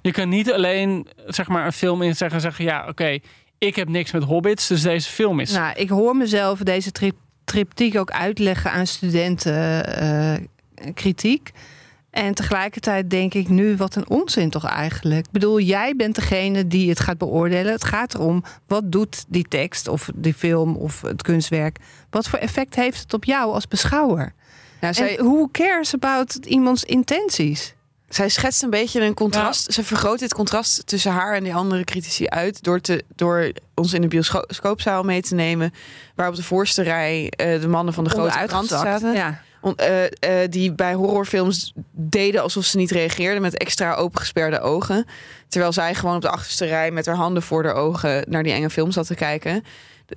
Je 0.03 0.12
kan 0.12 0.28
niet 0.28 0.53
alleen 0.53 1.07
zeg 1.26 1.49
maar, 1.49 1.66
een 1.66 1.72
film 1.72 2.03
in 2.03 2.16
zeggen, 2.16 2.41
zeggen 2.41 2.64
ja, 2.64 2.89
oké, 2.89 3.18
ik 3.59 3.76
heb 3.76 3.89
niks 3.89 4.12
met 4.12 4.22
hobbits, 4.22 4.66
dus 4.66 4.82
deze 4.82 5.11
film 5.11 5.41
is. 5.41 5.53
Nou, 5.53 5.74
ik 5.76 5.89
hoor 5.89 6.16
mezelf 6.16 6.59
deze 6.59 6.93
tri 6.93 7.12
triptiek 7.45 7.99
ook 7.99 8.11
uitleggen 8.11 8.70
aan 8.70 8.87
studenten 8.87 9.87
eh, 9.97 10.35
kritiek. 10.95 11.51
En 12.15 12.35
tegelijkertijd 12.35 13.11
denk 13.11 13.35
ik 13.35 13.49
nu, 13.49 13.77
wat 13.77 13.95
een 13.95 14.09
onzin 14.09 14.51
toch 14.51 14.65
eigenlijk. 14.65 15.27
Ik 15.27 15.33
bedoel, 15.33 15.61
jij 15.61 15.95
bent 15.97 16.15
degene 16.15 16.67
die 16.67 16.89
het 16.89 17.01
gaat 17.01 17.19
beoordelen. 17.19 17.73
Het 17.73 17.85
gaat 17.85 18.15
erom, 18.15 18.45
wat 18.67 18.93
doet 18.93 19.25
die 19.29 19.49
tekst 19.49 19.89
of 19.89 20.11
die 20.15 20.35
film 20.35 20.77
of 20.77 21.01
het 21.01 21.23
kunstwerk? 21.23 21.79
Wat 22.11 22.29
voor 22.29 22.39
effect 22.39 22.75
heeft 22.75 23.01
het 23.01 23.15
op 23.15 23.25
jou 23.25 23.53
als 23.53 23.69
beschouwer? 23.69 24.33
Nou, 24.81 24.95
zij, 24.95 25.19
En 25.19 25.25
who 25.25 25.49
cares 25.53 25.95
about 25.95 26.35
iemands 26.35 26.85
intenties? 26.85 27.75
zij 28.09 28.29
schetst 28.29 28.62
een 28.62 28.71
beetje 28.71 29.01
een 29.01 29.15
contrast. 29.15 29.73
Ze 29.73 29.85
vergroot 29.85 30.19
dit 30.19 30.35
contrast 30.35 30.87
tussen 30.87 31.12
haar 31.12 31.35
en 31.35 31.45
die 31.45 31.55
andere 31.55 31.85
critici 31.85 32.27
uit... 32.27 32.62
door, 32.62 32.81
te, 32.81 33.05
door 33.15 33.53
ons 33.75 33.93
in 33.93 34.01
de 34.01 34.09
bioscoopzaal 34.09 35.03
mee 35.03 35.23
te 35.23 35.35
nemen... 35.35 35.73
waar 36.15 36.29
op 36.29 36.35
de 36.35 36.43
voorste 36.43 36.83
rij 36.83 37.33
eh, 37.37 37.61
de 37.61 37.69
mannen 37.69 37.95
van 37.95 38.05
de 38.05 38.11
grote 38.11 38.39
krant 38.47 38.53
Onderuitgezakt. 38.53 39.01
zaten. 39.01 39.12
Ja. 39.12 39.43
Eh, 39.77 40.05
eh, 40.05 40.11
die 40.51 40.73
bij 40.73 40.95
horrorfilms 40.95 41.73
deden 41.93 42.43
alsof 42.43 42.65
ze 42.65 42.77
niet 42.77 42.91
reageerden... 42.91 43.43
met 43.43 43.57
extra 43.59 43.95
opengesperde 43.95 44.61
ogen. 44.61 45.07
Terwijl 45.49 45.73
zij 45.73 45.95
gewoon 45.95 46.15
op 46.17 46.23
de 46.23 46.31
achterste 46.31 46.65
rij... 46.65 46.91
met 46.91 47.07
haar 47.07 47.17
handen 47.17 47.43
voor 47.43 47.65
haar 47.65 47.75
ogen 47.75 48.25
naar 48.29 48.43
die 48.43 48.53
enge 48.53 48.71
film 48.71 48.91
zat 48.91 49.07
te 49.07 49.15
kijken... 49.15 49.65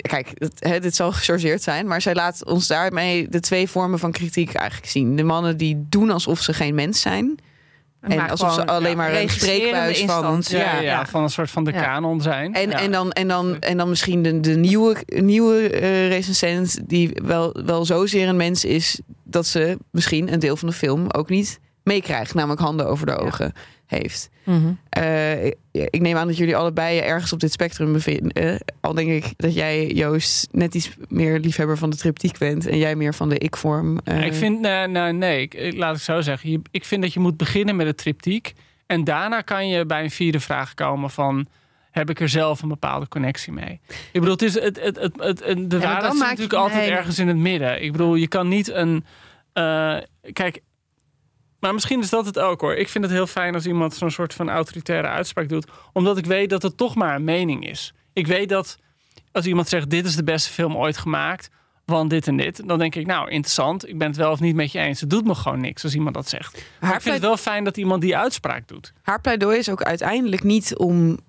Kijk, 0.01 0.31
het- 0.33 0.53
hè, 0.59 0.79
dit 0.79 0.95
zal 0.95 1.11
gechargeerd 1.11 1.63
zijn, 1.63 1.87
maar 1.87 2.01
zij 2.01 2.13
laat 2.13 2.45
ons 2.45 2.67
daarmee 2.67 3.29
de 3.29 3.39
twee 3.39 3.67
vormen 3.69 3.99
van 3.99 4.11
kritiek 4.11 4.53
eigenlijk 4.53 4.91
zien. 4.91 5.15
De 5.15 5.23
mannen 5.23 5.57
die 5.57 5.85
doen 5.89 6.11
alsof 6.11 6.41
ze 6.41 6.53
geen 6.53 6.75
mens 6.75 7.01
zijn. 7.01 7.37
En 8.01 8.17
Maar 8.17 8.29
alsof 8.29 8.53
ze 8.53 8.65
alleen 8.65 8.89
ja, 8.89 8.95
maar 8.95 9.13
een 9.13 9.29
spreekbuis 9.29 10.01
van- 10.01 10.43
ja, 10.47 10.57
ja, 10.57 10.79
ja. 10.81 11.05
van 11.05 11.23
een 11.23 11.29
soort 11.29 11.49
van 11.51 11.63
de 11.63 11.71
Ja. 11.71 11.81
kanon 11.81 12.21
zijn. 12.21 12.53
En, 12.53 12.69
Ja. 12.69 12.79
en, 12.79 12.91
dan, 12.91 13.11
en, 13.11 13.27
dan, 13.27 13.59
en 13.59 13.77
dan 13.77 13.89
misschien 13.89 14.23
de, 14.23 14.39
de 14.39 14.55
nieuwe, 14.55 14.95
nieuwe 15.05 15.69
eh, 15.69 16.07
recensent 16.07 16.79
die 16.83 17.11
wel, 17.23 17.55
wel 17.65 17.85
zozeer 17.85 18.27
een 18.27 18.35
mens 18.37 18.65
is 18.65 18.99
dat 19.29 19.45
ze 19.45 19.77
misschien 19.91 20.33
een 20.33 20.39
deel 20.39 20.57
van 20.57 20.67
de 20.67 20.73
film 20.73 21.09
ook 21.11 21.29
niet 21.29 21.59
meekrijgt, 21.83 22.33
namelijk 22.33 22.61
handen 22.61 22.87
over 22.87 23.05
de 23.05 23.15
ogen 23.17 23.53
heeft. 23.85 24.29
Mhm. 24.43 24.71
Eh, 24.89 25.45
ik- 25.45 25.55
ik 25.71 26.01
neem 26.01 26.17
aan 26.17 26.27
dat 26.27 26.37
jullie 26.37 26.55
allebei 26.55 26.95
je 26.95 27.01
ergens 27.01 27.33
op 27.33 27.39
dit 27.39 27.51
spectrum 27.51 27.93
bevinden. 27.93 28.59
Al 28.81 28.93
denk 28.93 29.09
ik 29.09 29.33
dat 29.37 29.53
jij, 29.53 29.87
Joost, 29.87 30.47
net 30.51 30.75
iets 30.75 30.89
meer 31.07 31.39
liefhebber 31.39 31.77
van 31.77 31.89
de 31.89 31.95
triptiek 31.95 32.37
bent 32.37 32.65
en 32.67 32.77
jij 32.77 32.95
meer 32.95 33.13
van 33.13 33.29
de 33.29 33.37
ik-vorm. 33.37 33.99
eh. 34.03 34.25
Ik 34.25 34.33
vind, 34.33 34.59
nee, 34.61 34.87
nee, 34.87 35.11
nee 35.13 35.41
ik, 35.41 35.53
ik- 35.53 35.77
laat 35.77 35.95
ik 35.95 36.01
zo 36.01 36.21
zeggen. 36.21 36.49
Je, 36.51 36.59
ik 36.71 36.85
vind 36.85 37.01
dat 37.01 37.13
je 37.13 37.19
moet 37.19 37.37
beginnen 37.37 37.75
met 37.75 37.87
het 37.87 37.97
triptiek. 37.97 38.53
En 38.85 39.03
daarna 39.03 39.41
kan 39.41 39.67
je 39.67 39.85
bij 39.85 40.03
een 40.03 40.11
vierde 40.11 40.39
vraag 40.39 40.73
komen 40.73 41.09
van... 41.09 41.47
heb 41.97 42.09
ik 42.09 42.19
er 42.19 42.29
zelf 42.29 42.61
een 42.61 42.67
bepaalde 42.69 43.07
connectie 43.07 43.53
mee? 43.53 43.79
Ik 43.87 44.19
bedoel, 44.19 44.31
het 44.31 44.41
is 44.41 44.53
het, 44.53 44.79
het, 44.81 44.95
het, 44.95 45.15
het, 45.19 45.69
de 45.69 45.79
waarheid 45.79 46.13
zit 46.13 46.21
natuurlijk 46.21 46.53
altijd 46.53 46.89
ergens 46.89 47.19
in 47.19 47.27
het 47.27 47.37
midden. 47.37 47.83
Ik 47.83 47.91
bedoel, 47.91 48.15
je 48.15 48.27
kan 48.27 48.47
niet 48.47 48.67
een... 48.67 49.05
eh, 49.53 49.97
kijk, 50.33 50.61
maar 51.59 51.73
misschien 51.73 51.99
is 51.99 52.09
dat 52.09 52.25
het 52.25 52.39
ook 52.39 52.61
hoor. 52.61 52.75
Ik 52.75 52.89
vind 52.89 53.03
het 53.03 53.13
heel 53.13 53.27
fijn 53.27 53.53
als 53.53 53.65
iemand 53.65 53.93
zo'n 53.95 54.11
soort 54.11 54.33
van 54.33 54.49
autoritaire 54.49 55.07
uitspraak 55.07 55.49
doet. 55.49 55.67
Omdat 55.93 56.17
ik 56.17 56.25
weet 56.25 56.49
dat 56.49 56.61
het 56.61 56.77
toch 56.77 56.95
maar 56.95 57.15
een 57.15 57.23
mening 57.23 57.67
is. 57.69 57.93
Ik 58.13 58.27
weet 58.27 58.49
dat 58.49 58.77
als 59.31 59.45
iemand 59.45 59.67
zegt: 59.67 59.89
Dit 59.89 60.05
is 60.05 60.15
de 60.15 60.23
beste 60.23 60.51
film 60.51 60.75
ooit 60.75 60.97
gemaakt. 60.97 61.49
Want 61.85 62.09
dit 62.09 62.27
en 62.27 62.37
dit. 62.37 62.67
Dan 62.67 62.77
denk 62.77 62.95
ik, 62.95 63.05
nou 63.05 63.29
interessant. 63.29 63.87
Ik 63.89 63.97
ben 63.97 64.07
het 64.07 64.17
wel 64.17 64.31
of 64.31 64.39
niet 64.39 64.55
met 64.55 64.71
je 64.71 64.79
eens. 64.79 65.01
Het 65.01 65.09
doet 65.09 65.25
me 65.25 65.35
gewoon 65.35 65.61
niks 65.61 65.83
als 65.83 65.95
iemand 65.95 66.15
dat 66.15 66.29
zegt. 66.29 66.53
Maar 66.53 66.89
haar, 66.89 66.95
ik 66.95 67.01
vind 67.01 67.15
het 67.15 67.23
wel 67.23 67.37
fijn 67.37 67.63
dat 67.63 67.77
iemand 67.77 68.01
die 68.01 68.17
uitspraak 68.17 68.67
doet. 68.67 68.93
haar 69.01 69.21
pleidooi 69.21 69.57
is 69.57 69.69
ook 69.69 69.83
uiteindelijk 69.83 70.43
niet 70.43 70.77
om 70.77 71.19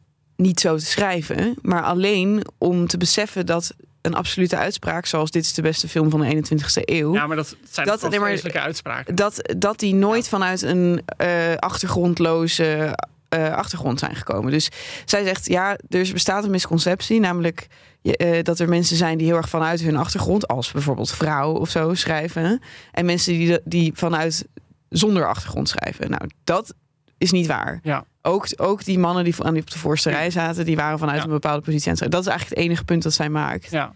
niet 0.42 0.60
zo 0.60 0.76
te 0.76 0.84
schrijven, 0.84 1.54
maar 1.62 1.82
alleen 1.82 2.44
om 2.58 2.86
te 2.86 2.96
beseffen 2.96 3.46
dat 3.46 3.74
een 4.00 4.14
absolute 4.14 4.56
uitspraak, 4.56 5.06
zoals 5.06 5.30
dit 5.30 5.44
is 5.44 5.54
de 5.54 5.62
beste 5.62 5.88
film 5.88 6.10
van 6.10 6.20
de 6.20 6.26
21ste 6.34 6.82
eeuw. 6.84 7.14
Ja, 7.14 7.26
maar 7.26 7.36
dat 7.36 7.56
zijn 7.70 7.86
Dat- 7.86 8.10
nee, 8.10 8.20
maar- 8.20 8.52
uitspraken. 8.52 9.14
dat, 9.14 9.54
dat 9.58 9.78
die 9.78 9.94
nooit 9.94 10.28
vanuit 10.28 10.62
een 10.62 11.02
eh, 11.16 11.54
achtergrondloze 11.54 12.96
eh, 13.28 13.54
achtergrond 13.54 13.98
zijn 13.98 14.16
gekomen. 14.16 14.50
Dus 14.52 14.68
zij 15.04 15.24
zegt, 15.24 15.46
ja, 15.46 15.70
er 15.88 16.12
bestaat 16.12 16.44
een 16.44 16.50
misconceptie, 16.50 17.20
namelijk 17.20 17.66
eh, 18.02 18.42
dat 18.42 18.58
er 18.58 18.68
mensen 18.68 18.96
zijn 18.96 19.18
die 19.18 19.26
heel 19.26 19.36
erg 19.36 19.48
vanuit 19.48 19.80
hun 19.80 19.96
achtergrond, 19.96 20.48
als 20.48 20.72
bijvoorbeeld 20.72 21.10
vrouw 21.10 21.52
of 21.52 21.70
zo, 21.70 21.94
schrijven. 21.94 22.62
En 22.92 23.04
mensen 23.06 23.32
die, 23.32 23.58
die 23.64 23.92
vanuit 23.94 24.44
zonder 24.88 25.26
achtergrond 25.26 25.68
schrijven. 25.68 26.10
Nou, 26.10 26.22
dat 26.44 26.74
is 27.18 27.30
niet 27.30 27.46
waar. 27.46 27.80
Ja. 27.82 28.04
Ook, 28.28 28.46
ook 28.56 28.84
die 28.84 28.98
mannen 28.98 29.24
die 29.24 29.34
aan 29.42 29.52
die 29.52 29.62
op 29.62 29.70
de 29.70 29.78
voorste 29.78 30.10
rij 30.10 30.30
zaten, 30.30 30.64
die 30.64 30.76
waren 30.76 30.98
vanuit 30.98 31.18
Ja. 31.18 31.24
een 31.24 31.30
bepaalde 31.30 31.62
positie 31.62 31.84
aan 31.86 31.90
het 31.92 31.98
schrijven. 31.98 32.10
Dat 32.10 32.20
is 32.20 32.28
eigenlijk 32.30 32.60
het 32.60 32.68
enige 32.68 32.84
punt 32.84 33.02
dat 33.02 33.12
zij 33.12 33.28
maakt. 33.28 33.70
Ja. 33.70 33.92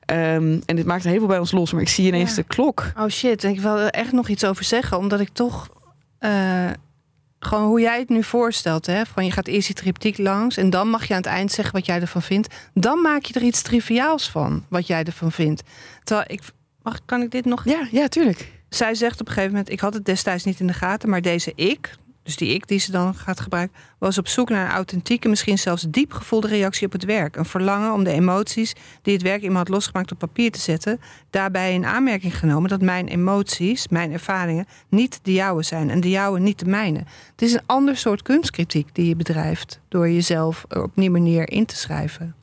Ehm, 0.00 0.60
en 0.66 0.76
dit 0.76 0.84
maakt 0.86 1.02
een 1.02 1.08
heleboel 1.08 1.28
bij 1.28 1.38
ons 1.38 1.50
los, 1.52 1.72
maar 1.72 1.82
ik 1.82 1.88
zie 1.88 2.06
ineens 2.06 2.30
Ja. 2.30 2.36
de 2.36 2.42
klok. 2.42 2.92
Oh 2.98 3.08
shit, 3.08 3.44
ik 3.44 3.60
wil 3.60 3.78
er 3.78 3.90
echt 3.90 4.12
nog 4.12 4.28
iets 4.28 4.44
over 4.44 4.64
zeggen, 4.64 4.98
omdat 4.98 5.20
ik 5.20 5.28
toch 5.32 5.68
eh, 6.18 6.70
gewoon 7.38 7.64
hoe 7.66 7.80
jij 7.80 7.98
het 7.98 8.08
nu 8.08 8.22
voorstelt, 8.22 8.86
hè, 8.86 9.02
van 9.06 9.24
je 9.24 9.30
gaat 9.30 9.46
eerst 9.46 9.66
die 9.66 9.76
triptiek 9.76 10.18
langs 10.18 10.56
en 10.56 10.70
dan 10.70 10.88
mag 10.88 11.04
je 11.06 11.14
aan 11.14 11.20
het 11.20 11.28
eind 11.28 11.52
zeggen 11.52 11.74
wat 11.74 11.86
jij 11.86 12.00
ervan 12.00 12.22
vindt. 12.22 12.54
Dan 12.74 13.00
maak 13.00 13.22
je 13.24 13.34
er 13.34 13.42
iets 13.42 13.62
triviaals 13.62 14.30
van, 14.30 14.64
wat 14.68 14.86
jij 14.86 15.04
ervan 15.04 15.32
vindt. 15.32 15.62
Terwijl 16.04 16.26
ik, 16.30 16.40
mag, 16.82 16.98
kan 17.04 17.22
ik 17.22 17.30
dit 17.30 17.44
nog? 17.44 17.64
Ja, 17.64 17.88
ja, 17.90 18.08
tuurlijk. 18.08 18.52
Zij 18.68 18.94
zegt 18.94 19.20
op 19.20 19.26
een 19.26 19.32
gegeven 19.32 19.50
moment, 19.54 19.70
ik 19.72 19.80
had 19.80 19.94
het 19.94 20.04
destijds 20.04 20.44
niet 20.44 20.60
in 20.60 20.66
de 20.66 20.72
gaten, 20.72 21.08
maar 21.08 21.22
deze 21.22 21.52
ik, 21.54 21.94
dus 22.26 22.36
die 22.36 22.54
ik 22.54 22.68
die 22.68 22.78
ze 22.78 22.90
dan 22.90 23.14
gaat 23.14 23.40
gebruiken, 23.40 23.76
was 23.98 24.18
op 24.18 24.28
zoek 24.28 24.48
naar 24.48 24.66
een 24.66 24.74
authentieke, 24.74 25.28
misschien 25.28 25.58
zelfs 25.58 25.86
diep 25.88 26.12
gevoelde 26.12 26.48
reactie 26.48 26.86
op 26.86 26.92
het 26.92 27.04
werk. 27.04 27.36
Een 27.36 27.44
verlangen 27.44 27.92
om 27.92 28.04
de 28.04 28.10
emoties 28.10 28.74
die 29.02 29.12
het 29.12 29.22
werk 29.22 29.42
me 29.42 29.56
had 29.56 29.68
losgemaakt 29.68 30.12
op 30.12 30.18
papier 30.18 30.50
te 30.50 30.60
zetten. 30.60 31.00
Daarbij 31.30 31.74
in 31.74 31.84
aanmerking 31.84 32.38
genomen 32.38 32.70
dat 32.70 32.80
mijn 32.80 33.08
emoties, 33.08 33.88
mijn 33.88 34.12
ervaringen, 34.12 34.66
niet 34.88 35.20
de 35.22 35.32
jouwe 35.32 35.62
zijn 35.62 35.90
en 35.90 36.00
de 36.00 36.10
jouwe 36.10 36.38
niet 36.38 36.58
de 36.58 36.66
mijne. 36.66 36.98
Het 37.30 37.42
is 37.42 37.52
een 37.52 37.66
ander 37.66 37.96
soort 37.96 38.22
kunstkritiek 38.22 38.88
die 38.94 39.08
je 39.08 39.16
bedrijft 39.16 39.80
door 39.88 40.10
jezelf 40.10 40.64
op 40.68 40.90
die 40.94 41.10
manier 41.10 41.48
in 41.48 41.66
te 41.66 41.76
schrijven. 41.76 42.34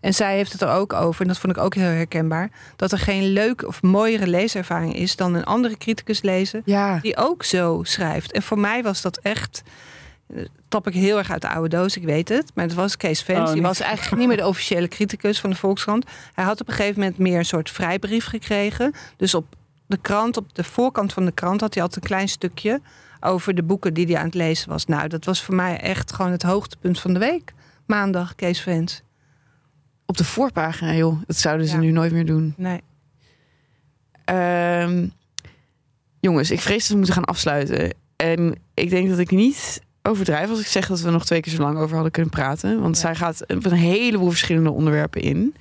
En 0.00 0.14
zij 0.14 0.36
heeft 0.36 0.52
het 0.52 0.60
er 0.62 0.70
ook 0.70 0.92
over, 0.92 1.20
en 1.22 1.28
dat 1.28 1.38
vond 1.38 1.56
ik 1.56 1.62
ook 1.62 1.74
heel 1.74 1.84
herkenbaar, 1.84 2.50
dat 2.76 2.92
er 2.92 2.98
geen 2.98 3.22
leuke 3.32 3.66
of 3.66 3.82
mooiere 3.82 4.26
leeservaring 4.26 4.94
is 4.94 5.16
dan 5.16 5.34
een 5.34 5.44
andere 5.44 5.76
criticus 5.76 6.22
lezen 6.22 6.62
Ja. 6.64 6.98
die 7.02 7.16
ook 7.16 7.44
zo 7.44 7.80
schrijft. 7.82 8.32
En 8.32 8.42
voor 8.42 8.58
mij 8.58 8.82
was 8.82 9.02
dat 9.02 9.18
echt. 9.18 9.62
eh, 10.34 10.44
Tap 10.68 10.86
ik 10.86 10.94
heel 10.94 11.18
erg 11.18 11.30
uit 11.30 11.42
de 11.42 11.48
oude 11.48 11.68
doos, 11.76 11.96
ik 11.96 12.02
weet 12.04 12.28
het. 12.28 12.50
Maar 12.54 12.64
het 12.64 12.74
was 12.74 12.96
Kees 12.96 13.22
Vens. 13.22 13.48
Oh, 13.48 13.52
die 13.52 13.62
was 13.62 13.80
eigenlijk 13.80 14.16
niet 14.18 14.28
meer 14.28 14.36
de 14.36 14.46
officiële 14.46 14.88
criticus 14.88 15.40
van 15.40 15.50
de 15.50 15.56
Volkskrant. 15.56 16.04
Hij 16.34 16.44
had 16.44 16.60
op 16.60 16.68
een 16.68 16.74
gegeven 16.74 17.00
moment 17.00 17.18
meer 17.18 17.38
een 17.38 17.44
soort 17.44 17.70
vrijbrief 17.70 18.24
gekregen. 18.26 18.92
Dus 19.16 19.34
op 19.34 19.46
de 19.86 19.96
krant, 19.96 20.36
op 20.36 20.54
de 20.54 20.64
voorkant 20.64 21.12
van 21.12 21.24
de 21.24 21.32
krant, 21.32 21.60
had 21.60 21.74
hij 21.74 21.82
altijd 21.82 22.02
een 22.02 22.08
klein 22.10 22.28
stukje 22.28 22.80
over 23.20 23.54
de 23.54 23.62
boeken 23.62 23.94
die 23.94 24.06
hij 24.06 24.16
aan 24.16 24.24
het 24.24 24.34
lezen 24.34 24.68
was. 24.68 24.86
Nou, 24.86 25.08
dat 25.08 25.24
was 25.24 25.42
voor 25.42 25.54
mij 25.54 25.80
echt 25.80 26.12
gewoon 26.12 26.30
het 26.32 26.42
hoogtepunt 26.42 27.00
van 27.00 27.12
de 27.12 27.18
week. 27.18 27.52
Maandag, 27.86 28.34
Kees 28.34 28.60
Vens. 28.60 29.02
Op 30.10 30.16
de 30.16 30.24
voorpagina, 30.24 30.94
joh. 30.94 31.20
Dat 31.26 31.36
zouden 31.36 31.66
ze 31.66 31.74
Ja. 31.74 31.80
nu 31.80 31.90
nooit 31.90 32.12
meer 32.12 32.26
doen. 32.26 32.54
Nee. 32.56 32.80
Ehm, 34.24 35.08
jongens, 36.20 36.50
ik 36.50 36.60
vrees 36.60 36.78
dat 36.80 36.88
we 36.88 36.96
moeten 36.96 37.14
gaan 37.14 37.24
afsluiten. 37.24 37.94
En 38.16 38.54
ik 38.74 38.90
denk 38.90 39.08
dat 39.08 39.18
ik 39.18 39.30
niet 39.30 39.82
overdrijf 40.02 40.48
als 40.50 40.60
ik 40.60 40.66
zeg 40.66 40.86
dat 40.86 41.00
we 41.00 41.10
nog 41.10 41.24
twee 41.26 41.40
keer 41.40 41.52
zo 41.52 41.62
lang 41.62 41.78
over 41.78 41.94
hadden 41.94 42.12
kunnen 42.12 42.30
praten. 42.30 42.80
Want 42.80 42.94
Ja. 42.94 43.00
zij 43.00 43.14
gaat 43.14 43.42
op 43.54 43.64
een 43.66 43.72
heleboel 43.72 44.28
verschillende 44.28 44.70
onderwerpen 44.70 45.20
in. 45.22 45.54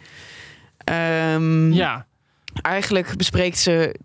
Ehm, 0.78 1.72
ja. 1.72 2.06
Eigenlijk 2.62 3.16
bespreekt 3.18 3.58
ze 3.58 3.96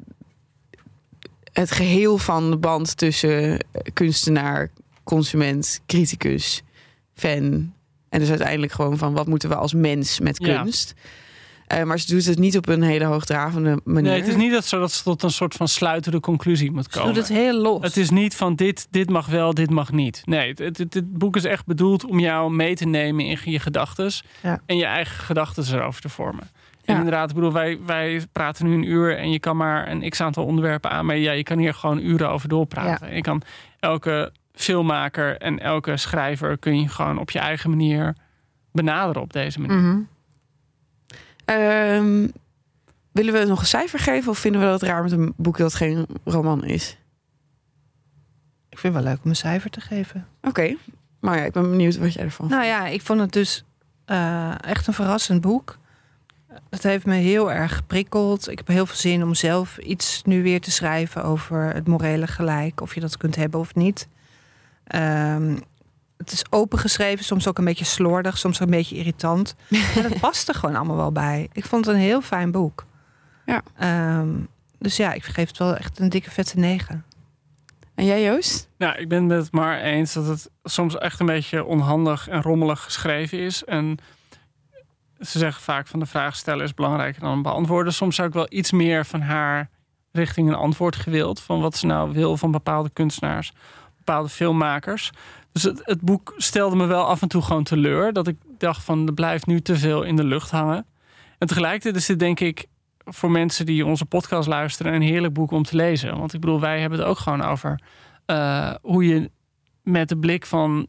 het 1.53 1.71
geheel 1.71 2.19
van 2.19 2.51
de 2.51 2.57
band 2.57 2.97
tussen 2.97 3.65
kunstenaar, 3.93 4.71
consument, 5.03 5.81
criticus, 5.87 6.63
fan. 7.15 7.73
En 8.13 8.19
dus 8.19 8.29
uiteindelijk 8.29 8.73
gewoon 8.73 8.99
van 8.99 9.13
wat 9.13 9.27
moeten 9.27 9.49
we 9.49 9.55
als 9.55 9.75
mens 9.75 10.21
met 10.21 10.37
Ja. 10.45 10.63
kunst. 10.63 10.95
Eh, 11.67 11.83
maar 11.83 11.99
ze 11.99 12.15
doet 12.15 12.25
het 12.25 12.39
niet 12.39 12.57
op 12.57 12.69
een 12.69 12.83
hele 12.83 13.05
hoogdravende 13.05 13.81
manier. 13.85 14.11
Nee, 14.11 14.21
het 14.21 14.29
is 14.29 14.37
niet 14.37 14.53
dat, 14.53 14.65
zo 14.65 14.79
dat 14.81 14.93
ze 14.93 15.03
tot 15.03 15.23
een 15.23 15.31
soort 15.31 15.55
van 15.55 15.69
sluitende 15.69 16.21
conclusie 16.21 16.71
moet 16.71 16.85
Ze 16.93 16.99
komen. 16.99 17.15
doet 17.15 17.29
het 17.29 17.37
heel 17.37 17.61
los. 17.61 17.83
Het 17.83 17.97
is 17.97 18.11
niet 18.11 18.37
van 18.37 18.55
dit, 18.55 18.87
dit 18.91 19.11
mag 19.11 19.27
wel, 19.27 19.55
dit 19.55 19.71
mag 19.71 19.93
niet. 19.93 20.23
Nee, 20.25 20.49
het, 20.49 20.59
het, 20.59 20.79
het- 20.79 20.95
het 20.95 21.19
boek 21.19 21.37
is 21.37 21.45
echt 21.45 21.67
bedoeld 21.67 22.05
om 22.05 22.19
jou 22.19 22.53
mee 22.53 22.75
te 22.75 22.87
nemen 22.87 23.25
in 23.25 23.39
je 23.45 23.59
gedachten. 23.59 24.11
Ja. 24.43 24.61
En 24.67 24.77
je 24.77 24.85
eigen 24.85 25.25
gedachten 25.25 25.65
erover 25.79 26.01
te 26.01 26.09
vormen. 26.09 26.51
Ja. 26.85 26.93
En 26.93 26.97
inderdaad, 26.97 27.29
ik 27.29 27.35
bedoel, 27.35 27.53
wij, 27.53 27.79
wij 27.87 28.27
praten 28.33 28.67
nu 28.67 28.75
een 28.75 28.89
uur 28.91 29.17
en 29.19 29.31
je 29.31 29.39
kan 29.39 29.57
maar 29.57 29.91
een 29.91 30.09
x 30.11 30.21
aantal 30.21 30.45
onderwerpen 30.45 30.91
aan. 30.91 31.07
Maar 31.07 31.17
ja, 31.17 31.33
je 31.33 31.43
kan 31.43 31.59
hier 31.59 31.75
gewoon 31.75 31.99
uren 31.99 32.29
over 32.31 32.49
doorpraten. 32.49 33.09
En 33.09 33.15
je 33.17 33.21
kan 33.23 33.43
elke 33.81 34.33
filmmaker 34.53 35.39
en 35.39 35.59
elke 35.59 35.97
schrijver 35.97 36.59
kun 36.59 36.81
je 36.81 36.89
gewoon 36.89 37.19
op 37.19 37.31
je 37.31 37.39
eigen 37.39 37.71
manier 37.71 38.15
benaderen 38.73 39.23
op 39.23 39.33
deze 39.33 39.61
manier. 39.61 39.77
Mhm. 39.77 40.01
Ehm, 41.45 42.29
willen 43.13 43.33
we 43.33 43.45
nog 43.45 43.61
een 43.61 43.67
cijfer 43.67 43.99
geven 43.99 44.31
of 44.31 44.39
vinden 44.39 44.61
we 44.61 44.67
dat 44.67 44.83
raar 44.83 45.03
met 45.03 45.13
een 45.13 45.33
boek 45.37 45.57
dat 45.57 45.75
geen 45.75 46.07
roman 46.25 46.65
is? 46.65 46.97
Ik 48.69 48.79
vind 48.79 48.95
het 48.95 49.03
wel 49.03 49.13
leuk 49.13 49.25
om 49.25 49.31
een 49.31 49.37
cijfer 49.37 49.71
te 49.71 49.81
geven. 49.81 50.27
Oké, 50.43 50.77
maar 51.21 51.39
ja, 51.39 51.45
ik 51.45 51.53
ben 51.53 51.71
benieuwd 51.71 51.97
wat 51.97 52.13
jij 52.13 52.25
ervan 52.25 52.49
Nou 52.49 52.65
ja, 52.65 52.87
ik 52.87 53.03
vond 53.03 53.21
het 53.21 53.33
dus 53.33 53.65
eh, 54.05 54.55
echt 54.61 54.87
een 54.87 54.95
verrassend 54.95 55.41
boek. 55.41 55.79
Het 56.71 56.83
heeft 56.83 57.07
me 57.07 57.15
heel 57.15 57.53
erg 57.53 57.77
geprikkeld. 57.77 58.49
Ik 58.49 58.59
heb 58.59 58.67
heel 58.67 58.87
veel 58.87 58.97
zin 58.97 59.23
om 59.23 59.35
zelf 59.35 59.79
iets 59.79 60.23
nu 60.25 60.43
weer 60.43 60.61
te 60.61 60.71
schrijven 60.71 61.25
over 61.25 61.75
het 61.75 61.87
morele 61.87 62.27
gelijk. 62.27 62.81
Of 62.81 62.95
je 62.95 63.01
dat 63.01 63.17
kunt 63.17 63.37
hebben 63.37 63.61
of 63.61 63.75
niet. 63.75 64.09
Ehm, 64.85 65.57
het 66.17 66.33
is 66.33 66.45
opengeschreven, 66.51 67.25
soms 67.25 67.49
ook 67.49 67.59
een 67.59 67.65
beetje 67.65 67.85
slordig, 67.85 68.39
soms 68.39 68.61
een 68.61 68.71
beetje 68.71 68.97
irritant. 68.97 69.55
Maar 69.95 70.09
dat 70.09 70.21
past 70.21 70.49
er 70.49 70.55
gewoon 70.55 70.77
allemaal 70.77 70.97
wel 70.97 71.13
bij. 71.13 71.49
Ik 71.53 71.65
vond 71.65 71.87
het 71.87 71.95
een 71.95 72.01
heel 72.01 72.21
fijn 72.21 72.51
boek. 72.51 72.87
Ja. 73.47 73.63
Ehm, 73.77 74.29
dus 74.79 74.97
ja, 74.97 75.13
ik 75.13 75.25
geef 75.25 75.49
het 75.49 75.59
wel 75.59 75.77
echt 75.77 75.99
een 75.99 76.09
dikke 76.09 76.31
vette 76.31 76.59
negen. 76.59 77.05
En 77.95 78.05
jij 78.05 78.23
Joost? 78.23 78.69
Nou, 78.79 78.99
ik 78.99 79.09
ben 79.09 79.29
het 79.29 79.53
maar 79.53 79.81
eens 79.81 80.13
dat 80.13 80.27
het 80.27 80.51
soms 80.63 80.99
echt 80.99 81.21
een 81.21 81.27
beetje 81.27 81.65
onhandig 81.65 82.29
en 82.29 82.43
rommelig 82.43 82.83
geschreven 82.83 83.39
is. 83.39 83.65
En 83.65 83.99
ze 85.21 85.39
zeggen 85.39 85.63
vaak 85.63 85.87
van 85.87 86.01
de 86.01 86.07
vraag 86.07 86.37
stellen 86.37 86.65
is 86.65 86.75
belangrijker 86.75 87.21
dan 87.21 87.43
beantwoorden. 87.43 87.93
Soms 87.93 88.17
zou 88.17 88.29
ik 88.29 88.35
wel 88.35 88.47
iets 88.49 88.73
meer 88.73 89.07
van 89.07 89.21
haar 89.21 89.71
richting 90.13 90.49
een 90.49 90.55
antwoord 90.55 90.97
gewild. 90.97 91.41
Van 91.41 91.61
wat 91.61 91.77
ze 91.77 91.87
nou 91.87 92.13
wil 92.13 92.37
van 92.37 92.51
bepaalde 92.51 92.91
kunstenaars, 92.93 93.53
bepaalde 94.05 94.29
filmmakers. 94.29 95.11
Dus 95.53 95.63
het, 95.63 95.81
het 95.85 96.01
boek 96.01 96.35
stelde 96.37 96.77
me 96.77 96.87
wel 96.87 97.05
af 97.05 97.23
en 97.23 97.29
toe 97.29 97.43
gewoon 97.43 97.65
teleur. 97.65 98.13
Dat 98.13 98.27
ik 98.27 98.37
dacht 98.59 98.85
van 98.85 99.07
er 99.07 99.15
blijft 99.15 99.47
nu 99.47 99.61
te 99.61 99.77
veel 99.77 100.03
in 100.03 100.17
de 100.17 100.25
lucht 100.25 100.51
hangen. 100.51 100.87
En 101.39 101.47
tegelijkertijd 101.47 101.97
is 101.97 102.07
dit 102.07 102.19
denk 102.19 102.41
ik 102.41 102.67
voor 103.05 103.31
mensen 103.31 103.67
die 103.67 103.87
onze 103.87 104.05
podcast 104.05 104.49
luisteren 104.49 104.95
een 104.95 105.03
heerlijk 105.03 105.33
boek 105.33 105.51
om 105.51 105.63
te 105.63 105.77
lezen. 105.77 106.19
Want 106.19 106.35
ik 106.35 106.41
bedoel, 106.41 106.61
wij 106.61 106.81
hebben 106.81 106.99
het 106.99 107.09
ook 107.09 107.19
gewoon 107.19 107.43
over 107.43 107.81
eh, 108.27 108.75
hoe 108.83 109.07
je 109.07 109.31
met 109.83 110.09
de 110.09 110.19
blik 110.19 110.47
van 110.47 110.87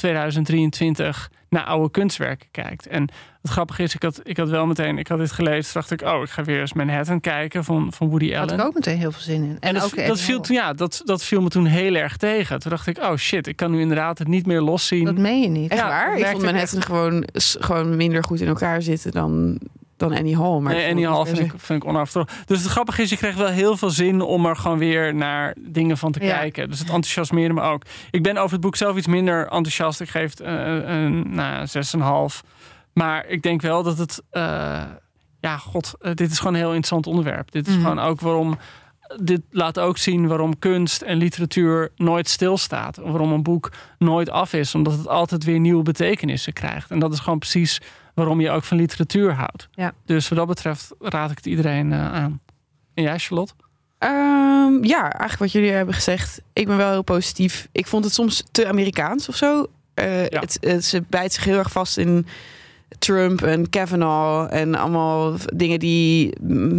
2023 0.00 1.30
naar 1.48 1.64
oude 1.64 1.90
kunstwerken 1.90 2.48
kijkt. 2.50 2.86
En 2.86 3.08
het 3.42 3.50
grappige 3.50 3.82
is, 3.82 3.94
ik 3.94 4.02
had, 4.02 4.20
ik 4.22 4.36
had 4.36 4.48
wel 4.48 4.66
meteen, 4.66 4.98
ik 4.98 5.08
had 5.08 5.18
dit 5.18 5.32
gelezen, 5.32 5.74
dacht 5.74 5.90
ik, 5.90 6.02
oh, 6.02 6.22
ik 6.22 6.28
ga 6.30 6.44
weer 6.44 6.60
eens 6.60 6.72
Manhattan 6.72 7.20
kijken 7.20 7.64
van, 7.64 7.92
van 7.92 8.08
Woody 8.08 8.30
Daar 8.30 8.38
had 8.38 8.48
Allen. 8.50 8.60
ik 8.60 8.66
ook 8.66 8.74
meteen 8.74 8.98
heel 8.98 9.12
veel 9.12 9.20
zin 9.22 9.42
in. 9.42 9.50
En, 9.50 9.58
En 9.60 9.74
dat, 9.74 9.84
ook 9.84 10.06
dat, 10.06 10.20
viel, 10.20 10.40
ja, 10.48 10.72
dat, 10.72 11.02
dat 11.04 11.22
viel 11.24 11.40
me 11.42 11.48
toen 11.48 11.64
heel 11.66 11.94
erg 11.94 12.16
tegen. 12.16 12.58
Toen 12.58 12.70
dacht 12.70 12.86
ik, 12.86 12.98
oh 12.98 13.16
shit, 13.16 13.46
ik 13.46 13.56
kan 13.56 13.70
nu 13.70 13.80
inderdaad 13.80 14.18
het 14.18 14.28
niet 14.28 14.46
meer 14.46 14.60
loszien. 14.60 15.04
Dat 15.04 15.18
meen 15.18 15.40
je 15.40 15.48
niet. 15.48 15.70
Echt 15.70 15.80
Ja, 15.80 15.88
waar? 15.88 16.18
Ik 16.18 16.26
vond 16.26 16.42
Manhattan 16.42 16.82
gewoon, 16.82 17.24
s- 17.32 17.56
gewoon 17.60 17.96
minder 17.96 18.24
goed 18.24 18.40
in 18.40 18.48
elkaar 18.48 18.82
zitten 18.82 19.10
dan, 19.12 19.58
dan 20.00 20.16
Annie 20.16 20.36
Hall. 20.38 20.58
Maar 20.58 20.74
nee, 20.74 21.06
half 21.06 21.24
best 21.24 21.36
vind 21.38 21.52
ik, 21.52 21.60
vind 21.60 21.82
ik 21.82 21.88
onaanvertrouwelijk. 21.88 22.48
Dus 22.48 22.62
het 22.62 22.70
grappige 22.70 23.02
is, 23.02 23.10
je 23.10 23.16
kreeg 23.16 23.34
wel 23.34 23.46
heel 23.48 23.76
veel 23.76 23.90
zin 23.90 24.20
om 24.20 24.46
er 24.46 24.56
gewoon 24.56 24.78
weer 24.78 25.14
naar 25.14 25.54
dingen 25.58 25.98
van 25.98 26.12
te 26.12 26.24
Ja. 26.24 26.36
kijken. 26.38 26.68
Dus 26.70 26.78
het 26.78 26.88
enthousiasmeerde 26.88 27.54
me 27.54 27.60
ook. 27.60 27.82
Ik 28.10 28.22
ben 28.22 28.36
over 28.36 28.52
het 28.52 28.60
boek 28.60 28.76
zelf 28.76 28.96
iets 28.96 29.06
minder 29.06 29.40
enthousiast. 29.42 30.00
Ik 30.00 30.08
geef 30.08 30.30
het 30.30 30.40
eh, 30.40 30.54
een 30.84 31.34
nou, 31.34 31.66
6,5. 32.34 32.40
Maar 32.92 33.26
ik 33.26 33.42
denk 33.42 33.60
wel 33.62 33.82
dat 33.82 33.98
het... 33.98 34.22
eh, 34.30 34.82
ja, 35.40 35.56
god, 35.56 35.94
eh, 36.00 36.10
dit 36.14 36.30
is 36.30 36.38
gewoon 36.38 36.52
een 36.52 36.58
heel 36.60 36.68
interessant 36.68 37.06
onderwerp. 37.06 37.50
Dit 37.50 37.66
is 37.66 37.72
Mhm. 37.74 37.82
gewoon 37.82 37.98
ook 37.98 38.20
waarom... 38.20 38.58
Dit 39.22 39.40
laat 39.50 39.78
ook 39.78 39.98
zien 39.98 40.26
waarom 40.26 40.58
kunst 40.58 41.02
en 41.02 41.16
literatuur 41.16 41.90
nooit 41.96 42.28
stilstaat. 42.28 42.96
Waarom 42.96 43.32
een 43.32 43.42
boek 43.42 43.72
nooit 43.98 44.30
af 44.30 44.52
is. 44.52 44.74
Omdat 44.74 44.92
het 44.96 45.08
altijd 45.08 45.44
weer 45.44 45.58
nieuwe 45.60 45.82
betekenissen 45.82 46.52
krijgt. 46.52 46.90
En 46.90 46.98
dat 46.98 47.12
is 47.12 47.18
gewoon 47.18 47.38
precies 47.38 47.80
waarom 48.14 48.40
je 48.40 48.50
ook 48.50 48.64
van 48.64 48.76
literatuur 48.76 49.32
houdt. 49.34 49.68
Ja. 49.72 49.92
Dus 50.04 50.28
wat 50.28 50.38
dat 50.38 50.46
betreft 50.46 50.92
raad 51.00 51.30
ik 51.30 51.36
het 51.36 51.46
iedereen 51.46 51.92
eh, 51.92 52.12
aan. 52.12 52.40
En 52.94 53.02
jij, 53.02 53.18
Charlotte? 53.18 53.52
Ehm, 53.98 54.84
ja, 54.84 55.00
eigenlijk 55.02 55.38
wat 55.38 55.52
jullie 55.52 55.70
hebben 55.70 55.94
gezegd. 55.94 56.40
Ik 56.52 56.66
ben 56.66 56.76
wel 56.76 56.90
heel 56.90 57.02
positief. 57.02 57.68
Ik 57.72 57.86
vond 57.86 58.04
het 58.04 58.14
soms 58.14 58.44
te 58.50 58.66
Amerikaans 58.68 59.28
of 59.28 59.36
zo. 59.36 59.66
Eh, 59.94 60.06
het, 60.28 60.58
het- 60.60 60.84
ze 60.84 61.02
bijt 61.08 61.32
zich 61.32 61.44
heel 61.44 61.58
erg 61.58 61.72
vast 61.72 61.98
in 61.98 62.26
Trump 62.98 63.42
en 63.42 63.68
Kavanaugh 63.70 64.54
en 64.54 64.74
allemaal 64.74 65.34
dingen 65.54 65.78
die 65.78 66.32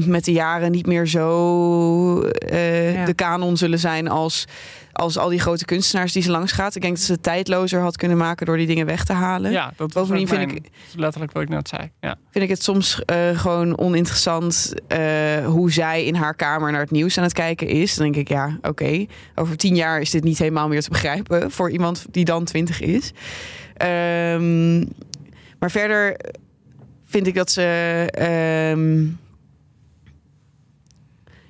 met 0.06 0.26
de 0.26 0.32
jaren 0.32 0.72
niet 0.72 0.86
meer 0.86 1.08
zo 1.08 2.24
uh, 2.52 2.94
Ja. 2.94 3.06
de 3.06 3.14
kanon 3.14 3.58
zullen 3.58 3.80
zijn 3.80 4.08
als, 4.08 4.46
als 4.92 5.18
al 5.18 5.30
die 5.30 5.40
grote 5.40 5.66
kunstenaars 5.66 6.14
die 6.14 6.24
ze 6.24 6.32
langs 6.32 6.52
gaat. 6.52 6.76
Ik 6.76 6.82
denk 6.82 6.96
dat 6.96 7.04
ze 7.06 7.12
het 7.12 7.24
tijdlozer 7.24 7.82
had 7.82 7.98
kunnen 7.98 8.18
maken 8.18 8.46
door 8.46 8.58
die 8.58 8.68
dingen 8.68 8.86
weg 8.86 9.04
te 9.04 9.14
halen. 9.14 9.52
Ja, 9.52 9.74
dat 9.76 9.94
Bovendien 9.94 10.28
vind 10.28 10.46
mijn- 10.46 10.66
letterlijk 10.96 11.32
wat 11.32 11.42
ik 11.44 11.50
net 11.50 11.68
zei. 11.68 11.92
Ja. 12.02 12.16
vind 12.32 12.44
ik 12.44 12.50
het 12.50 12.64
soms 12.64 13.02
eh, 13.06 13.40
gewoon 13.40 13.78
oninteressant 13.78 14.74
eh, 14.88 15.00
hoe 15.46 15.72
zij 15.72 16.06
in 16.06 16.16
haar 16.16 16.36
kamer 16.36 16.72
naar 16.72 16.82
het 16.82 16.92
nieuws 16.92 17.18
aan 17.18 17.24
het 17.24 17.34
kijken 17.34 17.68
is. 17.68 17.96
Dan 17.96 18.04
denk 18.12 18.16
ik, 18.28 18.28
ja, 18.28 18.58
oké, 18.62 19.06
over 19.36 19.58
tien 19.58 19.76
jaar 19.76 20.02
is 20.02 20.10
dit 20.10 20.24
niet 20.24 20.38
helemaal 20.38 20.68
meer 20.68 20.82
te 20.82 20.90
begrijpen 20.90 21.52
voor 21.52 21.72
iemand 21.72 22.06
die 22.12 22.26
dan 22.26 22.44
twintig 22.44 22.82
is. 22.82 23.12
Ehm, 23.78 24.84
maar 25.62 25.72
verder 25.72 26.18
vind 27.06 27.28
ik 27.28 27.36
dat 27.36 27.52
ze 27.52 27.62
ehm, 28.12 29.06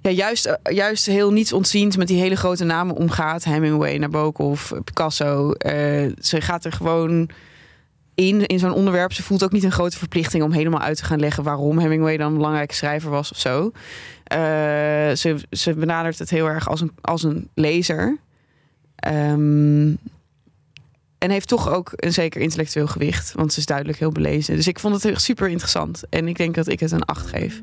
ja, 0.02 0.10
juist, 0.10 0.46
eh, 0.46 0.76
juist 0.76 1.06
heel 1.06 1.32
niets 1.32 1.54
ontziend 1.54 1.98
met 1.98 2.08
die 2.08 2.22
hele 2.22 2.36
grote 2.36 2.64
namen 2.64 2.96
omgaat. 2.96 3.44
Hemingway, 3.44 3.98
Nabokov, 3.98 4.72
Picasso. 4.84 5.52
Eh, 5.52 6.12
ze 6.20 6.42
gaat 6.42 6.66
er 6.66 6.72
gewoon 6.72 7.30
in, 8.16 8.46
in 8.46 8.60
zo'n 8.60 8.74
onderwerp. 8.74 9.14
Ze 9.14 9.24
voelt 9.24 9.44
ook 9.44 9.52
niet 9.52 9.64
een 9.64 9.72
grote 9.72 9.98
verplichting 9.98 10.44
om 10.44 10.52
helemaal 10.52 10.82
uit 10.82 10.98
te 10.98 11.06
gaan 11.06 11.20
leggen 11.20 11.44
waarom 11.44 11.80
Hemingway 11.80 12.18
dan 12.18 12.28
een 12.28 12.38
belangrijke 12.38 12.76
schrijver 12.76 13.10
was 13.10 13.32
of 13.32 13.38
zo. 13.38 13.72
Eh, 14.24 14.40
ze, 15.16 15.36
ze 15.50 15.74
benadert 15.74 16.20
het 16.20 16.30
heel 16.30 16.48
erg 16.48 16.70
als 16.70 16.82
een, 16.82 16.92
als 17.02 17.24
een 17.24 17.50
lezer. 17.54 18.18
Ehm, 18.96 19.94
en 21.24 21.30
heeft 21.30 21.48
toch 21.48 21.70
ook 21.70 21.92
een 21.96 22.14
zeker 22.14 22.42
intellectueel 22.42 22.88
gewicht, 22.88 23.34
want 23.34 23.54
ze 23.54 23.60
is 23.60 23.66
duidelijk 23.66 23.98
heel 23.98 24.12
belezen. 24.12 24.56
Dus 24.56 24.68
ik 24.68 24.80
vond 24.80 24.94
het 24.94 25.06
echt 25.06 25.22
super 25.22 25.48
interessant. 25.50 26.04
En 26.10 26.28
ik 26.28 26.38
denk 26.38 26.56
dat 26.56 26.68
ik 26.68 26.80
het 26.80 26.92
een 26.92 27.06
8 27.06 27.28
geef. 27.28 27.62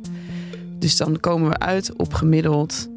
Dus 0.78 0.96
dan 0.96 1.20
komen 1.20 1.48
we 1.48 1.58
uit 1.58 1.96
op 1.96 2.14
gemiddeld 2.14 2.88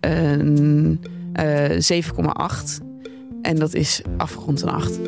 een 0.00 1.00
eh 1.32 2.02
7,8. 2.02 2.82
En 3.42 3.56
dat 3.56 3.74
is 3.74 4.02
afgerond 4.16 4.62
een 4.62 4.68
8. 4.68 4.98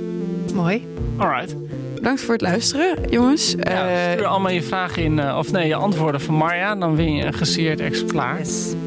Mooi. 0.55 0.87
Alright. 1.17 1.57
Bedankt 2.03 2.23
voor 2.23 2.33
het 2.33 2.43
luisteren, 2.43 2.97
jongens. 3.11 3.55
Ja, 3.59 3.89
Eh, 3.89 4.13
stuur 4.13 4.27
allemaal 4.27 4.51
je 4.51 4.63
vragen 4.63 5.03
in, 5.03 5.19
eh, 5.19 5.39
of 5.39 5.53
nee, 5.53 5.67
je 5.67 5.75
antwoorden 5.75 6.21
van 6.21 6.35
Marja. 6.35 6.75
Dan 6.75 6.97
win 6.97 7.15
je 7.15 7.25
een 7.25 7.33
geseerd 7.35 7.81
exemplaar. 7.81 8.41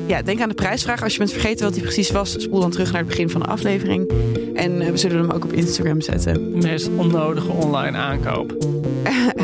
ja, 0.08 0.22
denk 0.22 0.42
aan 0.42 0.50
de 0.50 0.56
prijsvraag. 0.56 1.04
Als 1.04 1.12
je 1.12 1.18
bent 1.18 1.32
vergeten 1.32 1.66
wat 1.66 1.74
die 1.74 1.84
precies 1.84 2.12
was, 2.12 2.36
spoel 2.38 2.60
dan 2.60 2.72
terug 2.72 2.92
naar 2.92 3.02
het 3.02 3.10
begin 3.10 3.30
van 3.30 3.42
de 3.42 3.48
aflevering. 3.48 4.12
En 4.54 4.82
eh, 4.82 4.90
we 4.90 4.98
zullen 4.98 5.18
hem 5.18 5.32
ook 5.32 5.44
op 5.44 5.54
Instagram 5.54 6.02
zetten. 6.02 6.34
De 6.34 6.68
meest 6.68 6.90
onnodige 6.98 7.52
online 7.52 7.98
aankoop. 7.98 8.54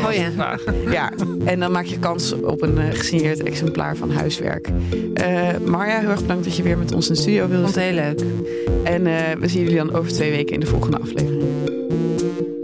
Oh 0.06 0.12
ja. 0.12 0.58
Ja, 0.90 1.12
en 1.44 1.60
dan 1.60 1.72
maak 1.72 1.84
je 1.84 1.98
kans 1.98 2.32
op 2.32 2.62
een 2.62 2.92
gesigneerd 2.92 3.42
exemplaar 3.42 3.96
van 3.96 4.10
huiswerk. 4.10 4.68
Eh 5.14 5.48
Marja, 5.64 5.98
heel 6.00 6.08
erg 6.08 6.20
bedankt 6.20 6.44
dat 6.44 6.56
je 6.56 6.62
weer 6.62 6.78
met 6.78 6.94
ons 6.94 7.08
in 7.08 7.14
de 7.14 7.20
studio 7.20 7.48
wilde 7.48 7.62
Vond 7.64 7.76
heel 7.76 7.94
leuk. 7.94 8.22
En 8.84 9.06
eh, 9.06 9.14
we 9.38 9.48
zien 9.48 9.62
jullie 9.62 9.76
dan 9.76 9.94
over 9.94 10.12
twee 10.12 10.30
weken 10.30 10.54
in 10.54 10.60
de 10.60 10.66
volgende 10.66 10.98
aflevering. 10.98 11.61